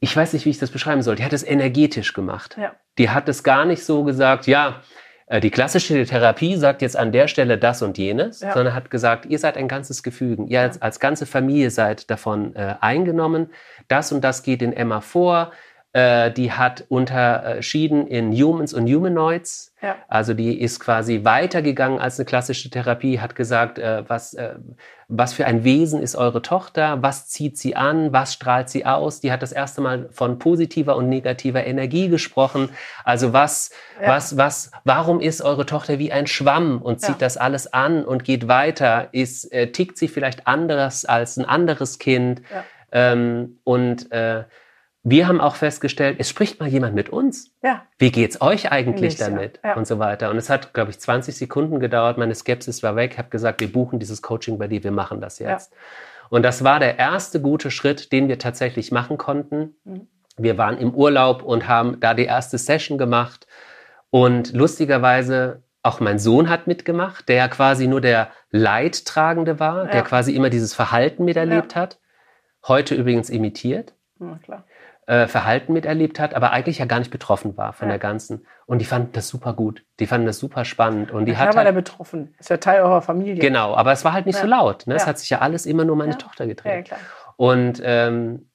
ich 0.00 0.14
weiß 0.16 0.34
nicht, 0.34 0.44
wie 0.44 0.50
ich 0.50 0.58
das 0.58 0.70
beschreiben 0.70 1.02
soll, 1.02 1.16
die 1.16 1.24
hat 1.24 1.32
es 1.32 1.42
energetisch 1.42 2.12
gemacht. 2.12 2.56
Ja. 2.60 2.74
Die 2.98 3.10
hat 3.10 3.28
es 3.28 3.42
gar 3.42 3.64
nicht 3.64 3.84
so 3.84 4.04
gesagt, 4.04 4.46
ja, 4.46 4.82
äh, 5.26 5.40
die 5.40 5.50
klassische 5.50 6.04
Therapie 6.04 6.56
sagt 6.56 6.82
jetzt 6.82 6.96
an 6.96 7.12
der 7.12 7.26
Stelle 7.28 7.58
das 7.58 7.82
und 7.82 7.98
jenes, 7.98 8.40
Ja. 8.40 8.52
sondern 8.52 8.74
hat 8.74 8.90
gesagt, 8.90 9.26
ihr 9.26 9.38
seid 9.38 9.56
ein 9.56 9.68
ganzes 9.68 10.02
Gefügen, 10.02 10.46
ihr 10.48 10.60
als, 10.60 10.80
als 10.80 11.00
ganze 11.00 11.26
Familie 11.26 11.70
seid 11.70 12.10
davon 12.10 12.54
äh, 12.54 12.76
eingenommen, 12.80 13.50
das 13.88 14.12
und 14.12 14.22
das 14.22 14.42
geht 14.42 14.62
in 14.62 14.72
Emma 14.72 15.00
vor, 15.00 15.50
äh, 15.96 16.30
die 16.30 16.52
hat 16.52 16.84
unterschieden 16.90 18.06
in 18.06 18.30
Humans 18.32 18.74
und 18.74 18.86
Humanoids, 18.86 19.72
Ja. 19.80 19.96
also 20.08 20.34
die 20.34 20.60
ist 20.60 20.78
quasi 20.78 21.24
weitergegangen 21.24 21.98
als 21.98 22.18
eine 22.18 22.26
klassische 22.26 22.68
Therapie, 22.68 23.18
hat 23.18 23.34
gesagt, 23.34 23.78
äh, 23.78 24.02
was, 24.06 24.34
äh, 24.34 24.56
was 25.08 25.32
für 25.32 25.46
ein 25.46 25.64
Wesen 25.64 26.02
ist 26.02 26.14
eure 26.14 26.42
Tochter, 26.42 27.00
was 27.00 27.28
zieht 27.28 27.56
sie 27.56 27.76
an, 27.76 28.12
was 28.12 28.34
strahlt 28.34 28.68
sie 28.68 28.84
aus. 28.84 29.20
Die 29.22 29.32
hat 29.32 29.40
das 29.40 29.52
erste 29.52 29.80
Mal 29.80 30.08
von 30.10 30.38
positiver 30.38 30.96
und 30.96 31.08
negativer 31.08 31.64
Energie 31.66 32.08
gesprochen. 32.10 32.68
Also 33.04 33.32
was, 33.32 33.70
Ja. 34.02 34.08
was, 34.08 34.36
was, 34.36 34.70
warum 34.84 35.20
ist 35.20 35.40
eure 35.40 35.64
Tochter 35.64 35.98
wie 35.98 36.12
ein 36.12 36.26
Schwamm 36.26 36.82
und 36.82 37.00
zieht 37.00 37.10
Ja. 37.10 37.26
das 37.26 37.38
alles 37.38 37.72
an 37.72 38.04
und 38.04 38.22
geht 38.24 38.48
weiter? 38.48 39.08
Ist, 39.12 39.50
äh, 39.50 39.72
tickt 39.72 39.96
sie 39.96 40.08
vielleicht 40.08 40.46
anders 40.46 41.06
als 41.06 41.38
ein 41.38 41.46
anderes 41.46 41.98
Kind? 41.98 42.42
Ähm, 42.92 43.58
und 43.64 44.12
äh, 44.12 44.44
wir 45.08 45.28
haben 45.28 45.40
auch 45.40 45.54
festgestellt, 45.54 46.16
es 46.18 46.28
spricht 46.28 46.58
mal 46.58 46.68
jemand 46.68 46.96
mit 46.96 47.10
uns. 47.10 47.52
Ja. 47.62 47.84
Wie 47.96 48.10
geht's 48.10 48.40
euch 48.40 48.72
eigentlich 48.72 49.12
Nicht, 49.12 49.20
ja. 49.20 49.30
damit? 49.30 49.60
Ja. 49.62 49.74
Und 49.76 49.86
so 49.86 50.00
weiter. 50.00 50.30
Und 50.30 50.36
es 50.36 50.50
hat, 50.50 50.74
glaube 50.74 50.90
ich, 50.90 50.98
20 50.98 51.36
Sekunden 51.36 51.78
gedauert. 51.78 52.18
Meine 52.18 52.34
Skepsis 52.34 52.82
war 52.82 52.96
weg. 52.96 53.12
Ich 53.12 53.18
habe 53.18 53.28
gesagt, 53.28 53.60
wir 53.60 53.70
buchen 53.72 54.00
dieses 54.00 54.20
Coaching 54.20 54.58
bei 54.58 54.66
dir, 54.66 54.82
wir 54.82 54.90
machen 54.90 55.20
das 55.20 55.38
jetzt. 55.38 55.72
Und 56.28 56.42
das 56.42 56.64
war 56.64 56.80
der 56.80 56.98
erste 56.98 57.40
gute 57.40 57.70
Schritt, 57.70 58.10
den 58.10 58.26
wir 58.26 58.40
tatsächlich 58.40 58.90
machen 58.90 59.16
konnten. 59.16 59.76
Mhm. 59.84 60.08
Wir 60.38 60.58
waren 60.58 60.76
im 60.76 60.92
Urlaub 60.92 61.44
und 61.44 61.68
haben 61.68 62.00
da 62.00 62.12
die 62.12 62.24
erste 62.24 62.58
Session 62.58 62.98
gemacht. 62.98 63.46
Und 64.10 64.54
lustigerweise 64.54 65.62
auch 65.84 66.00
mein 66.00 66.18
Sohn 66.18 66.50
hat 66.50 66.66
mitgemacht, 66.66 67.28
der 67.28 67.36
ja 67.36 67.46
quasi 67.48 67.86
nur 67.86 68.00
der 68.00 68.30
Leidtragende 68.50 69.60
war, 69.60 69.84
Ja. 69.84 69.90
der 69.92 70.02
quasi 70.02 70.34
immer 70.34 70.50
dieses 70.50 70.74
Verhalten 70.74 71.24
miterlebt 71.24 71.76
hat. 71.76 72.00
Heute 72.66 72.96
übrigens 72.96 73.30
imitiert 73.30 73.94
Ja, 74.18 74.40
klar. 74.42 74.64
Äh, 75.06 75.26
Verhalten 75.28 75.72
miterlebt 75.72 76.18
hat, 76.18 76.34
aber 76.34 76.50
eigentlich 76.50 76.78
ja 76.78 76.84
gar 76.84 76.98
nicht 76.98 77.10
betroffen 77.12 77.56
war 77.56 77.72
von 77.72 77.86
Ja. 77.88 77.92
der 77.92 77.98
ganzen. 78.00 78.44
Und 78.66 78.80
die 78.80 78.84
fanden 78.84 79.12
das 79.12 79.28
super 79.28 79.52
gut. 79.54 79.84
Die 80.00 80.06
fanden 80.06 80.26
das 80.26 80.38
super 80.38 80.64
spannend. 80.64 81.12
Und 81.12 81.26
die 81.26 81.32
Ja, 81.32 81.38
hat 81.38 81.46
war 81.54 81.62
der 81.62 81.64
halt, 81.66 81.74
betroffen. 81.76 82.34
Ist 82.38 82.50
ja 82.50 82.56
Teil 82.56 82.82
eurer 82.82 83.02
Familie. 83.02 83.40
genau, 83.40 83.74
aber 83.76 83.92
es 83.92 84.04
war 84.04 84.12
halt 84.12 84.26
nicht 84.26 84.36
so 84.36 84.46
Ja. 84.46 84.56
laut. 84.56 84.86
Ne? 84.86 84.94
Es 84.94 85.02
Ja. 85.02 85.08
hat 85.08 85.18
sich 85.20 85.30
ja 85.30 85.38
alles 85.38 85.64
immer 85.64 85.84
nur 85.84 85.94
meine 85.96 86.12
Ja. 86.12 86.18
Tochter 86.18 86.44
Ja, 86.44 86.48
gedreht. 86.48 86.86
klar. 86.86 86.98
Und, 87.36 87.80
ähm, 87.84 88.50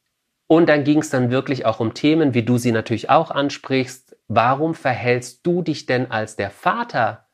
und 0.48 0.68
dann 0.68 0.84
ging 0.84 1.00
es 1.00 1.10
dann 1.10 1.32
wirklich 1.32 1.66
auch 1.66 1.80
um 1.80 1.94
Themen, 1.94 2.34
wie 2.34 2.44
du 2.44 2.58
sie 2.58 2.74
natürlich 2.74 3.10
auch 3.10 3.32
ansprichst. 3.32 4.18
Warum 4.28 4.76
verhältst 4.76 5.46
du 5.48 5.62
dich 5.62 5.86
denn 5.86 6.12
als 6.12 6.36
der 6.36 6.50
Vater 6.50 7.28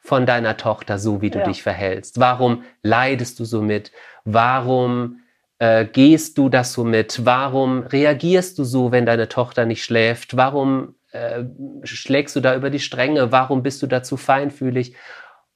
von 0.00 0.24
deiner 0.24 0.56
Tochter 0.56 0.98
so, 0.98 1.20
wie 1.20 1.30
du 1.30 1.40
Ja. 1.40 1.44
dich 1.44 1.62
verhältst? 1.62 2.18
Warum 2.20 2.64
leidest 2.82 3.38
du 3.40 3.44
so 3.44 3.60
mit? 3.60 3.92
Warum 4.24 5.20
äh, 5.64 5.86
gehst 5.86 6.36
du 6.36 6.48
das 6.48 6.72
so 6.74 6.84
mit? 6.84 7.24
Warum 7.24 7.84
reagierst 7.84 8.58
du 8.58 8.64
so, 8.64 8.92
wenn 8.92 9.06
deine 9.06 9.28
Tochter 9.28 9.64
nicht 9.64 9.82
schläft? 9.84 10.36
Warum 10.36 10.94
äh, 11.12 11.44
schlägst 11.84 12.36
du 12.36 12.40
da 12.40 12.54
über 12.54 12.68
die 12.70 12.80
Stränge? 12.80 13.32
Warum 13.32 13.62
bist 13.62 13.82
du 13.82 13.86
da 13.86 14.02
zu 14.02 14.16
feinfühlig? 14.16 14.94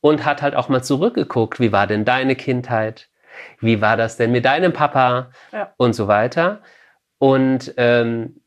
Und 0.00 0.24
hat 0.24 0.40
halt 0.42 0.54
auch 0.54 0.68
mal 0.68 0.82
zurückgeguckt, 0.82 1.60
wie 1.60 1.72
war 1.72 1.86
denn 1.86 2.04
deine 2.04 2.36
Kindheit? 2.36 3.08
Wie 3.60 3.80
war 3.80 3.96
das 3.96 4.16
denn 4.16 4.32
mit 4.32 4.44
deinem 4.44 4.72
Papa? 4.72 5.30
Ja. 5.52 5.72
Und 5.76 5.92
so 5.92 6.08
weiter. 6.08 6.60
Und 7.18 7.74
ähm, 7.76 8.40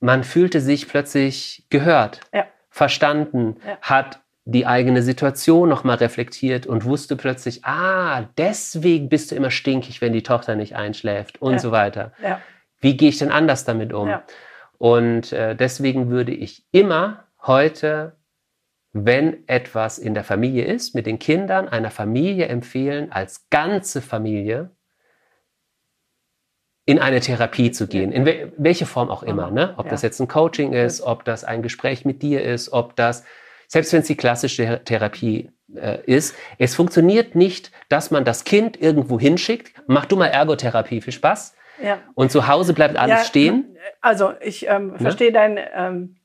man 0.00 0.22
fühlte 0.22 0.60
sich 0.60 0.88
plötzlich 0.88 1.66
gehört, 1.70 2.20
Ja. 2.32 2.44
verstanden, 2.70 3.56
Ja. 3.66 3.78
hat 3.80 4.20
die 4.44 4.66
eigene 4.66 5.02
Situation 5.02 5.68
nochmal 5.68 5.96
reflektiert 5.98 6.66
und 6.66 6.84
wusste 6.84 7.14
plötzlich, 7.16 7.64
ah, 7.64 8.28
deswegen 8.36 9.08
bist 9.08 9.30
du 9.30 9.36
immer 9.36 9.50
stinkig, 9.50 10.00
wenn 10.00 10.12
die 10.12 10.24
Tochter 10.24 10.56
nicht 10.56 10.74
einschläft 10.74 11.40
und 11.40 11.54
Ja. 11.54 11.58
so 11.60 11.70
weiter. 11.70 12.12
Ja. 12.22 12.40
Wie 12.80 12.96
gehe 12.96 13.08
ich 13.10 13.18
denn 13.18 13.30
anders 13.30 13.64
damit 13.64 13.92
um? 13.92 14.08
Ja. 14.08 14.24
Und 14.78 15.32
äh, 15.32 15.54
deswegen 15.54 16.10
würde 16.10 16.32
ich 16.32 16.64
immer 16.72 17.24
heute, 17.46 18.16
wenn 18.92 19.46
etwas 19.48 19.98
in 19.98 20.12
der 20.14 20.24
Familie 20.24 20.64
ist, 20.64 20.94
mit 20.94 21.06
den 21.06 21.20
Kindern 21.20 21.68
einer 21.68 21.90
Familie 21.92 22.46
empfehlen, 22.46 23.12
als 23.12 23.48
ganze 23.48 24.02
Familie 24.02 24.70
in 26.84 26.98
eine 26.98 27.20
Therapie 27.20 27.70
zu 27.70 27.86
gehen, 27.86 28.10
in 28.10 28.26
we 28.26 28.52
welche 28.58 28.86
Form 28.86 29.08
auch 29.08 29.22
immer. 29.22 29.52
Ne? 29.52 29.74
Ob 29.76 29.88
das 29.88 30.02
jetzt 30.02 30.20
ein 30.20 30.26
Coaching 30.26 30.72
ist, 30.72 31.00
ob 31.00 31.24
das 31.24 31.44
ein 31.44 31.62
Gespräch 31.62 32.04
mit 32.04 32.22
dir 32.22 32.42
ist, 32.42 32.72
ob 32.72 32.96
das, 32.96 33.24
selbst 33.72 33.92
wenn 33.94 34.00
es 34.00 34.06
die 34.06 34.16
klassische 34.16 34.62
Ther- 34.64 34.84
Therapie 34.84 35.50
äh, 35.74 35.98
ist, 36.04 36.36
es 36.58 36.74
funktioniert 36.74 37.34
nicht, 37.34 37.72
dass 37.88 38.10
man 38.10 38.24
das 38.24 38.44
Kind 38.44 38.78
irgendwo 38.80 39.18
hinschickt, 39.18 39.72
mach 39.86 40.04
du 40.04 40.16
mal 40.16 40.26
Ergotherapie, 40.26 41.00
viel 41.00 41.12
Spaß. 41.14 41.54
Ja. 41.82 41.98
Und 42.14 42.30
zu 42.30 42.46
Hause 42.48 42.74
bleibt 42.74 42.96
alles 42.96 43.20
Ja, 43.20 43.24
stehen. 43.24 43.76
Also 44.02 44.34
ich 44.42 44.68
ähm, 44.68 44.94
verstehe 44.98 45.32
deine 45.32 45.72
ähm, 45.74 46.16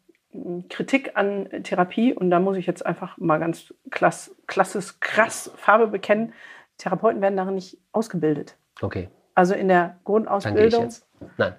Kritik 0.69 1.11
an 1.15 1.47
Therapie 1.63 2.13
und 2.13 2.29
da 2.31 2.39
muss 2.41 2.57
ich 2.57 2.67
jetzt 2.67 2.85
einfach 2.85 3.17
mal 3.17 3.39
ganz 3.39 3.73
klass, 3.91 4.35
klassisch 4.45 4.99
krass 4.99 5.49
Farbe 5.55 5.87
bekennen. 5.87 6.33
Therapeuten 6.77 7.21
werden 7.21 7.37
darin 7.37 7.55
nicht 7.55 7.77
ausgebildet. 7.93 8.55
Okay, 8.81 9.07
Also 9.35 9.53
in 9.55 9.69
der 9.69 9.97
Grundausbildung 10.03 10.83
jetzt. 10.83 11.07
Nein. 11.37 11.53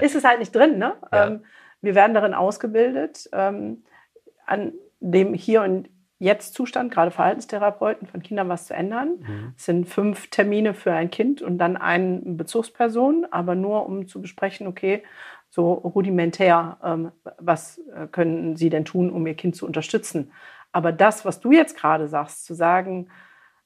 ist 0.00 0.14
es 0.16 0.24
halt 0.24 0.38
nicht 0.40 0.54
drin. 0.56 0.78
Ne? 0.78 0.94
Ja. 1.12 1.26
Ähm, 1.26 1.44
wir 1.82 1.94
werden 1.94 2.14
darin 2.14 2.32
ausgebildet, 2.34 3.28
ähm, 3.32 3.84
an 4.50 4.72
dem 5.00 5.34
Hier 5.34 5.62
und 5.62 5.88
Jetzt 6.22 6.52
Zustand, 6.52 6.92
gerade 6.92 7.10
Verhaltenstherapeuten 7.10 8.06
von 8.06 8.22
Kindern 8.22 8.50
was 8.50 8.66
zu 8.66 8.74
ändern. 8.74 9.20
Mhm. 9.20 9.54
Es 9.56 9.64
sind 9.64 9.88
fünf 9.88 10.28
Termine 10.28 10.74
für 10.74 10.92
ein 10.92 11.10
Kind 11.10 11.40
und 11.40 11.56
dann 11.56 11.78
eine 11.78 12.20
Bezugsperson, 12.22 13.26
aber 13.30 13.54
nur 13.54 13.86
um 13.86 14.06
zu 14.06 14.20
besprechen, 14.20 14.66
okay, 14.66 15.02
so 15.48 15.72
rudimentär, 15.72 16.76
ähm, 16.84 17.12
was 17.38 17.78
äh, 17.94 18.06
können 18.06 18.54
Sie 18.56 18.68
denn 18.68 18.84
tun, 18.84 19.10
um 19.10 19.26
Ihr 19.26 19.34
Kind 19.34 19.56
zu 19.56 19.64
unterstützen? 19.64 20.30
Aber 20.72 20.92
das, 20.92 21.24
was 21.24 21.40
du 21.40 21.52
jetzt 21.52 21.74
gerade 21.74 22.06
sagst, 22.06 22.44
zu 22.44 22.52
sagen, 22.52 23.08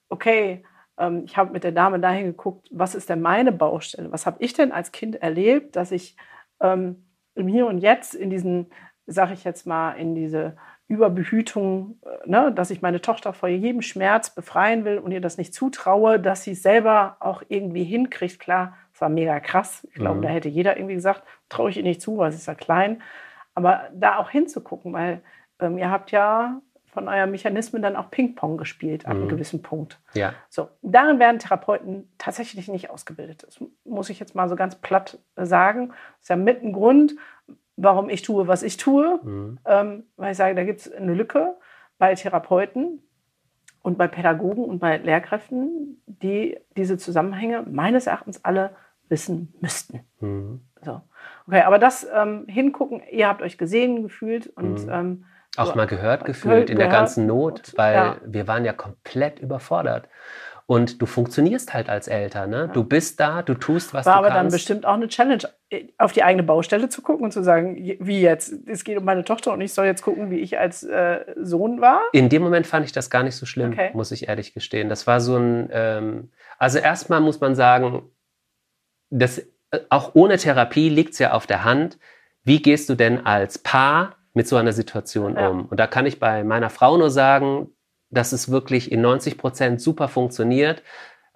okay, 0.09 0.64
ähm, 0.97 1.22
ich 1.24 1.37
habe 1.37 1.53
mit 1.53 1.64
der 1.64 1.72
Dame 1.72 1.99
dahin 1.99 2.26
geguckt, 2.26 2.68
was 2.70 2.95
ist 2.95 3.11
denn 3.11 3.20
meine 3.20 3.51
Baustelle? 3.51 4.12
Was 4.12 4.26
habe 4.26 4.37
ich 4.39 4.53
denn 4.53 4.70
als 4.70 4.93
Kind 4.93 5.16
erlebt, 5.16 5.74
dass 5.74 5.91
ich 5.91 6.16
ähm, 6.61 7.05
im 7.35 7.49
Hier 7.49 7.66
und 7.66 7.78
Jetzt 7.78 8.14
in 8.14 8.30
diesen, 8.30 8.70
sage 9.07 9.35
ich 9.35 9.45
jetzt 9.45 9.66
mal, 9.66 9.93
in 9.93 10.14
diese 10.14 10.57
Überbehütung, 10.89 11.99
äh, 12.05 12.28
ne, 12.28 12.53
dass 12.53 12.70
ich 12.70 12.82
meine 12.82 13.01
Tochter 13.01 13.32
vor 13.32 13.49
jedem 13.49 13.82
Schmerz 13.82 14.30
befreien 14.30 14.85
will 14.85 14.99
und 14.99 15.12
ihr 15.12 15.20
das 15.20 15.39
nicht 15.39 15.55
zutraue, 15.55 16.20
dass 16.20 16.43
sie 16.45 16.53
es 16.53 16.62
selber 16.62 17.16
auch 17.20 17.43
irgendwie 17.49 17.85
hinkriegt. 17.85 18.39
Klar, 18.39 18.76
es 18.93 19.01
war 19.01 19.09
mega 19.09 19.41
krass. 19.41 19.87
Ich 19.91 19.95
glaube, 19.95 20.18
Mhm. 20.18 20.22
da 20.22 20.28
hätte 20.28 20.49
jeder 20.49 20.76
irgendwie 20.76 20.95
gesagt, 20.95 21.22
traue 21.49 21.70
ich 21.70 21.76
ihr 21.76 21.82
nicht 21.82 22.01
zu, 22.03 22.18
weil 22.18 22.30
sie 22.32 22.39
ist 22.39 22.47
ja 22.47 22.55
klein. 22.55 23.03
Aber 23.55 23.89
da 23.95 24.18
auch 24.18 24.30
hinzugucken, 24.30 24.93
weil 24.93 25.22
ähm, 25.61 25.78
ihr 25.78 25.91
habt 25.91 26.11
ja 26.11 26.61
von 26.87 27.09
euren 27.09 27.30
Mechanismen 27.30 27.82
dann 27.82 27.97
auch 27.97 28.11
Ping-Pong 28.11 28.57
gespielt 28.57 29.05
ab 29.07 29.12
einem 29.12 29.24
Mhm. 29.24 29.28
gewissen 29.28 29.62
Punkt. 29.62 30.01
Ja, 30.14 30.32
So, 30.49 30.68
darin 30.82 31.18
werden 31.18 31.39
Therapeuten 31.41 32.12
tatsächlich 32.18 32.68
nicht 32.68 32.91
ausgebildet. 32.91 33.45
Das 33.45 33.59
muss 33.85 34.11
ich 34.11 34.20
jetzt 34.20 34.35
mal 34.35 34.49
so 34.49 34.55
ganz 34.57 34.76
platt 34.76 35.18
äh, 35.37 35.45
sagen. 35.47 35.89
Das 35.89 36.22
ist 36.22 36.28
ja 36.28 36.37
mit 36.37 36.62
ein 36.62 36.72
Grund, 36.72 37.14
warum 37.76 38.08
ich 38.08 38.22
tue, 38.22 38.46
was 38.48 38.62
ich 38.62 38.76
tue. 38.76 39.20
mhm. 39.22 39.58
Ähm, 39.66 40.04
weil 40.16 40.32
ich 40.32 40.36
sage, 40.38 40.54
da 40.54 40.64
gibt 40.64 40.80
es 40.80 40.92
eine 40.92 41.14
Lücke 41.14 41.54
bei 41.98 42.14
Therapeuten 42.14 43.02
und 43.82 43.98
bei 43.98 44.08
Pädagogen 44.08 44.64
und 44.64 44.78
bei 44.78 44.96
Lehrkräften, 44.98 46.00
die 46.06 46.58
diese 46.76 46.96
Zusammenhänge 46.98 47.62
meines 47.70 48.06
Erachtens 48.06 48.44
alle 48.44 48.70
wissen 49.08 49.52
müssten. 49.60 50.00
Mhm. 50.20 50.60
So. 50.82 51.00
Okay, 51.46 51.62
aber 51.62 51.78
das 51.78 52.06
ähm, 52.14 52.46
hingucken, 52.48 53.02
ihr 53.10 53.28
habt 53.28 53.42
euch 53.42 53.58
gesehen, 53.58 54.02
gefühlt 54.02 54.46
und 54.56 54.84
Mhm. 54.86 54.90
ähm, 54.92 55.24
auch 55.56 55.66
so- 55.66 55.74
mal 55.76 55.86
gehört 55.86 56.24
gefühlt 56.24 56.68
in 56.70 56.78
der 56.78 56.86
gehört 56.88 57.00
ganzen 57.02 57.26
Not, 57.26 57.74
weil 57.76 57.94
ja. 57.94 58.16
wir 58.24 58.48
waren 58.48 58.64
ja 58.64 58.72
komplett 58.72 59.38
überfordert. 59.38 60.08
Und 60.66 61.02
du 61.02 61.06
funktionierst 61.06 61.74
halt 61.74 61.90
als 61.90 62.08
Eltern, 62.08 62.48
ne? 62.48 62.70
Du 62.72 62.84
bist 62.84 63.20
da, 63.20 63.42
du 63.42 63.52
tust, 63.52 63.92
was 63.92 64.06
war 64.06 64.14
du 64.14 64.18
aber 64.20 64.28
dann 64.28 64.36
kannst. 64.44 64.56
bestimmt 64.56 64.86
auch 64.86 64.94
eine 64.94 65.08
Challenge, 65.08 65.42
auf 65.98 66.12
die 66.12 66.22
eigene 66.22 66.42
Baustelle 66.42 66.88
zu 66.88 67.02
gucken 67.02 67.22
und 67.24 67.32
zu 67.32 67.42
sagen, 67.44 67.76
wie 67.76 68.20
jetzt? 68.22 68.54
Es 68.66 68.82
geht 68.82 68.96
um 68.96 69.04
meine 69.04 69.24
Tochter 69.24 69.52
und 69.52 69.60
ich 69.60 69.74
soll 69.74 69.84
jetzt 69.84 70.00
gucken, 70.00 70.30
wie 70.30 70.38
ich 70.40 70.58
als 70.58 70.82
äh, 70.82 71.20
Sohn 71.36 71.82
war. 71.82 72.00
In 72.12 72.30
dem 72.30 72.42
Moment 72.42 72.66
fand 72.66 72.86
ich 72.86 72.92
das 72.92 73.10
gar 73.10 73.22
nicht 73.22 73.36
so 73.36 73.44
schlimm, 73.44 73.72
Okay. 73.72 73.90
muss 73.92 74.10
ich 74.10 74.26
ehrlich 74.28 74.54
gestehen. 74.54 74.88
Das 74.88 75.06
war 75.06 75.20
so 75.20 75.36
ein, 75.36 75.68
ähm, 75.70 76.30
also 76.58 76.78
erstmal 76.78 77.20
muss 77.20 77.40
man 77.40 77.54
sagen, 77.54 78.02
das, 79.10 79.38
äh, 79.70 79.80
auch 79.90 80.14
ohne 80.14 80.38
Therapie 80.38 80.88
liegt 80.88 81.12
es 81.12 81.18
ja 81.18 81.32
auf 81.32 81.46
der 81.46 81.64
Hand, 81.64 81.98
wie 82.42 82.62
gehst 82.62 82.88
du 82.88 82.94
denn 82.94 83.26
als 83.26 83.58
Paar 83.58 84.16
mit 84.32 84.48
so 84.48 84.56
einer 84.56 84.72
Situation 84.72 85.36
Ja. 85.36 85.48
um? 85.50 85.66
Und 85.66 85.78
da 85.78 85.86
kann 85.86 86.06
ich 86.06 86.18
bei 86.18 86.42
meiner 86.42 86.70
Frau 86.70 86.96
nur 86.96 87.10
sagen, 87.10 87.68
dass 88.14 88.32
es 88.32 88.50
wirklich 88.50 88.90
in 88.92 89.00
90 89.00 89.38
Prozent 89.38 89.80
super 89.80 90.08
funktioniert. 90.08 90.82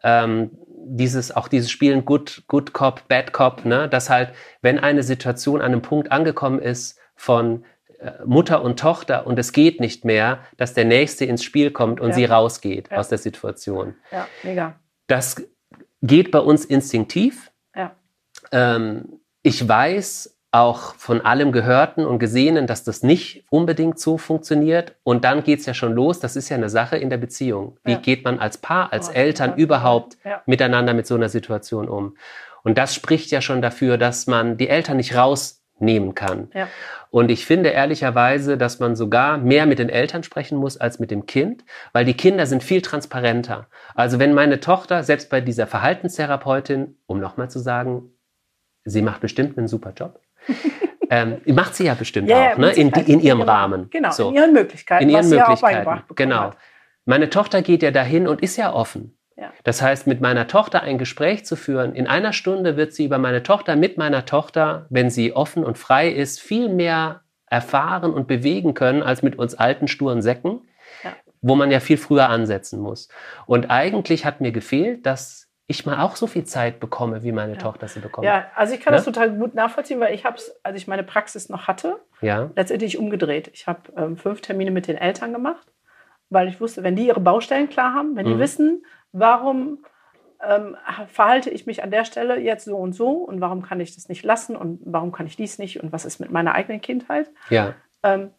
Ähm, 0.02 0.50
dieses, 0.90 1.34
auch 1.34 1.48
dieses 1.48 1.70
Spielen 1.70 2.04
Good, 2.04 2.44
Good 2.48 2.72
Cop, 2.72 3.08
Bad 3.08 3.32
Cop, 3.32 3.64
ne? 3.64 3.88
dass 3.88 4.08
halt, 4.08 4.30
wenn 4.62 4.78
eine 4.78 5.02
Situation 5.02 5.60
an 5.60 5.72
einem 5.72 5.82
Punkt 5.82 6.12
angekommen 6.12 6.60
ist 6.60 6.98
von 7.16 7.64
äh, 7.98 8.12
Mutter 8.24 8.62
und 8.62 8.78
Tochter 8.78 9.26
und 9.26 9.38
es 9.38 9.52
geht 9.52 9.80
nicht 9.80 10.04
mehr, 10.04 10.38
dass 10.56 10.72
der 10.72 10.84
Nächste 10.84 11.24
ins 11.24 11.42
Spiel 11.42 11.72
kommt 11.72 12.00
und 12.00 12.10
Ja. 12.10 12.14
sie 12.14 12.24
rausgeht 12.26 12.90
Ja. 12.90 12.98
aus 12.98 13.08
der 13.08 13.18
Situation. 13.18 13.96
Ja, 14.12 14.28
mega. 14.44 14.76
Das 15.08 15.42
geht 16.00 16.30
bei 16.30 16.38
uns 16.38 16.64
instinktiv. 16.64 17.50
Ja. 17.74 17.94
Ähm, 18.52 19.20
ich 19.42 19.66
weiß 19.68 20.37
auch 20.50 20.94
von 20.94 21.20
allem 21.20 21.52
Gehörten 21.52 22.06
und 22.06 22.18
Gesehenen, 22.18 22.66
dass 22.66 22.82
das 22.82 23.02
nicht 23.02 23.44
unbedingt 23.50 23.98
so 23.98 24.16
funktioniert. 24.16 24.94
Und 25.02 25.24
dann 25.24 25.42
geht's 25.44 25.66
ja 25.66 25.74
schon 25.74 25.92
los. 25.92 26.20
Das 26.20 26.36
ist 26.36 26.48
ja 26.48 26.56
eine 26.56 26.70
Sache 26.70 26.96
in 26.96 27.10
der 27.10 27.18
Beziehung. 27.18 27.78
Wie 27.84 27.92
Ja. 27.92 27.98
geht 27.98 28.24
man 28.24 28.38
als 28.38 28.56
Paar, 28.58 28.92
als 28.92 29.10
Oh, 29.10 29.12
Eltern 29.12 29.56
überhaupt 29.56 30.16
Ja. 30.24 30.42
miteinander 30.46 30.94
mit 30.94 31.06
so 31.06 31.14
einer 31.16 31.28
Situation 31.28 31.88
um? 31.88 32.16
Und 32.64 32.78
das 32.78 32.94
spricht 32.94 33.30
ja 33.30 33.40
schon 33.42 33.60
dafür, 33.62 33.98
dass 33.98 34.26
man 34.26 34.56
die 34.56 34.68
Eltern 34.68 34.96
nicht 34.96 35.14
rausnehmen 35.14 36.14
kann. 36.14 36.50
Ja. 36.54 36.66
Und 37.10 37.30
ich 37.30 37.44
finde 37.46 37.68
ehrlicherweise, 37.70 38.56
dass 38.58 38.80
man 38.80 38.96
sogar 38.96 39.36
mehr 39.38 39.66
mit 39.66 39.78
den 39.78 39.88
Eltern 39.90 40.22
sprechen 40.22 40.58
muss 40.58 40.76
als 40.78 40.98
mit 40.98 41.10
dem 41.10 41.26
Kind, 41.26 41.64
weil 41.92 42.04
die 42.06 42.14
Kinder 42.14 42.46
sind 42.46 42.62
viel 42.62 42.80
transparenter. 42.82 43.66
Also 43.94 44.18
wenn 44.18 44.34
meine 44.34 44.60
Tochter, 44.60 45.02
selbst 45.04 45.28
bei 45.30 45.40
dieser 45.42 45.66
Verhaltenstherapeutin, 45.66 46.96
um 47.06 47.20
nochmal 47.20 47.50
zu 47.50 47.58
sagen, 47.58 48.12
sie 48.84 49.02
macht 49.02 49.20
bestimmt 49.20 49.56
einen 49.58 49.68
super 49.68 49.92
Job, 49.94 50.20
ähm, 51.10 51.38
macht 51.46 51.74
sie 51.74 51.84
ja 51.86 51.94
bestimmt 51.94 52.28
Ja, 52.28 52.52
auch, 52.52 52.58
ne? 52.58 52.70
in, 52.72 52.90
in 52.90 53.20
ihrem 53.20 53.40
Genau. 53.40 53.50
Rahmen. 53.52 53.90
Genau, 53.90 54.10
So 54.10 54.28
in 54.30 54.34
ihren 54.36 54.52
Möglichkeiten. 54.52 55.04
in 55.04 55.10
ihren 55.10 55.28
Möglichkeiten. 55.28 56.02
genau. 56.14 56.40
hat. 56.40 56.56
Meine 57.04 57.30
Tochter 57.30 57.62
geht 57.62 57.82
ja 57.82 57.90
dahin 57.90 58.28
und 58.28 58.42
ist 58.42 58.56
ja 58.56 58.72
offen. 58.72 59.16
Ja. 59.36 59.52
Das 59.64 59.80
heißt, 59.80 60.06
mit 60.06 60.20
meiner 60.20 60.46
Tochter 60.48 60.82
ein 60.82 60.98
Gespräch 60.98 61.46
zu 61.46 61.54
führen, 61.56 61.94
in 61.94 62.06
einer 62.06 62.32
Stunde 62.32 62.76
wird 62.76 62.92
sie 62.92 63.04
über 63.04 63.18
meine 63.18 63.42
Tochter 63.42 63.76
mit 63.76 63.96
meiner 63.96 64.24
Tochter, 64.26 64.86
wenn 64.90 65.10
sie 65.10 65.32
offen 65.34 65.64
und 65.64 65.78
frei 65.78 66.08
ist, 66.10 66.40
viel 66.40 66.68
mehr 66.68 67.20
erfahren 67.46 68.12
und 68.12 68.26
bewegen 68.26 68.74
können 68.74 69.02
als 69.02 69.22
mit 69.22 69.38
uns 69.38 69.54
alten, 69.54 69.88
sturen 69.88 70.20
Säcken, 70.22 70.60
Ja. 71.04 71.12
wo 71.40 71.54
man 71.54 71.70
ja 71.70 71.80
viel 71.80 71.96
früher 71.96 72.28
ansetzen 72.28 72.80
muss. 72.80 73.08
Und 73.46 73.70
eigentlich 73.70 74.26
hat 74.26 74.40
mir 74.42 74.52
gefehlt, 74.52 75.06
dass 75.06 75.47
ich 75.70 75.84
mal 75.86 76.00
auch 76.00 76.16
so 76.16 76.26
viel 76.26 76.44
Zeit 76.44 76.80
bekomme, 76.80 77.22
wie 77.22 77.30
meine 77.30 77.56
Tochter 77.58 77.86
sie 77.88 78.00
bekommt. 78.00 78.24
Ja, 78.24 78.46
also 78.56 78.74
ich 78.74 78.80
kann 78.80 78.92
Ne? 78.92 78.96
das 78.96 79.04
total 79.04 79.30
gut 79.30 79.54
nachvollziehen, 79.54 80.00
weil 80.00 80.14
ich 80.14 80.24
habe 80.24 80.36
es, 80.36 80.58
als 80.64 80.76
ich 80.76 80.88
meine 80.88 81.04
Praxis 81.04 81.48
noch 81.50 81.68
hatte, 81.68 82.00
ja? 82.22 82.50
letztendlich 82.56 82.98
umgedreht. 82.98 83.50
Ich 83.52 83.66
habe 83.66 83.80
ähm, 83.96 84.16
fünf 84.16 84.40
Termine 84.40 84.70
mit 84.70 84.88
den 84.88 84.96
Eltern 84.96 85.32
gemacht, 85.32 85.66
weil 86.30 86.48
ich 86.48 86.60
wusste, 86.60 86.82
wenn 86.82 86.96
die 86.96 87.06
ihre 87.06 87.20
Baustellen 87.20 87.68
klar 87.68 87.92
haben, 87.94 88.16
wenn 88.16 88.26
die 88.26 88.34
Mhm. 88.34 88.38
wissen, 88.40 88.86
warum 89.12 89.84
ähm, 90.42 90.76
verhalte 91.08 91.50
ich 91.50 91.66
mich 91.66 91.82
an 91.82 91.90
der 91.90 92.04
Stelle 92.04 92.38
jetzt 92.40 92.64
so 92.64 92.76
und 92.76 92.94
so 92.94 93.10
und 93.10 93.40
warum 93.40 93.60
kann 93.62 93.80
ich 93.80 93.94
das 93.94 94.08
nicht 94.08 94.24
lassen 94.24 94.56
und 94.56 94.80
warum 94.84 95.12
kann 95.12 95.26
ich 95.26 95.36
dies 95.36 95.58
nicht 95.58 95.82
und 95.82 95.92
was 95.92 96.04
ist 96.06 96.18
mit 96.18 96.30
meiner 96.30 96.54
eigenen 96.54 96.80
Kindheit. 96.80 97.28
Ja. 97.50 97.74
Ähm, 98.02 98.30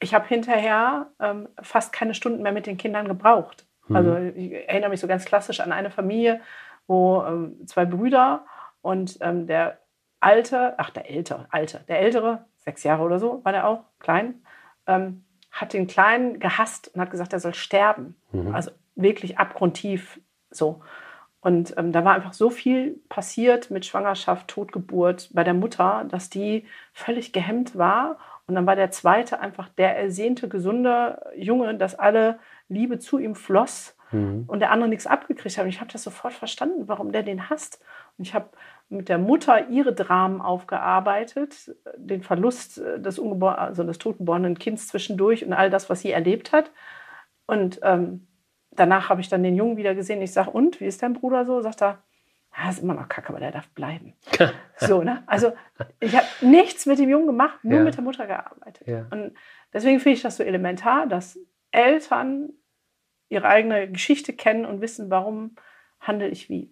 ich 0.00 0.14
habe 0.14 0.26
hinterher 0.28 1.10
ähm, 1.20 1.48
fast 1.60 1.92
keine 1.92 2.14
Stunden 2.14 2.42
mehr 2.42 2.52
mit 2.52 2.66
den 2.66 2.76
Kindern 2.78 3.06
gebraucht. 3.08 3.66
Mhm. 3.88 3.96
Also 3.96 4.16
ich 4.16 4.52
erinnere 4.52 4.90
mich 4.90 5.00
so 5.00 5.06
ganz 5.06 5.24
klassisch 5.24 5.60
an 5.60 5.72
eine 5.72 5.90
Familie, 5.90 6.40
wo 6.86 7.22
ähm, 7.22 7.66
zwei 7.66 7.84
Brüder 7.84 8.44
und 8.82 9.18
ähm, 9.20 9.46
der 9.46 9.78
Alte, 10.20 10.74
ach 10.78 10.90
der 10.90 11.10
Ältere, 11.10 11.46
Alte, 11.50 11.84
der 11.88 12.00
Ältere, 12.00 12.44
sechs 12.58 12.82
Jahre 12.82 13.02
oder 13.02 13.18
so 13.18 13.44
war 13.44 13.52
der 13.52 13.66
auch, 13.66 13.84
klein, 13.98 14.42
ähm, 14.86 15.24
hat 15.50 15.72
den 15.72 15.86
Kleinen 15.86 16.40
gehasst 16.40 16.90
und 16.94 17.00
hat 17.00 17.10
gesagt, 17.10 17.32
er 17.32 17.40
soll 17.40 17.54
sterben. 17.54 18.16
Mhm. 18.32 18.54
Also 18.54 18.70
wirklich 18.96 19.38
abgrundtief 19.38 20.20
so. 20.50 20.80
Und 21.40 21.74
ähm, 21.76 21.92
da 21.92 22.04
war 22.04 22.14
einfach 22.14 22.32
so 22.32 22.48
viel 22.48 23.02
passiert 23.10 23.70
mit 23.70 23.84
Schwangerschaft, 23.84 24.48
Totgeburt 24.48 25.28
bei 25.34 25.44
der 25.44 25.52
Mutter, 25.52 26.06
dass 26.08 26.30
die 26.30 26.64
völlig 26.94 27.32
gehemmt 27.32 27.76
war. 27.76 28.18
Und 28.46 28.54
dann 28.54 28.66
war 28.66 28.76
der 28.76 28.90
zweite 28.90 29.40
einfach 29.40 29.68
der 29.70 29.96
ersehnte, 29.96 30.48
gesunde 30.48 31.32
Junge, 31.36 31.76
dass 31.76 31.94
alle 31.94 32.38
Liebe 32.68 32.98
zu 32.98 33.18
ihm 33.18 33.34
floss 33.34 33.96
Mhm. 34.14 34.44
und 34.46 34.60
der 34.60 34.70
andere 34.70 34.88
nichts 34.88 35.06
abgekriegt 35.06 35.56
hat. 35.56 35.64
Und 35.64 35.70
ich 35.70 35.80
habe 35.80 35.90
das 35.92 36.02
sofort 36.02 36.32
verstanden, 36.32 36.88
warum 36.88 37.12
der 37.12 37.22
den 37.22 37.50
hasst. 37.50 37.82
Und 38.16 38.26
ich 38.26 38.34
habe 38.34 38.50
mit 38.88 39.08
der 39.08 39.18
Mutter 39.18 39.68
ihre 39.68 39.92
Dramen 39.92 40.40
aufgearbeitet, 40.40 41.74
den 41.96 42.22
Verlust 42.22 42.78
äh, 42.78 43.00
des, 43.00 43.18
also 43.18 43.84
des 43.84 43.98
totgeborenen 43.98 44.58
Kindes 44.58 44.88
zwischendurch 44.88 45.44
und 45.44 45.52
all 45.52 45.70
das, 45.70 45.90
was 45.90 46.00
sie 46.00 46.12
erlebt 46.12 46.52
hat. 46.52 46.70
Und 47.46 47.80
ähm, 47.82 48.26
danach 48.70 49.08
habe 49.08 49.20
ich 49.20 49.28
dann 49.28 49.42
den 49.42 49.56
Jungen 49.56 49.76
wieder 49.76 49.94
gesehen. 49.94 50.22
Ich 50.22 50.32
sage, 50.32 50.50
und, 50.50 50.80
wie 50.80 50.86
ist 50.86 51.02
dein 51.02 51.14
Bruder 51.14 51.44
so? 51.44 51.60
Sagt 51.60 51.82
er, 51.82 51.98
ja, 52.56 52.70
ist 52.70 52.80
immer 52.82 52.94
noch 52.94 53.08
kacke, 53.08 53.30
aber 53.30 53.40
der 53.40 53.52
darf 53.52 53.68
bleiben. 53.70 54.14
so, 54.76 55.02
ne? 55.02 55.22
Also 55.26 55.52
ich 56.00 56.14
habe 56.16 56.26
nichts 56.40 56.86
mit 56.86 56.98
dem 56.98 57.08
Jungen 57.08 57.26
gemacht, 57.26 57.58
nur 57.64 57.78
Ja. 57.78 57.84
mit 57.84 57.96
der 57.96 58.02
Mutter 58.04 58.26
gearbeitet. 58.26 58.86
Ja. 58.86 59.06
Und 59.10 59.34
deswegen 59.72 59.98
finde 60.00 60.16
ich 60.16 60.22
das 60.22 60.36
so 60.36 60.42
elementar, 60.42 61.06
dass 61.06 61.38
Eltern 61.72 62.50
ihre 63.28 63.48
eigene 63.48 63.90
Geschichte 63.90 64.32
kennen 64.32 64.64
und 64.66 64.80
wissen, 64.80 65.10
warum 65.10 65.56
handle 66.00 66.28
ich 66.28 66.48
wie. 66.48 66.70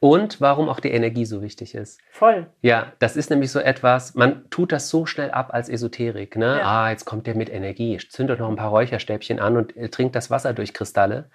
Und 0.00 0.40
warum 0.40 0.68
auch 0.68 0.80
die 0.80 0.90
Energie 0.90 1.24
so 1.24 1.40
wichtig 1.40 1.74
ist. 1.74 2.00
Voll. 2.10 2.46
Ja, 2.60 2.92
das 2.98 3.16
ist 3.16 3.30
nämlich 3.30 3.50
so 3.52 3.60
etwas, 3.60 4.14
man 4.14 4.50
tut 4.50 4.72
das 4.72 4.90
so 4.90 5.06
schnell 5.06 5.30
ab 5.30 5.54
als 5.54 5.68
Esoterik. 5.68 6.36
Ne? 6.36 6.58
Ja. 6.58 6.84
Ah, 6.84 6.90
jetzt 6.90 7.04
kommt 7.04 7.26
der 7.26 7.36
mit 7.36 7.48
Energie, 7.48 7.96
zündet 7.98 8.40
noch 8.40 8.50
ein 8.50 8.56
paar 8.56 8.68
Räucherstäbchen 8.70 9.38
an 9.38 9.56
und 9.56 9.76
äh, 9.76 9.88
trinkt 9.88 10.16
das 10.16 10.30
Wasser 10.30 10.52
durch 10.52 10.74
Kristalle. 10.74 11.30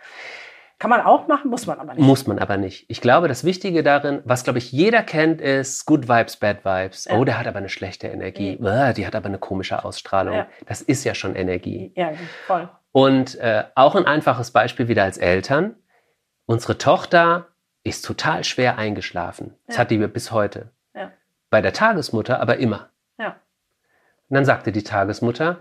Kann 0.80 0.90
man 0.90 1.02
auch 1.02 1.28
machen, 1.28 1.50
muss 1.52 1.68
man 1.68 1.78
aber 1.80 1.94
nicht. 1.94 2.04
Muss 2.04 2.26
man 2.26 2.40
aber 2.40 2.56
nicht. 2.56 2.86
Ich 2.88 3.02
glaube, 3.02 3.28
das 3.28 3.44
Wichtige 3.44 3.84
darin, 3.84 4.22
was 4.24 4.46
glaube 4.46 4.60
ich 4.60 4.72
jeder 4.72 5.04
kennt, 5.04 5.42
ist 5.42 5.86
Good 5.86 6.08
Vibes, 6.08 6.38
Bad 6.38 6.64
Vibes. 6.64 7.06
Ja. 7.06 7.18
Oh, 7.18 7.26
der 7.26 7.38
hat 7.38 7.48
aber 7.48 7.58
eine 7.60 7.68
schlechte 7.70 8.08
Energie. 8.08 8.58
Uah, 8.62 8.94
Die 8.94 9.06
hat 9.06 9.14
aber 9.14 9.26
eine 9.28 9.40
komische 9.40 9.84
Ausstrahlung. 9.84 10.36
Ja. 10.36 10.48
Das 10.68 10.82
ist 10.82 11.04
ja 11.04 11.14
schon 11.16 11.36
Energie. 11.36 11.92
Ja, 11.96 12.12
voll. 12.48 12.70
Und 12.94 13.36
äh, 13.40 13.66
auch 13.76 13.96
ein 13.96 14.06
einfaches 14.06 14.52
Beispiel 14.52 14.88
wieder 14.88 15.04
als 15.04 15.18
Eltern. 15.18 15.76
Unsere 16.46 16.78
Tochter 16.78 17.48
ist 17.84 18.06
total 18.06 18.44
schwer 18.46 18.78
eingeschlafen. 18.78 19.56
Das 19.68 19.76
Ja. 19.76 19.82
hat 19.82 19.92
die 19.92 19.98
bis 20.08 20.32
heute. 20.32 20.72
Ja. 20.96 21.12
Bei 21.50 21.62
der 21.62 21.74
Tagesmutter 21.74 22.40
aber 22.40 22.58
immer. 22.58 22.90
Ja. 23.18 23.36
Und 24.30 24.36
dann 24.36 24.46
sagte 24.46 24.72
die 24.72 24.84
Tagesmutter, 24.84 25.58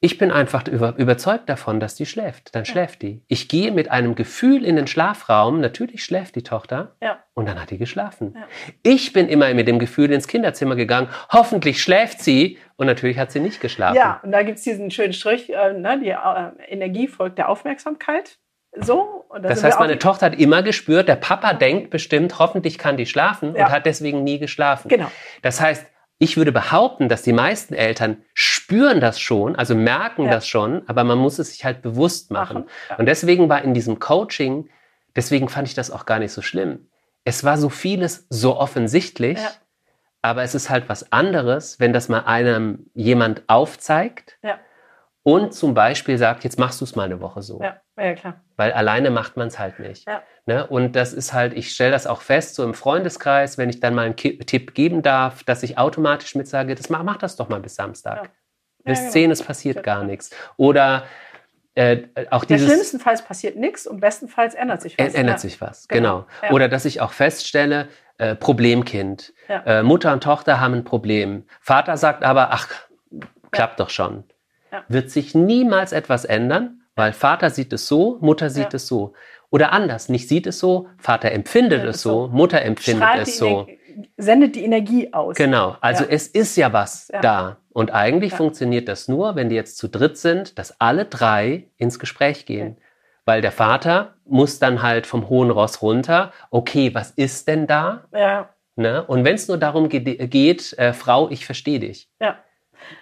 ich 0.00 0.18
bin 0.18 0.30
einfach 0.30 0.66
über, 0.68 0.94
überzeugt 0.98 1.48
davon, 1.48 1.80
dass 1.80 1.94
die 1.94 2.04
schläft. 2.04 2.54
Dann 2.54 2.66
schläft 2.66 3.00
die. 3.02 3.22
Ich 3.26 3.48
gehe 3.48 3.72
mit 3.72 3.90
einem 3.90 4.14
Gefühl 4.14 4.64
in 4.64 4.76
den 4.76 4.86
Schlafraum, 4.86 5.60
natürlich 5.60 6.04
schläft 6.04 6.34
die 6.36 6.42
Tochter, 6.42 6.96
Ja. 7.02 7.18
und 7.32 7.46
dann 7.48 7.60
hat 7.60 7.70
die 7.70 7.78
geschlafen. 7.78 8.34
Ja. 8.36 8.46
Ich 8.82 9.12
bin 9.14 9.28
immer 9.28 9.52
mit 9.54 9.66
dem 9.66 9.78
Gefühl 9.78 10.12
ins 10.12 10.28
Kinderzimmer 10.28 10.76
gegangen, 10.76 11.08
hoffentlich 11.32 11.82
schläft 11.82 12.20
sie, 12.20 12.58
und 12.76 12.86
natürlich 12.86 13.18
hat 13.18 13.30
sie 13.32 13.40
nicht 13.40 13.60
geschlafen. 13.60 13.96
Ja, 13.96 14.20
und 14.22 14.32
da 14.32 14.42
gibt 14.42 14.58
es 14.58 14.64
diesen 14.64 14.90
schönen 14.90 15.12
Strich, 15.14 15.50
äh, 15.50 15.72
ne, 15.72 15.98
die 16.00 16.10
äh, 16.10 16.72
Energie 16.72 17.08
folgt 17.08 17.38
der 17.38 17.48
Aufmerksamkeit. 17.48 18.38
So. 18.76 19.24
Das 19.40 19.62
heißt, 19.64 19.78
meine 19.78 19.98
Tochter 19.98 20.26
hat 20.26 20.34
immer 20.38 20.62
gespürt, 20.62 21.08
der 21.08 21.14
Papa 21.16 21.54
denkt 21.54 21.90
bestimmt, 21.90 22.38
hoffentlich 22.38 22.76
kann 22.76 22.96
die 22.96 23.06
schlafen 23.06 23.54
Ja. 23.56 23.66
und 23.66 23.72
hat 23.72 23.86
deswegen 23.86 24.22
nie 24.24 24.38
geschlafen. 24.38 24.88
Genau. 24.88 25.10
Das 25.42 25.60
heißt, 25.60 25.86
ich 26.24 26.36
würde 26.36 26.52
behaupten, 26.52 27.08
dass 27.08 27.22
die 27.22 27.32
meisten 27.32 27.74
Eltern 27.74 28.16
spüren 28.34 29.00
das 29.00 29.20
schon, 29.20 29.54
also 29.56 29.74
merken 29.74 30.24
Ja. 30.24 30.30
das 30.32 30.46
schon, 30.48 30.82
aber 30.88 31.04
man 31.04 31.18
muss 31.18 31.38
es 31.38 31.50
sich 31.52 31.64
halt 31.64 31.82
bewusst 31.82 32.30
machen. 32.30 32.64
Ja. 32.90 32.96
Und 32.96 33.06
deswegen 33.06 33.48
war 33.48 33.62
in 33.62 33.74
diesem 33.74 33.98
Coaching, 34.00 34.68
deswegen 35.14 35.48
fand 35.48 35.68
ich 35.68 35.74
das 35.74 35.90
auch 35.90 36.06
gar 36.06 36.18
nicht 36.18 36.32
so 36.32 36.42
schlimm. 36.42 36.88
Es 37.24 37.44
war 37.44 37.56
so 37.58 37.68
vieles 37.68 38.26
so 38.30 38.56
offensichtlich, 38.58 39.38
Ja. 39.38 39.50
aber 40.22 40.42
es 40.42 40.54
ist 40.54 40.70
halt 40.70 40.88
was 40.88 41.12
anderes, 41.12 41.78
wenn 41.80 41.92
das 41.92 42.08
mal 42.08 42.20
einem 42.24 42.86
jemand 42.94 43.42
aufzeigt 43.46 44.36
Ja. 44.42 44.58
Und 45.24 45.54
zum 45.54 45.74
Beispiel 45.74 46.18
sagt, 46.18 46.44
jetzt 46.44 46.58
machst 46.58 46.80
du 46.80 46.84
es 46.84 46.94
mal 46.94 47.04
eine 47.04 47.20
Woche 47.20 47.42
so. 47.42 47.60
Ja, 47.60 47.80
ja, 47.98 48.14
klar. 48.14 48.40
Weil 48.56 48.72
alleine 48.72 49.10
macht 49.10 49.36
man 49.36 49.48
es 49.48 49.58
halt 49.58 49.80
nicht. 49.80 50.06
Ja. 50.06 50.22
Ne? 50.46 50.66
Und 50.66 50.94
das 50.94 51.14
ist 51.14 51.32
halt, 51.32 51.54
ich 51.54 51.72
stelle 51.72 51.92
das 51.92 52.06
auch 52.06 52.20
fest, 52.20 52.54
so 52.54 52.62
im 52.62 52.74
Freundeskreis, 52.74 53.56
wenn 53.56 53.70
ich 53.70 53.80
dann 53.80 53.94
mal 53.94 54.04
einen 54.04 54.16
Tipp 54.16 54.74
geben 54.74 55.00
darf, 55.02 55.42
dass 55.42 55.62
ich 55.62 55.78
automatisch 55.78 56.34
mit 56.34 56.46
sage, 56.46 56.74
das 56.74 56.90
mach, 56.90 57.02
mach 57.02 57.16
das 57.16 57.36
doch 57.36 57.48
mal 57.48 57.58
bis 57.60 57.74
Samstag. 57.74 58.24
Ja. 58.24 58.30
Bis 58.84 58.98
Ja, 58.98 59.02
genau. 59.04 59.12
10 59.12 59.30
es 59.30 59.42
passiert 59.42 59.76
Ja. 59.76 59.82
gar 59.82 60.04
nichts. 60.04 60.30
Oder 60.58 61.04
äh, 61.74 62.02
auch 62.30 62.44
Der 62.44 62.58
dieses 62.58 62.70
schlimmstenfalls 62.70 63.22
passiert 63.22 63.56
nichts 63.56 63.86
und 63.86 64.00
bestenfalls 64.00 64.54
ändert 64.54 64.82
sich 64.82 64.98
was. 64.98 65.14
Ändert 65.14 65.36
ja. 65.36 65.38
sich 65.38 65.60
was, 65.60 65.88
Genau. 65.88 66.18
genau. 66.18 66.26
Ja. 66.42 66.50
Oder 66.50 66.68
dass 66.68 66.84
ich 66.84 67.00
auch 67.00 67.12
feststelle, 67.12 67.88
äh, 68.18 68.34
Problemkind. 68.36 69.32
Ja. 69.48 69.62
Äh, 69.64 69.82
Mutter 69.82 70.12
und 70.12 70.22
Tochter 70.22 70.60
haben 70.60 70.74
ein 70.74 70.84
Problem. 70.84 71.46
Vater 71.60 71.96
sagt 71.96 72.22
aber, 72.22 72.50
ach, 72.52 72.68
klappt 73.50 73.80
doch 73.80 73.88
schon. 73.90 74.24
Ja. 74.74 74.84
Wird 74.88 75.10
sich 75.10 75.34
niemals 75.34 75.92
etwas 75.92 76.24
ändern, 76.24 76.80
weil 76.96 77.12
Vater 77.12 77.50
sieht 77.50 77.72
es 77.72 77.88
so, 77.88 78.18
Mutter 78.20 78.50
sieht 78.50 78.72
Ja. 78.72 78.76
es 78.76 78.86
so. 78.86 79.14
Oder 79.50 79.72
anders, 79.72 80.08
nicht 80.08 80.28
sieht 80.28 80.46
es 80.46 80.58
so, 80.58 80.88
Vater 80.98 81.30
empfindet 81.32 81.84
Ja, 81.84 81.90
es 81.90 82.02
so, 82.02 82.26
so. 82.26 82.28
Mutter 82.32 82.60
empfindet 82.62 83.02
Strahlt 83.04 83.22
es 83.28 83.38
so. 83.38 83.46
Energie, 83.68 83.78
sendet 84.16 84.56
die 84.56 84.64
Energie 84.64 85.12
aus. 85.12 85.36
Genau, 85.36 85.76
also 85.80 86.04
es 86.08 86.26
ist 86.26 86.56
ja 86.56 86.72
was 86.72 87.08
da. 87.22 87.58
Und 87.72 87.92
eigentlich 87.92 88.32
funktioniert 88.34 88.88
das 88.88 89.06
nur, 89.08 89.36
wenn 89.36 89.48
die 89.48 89.54
jetzt 89.56 89.78
zu 89.78 89.88
dritt 89.88 90.16
sind, 90.18 90.58
dass 90.58 90.80
alle 90.80 91.04
drei 91.04 91.68
ins 91.76 91.98
Gespräch 91.98 92.46
gehen. 92.46 92.78
Weil 93.26 93.40
der 93.40 93.52
Vater 93.52 94.14
muss 94.26 94.58
dann 94.58 94.82
halt 94.82 95.06
vom 95.06 95.28
hohen 95.28 95.50
Ross 95.50 95.80
runter, 95.82 96.32
okay, 96.50 96.94
was 96.94 97.10
ist 97.12 97.46
denn 97.48 97.66
da? 97.66 98.04
Ja, 98.12 98.50
Ne? 98.76 99.04
Und 99.06 99.24
wenn 99.24 99.36
es 99.36 99.46
nur 99.46 99.56
darum 99.56 99.88
ge 99.88 100.00
geht, 100.00 100.72
äh, 100.78 100.92
Frau, 100.92 101.30
ich 101.30 101.46
verstehe 101.46 101.78
dich. 101.78 102.10
ja. 102.20 102.38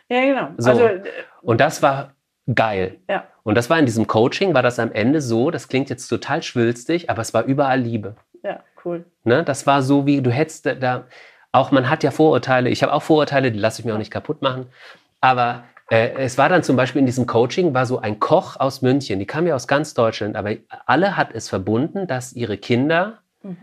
Ja, 0.08 0.20
genau. 0.24 0.48
So. 0.58 0.70
Also, 0.70 0.84
äh, 0.84 1.02
Und 1.42 1.60
das 1.60 1.82
war 1.82 2.14
geil. 2.54 2.96
ja, 3.08 3.24
Und 3.44 3.54
das 3.56 3.70
war 3.70 3.78
in 3.78 3.86
diesem 3.86 4.06
Coaching, 4.06 4.54
war 4.54 4.62
das 4.62 4.78
am 4.78 4.92
Ende 4.92 5.20
so, 5.20 5.50
das 5.50 5.68
klingt 5.68 5.90
jetzt 5.90 6.08
total 6.08 6.42
schwülstig, 6.42 7.08
aber 7.10 7.22
es 7.22 7.32
war 7.34 7.44
überall 7.44 7.80
Liebe. 7.80 8.16
ja, 8.42 8.60
cool. 8.84 9.04
Ne? 9.24 9.44
Das 9.44 9.66
war 9.66 9.82
so, 9.82 10.06
wie 10.06 10.20
du 10.22 10.30
hättest 10.30 10.66
da- 10.66 11.04
auch 11.52 11.70
man 11.70 11.88
hat 11.90 12.02
ja 12.02 12.10
Vorurteile, 12.10 12.70
ich 12.70 12.82
habe 12.82 12.92
auch 12.92 13.02
Vorurteile, 13.02 13.52
die 13.52 13.58
lasse 13.58 13.80
ich 13.80 13.84
mir 13.86 13.94
auch 13.94 13.98
nicht 13.98 14.10
kaputt 14.10 14.40
machen, 14.42 14.66
aber 15.20 15.64
äh, 15.90 16.10
es 16.16 16.38
war 16.38 16.48
dann 16.48 16.62
zum 16.62 16.76
Beispiel 16.76 17.00
in 17.00 17.06
diesem 17.06 17.26
Coaching, 17.26 17.74
war 17.74 17.84
so 17.86 17.98
ein 18.00 18.18
Koch 18.18 18.56
aus 18.58 18.80
München, 18.82 19.18
die 19.18 19.26
kam 19.26 19.46
ja 19.46 19.54
aus 19.54 19.68
ganz 19.68 19.92
Deutschland, 19.94 20.34
aber 20.34 20.52
alle 20.86 21.16
hat 21.16 21.28
es 21.34 21.48
verbunden, 21.50 22.06
dass 22.06 22.32
ihre 22.32 22.56
Kinder, 22.56 23.18
Mhm. 23.42 23.56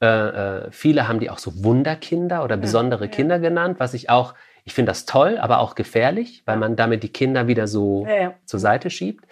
äh, 0.00 0.06
äh, 0.06 0.70
viele 0.70 1.06
haben 1.06 1.20
die 1.20 1.28
auch 1.30 1.38
so 1.38 1.62
Wunderkinder 1.64 2.42
oder 2.44 2.56
besondere 2.56 3.04
ja. 3.04 3.10
Kinder 3.10 3.38
genannt, 3.38 3.78
was 3.78 3.94
ich 3.94 4.08
auch, 4.10 4.34
ich 4.64 4.74
finde 4.74 4.90
das 4.90 5.06
toll, 5.06 5.38
aber 5.38 5.58
auch 5.60 5.74
gefährlich, 5.74 6.42
weil 6.46 6.56
man 6.56 6.76
damit 6.76 7.02
die 7.02 7.08
Kinder 7.12 7.46
wieder 7.46 7.66
so 7.66 8.06
Ja, 8.06 8.14
ja. 8.14 8.34
zur 8.44 8.60
Seite 8.60 8.90
schiebt, 8.90 9.24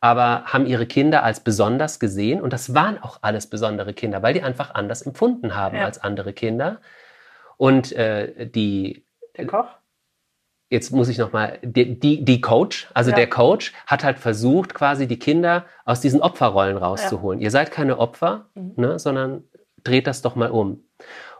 aber 0.00 0.44
haben 0.46 0.66
ihre 0.66 0.86
Kinder 0.86 1.22
als 1.22 1.40
besonders 1.40 1.98
gesehen 1.98 2.40
und 2.42 2.52
das 2.52 2.74
waren 2.74 2.98
auch 3.02 3.18
alles 3.22 3.46
besondere 3.48 3.94
Kinder, 3.94 4.22
weil 4.22 4.34
die 4.34 4.42
einfach 4.42 4.74
anders 4.74 5.02
empfunden 5.02 5.54
haben 5.56 5.76
Ja. 5.76 5.84
als 5.84 5.98
andere 6.02 6.32
Kinder. 6.32 6.80
Und 7.56 7.92
äh, 7.92 8.46
die, 8.48 9.06
Der 9.38 9.46
Koch? 9.46 9.66
jetzt 10.70 10.90
muss 10.90 11.08
ich 11.08 11.18
nochmal, 11.18 11.58
die, 11.62 11.98
die, 11.98 12.24
die 12.24 12.40
Coach, 12.40 12.88
also 12.94 13.10
Ja. 13.10 13.16
der 13.16 13.30
Coach 13.30 13.72
hat 13.86 14.02
halt 14.04 14.18
versucht, 14.18 14.74
quasi 14.74 15.06
die 15.06 15.18
Kinder 15.18 15.64
aus 15.84 16.00
diesen 16.00 16.20
Opferrollen 16.20 16.76
rauszuholen. 16.76 17.40
Ihr 17.40 17.50
seid 17.50 17.70
keine 17.70 17.98
Opfer, 17.98 18.46
Mhm. 18.54 18.72
ne, 18.76 18.98
sondern 18.98 19.44
dreht 19.84 20.06
das 20.06 20.20
doch 20.22 20.34
mal 20.34 20.50
um. 20.50 20.82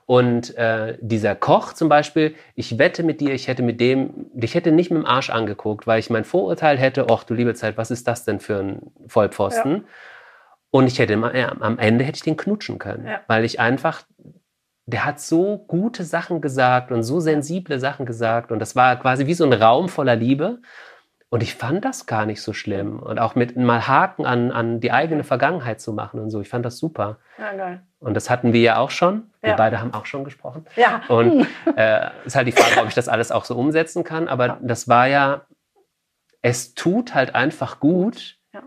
Und 0.06 0.54
äh, 0.56 0.98
dieser 1.00 1.34
Koch 1.34 1.72
zum 1.72 1.88
Beispiel, 1.88 2.34
ich 2.54 2.78
wette 2.78 3.02
mit 3.02 3.20
dir, 3.20 3.32
ich 3.32 3.48
hätte 3.48 3.62
mit 3.62 3.80
dem, 3.80 4.26
ich 4.34 4.54
hätte 4.54 4.70
nicht 4.70 4.90
mit 4.90 5.02
dem 5.02 5.06
Arsch 5.06 5.30
angeguckt, 5.30 5.86
weil 5.86 5.98
ich 5.98 6.10
mein 6.10 6.24
Vorurteil 6.24 6.76
hätte, 6.76 7.06
ach 7.10 7.24
du 7.24 7.32
liebe 7.34 7.54
Zeit, 7.54 7.78
was 7.78 7.90
ist 7.90 8.06
das 8.06 8.24
denn 8.24 8.38
für 8.38 8.58
ein 8.58 8.82
Vollpfosten? 9.06 9.86
Und 10.70 10.86
ich 10.88 10.98
hätte 10.98 11.14
ja, 11.34 11.54
am 11.60 11.78
Ende 11.78 12.04
hätte 12.04 12.16
ich 12.16 12.22
den 12.22 12.36
knutschen 12.36 12.78
können, 12.78 13.06
Ja. 13.06 13.20
weil 13.28 13.44
ich 13.44 13.60
einfach, 13.60 14.02
der 14.86 15.04
hat 15.06 15.20
so 15.20 15.58
gute 15.68 16.04
Sachen 16.04 16.40
gesagt 16.40 16.92
und 16.92 17.02
so 17.02 17.20
sensible 17.20 17.78
Sachen 17.78 18.04
gesagt 18.04 18.52
und 18.52 18.58
das 18.58 18.76
war 18.76 18.98
quasi 18.98 19.26
wie 19.26 19.34
so 19.34 19.44
ein 19.44 19.52
Raum 19.52 19.88
voller 19.88 20.16
Liebe. 20.16 20.58
Und 21.34 21.42
ich 21.42 21.56
fand 21.56 21.84
das 21.84 22.06
gar 22.06 22.26
nicht 22.26 22.40
so 22.40 22.52
schlimm. 22.52 23.00
Und 23.00 23.18
auch 23.18 23.34
mit 23.34 23.56
mal 23.56 23.88
Haken 23.88 24.24
an, 24.24 24.52
an 24.52 24.78
die 24.78 24.92
eigene 24.92 25.24
Vergangenheit 25.24 25.80
zu 25.80 25.92
machen 25.92 26.20
und 26.20 26.30
so. 26.30 26.40
Ich 26.40 26.48
fand 26.48 26.64
das 26.64 26.78
super. 26.78 27.18
Ja, 27.38 27.52
geil. 27.54 27.82
Und 27.98 28.14
das 28.14 28.30
hatten 28.30 28.52
wir 28.52 28.60
ja 28.60 28.76
auch 28.76 28.92
schon. 28.92 29.32
Wir 29.40 29.50
Ja. 29.50 29.56
beide 29.56 29.80
haben 29.80 29.92
auch 29.94 30.06
schon 30.06 30.22
gesprochen. 30.22 30.64
Ja, 30.76 31.02
Und 31.08 31.44
äh, 31.76 32.10
ist 32.24 32.36
halt 32.36 32.46
die 32.46 32.52
Frage, 32.52 32.80
ob 32.80 32.86
ich 32.86 32.94
das 32.94 33.08
alles 33.08 33.32
auch 33.32 33.46
so 33.46 33.56
umsetzen 33.56 34.04
kann. 34.04 34.28
Aber 34.28 34.46
Ja. 34.46 34.58
das 34.62 34.86
war 34.86 35.08
ja, 35.08 35.40
es 36.40 36.74
tut 36.76 37.16
halt 37.16 37.34
einfach 37.34 37.80
gut, 37.80 38.36
Ja. 38.52 38.62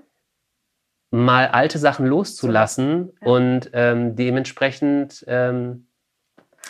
mal 1.10 1.48
alte 1.48 1.78
Sachen 1.80 2.06
loszulassen 2.06 3.14
und 3.22 3.70
ähm, 3.72 4.18
dementsprechend, 4.18 5.24
ähm, 5.30 5.88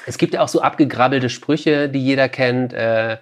es 0.05 0.19
gibt 0.19 0.35
ja 0.35 0.41
auch 0.43 0.47
so 0.47 0.61
abgegrabbelte 0.61 1.29
Sprüche, 1.31 1.89
die 1.89 2.05
jeder 2.05 2.29
kennt. 2.29 2.71
Äh, 2.71 3.17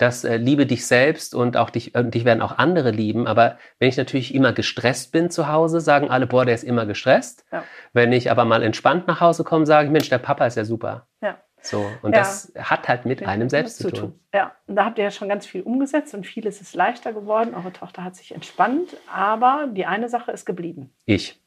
dass 0.00 0.24
äh, 0.24 0.38
liebe 0.38 0.64
dich 0.64 0.86
selbst 0.86 1.34
und 1.34 1.58
auch 1.58 1.68
dich, 1.68 1.94
und 1.94 2.14
dich 2.14 2.24
werden 2.24 2.40
auch 2.40 2.56
andere 2.56 2.90
lieben. 2.90 3.26
Aber 3.26 3.58
wenn 3.78 3.88
ich 3.88 3.98
natürlich 3.98 4.34
immer 4.34 4.54
gestresst 4.54 5.12
bin 5.12 5.30
zu 5.30 5.48
Hause, 5.48 5.80
sagen 5.80 6.10
alle, 6.10 6.26
boah, 6.26 6.46
der 6.46 6.54
ist 6.54 6.64
immer 6.64 6.86
gestresst. 6.86 7.44
Ja. 7.52 7.64
Wenn 7.92 8.10
ich 8.12 8.30
aber 8.30 8.46
mal 8.46 8.62
entspannt 8.62 9.06
nach 9.06 9.20
Hause 9.20 9.44
komme, 9.44 9.66
sage 9.66 9.86
ich, 9.86 9.92
Mensch, 9.92 10.08
der 10.08 10.18
Papa 10.18 10.46
ist 10.46 10.56
ja 10.56 10.64
super. 10.64 11.06
Ja. 11.20 11.36
So, 11.60 11.84
und 12.00 12.12
ja. 12.14 12.20
das 12.20 12.50
hat 12.58 12.88
halt 12.88 13.04
mit 13.04 13.22
einem 13.22 13.50
selbst 13.50 13.76
zu 13.76 13.90
tun. 13.90 14.00
tun. 14.00 14.20
Ja, 14.32 14.52
und 14.66 14.76
da 14.76 14.86
habt 14.86 14.96
ihr 14.96 15.04
ja 15.04 15.10
schon 15.10 15.28
ganz 15.28 15.44
viel 15.44 15.60
umgesetzt 15.60 16.14
und 16.14 16.26
vieles 16.26 16.62
ist 16.62 16.74
leichter 16.74 17.12
geworden. 17.12 17.54
Eure 17.54 17.70
Tochter 17.70 18.02
hat 18.02 18.16
sich 18.16 18.34
entspannt, 18.34 18.96
aber 19.12 19.68
die 19.70 19.84
eine 19.84 20.08
Sache 20.08 20.32
ist 20.32 20.46
geblieben. 20.46 20.94
Ich. 21.04 21.42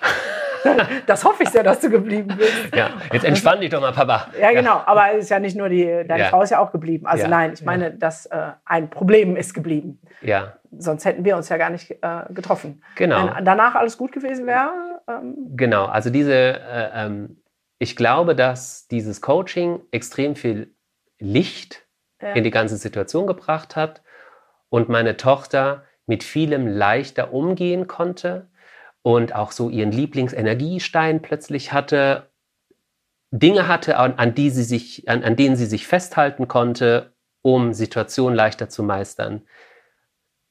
Das 1.06 1.24
hoffe 1.24 1.42
ich 1.42 1.48
sehr, 1.48 1.62
dass 1.62 1.80
du 1.80 1.90
geblieben 1.90 2.34
bist. 2.36 2.74
Ja, 2.74 2.90
jetzt 3.12 3.24
entspann 3.24 3.60
dich 3.60 3.70
doch 3.70 3.80
mal, 3.80 3.92
Papa. 3.92 4.28
Ja, 4.38 4.52
genau. 4.52 4.82
Aber 4.86 5.12
es 5.14 5.24
ist 5.24 5.30
ja 5.30 5.38
nicht 5.38 5.56
nur 5.56 5.68
die, 5.68 5.84
deine 6.06 6.24
ja. 6.24 6.28
Frau 6.28 6.42
ist 6.42 6.50
ja 6.50 6.58
auch 6.58 6.72
geblieben. 6.72 7.06
Also 7.06 7.24
ja. 7.24 7.28
nein, 7.28 7.52
ich 7.54 7.62
meine, 7.62 7.84
ja. 7.84 7.90
dass 7.90 8.26
äh, 8.26 8.52
ein 8.64 8.90
Problem 8.90 9.36
ist 9.36 9.54
geblieben. 9.54 10.00
Ja. 10.20 10.54
Sonst 10.76 11.04
hätten 11.04 11.24
wir 11.24 11.36
uns 11.36 11.48
ja 11.48 11.56
gar 11.56 11.70
nicht 11.70 11.90
äh, 11.90 12.22
getroffen. 12.30 12.82
Genau. 12.96 13.34
Wenn 13.34 13.44
danach 13.44 13.74
alles 13.74 13.96
gut 13.98 14.12
gewesen 14.12 14.46
wäre. 14.46 15.00
Ähm, 15.08 15.34
genau. 15.56 15.86
Also 15.86 16.10
diese, 16.10 16.34
äh, 16.34 16.90
ähm, 16.94 17.42
ich 17.78 17.96
glaube, 17.96 18.36
dass 18.36 18.86
dieses 18.88 19.20
Coaching 19.20 19.80
extrem 19.90 20.36
viel 20.36 20.74
Licht 21.18 21.86
in 22.34 22.44
die 22.44 22.50
ganze 22.50 22.76
Situation 22.76 23.26
gebracht 23.26 23.76
hat 23.76 24.02
und 24.68 24.90
meine 24.90 25.16
Tochter 25.16 25.84
mit 26.06 26.22
vielem 26.22 26.66
leichter 26.66 27.32
umgehen 27.32 27.86
konnte 27.86 28.50
und 29.02 29.34
auch 29.34 29.52
so 29.52 29.70
ihren 29.70 29.92
Lieblingsenergiestein 29.92 31.22
plötzlich 31.22 31.72
hatte, 31.72 32.30
Dinge 33.30 33.68
hatte, 33.68 33.96
an, 33.96 34.14
an, 34.14 34.34
die 34.34 34.50
sie 34.50 34.64
sich, 34.64 35.08
an, 35.08 35.22
an 35.22 35.36
denen 35.36 35.56
sie 35.56 35.66
sich 35.66 35.86
festhalten 35.86 36.48
konnte, 36.48 37.14
um 37.42 37.72
Situationen 37.72 38.36
leichter 38.36 38.68
zu 38.68 38.82
meistern. 38.82 39.42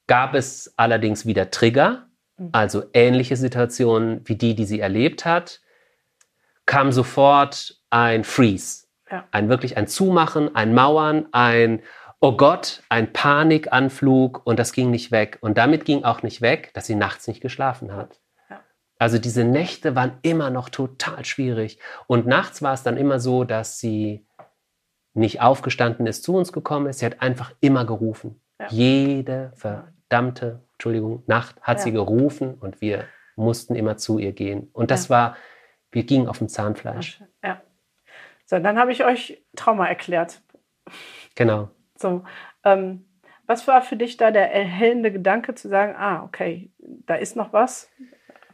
Gab 0.08 0.34
es 0.34 0.74
allerdings 0.78 1.26
wieder 1.26 1.52
Trigger, 1.52 2.08
mhm. 2.38 2.50
also 2.52 2.84
ähnliche 2.93 3.36
Situationen 3.36 4.22
wie 4.28 4.36
die, 4.36 4.56
die 4.56 4.66
sie 4.66 4.80
erlebt 4.80 5.26
hat, 5.26 5.62
kam 6.66 6.91
sofort 6.91 7.80
ein 7.89 8.24
Freeze, 8.24 8.88
ja. 9.12 9.28
ein 9.32 9.50
wirklich 9.50 9.78
ein 9.78 9.88
Zumachen, 9.88 10.56
ein 10.56 10.74
Mauern, 10.74 11.28
ein 11.32 11.82
Oh 12.22 12.36
Gott, 12.36 12.84
ein 12.89 13.14
Panikanflug 13.14 14.41
und 14.45 14.60
das 14.60 14.74
ging 14.74 14.91
nicht 14.91 15.10
weg. 15.12 15.38
Und 15.39 15.58
damit 15.58 15.86
ging 15.86 16.04
auch 16.04 16.22
nicht 16.22 16.41
weg, 16.41 16.72
dass 16.74 16.86
sie 16.86 16.95
nachts 16.95 17.30
nicht 17.30 17.39
geschlafen 17.39 17.93
hat. 17.93 18.20
Also 19.00 19.18
diese 19.18 19.45
Nächte 19.45 19.95
waren 19.95 20.20
immer 20.22 20.50
noch 20.50 20.70
total 20.70 21.24
schwierig. 21.24 21.80
Und 22.06 22.28
nachts 22.28 22.62
war 22.62 22.74
es 22.74 22.84
dann 22.84 22.97
immer 22.97 23.20
so, 23.20 23.45
dass 23.45 23.80
sie 23.80 24.28
nicht 25.14 25.41
aufgestanden 25.41 26.06
ist, 26.06 26.24
zu 26.24 26.36
uns 26.36 26.52
gekommen 26.52 26.88
ist. 26.88 27.00
Sie 27.00 27.06
hat 27.06 27.22
einfach 27.22 27.54
immer 27.62 27.86
gerufen. 27.86 28.41
Ja. 28.60 28.68
Jede 28.70 29.54
verdammte, 29.56 30.64
Entschuldigung, 30.74 31.24
Nacht 31.28 31.62
hat 31.62 31.78
ja. 31.78 31.84
sie 31.86 31.91
gerufen 31.93 32.56
und 32.56 32.82
wir 32.82 33.06
mussten 33.38 33.74
immer 33.74 33.95
zu 33.95 34.20
ihr 34.20 34.34
gehen. 34.34 34.70
Und 34.74 34.91
das 34.91 35.08
ja. 35.08 35.16
war, 35.16 35.38
wir 35.91 36.04
gingen 36.04 36.28
auf 36.28 36.39
dem 36.39 36.50
Zahnfleisch. 36.50 37.24
Ja. 37.41 37.62
So, 38.45 38.60
dann 38.60 38.78
habe 38.78 38.91
ich 38.91 39.06
euch 39.06 39.41
Trauma 39.56 39.88
erklärt. 39.88 40.41
Genau. 41.36 41.70
So, 41.95 42.24
ähm, 42.66 43.06
was 43.47 43.68
war 43.68 43.82
für 43.82 43.95
dich 43.95 44.18
da 44.18 44.32
der 44.32 44.54
erhellende 44.54 45.12
Gedanke 45.12 45.56
zu 45.56 45.70
sagen, 45.70 45.95
ah, 45.95 46.24
okay, 46.24 46.72
da 46.80 47.16
ist 47.16 47.36
noch 47.36 47.54
was, 47.54 47.89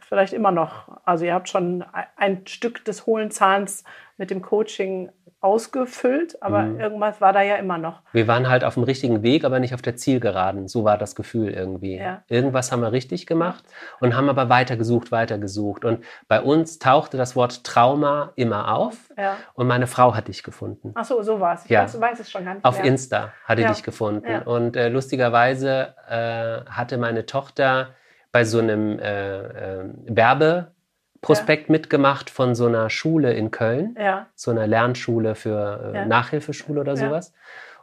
vielleicht 0.08 0.32
immer 0.32 0.52
noch. 0.52 1.00
Also 1.04 1.24
ihr 1.24 1.34
habt 1.34 1.48
schon 1.48 1.84
ein 2.16 2.46
Stück 2.46 2.84
des 2.84 3.06
hohlen 3.06 3.30
Zahns 3.30 3.84
mit 4.16 4.30
dem 4.30 4.40
Coaching 4.40 5.10
ausgefüllt, 5.40 6.42
aber 6.42 6.62
mhm. 6.62 6.80
irgendwas 6.80 7.20
war 7.20 7.32
da 7.32 7.42
ja 7.42 7.56
immer 7.56 7.76
noch. 7.76 8.00
Wir 8.12 8.26
waren 8.26 8.48
halt 8.48 8.64
auf 8.64 8.74
dem 8.74 8.84
richtigen 8.84 9.22
Weg, 9.22 9.44
aber 9.44 9.60
nicht 9.60 9.74
auf 9.74 9.82
der 9.82 9.94
Zielgeraden. 9.94 10.66
So 10.66 10.84
war 10.84 10.96
das 10.96 11.14
Gefühl 11.14 11.50
irgendwie. 11.50 11.98
Ja. 11.98 12.22
Irgendwas 12.28 12.72
haben 12.72 12.80
wir 12.80 12.90
richtig 12.90 13.26
gemacht 13.26 13.64
und 14.00 14.16
haben 14.16 14.28
aber 14.28 14.48
weitergesucht, 14.48 15.12
weitergesucht. 15.12 15.84
Und 15.84 16.04
bei 16.26 16.40
uns 16.40 16.78
tauchte 16.78 17.16
das 17.16 17.36
Wort 17.36 17.64
Trauma 17.64 18.32
immer 18.34 18.74
auf 18.74 18.96
ja. 19.16 19.36
und 19.54 19.66
meine 19.66 19.86
Frau 19.86 20.14
hat 20.14 20.28
dich 20.28 20.42
gefunden. 20.42 20.92
Ach 20.94 21.04
so, 21.04 21.22
so 21.22 21.38
war 21.38 21.54
es. 21.54 21.64
Ich 21.64 21.70
ja. 21.70 21.82
weiß, 21.82 22.00
weiß, 22.00 22.20
es 22.20 22.30
schon 22.30 22.44
gar 22.44 22.54
nicht 22.54 22.64
Auf 22.64 22.78
mehr. 22.78 22.86
Insta 22.86 23.32
hatte 23.44 23.62
ja. 23.62 23.68
dich 23.68 23.82
gefunden. 23.82 24.42
Und 24.42 24.76
äh, 24.76 24.88
lustigerweise 24.88 25.94
äh, 26.08 26.68
hatte 26.70 26.96
meine 26.96 27.26
Tochter 27.26 27.90
bei 28.36 28.44
so 28.44 28.58
einem 28.58 28.98
äh, 28.98 29.38
äh, 29.38 29.84
Werbeprospekt 30.08 31.68
ja. 31.68 31.72
mitgemacht 31.72 32.28
von 32.28 32.54
so 32.54 32.66
einer 32.66 32.90
Schule 32.90 33.32
in 33.32 33.50
Köln, 33.50 33.96
ja. 33.98 34.26
so 34.34 34.50
einer 34.50 34.66
Lernschule 34.66 35.34
für 35.34 35.94
äh. 35.94 36.04
Nachhilfeschule 36.04 36.82
oder 36.82 36.98
sowas. 36.98 37.32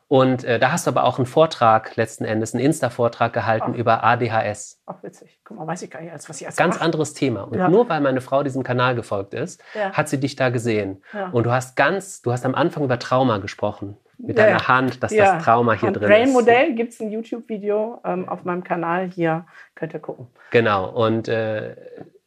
Und 0.07 0.43
äh, 0.43 0.59
da 0.59 0.71
hast 0.71 0.85
du 0.85 0.91
aber 0.91 1.05
auch 1.05 1.17
einen 1.17 1.25
Vortrag 1.25 1.95
letzten 1.95 2.23
Endes, 2.23 2.53
einen 2.53 2.63
Insta-Vortrag 2.63 3.33
gehalten 3.33 3.71
Ach. 3.73 3.77
über 3.79 4.03
ADHS. 4.03 4.83
Ach, 4.85 5.01
witzig. 5.01 5.39
Guck 5.43 5.57
mal, 5.57 5.65
weiß 5.65 5.81
ich 5.81 5.89
gar 5.89 6.01
nicht, 6.01 6.11
als 6.11 6.29
was 6.29 6.39
ich 6.39 6.45
als 6.45 6.55
Ganz 6.55 6.75
mache. 6.75 6.85
anderes 6.85 7.15
Thema. 7.15 7.41
Und 7.41 7.57
ja. 7.57 7.67
nur 7.67 7.89
weil 7.89 8.01
meine 8.01 8.21
Frau 8.21 8.43
diesem 8.43 8.61
Kanal 8.61 8.93
gefolgt 8.93 9.33
ist, 9.33 9.59
ja. 9.73 9.91
hat 9.93 10.07
sie 10.07 10.19
dich 10.19 10.35
da 10.35 10.49
gesehen. 10.49 11.01
Ja. 11.13 11.29
Und 11.29 11.47
du 11.47 11.51
hast 11.51 11.75
ganz, 11.75 12.21
du 12.21 12.31
hast 12.31 12.45
am 12.45 12.53
Anfang 12.53 12.83
über 12.83 12.99
Trauma 12.99 13.39
gesprochen. 13.39 13.97
Mit 14.17 14.37
deiner 14.37 14.67
Hand, 14.67 15.01
dass 15.03 15.13
das 15.13 15.43
Trauma 15.43 15.73
hier 15.73 15.91
drin 15.91 16.07
Brain 16.07 16.27
ist. 16.27 16.33
Brain-Modell 16.33 16.75
gibt 16.75 16.93
es 16.93 17.01
ein 17.01 17.11
YouTube-Video 17.11 17.99
ähm, 18.05 18.29
auf 18.29 18.45
meinem 18.45 18.63
Kanal. 18.63 19.09
Hier 19.09 19.45
könnt 19.75 19.93
ihr 19.93 19.99
gucken. 19.99 20.27
Genau. 20.51 20.89
Und 20.89 21.27
äh, 21.27 21.75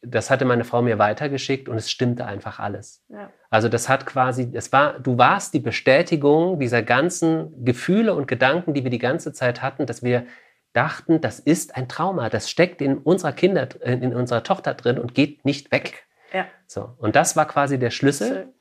das 0.01 0.29
hatte 0.29 0.45
meine 0.45 0.63
Frau 0.63 0.81
mir 0.81 0.99
weitergeschickt 0.99 1.69
und 1.69 1.77
es 1.77 1.89
stimmte 1.89 2.25
einfach 2.25 2.59
alles. 2.59 3.03
Ja. 3.09 3.29
Also 3.49 3.69
das 3.69 3.89
hat 3.89 4.05
quasi, 4.05 4.49
es 4.53 4.71
war, 4.71 4.99
du 4.99 5.17
warst 5.17 5.53
die 5.53 5.59
Bestätigung 5.59 6.59
dieser 6.59 6.83
ganzen 6.83 7.65
Gefühle 7.65 8.13
und 8.13 8.27
Gedanken, 8.27 8.73
die 8.73 8.83
wir 8.83 8.91
die 8.91 8.99
ganze 8.99 9.33
Zeit 9.33 9.61
hatten, 9.61 9.85
dass 9.85 10.03
wir 10.03 10.25
dachten, 10.73 11.21
das 11.21 11.39
ist 11.39 11.75
ein 11.75 11.87
Trauma, 11.87 12.29
das 12.29 12.49
steckt 12.49 12.81
in 12.81 12.97
unserer 12.97 13.31
Kinder, 13.31 13.67
in 13.83 14.15
unserer 14.15 14.43
Tochter 14.43 14.75
drin 14.75 14.99
und 14.99 15.15
geht 15.15 15.43
nicht 15.43 15.71
weg. 15.71 16.05
Ja. 16.33 16.45
So 16.67 16.93
und 16.97 17.15
das 17.15 17.35
war 17.35 17.47
quasi 17.47 17.79
der 17.79 17.89
Schlüssel. 17.89 18.53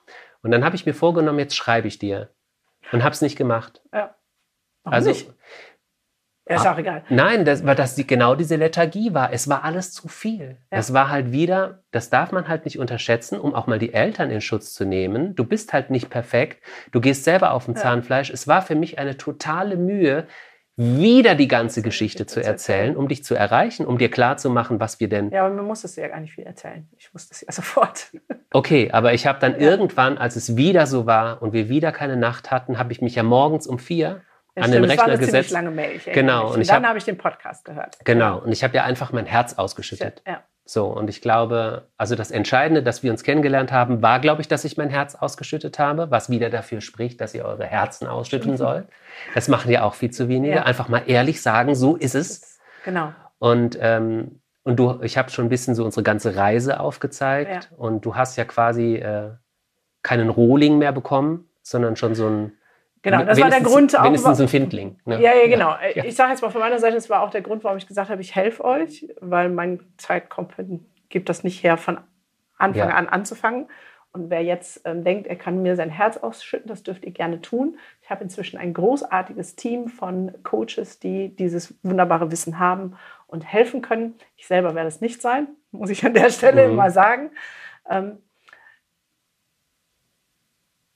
Und 0.42 0.52
dann 0.52 0.64
habe 0.64 0.76
ich 0.76 0.86
mir 0.86 0.94
vorgenommen, 0.94 1.40
jetzt 1.40 1.56
schreibe 1.56 1.88
ich 1.88 1.98
dir 1.98 2.30
und 2.92 3.02
habe 3.02 3.12
es 3.12 3.22
nicht 3.22 3.36
gemacht. 3.36 3.82
Ja. 3.92 4.16
Warum 4.84 4.94
also 4.94 5.10
nicht? 5.10 5.32
Ja, 6.48 6.56
ist 6.56 6.66
auch 6.66 6.78
egal. 6.78 7.02
Nein, 7.08 7.44
das, 7.44 7.66
weil 7.66 7.74
das 7.74 7.96
die, 7.96 8.06
genau 8.06 8.36
diese 8.36 8.54
Lethargie 8.54 9.12
war. 9.12 9.32
Es 9.32 9.48
war 9.48 9.64
alles 9.64 9.92
zu 9.92 10.06
viel. 10.06 10.58
Ja. 10.70 10.78
Es 10.78 10.92
war 10.92 11.10
halt 11.10 11.32
wieder, 11.32 11.82
das 11.90 12.08
darf 12.08 12.30
man 12.30 12.46
halt 12.46 12.64
nicht 12.64 12.78
unterschätzen, 12.78 13.40
um 13.40 13.52
auch 13.52 13.66
mal 13.66 13.80
die 13.80 13.92
Eltern 13.92 14.30
in 14.30 14.40
Schutz 14.40 14.72
zu 14.72 14.84
nehmen. 14.84 15.34
Du 15.34 15.44
bist 15.44 15.72
halt 15.72 15.90
nicht 15.90 16.08
perfekt. 16.08 16.62
Du 16.92 17.00
gehst 17.00 17.24
selber 17.24 17.50
auf 17.50 17.64
dem 17.64 17.74
ja. 17.74 17.80
Zahnfleisch. 17.80 18.30
Es 18.30 18.46
war 18.46 18.62
für 18.62 18.76
mich 18.76 19.00
eine 19.00 19.16
totale 19.16 19.76
Mühe, 19.76 20.28
wieder 20.76 21.34
die 21.34 21.48
ganze 21.48 21.80
Geschichte 21.80 22.26
zu 22.26 22.42
erzählen, 22.42 22.96
um 22.96 23.08
dich 23.08 23.24
zu 23.24 23.34
erreichen, 23.34 23.86
um 23.86 23.96
dir 23.96 24.10
klarzumachen, 24.10 24.78
was 24.78 25.00
wir 25.00 25.08
denn. 25.08 25.30
Ja, 25.30 25.46
aber 25.46 25.54
man 25.54 25.64
muss 25.64 25.84
es 25.84 25.96
ja 25.96 26.06
gar 26.08 26.20
nicht 26.20 26.34
viel 26.34 26.44
erzählen. 26.44 26.86
Ich 26.98 27.12
wusste 27.14 27.32
es 27.32 27.40
ja 27.40 27.50
sofort. 27.50 28.08
Okay, 28.52 28.90
aber 28.92 29.14
ich 29.14 29.26
habe 29.26 29.38
dann 29.40 29.52
ja. 29.52 29.58
irgendwann, 29.58 30.18
als 30.18 30.36
es 30.36 30.56
wieder 30.56 30.86
so 30.86 31.06
war 31.06 31.40
und 31.40 31.54
wir 31.54 31.70
wieder 31.70 31.92
keine 31.92 32.16
Nacht 32.16 32.50
hatten, 32.50 32.78
habe 32.78 32.92
ich 32.92 33.00
mich 33.00 33.14
ja 33.14 33.22
morgens 33.22 33.66
um 33.66 33.78
vier 33.78 34.22
ja, 34.54 34.62
an 34.62 34.70
stimmt, 34.70 34.84
den 34.84 34.90
Rechner 34.90 35.16
das 35.16 35.32
war 35.32 35.38
eine 35.38 35.48
lange 35.48 35.70
Mail. 35.70 36.00
genau. 36.12 36.48
Und, 36.48 36.58
und 36.58 36.68
dann 36.68 36.86
habe 36.86 36.98
ich 36.98 37.04
den 37.04 37.16
Podcast 37.16 37.64
gehört. 37.64 37.96
Genau. 38.04 38.38
Und 38.38 38.52
ich 38.52 38.62
habe 38.62 38.76
ja 38.76 38.84
einfach 38.84 39.12
mein 39.12 39.26
Herz 39.26 39.54
ausgeschüttet. 39.54 40.22
Ja. 40.26 40.42
So. 40.66 40.86
Und 40.86 41.08
ich 41.08 41.20
glaube, 41.20 41.86
also 41.96 42.16
das 42.16 42.32
Entscheidende, 42.32 42.82
dass 42.82 43.02
wir 43.02 43.12
uns 43.12 43.22
kennengelernt 43.22 43.70
haben, 43.70 44.02
war, 44.02 44.18
glaube 44.20 44.42
ich, 44.42 44.48
dass 44.48 44.64
ich 44.64 44.76
mein 44.76 44.90
Herz 44.90 45.14
ausgeschüttet 45.14 45.78
habe, 45.78 46.10
was 46.10 46.28
wieder 46.28 46.50
dafür 46.50 46.80
spricht, 46.80 47.20
dass 47.20 47.34
ihr 47.34 47.44
eure 47.44 47.64
Herzen 47.64 48.08
ausschütten 48.08 48.52
mhm. 48.52 48.56
sollt. 48.56 48.88
Das 49.34 49.48
machen 49.48 49.70
ja 49.70 49.84
auch 49.84 49.94
viel 49.94 50.10
zu 50.10 50.28
wenige. 50.28 50.56
Ja. 50.56 50.62
Einfach 50.64 50.88
mal 50.88 51.04
ehrlich 51.06 51.40
sagen, 51.40 51.74
so 51.76 51.96
ist 51.96 52.16
es. 52.16 52.58
Genau. 52.84 53.12
Und, 53.38 53.78
ähm, 53.80 54.40
und 54.64 54.76
du, 54.76 55.00
ich 55.02 55.16
habe 55.16 55.30
schon 55.30 55.46
ein 55.46 55.50
bisschen 55.50 55.76
so 55.76 55.84
unsere 55.84 56.02
ganze 56.02 56.34
Reise 56.34 56.80
aufgezeigt. 56.80 57.68
Ja. 57.70 57.76
Und 57.76 58.04
du 58.04 58.16
hast 58.16 58.36
ja 58.36 58.44
quasi 58.44 58.96
äh, 58.96 59.30
keinen 60.02 60.30
Rohling 60.30 60.78
mehr 60.78 60.92
bekommen, 60.92 61.48
sondern 61.62 61.94
schon 61.94 62.16
so 62.16 62.28
ein 62.28 62.52
Genau, 63.06 63.24
das 63.24 63.40
war 63.40 63.50
der 63.50 63.60
Grund 63.60 63.96
auch. 63.96 64.04
Wenigstens 64.04 64.40
ein 64.40 64.48
Findling. 64.48 64.98
Ne? 65.04 65.20
Ja, 65.20 65.32
ja, 65.32 65.46
genau. 65.46 65.76
Ja. 65.94 66.04
Ich 66.04 66.16
sage 66.16 66.32
jetzt 66.32 66.42
mal 66.42 66.50
von 66.50 66.60
meiner 66.60 66.80
Seite, 66.80 66.96
das 66.96 67.08
war 67.08 67.22
auch 67.22 67.30
der 67.30 67.40
Grund, 67.40 67.62
warum 67.62 67.78
ich 67.78 67.86
gesagt 67.86 68.10
habe, 68.10 68.20
ich 68.20 68.34
helfe 68.34 68.64
euch, 68.64 69.08
weil 69.20 69.48
mein 69.48 69.80
Zeitkompetenz 69.96 70.82
gibt 71.08 71.28
das 71.28 71.44
nicht 71.44 71.62
her, 71.62 71.76
von 71.76 72.00
Anfang 72.58 72.88
ja. 72.88 72.96
an 72.96 73.08
anzufangen. 73.08 73.68
Und 74.12 74.28
wer 74.28 74.42
jetzt 74.42 74.80
ähm, 74.84 75.04
denkt, 75.04 75.28
er 75.28 75.36
kann 75.36 75.62
mir 75.62 75.76
sein 75.76 75.90
Herz 75.90 76.16
ausschütten, 76.16 76.68
das 76.68 76.82
dürft 76.82 77.04
ihr 77.04 77.12
gerne 77.12 77.42
tun. 77.42 77.78
Ich 78.02 78.10
habe 78.10 78.24
inzwischen 78.24 78.58
ein 78.58 78.74
großartiges 78.74 79.54
Team 79.54 79.88
von 79.88 80.32
Coaches, 80.42 80.98
die 80.98 81.36
dieses 81.36 81.74
wunderbare 81.84 82.32
Wissen 82.32 82.58
haben 82.58 82.96
und 83.28 83.44
helfen 83.44 83.82
können. 83.82 84.14
Ich 84.36 84.48
selber 84.48 84.74
werde 84.74 84.88
es 84.88 85.00
nicht 85.00 85.22
sein, 85.22 85.48
muss 85.70 85.90
ich 85.90 86.04
an 86.04 86.14
der 86.14 86.30
Stelle 86.30 86.68
mhm. 86.68 86.74
mal 86.74 86.90
sagen. 86.90 87.30
Ähm, 87.88 88.18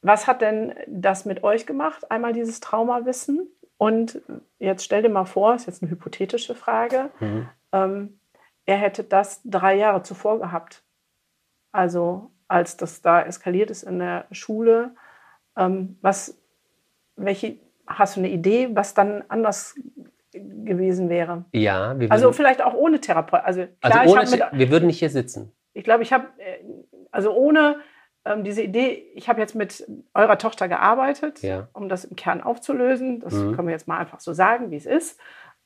was 0.03 0.27
hat 0.27 0.41
denn 0.41 0.75
das 0.87 1.25
mit 1.25 1.43
euch 1.43 1.67
gemacht? 1.67 2.11
Einmal 2.11 2.33
dieses 2.33 2.61
Traumawissen 2.61 3.49
und 3.77 4.21
jetzt 4.59 4.85
stell 4.85 5.03
dir 5.03 5.09
mal 5.09 5.25
vor, 5.25 5.55
ist 5.55 5.67
jetzt 5.67 5.83
eine 5.83 5.91
hypothetische 5.91 6.55
Frage, 6.55 7.11
mhm. 7.21 7.49
ähm, 7.73 8.21
er 8.67 8.77
hätte 8.77 9.05
das 9.05 9.41
drei 9.45 9.75
Jahre 9.75 10.03
zuvor 10.03 10.39
gehabt. 10.39 10.85
Also 11.73 12.31
als 12.47 12.77
das 12.77 13.01
da 13.01 13.23
eskaliert 13.23 13.71
ist 13.71 13.83
in 13.83 13.99
der 13.99 14.27
Schule, 14.33 14.95
ähm, 15.57 15.99
was, 16.03 16.39
welche 17.17 17.59
hast 17.87 18.17
du 18.17 18.21
eine 18.21 18.29
Idee, 18.29 18.69
was 18.73 18.95
dann 18.95 19.25
anders 19.29 19.75
gewesen 20.33 21.09
wäre? 21.09 21.45
Ja, 21.53 21.99
wir 21.99 22.11
Also 22.13 22.27
würden, 22.27 22.35
vielleicht 22.35 22.63
auch 22.63 22.75
ohne 22.75 23.01
Therapeut. 23.01 23.43
Also, 23.45 23.63
also 23.81 23.99
klar, 23.99 24.05
ich, 24.05 24.11
ohne, 24.11 24.31
mit, 24.31 24.59
wir 24.61 24.71
würden 24.71 24.87
nicht 24.87 24.99
hier 24.99 25.11
sitzen. 25.11 25.53
ich 25.73 25.85
glaube, 25.85 26.03
ich 26.03 26.13
habe, 26.13 26.29
äh, 26.39 26.63
also 27.11 27.33
ohne 27.33 27.81
ähm, 28.25 28.45
diese 28.45 28.63
Idee, 28.63 29.11
ich 29.15 29.29
habe 29.29 29.41
jetzt 29.41 29.55
mit 29.55 29.87
eurer 30.15 30.39
Tochter 30.39 30.69
gearbeitet, 30.69 31.43
Ja. 31.43 31.69
um 31.73 31.89
das 31.89 32.05
im 32.05 32.17
Kern 32.17 32.43
aufzulösen. 32.43 33.21
Das 33.21 33.35
Mhm. 33.35 33.55
können 33.57 33.69
wir 33.69 33.73
jetzt 33.73 33.89
mal 33.89 33.99
einfach 33.99 34.21
so 34.21 34.33
sagen, 34.33 34.71
wie 34.71 34.77
es 34.77 34.87
ist. 34.87 35.19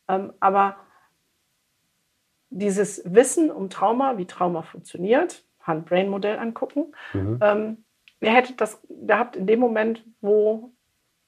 Ähm, 0.08 0.32
aber 0.40 0.76
dieses 2.50 3.02
Wissen 3.04 3.50
um 3.50 3.70
Trauma, 3.70 4.16
wie 4.18 4.26
Trauma 4.26 4.62
funktioniert, 4.62 5.44
Hand-Brain-Modell 5.60 6.38
angucken, 6.38 6.92
Mhm. 7.12 7.38
ähm, 7.42 7.84
ihr 8.20 8.32
hättet 8.32 8.60
das 8.60 8.80
gehabt 8.88 9.36
in 9.36 9.46
dem 9.46 9.60
Moment, 9.60 10.04
wo 10.20 10.72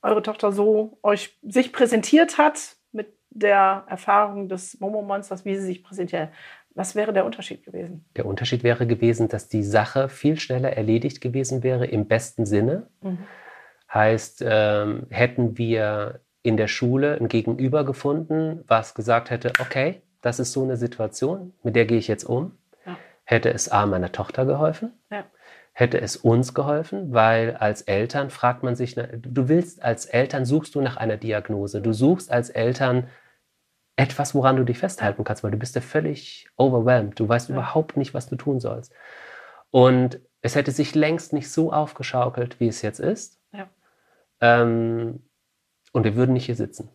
eure 0.02 0.22
Tochter 0.22 0.52
so 0.52 0.98
euch 1.02 1.36
sich 1.42 1.72
präsentiert 1.72 2.38
hat 2.38 2.76
mit 2.92 3.12
der 3.30 3.84
Erfahrung 3.88 4.48
des 4.48 4.78
Momo-Monsters, 4.78 5.44
wie 5.44 5.56
sie 5.56 5.66
sich 5.66 5.82
präsentiert. 5.82 6.28
Was 6.76 6.94
wäre 6.94 7.14
der 7.14 7.24
Unterschied 7.24 7.64
gewesen? 7.64 8.04
Der 8.16 8.26
Unterschied 8.26 8.62
wäre 8.62 8.86
gewesen, 8.86 9.28
dass 9.28 9.48
die 9.48 9.62
Sache 9.62 10.10
viel 10.10 10.38
schneller 10.38 10.74
erledigt 10.76 11.22
gewesen 11.22 11.62
wäre, 11.62 11.86
im 11.86 12.06
besten 12.06 12.44
Sinne. 12.44 12.86
Mhm. 13.00 13.18
Heißt, 13.92 14.44
ähm, 14.46 15.06
hätten 15.08 15.56
wir 15.56 16.20
in 16.42 16.58
der 16.58 16.68
Schule 16.68 17.16
ein 17.18 17.28
Gegenüber 17.28 17.84
gefunden, 17.84 18.62
was 18.66 18.94
gesagt 18.94 19.30
hätte, 19.30 19.52
okay, 19.58 20.02
das 20.20 20.38
ist 20.38 20.52
so 20.52 20.64
eine 20.64 20.76
Situation, 20.76 21.54
mit 21.62 21.76
der 21.76 21.86
gehe 21.86 21.98
ich 21.98 22.08
jetzt 22.08 22.24
um, 22.24 22.52
Ja. 22.84 22.98
hätte 23.24 23.52
es 23.54 23.70
A 23.70 23.86
meiner 23.86 24.12
Tochter 24.12 24.44
geholfen, 24.44 24.92
Ja. 25.10 25.24
hätte 25.72 25.98
es 25.98 26.16
uns 26.16 26.52
geholfen, 26.52 27.14
weil 27.14 27.56
als 27.56 27.82
Eltern 27.82 28.28
fragt 28.28 28.62
man 28.62 28.76
sich, 28.76 28.94
du 28.96 29.48
willst 29.48 29.82
als 29.82 30.04
Eltern 30.04 30.44
suchst 30.44 30.74
du 30.74 30.82
nach 30.82 30.98
einer 30.98 31.16
Diagnose, 31.16 31.80
du 31.80 31.94
suchst 31.94 32.30
als 32.30 32.50
Eltern 32.50 33.04
etwas, 33.96 34.34
woran 34.34 34.56
du 34.56 34.64
dich 34.64 34.78
festhalten 34.78 35.24
kannst, 35.24 35.42
weil 35.42 35.50
du 35.50 35.56
bist 35.56 35.74
ja 35.74 35.80
völlig 35.80 36.48
overwhelmed, 36.56 37.18
du 37.18 37.28
weißt 37.28 37.48
Ja. 37.48 37.54
überhaupt 37.54 37.96
nicht, 37.96 38.12
was 38.14 38.28
du 38.28 38.36
tun 38.36 38.60
sollst. 38.60 38.92
Und 39.70 40.20
es 40.42 40.54
hätte 40.54 40.70
sich 40.70 40.94
längst 40.94 41.32
nicht 41.32 41.50
so 41.50 41.72
aufgeschaukelt, 41.72 42.60
wie 42.60 42.68
es 42.68 42.82
jetzt 42.82 43.00
ist. 43.00 43.40
Ja. 43.52 43.68
Ähm, 44.40 45.22
und 45.92 46.04
wir 46.04 46.14
würden 46.14 46.34
nicht 46.34 46.46
hier 46.46 46.56
sitzen. 46.56 46.90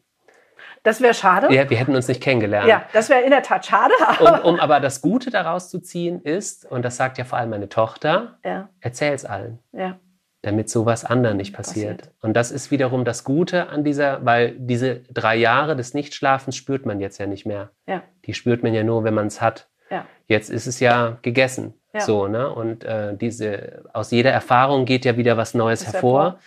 Das 0.84 1.02
wäre 1.02 1.14
schade. 1.14 1.54
Ja, 1.54 1.70
wir 1.70 1.78
hätten 1.78 1.96
uns 1.96 2.08
nicht 2.08 2.22
kennengelernt. 2.22 2.68
Ja, 2.68 2.86
das 2.94 3.10
wäre 3.10 3.22
in 3.22 3.30
der 3.30 3.44
Tat 3.44 3.66
schade. 3.66 3.94
Um, 4.20 4.28
Aber, 4.28 4.46
um 4.46 4.60
aber 4.60 4.80
das 4.80 5.02
Gute 5.02 5.30
daraus 5.30 5.70
zu 5.70 5.80
ziehen 5.80 6.22
ist, 6.22 6.66
und 6.66 6.84
das 6.84 6.98
sagt 6.98 7.18
ja 7.20 7.24
vor 7.24 7.38
allem 7.38 7.52
meine 7.52 7.70
Tochter, 7.70 8.40
ja, 8.44 8.70
erzähl 8.80 9.14
es 9.14 9.26
allen, 9.26 9.60
ja, 9.74 10.00
damit 10.44 10.70
sowas 10.70 11.06
anderen 11.06 11.38
nicht 11.38 11.54
passiert. 11.54 12.00
Passiert. 12.00 12.16
Und 12.22 12.34
das 12.34 12.52
ist 12.52 12.72
wiederum 12.72 13.06
das 13.06 13.24
Gute 13.24 13.70
an 13.70 13.84
dieser, 13.84 14.26
weil 14.26 14.56
diese 14.58 15.02
drei 15.14 15.36
Jahre 15.36 15.76
des 15.76 15.94
Nichtschlafens 15.94 16.56
spürt 16.56 16.86
man 16.86 17.00
jetzt 17.00 17.20
ja 17.20 17.28
nicht 17.28 17.46
mehr. 17.46 17.70
ja, 17.88 18.02
Die 18.26 18.34
spürt 18.34 18.64
man 18.64 18.74
ja 18.74 18.84
nur, 18.84 19.04
wenn 19.04 19.14
man 19.14 19.28
es 19.28 19.42
hat. 19.42 19.70
ja. 19.90 20.06
Jetzt 20.28 20.50
ist 20.50 20.66
es 20.66 20.80
ja 20.80 21.18
gegessen. 21.24 21.74
Ja. 21.94 22.00
So, 22.00 22.28
ne? 22.28 22.50
Und 22.54 22.86
äh, 22.86 23.18
diese, 23.18 23.84
aus 23.92 24.12
jeder 24.12 24.32
Erfahrung 24.32 24.86
geht 24.86 25.04
ja 25.04 25.18
wieder 25.18 25.36
was 25.36 25.54
Neues 25.54 25.84
Das 25.84 25.94
hervor. 25.94 26.40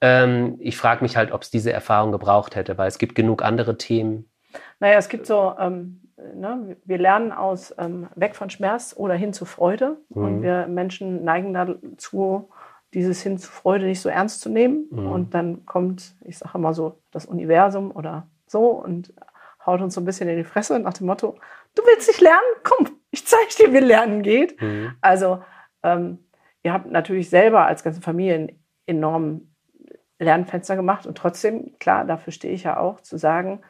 Ähm, 0.00 0.56
ich 0.60 0.76
frage 0.76 1.02
mich 1.02 1.16
halt, 1.16 1.30
ob 1.32 1.42
es 1.42 1.50
diese 1.50 1.72
Erfahrung 1.72 2.12
gebraucht 2.12 2.56
hätte, 2.56 2.76
weil 2.78 2.88
es 2.88 2.98
gibt 2.98 3.14
genug 3.14 3.42
andere 3.42 3.76
Themen. 3.78 4.30
Naja, 4.80 4.98
es 4.98 5.08
gibt 5.08 5.26
so, 5.26 5.54
ähm, 5.58 6.00
ne, 6.34 6.76
wir 6.84 6.98
lernen 6.98 7.32
aus 7.32 7.74
ähm, 7.78 8.08
weg 8.14 8.34
von 8.34 8.50
Schmerz 8.50 8.94
oder 8.96 9.14
hin 9.14 9.32
zu 9.32 9.44
Freude. 9.44 9.98
Und 10.10 10.38
Mhm. 10.38 10.42
wir 10.42 10.66
Menschen 10.66 11.24
neigen 11.24 11.52
dazu, 11.54 12.50
dieses 12.94 13.22
hin 13.22 13.38
zu 13.38 13.50
Freude 13.50 13.86
nicht 13.86 14.00
so 14.00 14.08
ernst 14.08 14.40
zu 14.40 14.48
nehmen. 14.48 14.86
Mhm. 14.90 15.06
Und 15.06 15.34
dann 15.34 15.66
kommt, 15.66 16.14
ich 16.24 16.38
sage 16.38 16.58
immer 16.58 16.74
so, 16.74 16.98
das 17.10 17.26
Universum 17.26 17.90
oder 17.90 18.28
so 18.46 18.70
und 18.70 19.12
haut 19.64 19.80
uns 19.80 19.94
so 19.94 20.00
ein 20.00 20.04
bisschen 20.04 20.28
in 20.28 20.36
die 20.36 20.44
Fresse 20.44 20.78
nach 20.78 20.94
dem 20.94 21.06
Motto, 21.06 21.36
du 21.74 21.82
willst 21.82 22.08
nicht 22.08 22.20
lernen? 22.20 22.46
Komm, 22.62 22.88
ich 23.10 23.26
zeige 23.26 23.48
dir, 23.58 23.72
wie 23.72 23.84
Lernen 23.84 24.22
geht. 24.22 24.60
Mhm. 24.60 24.92
Also 25.00 25.42
ähm, 25.82 26.18
ihr 26.62 26.72
habt 26.72 26.90
natürlich 26.90 27.28
selber 27.28 27.66
als 27.66 27.82
ganze 27.82 28.00
Familie 28.00 28.34
einen 28.34 28.64
enormen 28.86 29.54
Lernfenster 30.18 30.76
gemacht 30.76 31.06
und 31.06 31.18
trotzdem, 31.18 31.78
klar, 31.78 32.04
dafür 32.04 32.32
stehe 32.32 32.54
ich 32.54 32.62
ja 32.62 32.78
auch, 32.78 33.00
zu 33.00 33.18
sagen, 33.18 33.60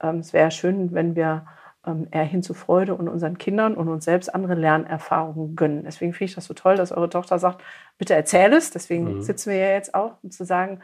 ähm, 0.00 0.18
es 0.18 0.32
wäre 0.32 0.50
schön, 0.50 0.92
wenn 0.92 1.16
wir 1.16 1.46
ähm, 1.86 2.08
eher 2.10 2.24
hin 2.24 2.42
zu 2.42 2.54
Freude 2.54 2.94
und 2.94 3.08
unseren 3.08 3.38
Kindern 3.38 3.74
und 3.74 3.88
uns 3.88 4.04
selbst 4.04 4.34
andere 4.34 4.54
Lernerfahrungen 4.54 5.56
gönnen. 5.56 5.84
Deswegen 5.84 6.12
finde 6.12 6.26
ich 6.26 6.34
das 6.34 6.46
so 6.46 6.54
toll, 6.54 6.76
dass 6.76 6.92
eure 6.92 7.08
Tochter 7.10 7.38
sagt, 7.38 7.62
bitte 7.98 8.14
erzähl 8.14 8.52
es. 8.52 8.70
Deswegen 8.70 9.16
Mhm. 9.16 9.22
sitzen 9.22 9.50
wir 9.50 9.58
ja 9.58 9.68
jetzt 9.70 9.94
auch, 9.94 10.14
um 10.22 10.30
zu 10.30 10.44
sagen, 10.44 10.80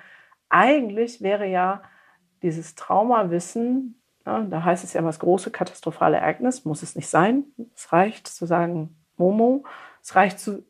eigentlich 0.48 1.20
wäre 1.22 1.46
ja 1.46 1.82
dieses 2.42 2.74
Traumawissen, 2.74 4.00
ja, 4.26 4.40
da 4.42 4.64
heißt 4.64 4.84
es 4.84 4.92
ja 4.92 5.00
immer 5.00 5.08
das 5.08 5.18
große 5.20 5.50
katastrophale 5.50 6.16
Ereignis, 6.18 6.64
muss 6.64 6.82
es 6.82 6.96
nicht 6.96 7.08
sein. 7.08 7.44
Es 7.74 7.92
reicht 7.92 8.28
zu 8.28 8.46
sagen, 8.46 8.96
Momo, 9.16 9.64
es 10.02 10.14
reicht 10.16 10.38
zu, 10.40 10.64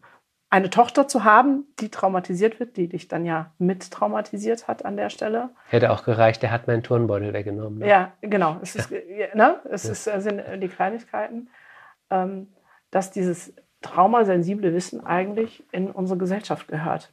eine 0.52 0.68
Tochter 0.68 1.08
zu 1.08 1.24
haben, 1.24 1.64
die 1.80 1.88
traumatisiert 1.88 2.60
wird, 2.60 2.76
die 2.76 2.86
dich 2.86 3.08
dann 3.08 3.24
ja 3.24 3.52
mit 3.56 3.90
traumatisiert 3.90 4.68
hat 4.68 4.84
an 4.84 4.98
der 4.98 5.08
Stelle. 5.08 5.48
Hätte 5.70 5.90
auch 5.90 6.04
gereicht, 6.04 6.42
der 6.42 6.50
hat 6.50 6.66
meinen 6.66 6.82
Turnbeutel 6.82 7.32
weggenommen. 7.32 7.78
Ne? 7.78 7.88
Ja, 7.88 8.12
genau. 8.20 8.58
Es, 8.60 8.76
ist, 8.76 8.90
ne? 8.90 9.60
es 9.70 9.86
ist, 9.86 10.06
äh, 10.06 10.20
sind 10.20 10.42
die 10.62 10.68
Kleinigkeiten, 10.68 11.48
ähm, 12.10 12.48
dass 12.90 13.10
dieses 13.10 13.54
traumasensible 13.80 14.74
Wissen 14.74 15.04
eigentlich 15.04 15.64
in 15.72 15.90
unsere 15.90 16.18
Gesellschaft 16.18 16.68
gehört, 16.68 17.10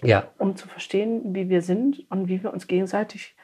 ja. 0.00 0.28
um 0.38 0.56
zu 0.56 0.66
verstehen, 0.66 1.34
wie 1.34 1.50
wir 1.50 1.60
sind 1.60 2.10
und 2.10 2.28
wie 2.28 2.42
wir 2.42 2.50
uns 2.50 2.66
gegenseitig 2.66 3.36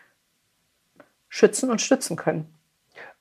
schützen 1.28 1.70
und 1.70 1.82
stützen 1.82 2.16
können. 2.16 2.58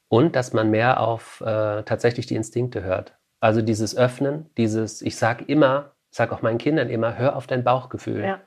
Und 0.07 0.37
dass 0.37 0.53
man 0.53 0.71
mehr 0.71 1.01
auf 1.01 1.41
äh, 1.41 1.83
tatsächlich 1.83 2.25
die 2.25 2.35
Instinkte 2.35 2.83
hört. 2.83 3.17
Also 3.41 3.61
dieses 3.61 3.97
Öffnen, 3.97 4.49
dieses, 4.55 5.01
ich 5.01 5.17
sage 5.17 5.43
immer, 5.43 5.91
sage 6.15 6.33
auch 6.33 6.41
meinen 6.41 6.57
Kindern 6.57 6.89
immer, 6.89 7.17
hör 7.17 7.35
auf 7.35 7.47
dein 7.47 7.63
Bauchgefühl. 7.63 8.23
Ja, 8.23 8.39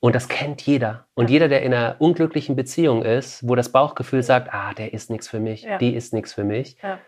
Und 0.00 0.14
das 0.14 0.28
kennt 0.28 0.62
jeder. 0.62 1.06
Und 1.14 1.30
jeder, 1.30 1.48
der 1.48 1.62
in 1.62 1.72
einer 1.74 1.96
unglücklichen 1.98 2.56
Beziehung 2.56 3.02
ist, 3.02 3.46
wo 3.48 3.54
das 3.54 3.70
Bauchgefühl 3.72 4.22
sagt, 4.22 4.52
ah, 4.52 4.72
der 4.74 4.92
ist 4.92 5.10
nichts 5.10 5.28
für 5.28 5.40
mich, 5.40 5.62
Ja. 5.64 5.78
die 5.78 5.94
ist 5.94 6.12
nichts 6.12 6.32
für 6.32 6.44
mich, 6.44 6.76
ja, 6.82 6.98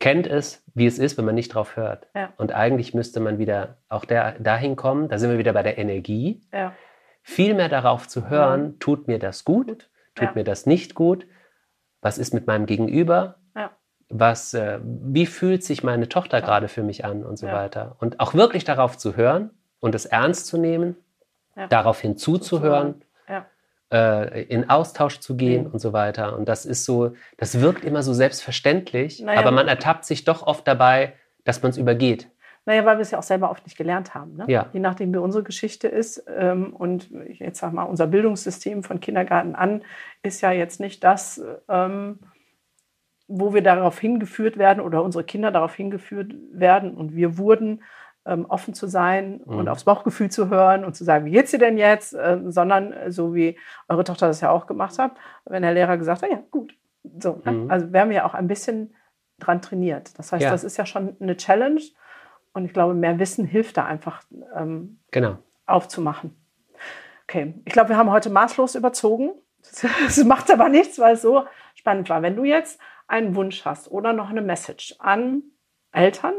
kennt 0.00 0.26
es, 0.26 0.64
wie 0.74 0.86
es 0.86 0.98
ist, 0.98 1.16
wenn 1.16 1.24
man 1.24 1.34
nicht 1.36 1.54
drauf 1.54 1.76
hört. 1.76 2.08
Ja. 2.14 2.32
Und 2.36 2.52
eigentlich 2.52 2.92
müsste 2.94 3.20
man 3.20 3.38
wieder 3.38 3.78
auch 3.88 4.04
der, 4.04 4.32
dahin 4.40 4.74
kommen, 4.76 5.08
da 5.08 5.18
sind 5.18 5.30
wir 5.30 5.38
wieder 5.38 5.52
bei 5.52 5.62
der 5.62 5.78
Energie, 5.78 6.40
viel 7.22 7.54
mehr 7.54 7.68
darauf 7.68 8.08
zu 8.08 8.28
hören, 8.28 8.78
tut 8.80 9.06
mir 9.06 9.20
das 9.20 9.44
gut, 9.44 9.88
tut 10.16 10.34
mir 10.34 10.42
das 10.44 10.66
nicht 10.66 10.94
gut, 10.96 11.26
was 12.00 12.18
ist 12.18 12.34
mit 12.34 12.48
meinem 12.48 12.66
Gegenüber, 12.66 13.36
ja, 13.54 13.70
was, 14.12 14.52
äh, 14.54 14.78
wie 14.82 15.26
fühlt 15.26 15.64
sich 15.64 15.82
meine 15.82 16.08
Tochter 16.08 16.40
gerade 16.42 16.68
für 16.68 16.82
mich 16.82 17.04
an 17.04 17.24
und 17.24 17.38
so 17.38 17.46
Ja. 17.46 17.54
weiter. 17.54 17.96
Und 17.98 18.20
auch 18.20 18.34
wirklich 18.34 18.64
darauf 18.64 18.98
zu 18.98 19.16
hören 19.16 19.50
und 19.80 19.94
es 19.94 20.04
ernst 20.06 20.46
zu 20.46 20.58
nehmen, 20.58 20.96
Ja. 21.56 21.66
daraufhin 21.66 22.16
zuzuhören, 22.16 23.02
ja. 23.28 23.46
äh, 23.92 24.42
in 24.44 24.68
Austausch 24.70 25.18
zu 25.20 25.36
gehen 25.36 25.64
Mhm. 25.64 25.70
und 25.72 25.78
so 25.80 25.92
weiter. 25.92 26.36
Und 26.36 26.46
das 26.48 26.66
ist 26.66 26.84
so, 26.84 27.14
das 27.38 27.60
wirkt 27.60 27.84
immer 27.84 28.02
so 28.02 28.12
selbstverständlich, 28.12 29.20
Naja, 29.20 29.40
aber 29.40 29.50
man 29.50 29.66
ertappt 29.68 30.04
sich 30.04 30.24
doch 30.24 30.46
oft 30.46 30.66
dabei, 30.68 31.14
dass 31.44 31.62
man 31.62 31.70
es 31.70 31.78
übergeht. 31.78 32.28
Naja, 32.64 32.84
weil 32.84 32.96
wir 32.98 33.02
es 33.02 33.10
ja 33.10 33.18
auch 33.18 33.24
selber 33.24 33.50
oft 33.50 33.64
nicht 33.66 33.76
gelernt 33.76 34.14
haben. 34.14 34.36
Ne? 34.36 34.44
Ja. 34.46 34.66
Je 34.72 34.78
nachdem, 34.78 35.12
wie 35.12 35.18
unsere 35.18 35.42
Geschichte 35.42 35.88
ist. 35.88 36.24
Ähm, 36.28 36.72
und 36.76 37.10
ich 37.26 37.40
jetzt 37.40 37.58
sag 37.58 37.72
mal, 37.72 37.82
unser 37.82 38.06
Bildungssystem 38.06 38.84
von 38.84 39.00
Kindergarten 39.00 39.56
an 39.56 39.82
ist 40.22 40.42
ja 40.42 40.52
jetzt 40.52 40.78
nicht 40.78 41.02
das, 41.02 41.42
ähm, 41.68 42.20
wo 43.34 43.54
wir 43.54 43.62
darauf 43.62 43.98
hingeführt 43.98 44.58
werden 44.58 44.80
oder 44.80 45.02
unsere 45.02 45.24
Kinder 45.24 45.50
darauf 45.50 45.74
hingeführt 45.74 46.34
werden 46.52 46.94
und 46.94 47.14
wir 47.16 47.38
wurden, 47.38 47.82
ähm, 48.24 48.46
offen 48.48 48.72
zu 48.74 48.86
sein 48.86 49.40
und 49.40 49.62
Mhm. 49.62 49.68
aufs 49.68 49.84
Bauchgefühl 49.84 50.30
zu 50.30 50.48
hören 50.48 50.84
und 50.84 50.94
zu 50.94 51.02
sagen, 51.02 51.24
wie 51.24 51.32
geht's 51.32 51.50
dir 51.50 51.58
denn 51.58 51.76
jetzt? 51.78 52.14
Ähm, 52.20 52.52
sondern 52.52 52.92
äh, 52.92 53.10
so 53.10 53.34
wie 53.34 53.58
eure 53.88 54.04
Tochter 54.04 54.28
das 54.28 54.40
ja 54.40 54.50
auch 54.50 54.66
gemacht 54.66 54.98
hat, 54.98 55.12
wenn 55.44 55.62
der 55.62 55.72
Lehrer 55.74 55.96
gesagt 55.96 56.22
hat, 56.22 56.30
ja, 56.30 56.38
gut. 56.50 56.76
So, 57.20 57.40
ne? 57.44 57.50
Mhm. 57.52 57.70
Also 57.70 57.92
wir 57.92 58.00
haben 58.00 58.12
ja 58.12 58.24
auch 58.24 58.34
ein 58.34 58.46
bisschen 58.46 58.94
dran 59.40 59.60
trainiert. 59.60 60.16
Das 60.18 60.30
heißt, 60.30 60.44
Ja. 60.44 60.50
das 60.50 60.62
ist 60.62 60.76
ja 60.76 60.86
schon 60.86 61.16
eine 61.20 61.36
Challenge. 61.36 61.80
Und 62.52 62.64
ich 62.66 62.72
glaube, 62.72 62.94
mehr 62.94 63.18
Wissen 63.18 63.44
hilft 63.44 63.76
da 63.76 63.86
einfach 63.86 64.22
ähm, 64.54 65.00
Genau. 65.10 65.38
aufzumachen. 65.66 66.36
Okay, 67.24 67.54
ich 67.64 67.72
glaube, 67.72 67.88
wir 67.88 67.96
haben 67.96 68.10
heute 68.10 68.30
maßlos 68.30 68.74
überzogen. 68.74 69.32
Das 70.04 70.22
macht 70.24 70.50
aber 70.50 70.68
nichts, 70.68 70.98
weil 70.98 71.14
es 71.14 71.22
so 71.22 71.44
spannend 71.74 72.08
war. 72.10 72.20
Wenn 72.22 72.36
du 72.36 72.44
jetzt 72.44 72.80
einen 73.12 73.36
Wunsch 73.36 73.64
hast 73.64 73.90
oder 73.90 74.12
noch 74.12 74.30
eine 74.30 74.42
Message 74.42 74.96
an 74.98 75.42
Eltern, 75.92 76.34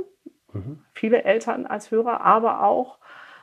Mhm. 0.51 0.83
viele 0.93 1.23
Eltern 1.23 1.65
als 1.65 1.89
Hörer, 1.91 2.21
aber 2.21 2.63
auch 2.63 2.99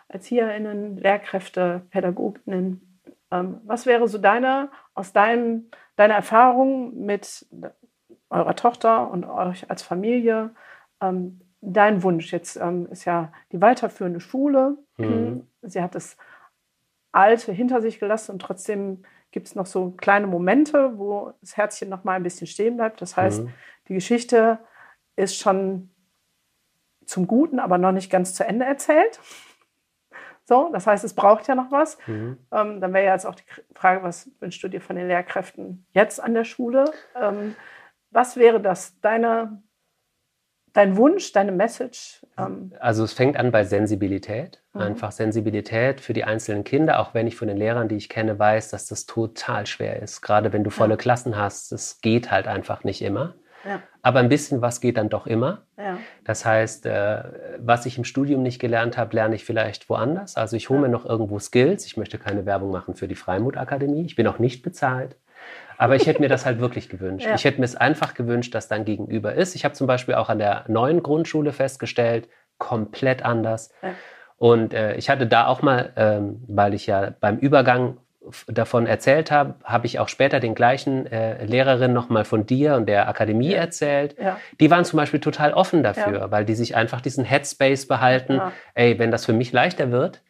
ErzieherInnen, 0.08 0.96
Lehrkräfte, 0.96 1.82
PädagogInnen, 1.90 3.00
ähm, 3.30 3.60
was 3.64 3.86
wäre 3.86 4.08
so 4.08 4.18
deine, 4.18 4.70
aus 4.94 5.12
deinem, 5.12 5.70
deiner 5.96 6.14
Erfahrung 6.14 7.04
mit 7.04 7.46
eurer 8.28 8.56
Tochter 8.56 9.10
und 9.10 9.24
euch 9.24 9.70
als 9.70 9.82
Familie, 9.82 10.50
ähm, 11.00 11.40
dein 11.60 12.02
Wunsch? 12.02 12.32
Jetzt 12.32 12.56
ähm, 12.56 12.88
ist 12.90 13.04
ja 13.04 13.32
die 13.52 13.60
weiterführende 13.60 14.20
Schule. 14.20 14.78
Mhm. 14.98 15.46
Sie 15.62 15.82
hat 15.82 15.94
das 15.94 16.16
Alte 17.12 17.52
hinter 17.52 17.80
sich 17.80 17.98
gelassen 17.98 18.32
und 18.32 18.42
trotzdem 18.42 19.02
gibt 19.30 19.46
es 19.46 19.54
noch 19.54 19.66
so 19.66 19.92
kleine 19.92 20.26
Momente, 20.26 20.98
wo 20.98 21.32
das 21.40 21.56
Herzchen 21.56 21.88
noch 21.88 22.04
mal 22.04 22.14
ein 22.14 22.22
bisschen 22.22 22.46
stehen 22.46 22.76
bleibt. 22.76 23.00
Das 23.00 23.16
heißt, 23.16 23.44
mhm. 23.44 23.52
die 23.88 23.94
Geschichte 23.94 24.58
ist 25.16 25.36
schon 25.36 25.90
zum 27.04 27.26
Guten, 27.26 27.58
aber 27.58 27.78
noch 27.78 27.92
nicht 27.92 28.10
ganz 28.10 28.34
zu 28.34 28.44
Ende 28.44 28.64
erzählt. 28.64 29.20
So, 30.44 30.68
das 30.72 30.86
heißt, 30.86 31.04
es 31.04 31.14
braucht 31.14 31.46
ja 31.46 31.54
noch 31.54 31.70
was. 31.70 31.96
Mhm. 32.06 32.38
Ähm, 32.50 32.80
dann 32.80 32.92
wäre 32.92 33.06
ja 33.06 33.12
jetzt 33.12 33.26
auch 33.26 33.36
die 33.36 33.44
Frage, 33.74 34.02
was 34.02 34.30
wünschst 34.40 34.62
du 34.62 34.68
dir 34.68 34.80
von 34.80 34.96
den 34.96 35.06
Lehrkräften 35.06 35.86
jetzt 35.92 36.20
an 36.20 36.34
der 36.34 36.44
Schule? 36.44 36.92
Ähm, 37.14 37.54
was 38.10 38.36
wäre 38.36 38.60
das, 38.60 38.98
deine, 39.00 39.62
dein 40.72 40.96
Wunsch, 40.96 41.32
deine 41.32 41.52
Message? 41.52 42.24
Ähm 42.38 42.72
also 42.80 43.04
es 43.04 43.12
fängt 43.12 43.36
an 43.36 43.50
bei 43.50 43.64
Sensibilität. 43.64 44.62
Mhm. 44.72 44.80
Einfach 44.80 45.12
Sensibilität 45.12 46.00
für 46.00 46.12
die 46.12 46.24
einzelnen 46.24 46.64
Kinder, 46.64 47.00
auch 47.00 47.14
wenn 47.14 47.26
ich 47.26 47.36
von 47.36 47.48
den 47.48 47.56
Lehrern, 47.56 47.88
die 47.88 47.96
ich 47.96 48.08
kenne, 48.08 48.38
weiß, 48.38 48.70
dass 48.70 48.86
das 48.86 49.06
total 49.06 49.66
schwer 49.66 50.00
ist. 50.00 50.20
Gerade 50.22 50.52
wenn 50.52 50.64
du 50.64 50.70
volle 50.70 50.94
ja. 50.94 50.96
Klassen 50.96 51.36
hast, 51.36 51.72
das 51.72 52.00
geht 52.00 52.30
halt 52.30 52.46
einfach 52.46 52.84
nicht 52.84 53.02
immer. 53.02 53.34
Ja. 53.64 53.82
Aber 54.02 54.20
ein 54.20 54.28
bisschen 54.28 54.62
was 54.62 54.80
geht 54.80 54.96
dann 54.96 55.10
doch 55.10 55.26
immer. 55.26 55.66
Ja. 55.76 55.98
Das 56.24 56.44
heißt, 56.44 56.86
äh, 56.86 57.22
was 57.58 57.84
ich 57.84 57.98
im 57.98 58.04
Studium 58.04 58.42
nicht 58.42 58.58
gelernt 58.58 58.96
habe, 58.96 59.14
lerne 59.14 59.34
ich 59.34 59.44
vielleicht 59.44 59.88
woanders. 59.90 60.36
Also 60.36 60.56
ich 60.56 60.70
hole 60.70 60.80
mir 60.80 60.88
noch 60.88 61.04
irgendwo 61.04 61.38
Skills. 61.38 61.84
Ich 61.84 61.96
möchte 61.96 62.18
keine 62.18 62.46
Werbung 62.46 62.70
machen 62.70 62.94
für 62.94 63.08
die 63.08 63.14
Freimut-Akademie. 63.14 64.06
Ich 64.06 64.16
bin 64.16 64.26
auch 64.26 64.38
nicht 64.38 64.62
bezahlt. 64.62 65.16
Aber 65.80 65.96
ich 65.96 66.06
hätte 66.06 66.20
mir 66.20 66.28
das 66.28 66.44
halt 66.44 66.60
wirklich 66.60 66.90
gewünscht. 66.90 67.26
Ja. 67.26 67.34
Ich 67.34 67.44
hätte 67.44 67.58
mir 67.58 67.64
es 67.64 67.74
einfach 67.74 68.12
gewünscht, 68.12 68.54
dass 68.54 68.68
dann 68.68 68.84
gegenüber 68.84 69.32
ist. 69.32 69.54
Ich 69.54 69.64
habe 69.64 69.72
zum 69.72 69.86
Beispiel 69.86 70.14
auch 70.14 70.28
an 70.28 70.38
der 70.38 70.66
neuen 70.68 71.02
Grundschule 71.02 71.54
festgestellt, 71.54 72.28
komplett 72.58 73.24
anders. 73.24 73.72
Ja. 73.82 73.94
Und 74.36 74.74
äh, 74.74 74.96
ich 74.96 75.08
hatte 75.08 75.26
da 75.26 75.46
auch 75.46 75.62
mal, 75.62 75.94
ähm, 75.96 76.44
weil 76.48 76.74
ich 76.74 76.86
ja 76.86 77.14
beim 77.18 77.38
Übergang 77.38 77.96
davon 78.46 78.86
erzählt 78.86 79.30
habe, 79.30 79.54
habe 79.64 79.86
ich 79.86 79.98
auch 79.98 80.08
später 80.08 80.38
den 80.38 80.54
gleichen 80.54 81.06
äh, 81.06 81.46
Lehrerinnen 81.46 81.94
nochmal 81.94 82.26
von 82.26 82.44
dir 82.44 82.74
und 82.74 82.84
der 82.86 83.08
Akademie 83.08 83.52
ja. 83.52 83.60
erzählt. 83.60 84.16
Ja. 84.20 84.38
Die 84.60 84.70
waren 84.70 84.84
zum 84.84 84.98
Beispiel 84.98 85.20
total 85.20 85.54
offen 85.54 85.82
dafür, 85.82 86.18
ja. 86.18 86.30
weil 86.30 86.44
die 86.44 86.56
sich 86.56 86.76
einfach 86.76 87.00
diesen 87.00 87.24
Headspace 87.24 87.88
behalten. 87.88 88.38
Ey, 88.74 88.98
wenn 88.98 89.10
das 89.10 89.24
für 89.24 89.32
mich 89.32 89.50
leichter 89.50 89.90
wird, 89.90 90.20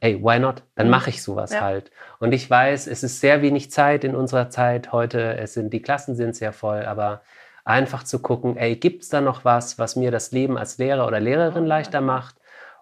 ey, 0.00 0.22
why 0.22 0.38
not? 0.38 0.62
Dann 0.74 0.86
mhm. 0.86 0.92
mache 0.92 1.10
ich 1.10 1.22
sowas 1.22 1.60
halt. 1.60 1.90
Und 2.18 2.32
ich 2.32 2.48
weiß, 2.48 2.86
es 2.86 3.02
ist 3.02 3.20
sehr 3.20 3.42
wenig 3.42 3.70
Zeit 3.70 4.04
in 4.04 4.14
unserer 4.14 4.50
Zeit 4.50 4.92
heute. 4.92 5.36
Es 5.36 5.54
sind 5.54 5.72
die 5.72 5.82
Klassen 5.82 6.14
sind 6.14 6.36
sehr 6.36 6.52
voll, 6.52 6.84
aber 6.84 7.22
einfach 7.64 8.04
zu 8.04 8.20
gucken, 8.20 8.56
ey, 8.56 8.76
gibt 8.76 9.02
es 9.02 9.08
da 9.08 9.20
noch 9.20 9.44
was, 9.44 9.78
was 9.78 9.96
mir 9.96 10.10
das 10.10 10.30
Leben 10.32 10.56
als 10.56 10.78
Lehrer 10.78 11.06
oder 11.06 11.20
Lehrerin 11.20 11.66
leichter 11.66 12.00
macht 12.00 12.36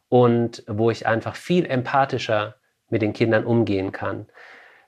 und 0.08 0.62
wo 0.66 0.90
ich 0.90 1.06
einfach 1.06 1.36
viel 1.36 1.66
empathischer 1.66 2.56
mit 2.90 3.02
den 3.02 3.12
Kindern 3.12 3.44
umgehen 3.44 3.92
kann. 3.92 4.26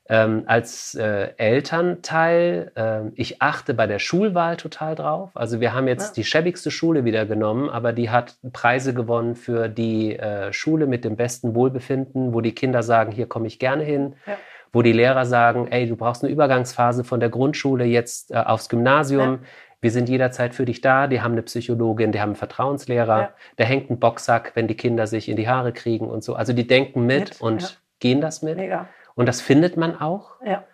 Ähm, 0.09 0.45
als 0.47 0.95
äh, 0.95 1.31
Elternteil, 1.37 2.71
äh, 2.77 3.01
ich 3.17 3.43
achte 3.43 3.75
bei 3.75 3.89
der 3.89 3.99
Schulwahl 3.99 4.57
total 4.57 4.95
drauf. 4.95 5.31
Also 5.35 5.61
wir 5.61 5.75
haben 5.75 5.89
jetzt 5.89 6.17
ja. 6.17 6.23
die 6.23 6.25
schäbigste 6.25 6.71
Schule 6.71 7.05
wieder 7.05 7.27
genommen, 7.27 7.69
aber 7.69 7.93
die 7.93 8.09
hat 8.09 8.37
Preise 8.53 8.95
gewonnen 8.95 9.35
für 9.35 9.69
die 9.69 10.17
äh, 10.17 10.53
Schule 10.53 10.87
mit 10.87 11.05
dem 11.05 11.17
besten 11.17 11.57
Wohlbefinden, 11.57 12.33
wo 12.33 12.41
die 12.41 12.55
Kinder 12.55 12.85
sagen, 12.85 13.11
hier 13.11 13.27
komme 13.27 13.49
ich 13.49 13.59
gerne 13.59 13.83
hin. 13.83 14.15
Ja. 14.27 14.35
Wo 14.73 14.83
die 14.83 14.93
Lehrer 14.93 15.25
sagen, 15.25 15.69
ey, 15.69 15.89
du 15.89 15.97
brauchst 15.97 16.23
eine 16.23 16.33
Übergangsphase 16.33 17.03
von 17.03 17.19
der 17.19 17.31
Grundschule 17.31 17.85
jetzt 17.85 18.31
äh, 18.31 18.37
aufs 18.37 18.69
Gymnasium. 18.69 19.33
Ja. 19.33 19.39
Wir 19.81 19.91
sind 19.91 20.09
jederzeit 20.09 20.55
für 20.55 20.65
dich 20.65 20.81
da. 20.83 21.07
Die 21.07 21.21
haben 21.21 21.33
eine 21.33 21.43
Psychologin, 21.43 22.13
die 22.13 22.21
haben 22.21 22.31
einen 22.31 22.37
Vertrauenslehrer. 22.37 23.31
Da 23.57 23.65
hängt 23.65 23.91
ein 23.91 23.99
Boxsack, 23.99 24.53
wenn 24.55 24.69
die 24.69 24.77
Kinder 24.77 25.07
sich 25.07 25.29
in 25.29 25.37
die 25.37 25.49
Haare 25.49 25.73
kriegen 25.73 26.09
und 26.09 26.23
so. 26.23 26.35
Also 26.35 26.53
die 26.53 26.67
denken 26.67 27.07
mit, 27.07 27.31
mit 27.31 27.41
und 27.41 27.81
gehen 27.99 28.21
das 28.21 28.43
mit. 28.43 28.57
Mega. 28.57 28.89
Und 29.17 29.27
das 29.27 29.41
findet 29.41 29.77
man 29.77 30.01
auch. 30.01 30.37
Ja. 30.45 30.65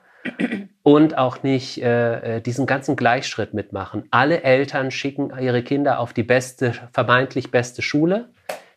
Und 0.83 1.17
auch 1.17 1.43
nicht 1.43 1.83
äh, 1.83 2.37
äh, 2.37 2.41
diesen 2.41 2.67
ganzen 2.67 2.97
Gleichschritt 2.97 3.55
mitmachen. 3.55 4.05
Alle 4.11 4.43
Eltern 4.43 4.91
schicken 4.91 5.33
ihre 5.41 5.63
Kinder 5.63 5.99
auf 5.99 6.13
die 6.13 6.23
beste, 6.23 6.75
vermeintlich 6.93 7.51
beste 7.51 7.83
Schule. 7.83 8.29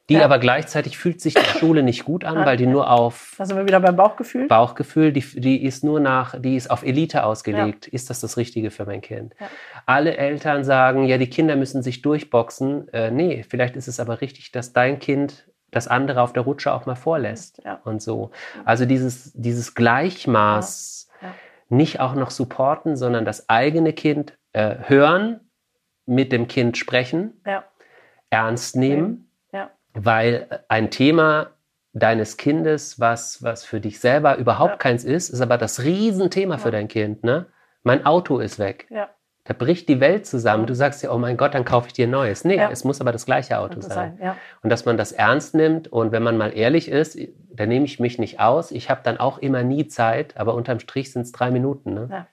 Die 0.07 0.15
ja. 0.15 0.25
aber 0.25 0.37
gleichzeitig 0.37 0.99
fühlt 0.99 1.19
sich 1.19 1.33
die 1.33 1.59
Schule 1.59 1.81
nicht 1.81 2.05
gut 2.05 2.25
an, 2.25 2.45
weil 2.45 2.57
die 2.57 2.67
nur 2.67 2.91
auf. 2.91 3.33
Da 3.39 3.45
sind 3.45 3.57
wir 3.57 3.65
wieder 3.65 3.79
beim 3.79 3.95
Bauchgefühl. 3.95 4.47
Bauchgefühl, 4.47 5.11
die, 5.11 5.21
die 5.21 5.63
ist 5.63 5.83
nur 5.83 5.99
nach, 5.99 6.39
die 6.39 6.55
ist 6.55 6.69
auf 6.69 6.83
Elite 6.83 7.23
ausgelegt. 7.23 7.87
Ja. 7.87 7.93
Ist 7.93 8.11
das 8.11 8.19
das 8.19 8.37
Richtige 8.37 8.69
für 8.69 8.85
mein 8.85 9.01
Kind? 9.01 9.33
Ja. 9.39 9.47
Alle 9.87 10.15
Eltern 10.15 10.63
sagen, 10.63 11.05
ja, 11.05 11.17
die 11.17 11.29
Kinder 11.29 11.55
müssen 11.55 11.81
sich 11.81 12.03
durchboxen. 12.03 12.87
Äh, 12.93 13.09
nee, 13.09 13.43
vielleicht 13.49 13.75
ist 13.75 13.87
es 13.87 13.99
aber 13.99 14.21
richtig, 14.21 14.51
dass 14.51 14.73
dein 14.73 14.99
Kind 14.99 15.47
das 15.75 15.87
andere 15.87 16.21
auf 16.21 16.33
der 16.33 16.43
Rutsche 16.43 16.73
auch 16.73 16.85
mal 16.85 16.95
vorlässt 16.95 17.61
ja. 17.63 17.79
und 17.83 18.01
so. 18.01 18.31
Also 18.63 18.85
dieses, 18.85 19.33
dieses 19.33 19.75
Gleichmaß 19.75 21.09
ja. 21.21 21.33
Nicht 21.69 21.99
auch 21.99 22.13
noch 22.13 22.29
supporten, 22.29 22.95
sondern 22.95 23.25
das 23.25 23.49
eigene 23.49 23.93
Kind 23.93 24.37
äh, 24.53 24.75
hören, 24.87 25.39
mit 26.05 26.31
dem 26.31 26.47
Kind 26.47 26.77
sprechen, 26.77 27.41
ernst 28.29 28.75
nehmen, 28.75 29.31
weil 29.93 30.63
ein 30.67 30.91
Thema 30.91 31.51
deines 31.93 32.37
Kindes, 32.37 32.99
was, 32.99 33.41
was 33.41 33.63
für 33.63 33.79
dich 33.79 33.99
selber 33.99 34.37
überhaupt 34.37 34.79
keins 34.79 35.03
ist, 35.03 35.29
ist 35.29 35.41
aber 35.41 35.57
das 35.57 35.81
Riesenthema 35.81 36.57
für 36.59 36.69
dein 36.69 36.87
Kind. 36.87 37.23
Ne? 37.23 37.47
Mein 37.81 38.05
Auto 38.05 38.39
ist 38.39 38.59
weg. 38.59 38.85
Ja. 38.89 39.09
Da 39.45 39.53
bricht 39.53 39.87
die 39.89 39.99
Welt 39.99 40.25
zusammen. 40.25 40.65
Du 40.65 40.73
sagst 40.73 41.03
ja, 41.03 41.11
oh 41.11 41.19
mein 41.19 41.37
Gott, 41.37 41.53
dann 41.53 41.65
kaufe 41.65 41.87
ich 41.87 41.93
dir 41.93 42.07
ein 42.07 42.11
neues. 42.11 42.45
Nee, 42.45 42.57
ja. 42.57 42.69
es 42.71 42.83
muss 42.83 42.99
aber 42.99 43.11
das 43.11 43.27
gleiche 43.27 43.59
Auto 43.59 43.79
sein. 43.79 43.91
sein 43.91 44.19
ja. 44.21 44.37
Und 44.63 44.71
dass 44.71 44.85
man 44.85 44.97
das 44.97 45.11
ernst 45.11 45.53
nimmt 45.53 45.87
und 45.87 46.11
wenn 46.11 46.23
man 46.23 46.35
mal 46.35 46.49
ehrlich 46.49 46.89
ist, 46.89 47.17
da 47.53 47.67
nehme 47.67 47.85
ich 47.85 47.99
mich 47.99 48.17
nicht 48.17 48.39
aus. 48.39 48.71
Ich 48.71 48.89
habe 48.89 49.01
dann 49.03 49.17
auch 49.17 49.37
immer 49.37 49.63
nie 49.63 49.87
Zeit, 49.87 50.35
aber 50.35 50.55
unterm 50.55 50.79
Strich 50.79 51.11
sind 51.11 51.21
es 51.21 51.31
drei 51.31 51.51
Minuten. 51.51 51.93
Ne? 51.93 52.07
Ja. 52.11 52.27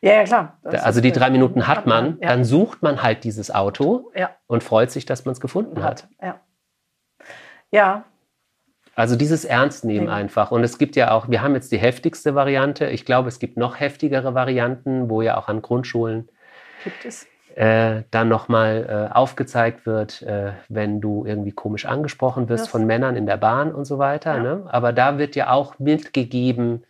Ja, 0.00 0.14
ja, 0.14 0.24
klar. 0.24 0.58
Das 0.62 0.82
also 0.82 1.00
die 1.00 1.12
drei 1.12 1.30
Minuten 1.30 1.66
hat 1.66 1.86
man, 1.86 2.18
ja. 2.20 2.28
dann 2.28 2.44
sucht 2.44 2.82
man 2.82 3.02
halt 3.02 3.24
dieses 3.24 3.50
Auto 3.50 4.10
ja. 4.14 4.30
und 4.46 4.62
freut 4.62 4.90
sich, 4.90 5.04
dass 5.04 5.24
man 5.24 5.32
es 5.32 5.40
gefunden 5.40 5.82
hat. 5.82 6.08
Ja. 6.22 6.40
ja. 7.70 8.04
Also 8.94 9.16
dieses 9.16 9.44
Ernstnehmen 9.44 10.08
ja. 10.08 10.14
einfach. 10.14 10.50
Und 10.50 10.64
es 10.64 10.78
gibt 10.78 10.96
ja 10.96 11.12
auch, 11.12 11.28
wir 11.28 11.42
haben 11.42 11.54
jetzt 11.54 11.72
die 11.72 11.78
heftigste 11.78 12.34
Variante. 12.34 12.86
Ich 12.86 13.04
glaube, 13.04 13.28
es 13.28 13.38
gibt 13.38 13.56
noch 13.56 13.78
heftigere 13.78 14.34
Varianten, 14.34 15.08
wo 15.08 15.22
ja 15.22 15.38
auch 15.38 15.48
an 15.48 15.62
Grundschulen 15.62 16.28
gibt 16.84 17.04
es. 17.04 17.26
Äh, 17.56 18.04
dann 18.10 18.28
nochmal 18.28 19.08
äh, 19.10 19.14
aufgezeigt 19.14 19.84
wird, 19.84 20.22
äh, 20.22 20.52
wenn 20.68 21.00
du 21.00 21.24
irgendwie 21.26 21.50
komisch 21.50 21.84
angesprochen 21.84 22.48
wirst 22.48 22.64
das. 22.64 22.70
von 22.70 22.86
Männern 22.86 23.16
in 23.16 23.26
der 23.26 23.36
Bahn 23.36 23.74
und 23.74 23.86
so 23.86 23.98
weiter. 23.98 24.36
Ja. 24.36 24.42
Ne? 24.42 24.66
Aber 24.68 24.92
da 24.92 25.18
wird 25.18 25.34
ja 25.34 25.50
auch 25.50 25.78
mitgegeben, 25.78 26.84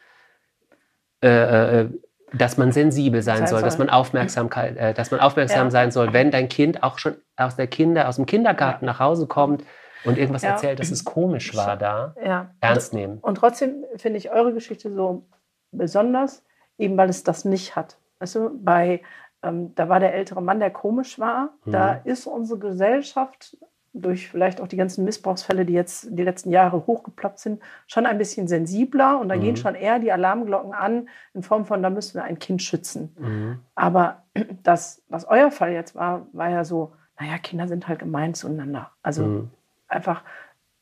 äh, 1.22 1.81
äh, 1.81 1.89
dass 2.32 2.56
man 2.56 2.72
sensibel 2.72 3.22
sein 3.22 3.47
soll, 3.47 3.62
dass 3.62 3.78
man 3.78 3.90
Aufmerksamkeit, 3.90 4.77
äh, 4.77 4.94
dass 4.94 5.10
man 5.10 5.20
aufmerksam 5.20 5.66
ja. 5.66 5.70
sein 5.70 5.90
soll, 5.90 6.12
wenn 6.12 6.31
dein 6.31 6.48
Kind 6.48 6.82
auch 6.82 6.98
schon 6.98 7.16
aus 7.36 7.56
der 7.56 7.66
Kinder, 7.66 8.09
aus 8.09 8.16
dem 8.16 8.27
Kindergarten 8.27 8.85
ja. 8.85 8.93
nach 8.93 9.01
Hause 9.01 9.27
kommt 9.27 9.64
und 10.05 10.18
irgendwas 10.18 10.43
ja. 10.43 10.51
erzählt, 10.51 10.78
dass 10.78 10.90
es 10.90 11.05
komisch 11.05 11.55
war 11.56 11.77
da, 11.77 12.14
ja. 12.24 12.51
ernst 12.60 12.94
nehmen. 12.94 13.18
Und 13.18 13.36
trotzdem 13.36 13.85
finde 13.97 14.18
ich 14.18 14.31
eure 14.31 14.52
Geschichte 14.52 14.93
so 14.93 15.27
besonders, 15.72 16.43
eben 16.78 16.97
weil 16.97 17.09
es 17.09 17.24
das 17.24 17.44
nicht 17.44 17.77
hat. 17.77 17.98
Weißt 18.18 18.36
du, 18.36 18.51
bei, 18.62 19.02
ähm, 19.43 19.74
da 19.74 19.89
war 19.89 20.01
der 20.01 20.14
ältere 20.14 20.43
Mann, 20.43 20.60
der 20.60 20.70
komisch 20.70 21.18
war. 21.18 21.55
Mhm. 21.64 21.72
Da 21.72 21.93
ist 22.05 22.27
unsere 22.27 22.59
Gesellschaft 22.59 23.56
durch 23.93 24.28
vielleicht 24.28 24.60
auch 24.60 24.68
die 24.68 24.77
ganzen 24.77 25.05
Missbrauchsfälle, 25.05 25.64
die 25.64 25.72
jetzt 25.72 26.06
die 26.10 26.22
letzten 26.22 26.51
Jahre 26.51 26.86
hochgeploppt 26.86 27.40
sind, 27.40 27.60
schon 27.89 28.06
ein 28.06 28.18
bisschen 28.18 28.47
sensibler 28.47 29.18
und 29.18 29.28
da 29.28 29.36
mhm. 29.36 29.40
gehen 29.40 29.56
schon 29.56 29.74
eher 29.74 29.98
die 29.98 30.12
Alarmglocken 30.12 30.72
an 30.72 31.09
in 31.35 31.43
Form 31.43 31.66
von, 31.66 31.82
da 31.82 31.90
müssen 31.90 32.14
wir 32.14 32.22
ein 32.22 32.39
Kind 32.39 32.62
schützen. 32.62 33.16
Mhm. 33.18 33.60
Aber 33.74 34.22
das, 34.62 35.02
was 35.09 35.24
euer 35.24 35.51
Fall 35.51 35.72
jetzt 35.72 35.97
war, 35.97 36.27
war 36.32 36.51
ja 36.51 36.64
so, 36.64 36.93
naja, 37.18 37.39
Kinder 37.39 37.66
sind 37.66 37.89
halt 37.89 37.98
gemein 37.98 38.35
zueinander. 38.35 38.93
Also 39.02 39.24
mhm 39.24 39.51
einfach 39.91 40.23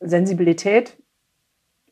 Sensibilität 0.01 0.97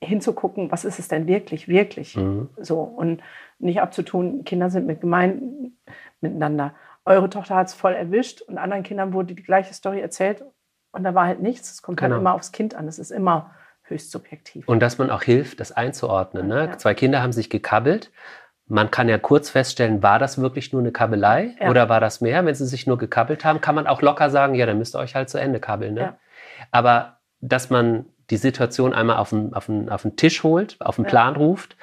hinzugucken, 0.01 0.71
was 0.71 0.85
ist 0.85 0.99
es 0.99 1.09
denn 1.09 1.27
wirklich, 1.27 1.69
wirklich 1.69 2.17
mhm. 2.17 2.51
so 2.59 2.81
und 2.81 3.23
nicht 3.59 3.81
abzutun, 3.81 4.45
Kinder 4.45 4.71
sind 4.71 4.87
mit 4.87 5.01
gemein 5.01 5.73
miteinander. 6.21 6.75
Eure 7.05 7.31
Tochter 7.31 7.57
hat 7.57 7.69
es 7.69 7.75
voll 7.75 7.95
erwischt 7.95 8.43
und 8.43 8.59
anderen 8.59 8.83
Kindern 8.83 9.13
wurde 9.13 9.35
die 9.35 9.43
gleiche 9.43 9.73
Story 9.73 10.01
erzählt 10.01 10.45
und 10.93 11.05
da 11.05 11.15
war 11.15 11.27
halt 11.27 11.41
nichts. 11.41 11.73
Es 11.73 11.83
kommt 11.83 12.01
halt 12.01 12.09
genau. 12.11 12.17
halt 12.17 12.23
immer 12.23 12.35
aufs 12.35 12.53
Kind 12.53 12.75
an. 12.75 12.89
Es 12.89 12.99
ist 12.99 13.11
immer 13.11 13.55
höchst 13.83 14.11
subjektiv. 14.11 14.67
Und 14.69 14.81
dass 14.81 14.99
man 14.99 15.11
auch 15.11 15.23
hilft, 15.23 15.61
das 15.61 15.73
einzuordnen. 15.73 16.49
Ne? 16.49 16.67
Ja. 16.67 16.79
Zwei 16.79 16.95
Kinder 16.95 17.23
haben 17.23 17.33
sich 17.33 17.51
gekabbelt. 17.51 18.11
Man 18.67 18.91
kann 18.91 19.09
ja 19.09 19.19
kurz 19.19 19.51
feststellen, 19.51 20.03
war 20.03 20.19
das 20.19 20.41
wirklich 20.41 20.73
nur 20.73 20.83
eine 20.83 20.91
Kabelei 20.91 21.55
ja. 21.61 21.71
oder 21.71 21.89
war 21.89 22.01
das 22.01 22.21
mehr? 22.21 22.45
Wenn 22.45 22.55
sie 22.55 22.67
sich 22.67 22.87
nur 22.87 22.99
gekabbelt 22.99 23.45
haben, 23.45 23.61
kann 23.61 23.77
man 23.77 23.87
auch 23.87 24.03
locker 24.03 24.29
sagen, 24.29 24.55
ja, 24.55 24.67
dann 24.67 24.79
müsst 24.79 24.97
ihr 24.97 24.99
euch 24.99 25.15
halt 25.15 25.31
zu 25.31 25.39
Ende 25.39 25.61
kabbeln. 25.61 25.95
Ne? 25.95 26.01
Ja. 26.01 26.19
Aber 26.71 27.19
dass 27.41 27.71
man 27.71 28.07
die 28.31 28.37
Situation 28.37 28.93
einmal 28.93 29.17
auf 29.17 29.31
den, 29.31 29.55
auf 29.55 29.67
den, 29.67 29.89
auf 29.89 30.03
den 30.03 30.17
Tisch 30.17 30.43
holt, 30.43 30.77
auf 30.81 30.97
den 30.97 31.05
ja. 31.05 31.11
Plan 31.11 31.37
ruft, 31.37 31.77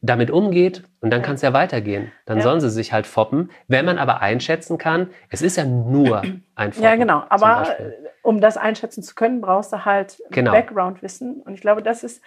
damit 0.00 0.30
umgeht 0.30 0.82
und 1.00 1.10
dann 1.10 1.22
kann 1.22 1.36
es 1.36 1.42
ja 1.42 1.52
weitergehen. 1.52 2.10
Dann 2.26 2.38
ja. 2.38 2.42
sollen 2.42 2.60
sie 2.60 2.70
sich 2.70 2.92
halt 2.92 3.06
foppen. 3.06 3.50
Wenn 3.68 3.84
man 3.84 3.98
aber 3.98 4.20
einschätzen 4.20 4.76
kann, 4.76 5.10
es 5.30 5.42
ist 5.42 5.56
ja 5.56 5.64
nur 5.64 6.22
ein 6.54 6.72
Foppen. 6.72 6.84
Ja, 6.84 6.96
genau. 6.96 7.22
Aber 7.28 7.76
um 8.22 8.40
das 8.40 8.56
einschätzen 8.56 9.02
zu 9.02 9.14
können, 9.14 9.40
brauchst 9.40 9.72
du 9.72 9.84
halt 9.84 10.20
genau. 10.30 10.50
Background-Wissen. 10.50 11.40
Und 11.42 11.54
ich 11.54 11.60
glaube, 11.60 11.82
das 11.82 12.02
ist 12.02 12.22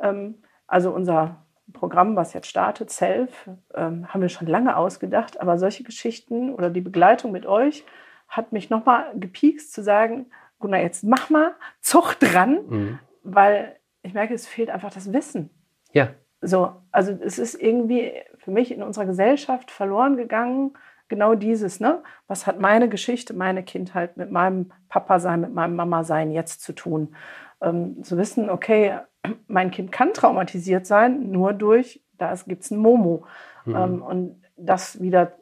ähm, 0.00 0.42
also 0.66 0.90
unser 0.90 1.36
Programm, 1.72 2.16
was 2.16 2.32
jetzt 2.32 2.48
startet, 2.48 2.90
Self, 2.90 3.48
ähm, 3.74 4.12
haben 4.12 4.22
wir 4.22 4.28
schon 4.28 4.48
lange 4.48 4.76
ausgedacht. 4.76 5.40
Aber 5.40 5.56
solche 5.56 5.84
Geschichten 5.84 6.52
oder 6.52 6.68
die 6.68 6.80
Begleitung 6.80 7.30
mit 7.30 7.46
euch 7.46 7.84
hat 8.28 8.52
mich 8.52 8.70
nochmal 8.70 9.06
gepiekst 9.14 9.72
zu 9.72 9.82
sagen, 9.82 10.26
Gunnar, 10.60 10.80
jetzt 10.80 11.02
mach 11.02 11.30
mal, 11.30 11.54
Zucht 11.80 12.18
dran, 12.20 12.58
mhm. 12.68 12.98
weil 13.24 13.76
ich 14.02 14.14
merke, 14.14 14.34
es 14.34 14.46
fehlt 14.46 14.70
einfach 14.70 14.92
das 14.92 15.12
Wissen. 15.12 15.50
Ja. 15.92 16.10
So, 16.40 16.72
also 16.92 17.12
es 17.12 17.38
ist 17.38 17.54
irgendwie 17.54 18.12
für 18.38 18.50
mich 18.50 18.72
in 18.72 18.82
unserer 18.82 19.06
Gesellschaft 19.06 19.70
verloren 19.70 20.16
gegangen, 20.16 20.72
genau 21.08 21.34
dieses, 21.34 21.80
ne? 21.80 22.02
Was 22.28 22.46
hat 22.46 22.60
meine 22.60 22.88
Geschichte, 22.88 23.34
meine 23.34 23.62
Kindheit 23.62 24.16
mit 24.16 24.30
meinem 24.30 24.72
Papa 24.88 25.18
sein, 25.18 25.42
mit 25.42 25.52
meinem 25.52 25.76
Mama 25.76 26.04
sein 26.04 26.30
jetzt 26.30 26.62
zu 26.62 26.72
tun? 26.72 27.14
Ähm, 27.60 28.02
zu 28.02 28.16
wissen, 28.16 28.48
okay, 28.48 29.00
mein 29.48 29.70
Kind 29.70 29.92
kann 29.92 30.14
traumatisiert 30.14 30.86
sein, 30.86 31.30
nur 31.30 31.52
durch, 31.52 32.02
da 32.16 32.34
gibt 32.46 32.62
es 32.62 32.70
ein 32.70 32.78
Momo. 32.78 33.26
Mhm. 33.66 33.76
Ähm, 33.76 34.02
und 34.02 34.42
das 34.56 35.02
wieder, 35.02 35.32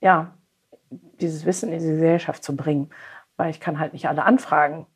ja, 0.00 0.34
dieses 1.20 1.46
Wissen 1.46 1.72
in 1.72 1.80
die 1.80 1.86
Gesellschaft 1.86 2.44
zu 2.44 2.54
bringen. 2.54 2.90
Weil 3.36 3.50
ich 3.50 3.60
kann 3.60 3.78
halt 3.78 3.92
nicht 3.92 4.08
alle 4.08 4.24
Anfragen 4.24 4.86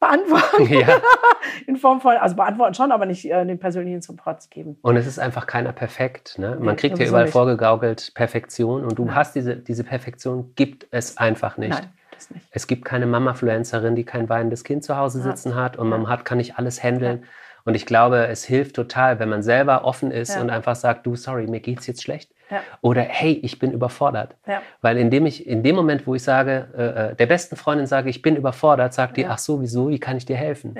beantworten. 0.00 0.72
Ja. 0.72 1.00
In 1.66 1.76
Form 1.76 2.00
von, 2.00 2.16
also 2.16 2.36
beantworten 2.36 2.74
schon, 2.74 2.90
aber 2.90 3.06
nicht 3.06 3.24
äh, 3.30 3.44
den 3.44 3.58
persönlichen 3.58 4.00
Support 4.00 4.50
geben. 4.50 4.78
Und 4.82 4.96
es 4.96 5.06
ist 5.06 5.18
einfach 5.18 5.46
keiner 5.46 5.72
perfekt. 5.72 6.38
Ne? 6.38 6.56
Man 6.58 6.76
kriegt 6.76 6.98
ja 6.98 7.06
überall 7.06 7.24
nicht. 7.24 7.32
vorgegaukelt 7.32 8.12
Perfektion 8.14 8.84
und 8.84 8.98
du 8.98 9.04
Nein. 9.04 9.14
hast 9.14 9.34
diese, 9.34 9.56
diese 9.56 9.84
Perfektion, 9.84 10.54
gibt 10.54 10.86
es 10.90 11.18
einfach 11.18 11.58
nicht. 11.58 11.70
Nein. 11.70 11.92
Nicht. 12.30 12.46
Es 12.50 12.66
gibt 12.66 12.84
keine 12.84 13.06
Mama-Fluencerin, 13.06 13.96
die 13.96 14.04
kein 14.04 14.28
weinendes 14.28 14.62
Kind 14.62 14.84
zu 14.84 14.96
Hause 14.96 15.22
sitzen 15.22 15.54
hat 15.54 15.78
und 15.78 15.88
man 15.88 16.06
hat, 16.06 16.26
kann 16.26 16.36
nicht 16.36 16.58
alles 16.58 16.82
handeln. 16.82 17.22
Ja. 17.22 17.28
Und 17.64 17.74
ich 17.74 17.86
glaube, 17.86 18.26
es 18.26 18.44
hilft 18.44 18.76
total, 18.76 19.18
wenn 19.18 19.30
man 19.30 19.42
selber 19.42 19.84
offen 19.84 20.10
ist 20.10 20.34
ja. 20.34 20.40
und 20.42 20.50
einfach 20.50 20.76
sagt, 20.76 21.06
du, 21.06 21.16
sorry, 21.16 21.46
mir 21.46 21.60
geht's 21.60 21.86
jetzt 21.86 22.02
schlecht. 22.02 22.30
Ja. 22.50 22.62
Oder 22.80 23.02
hey, 23.02 23.32
ich 23.42 23.58
bin 23.58 23.72
überfordert. 23.72 24.36
Ja. 24.46 24.62
Weil 24.80 24.98
indem 24.98 25.26
ich, 25.26 25.46
in 25.46 25.62
dem 25.62 25.76
Moment, 25.76 26.06
wo 26.06 26.14
ich 26.14 26.22
sage, 26.22 26.68
äh, 26.76 27.10
äh 27.10 27.14
der 27.14 27.26
besten 27.26 27.56
Freundin 27.56 27.86
sage, 27.86 28.10
ich 28.10 28.22
bin 28.22 28.36
überfordert, 28.36 28.92
sagt 28.92 29.16
die, 29.16 29.26
ach 29.26 29.38
so, 29.38 29.60
wieso, 29.60 29.88
wie 29.88 30.00
kann 30.00 30.16
ich 30.16 30.26
dir 30.26 30.36
helfen? 30.36 30.76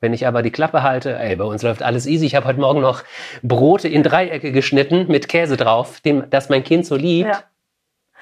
Wenn 0.00 0.14
ich 0.14 0.26
aber 0.26 0.42
die 0.42 0.50
Klappe 0.50 0.82
halte, 0.82 1.18
ey, 1.18 1.36
bei 1.36 1.44
uns 1.44 1.62
läuft 1.62 1.82
alles 1.82 2.06
easy. 2.06 2.24
Ich 2.24 2.34
habe 2.34 2.46
heute 2.46 2.58
Morgen 2.58 2.80
noch 2.80 3.04
Brote 3.42 3.86
in 3.86 4.02
Dreiecke 4.02 4.50
geschnitten 4.50 5.06
mit 5.08 5.28
Käse 5.28 5.58
drauf, 5.58 6.00
dem, 6.00 6.28
das 6.30 6.48
mein 6.48 6.64
Kind 6.64 6.86
so 6.86 6.96
liebt. 6.96 7.46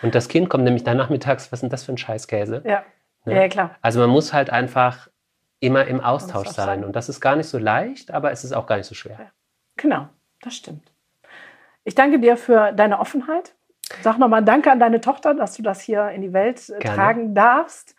Und 0.03 0.15
das 0.15 0.29
Kind 0.29 0.49
kommt 0.49 0.65
nämlich 0.65 0.85
dann 0.85 0.97
nachmittags, 0.97 1.53
was 1.53 1.59
ist 1.59 1.63
denn 1.63 1.71
das 1.71 1.85
für 1.85 1.93
ein 1.93 1.99
Scheißkäse? 1.99 2.63
Ja. 2.65 2.85
Ne? 3.25 3.35
Ja, 3.35 3.49
klar. 3.49 3.77
Also 3.81 4.01
man 4.01 4.11
muss 4.11 4.33
halt 4.33 4.51
einfach 4.51 5.09
immer 5.61 5.87
im 5.87 6.01
Austausch 6.01 6.49
sein. 6.49 6.85
Und 6.85 6.95
das 6.95 7.09
ist 7.09 7.21
gar 7.21 7.37
nicht 7.37 7.49
so 7.49 7.59
leicht, 7.59 8.11
aber 8.11 8.31
es 8.33 8.45
ist 8.45 8.53
auch 8.53 8.67
gar 8.67 8.77
nicht 8.77 8.87
so 8.87 8.95
schwer. 8.95 9.17
Ja. 9.19 9.31
Genau, 9.77 10.09
das 10.41 10.55
stimmt. 10.55 10.93
Ich 11.89 11.95
danke 11.95 12.19
dir 12.19 12.37
für 12.37 12.73
deine 12.73 13.01
Offenheit. 13.01 13.55
Sag 14.03 14.19
nochmal 14.19 14.45
Danke 14.45 14.71
an 14.71 14.79
deine 14.79 15.01
Tochter, 15.01 15.33
dass 15.33 15.57
du 15.57 15.63
das 15.63 15.81
hier 15.81 16.11
in 16.11 16.21
die 16.21 16.35
Welt 16.35 16.69
äh, 16.69 16.79
Gerne. 16.81 16.97
tragen 16.97 17.35
darfst. 17.35 17.97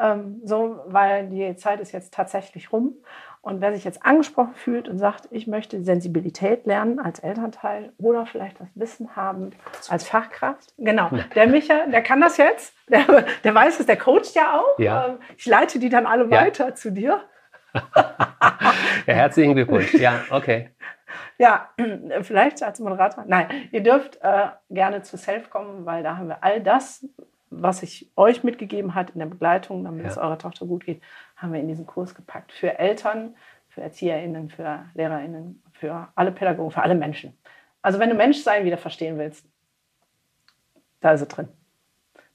Ähm, 0.00 0.40
so, 0.42 0.80
weil 0.86 1.28
die 1.28 1.54
Zeit 1.56 1.80
ist 1.80 1.92
jetzt 1.92 2.14
tatsächlich 2.14 2.72
rum. 2.72 2.94
Und 3.42 3.60
wer 3.60 3.74
sich 3.74 3.84
jetzt 3.84 4.06
angesprochen 4.06 4.54
fühlt 4.54 4.88
und 4.88 4.98
sagt, 4.98 5.28
ich 5.30 5.46
möchte 5.46 5.82
Sensibilität 5.82 6.64
lernen 6.64 6.98
als 6.98 7.18
Elternteil 7.18 7.92
oder 7.98 8.24
vielleicht 8.24 8.58
das 8.58 8.68
Wissen 8.74 9.14
haben 9.16 9.50
als 9.90 10.08
Fachkraft, 10.08 10.72
genau, 10.78 11.10
der 11.34 11.46
Micha, 11.46 11.86
der 11.88 12.02
kann 12.02 12.22
das 12.22 12.38
jetzt, 12.38 12.74
der, 12.88 13.26
der 13.44 13.54
weiß 13.54 13.80
es, 13.80 13.84
der 13.84 13.98
coacht 13.98 14.34
ja 14.34 14.58
auch. 14.58 14.78
Ja. 14.78 15.08
Ähm, 15.08 15.18
ich 15.36 15.44
leite 15.44 15.78
die 15.78 15.90
dann 15.90 16.06
alle 16.06 16.24
ja. 16.24 16.40
weiter 16.40 16.74
zu 16.74 16.90
dir. 16.90 17.20
ja, 17.94 18.14
herzlichen 19.04 19.54
Glückwunsch. 19.54 19.92
Ja, 19.92 20.24
okay. 20.30 20.70
Ja, 21.38 21.70
vielleicht 22.22 22.62
als 22.62 22.80
Moderator. 22.80 23.24
Nein, 23.26 23.48
ihr 23.72 23.82
dürft 23.82 24.18
äh, 24.22 24.48
gerne 24.70 25.02
zu 25.02 25.16
Self 25.16 25.50
kommen, 25.50 25.86
weil 25.86 26.02
da 26.02 26.16
haben 26.16 26.28
wir 26.28 26.42
all 26.42 26.60
das, 26.60 27.06
was 27.50 27.82
ich 27.82 28.10
euch 28.16 28.44
mitgegeben 28.44 28.94
hat 28.94 29.10
in 29.10 29.20
der 29.20 29.26
Begleitung, 29.26 29.84
damit 29.84 30.04
ja. 30.04 30.10
es 30.10 30.18
eurer 30.18 30.38
Tochter 30.38 30.66
gut 30.66 30.84
geht, 30.84 31.02
haben 31.36 31.52
wir 31.52 31.60
in 31.60 31.68
diesen 31.68 31.86
Kurs 31.86 32.14
gepackt. 32.14 32.52
Für 32.52 32.78
Eltern, 32.78 33.34
für 33.68 33.82
ErzieherInnen, 33.82 34.48
für 34.48 34.86
LehrerInnen, 34.94 35.62
für 35.72 36.08
alle 36.14 36.32
Pädagogen, 36.32 36.70
für 36.70 36.82
alle 36.82 36.94
Menschen. 36.94 37.36
Also 37.82 37.98
wenn 37.98 38.10
du 38.10 38.16
Menschsein 38.16 38.64
wieder 38.64 38.78
verstehen 38.78 39.18
willst, 39.18 39.46
da 41.00 41.12
ist 41.12 41.20
es 41.20 41.28
drin. 41.28 41.48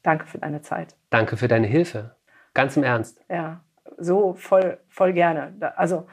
Danke 0.03 0.26
für 0.26 0.38
deine 0.38 0.62
Zeit. 0.62 0.95
Danke 1.10 1.38
für 1.38 1.48
deine 1.48 1.68
Hilfe. 1.68 2.16
Ganz 2.53 2.78
im 2.78 2.84
Ernst. 2.84 3.24
Ja, 3.30 3.62
so 3.98 4.34
voll, 4.34 4.80
voll 4.88 5.14
gerne. 5.14 5.53
Also 5.76 6.08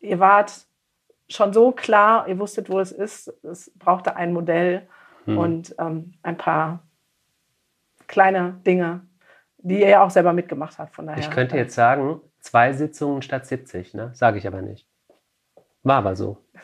ihr 0.00 0.18
wart 0.18 0.67
schon 1.30 1.52
so 1.52 1.72
klar, 1.72 2.28
ihr 2.28 2.38
wusstet, 2.38 2.70
wo 2.70 2.80
es 2.80 2.92
ist. 2.92 3.28
Es 3.44 3.70
brauchte 3.76 4.16
ein 4.16 4.32
Modell 4.32 4.88
hm. 5.24 5.38
und 5.38 5.74
ähm, 5.78 6.14
ein 6.22 6.36
paar 6.36 6.80
kleine 8.06 8.60
Dinge, 8.66 9.02
die 9.58 9.82
er 9.82 9.90
ja 9.90 10.02
auch 10.02 10.10
selber 10.10 10.32
mitgemacht 10.32 10.78
hat. 10.78 10.90
Von 10.90 11.06
daher. 11.06 11.20
Ich 11.20 11.30
könnte 11.30 11.56
jetzt 11.56 11.74
sagen, 11.74 12.20
zwei 12.40 12.72
Sitzungen 12.72 13.22
statt 13.22 13.46
70, 13.46 13.94
ne? 13.94 14.10
sage 14.14 14.38
ich 14.38 14.46
aber 14.46 14.62
nicht. 14.62 14.86
War 15.82 15.98
aber 15.98 16.16
so. 16.16 16.38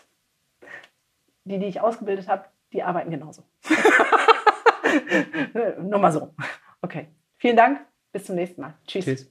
Die, 1.47 1.59
die 1.59 1.67
ich 1.67 1.79
ausgebildet 1.79 2.27
habe, 2.27 2.47
die 2.73 2.83
arbeiten 2.83 3.11
genauso. 3.11 3.43
Nur 5.83 5.99
mal 5.99 6.11
so. 6.11 6.33
Okay. 6.81 7.09
Vielen 7.37 7.57
Dank. 7.57 7.81
Bis 8.13 8.25
zum 8.25 8.37
nächsten 8.37 8.63
Mal. 8.63 8.73
Tschüss. 8.87 9.05
Tschüss. 9.05 9.31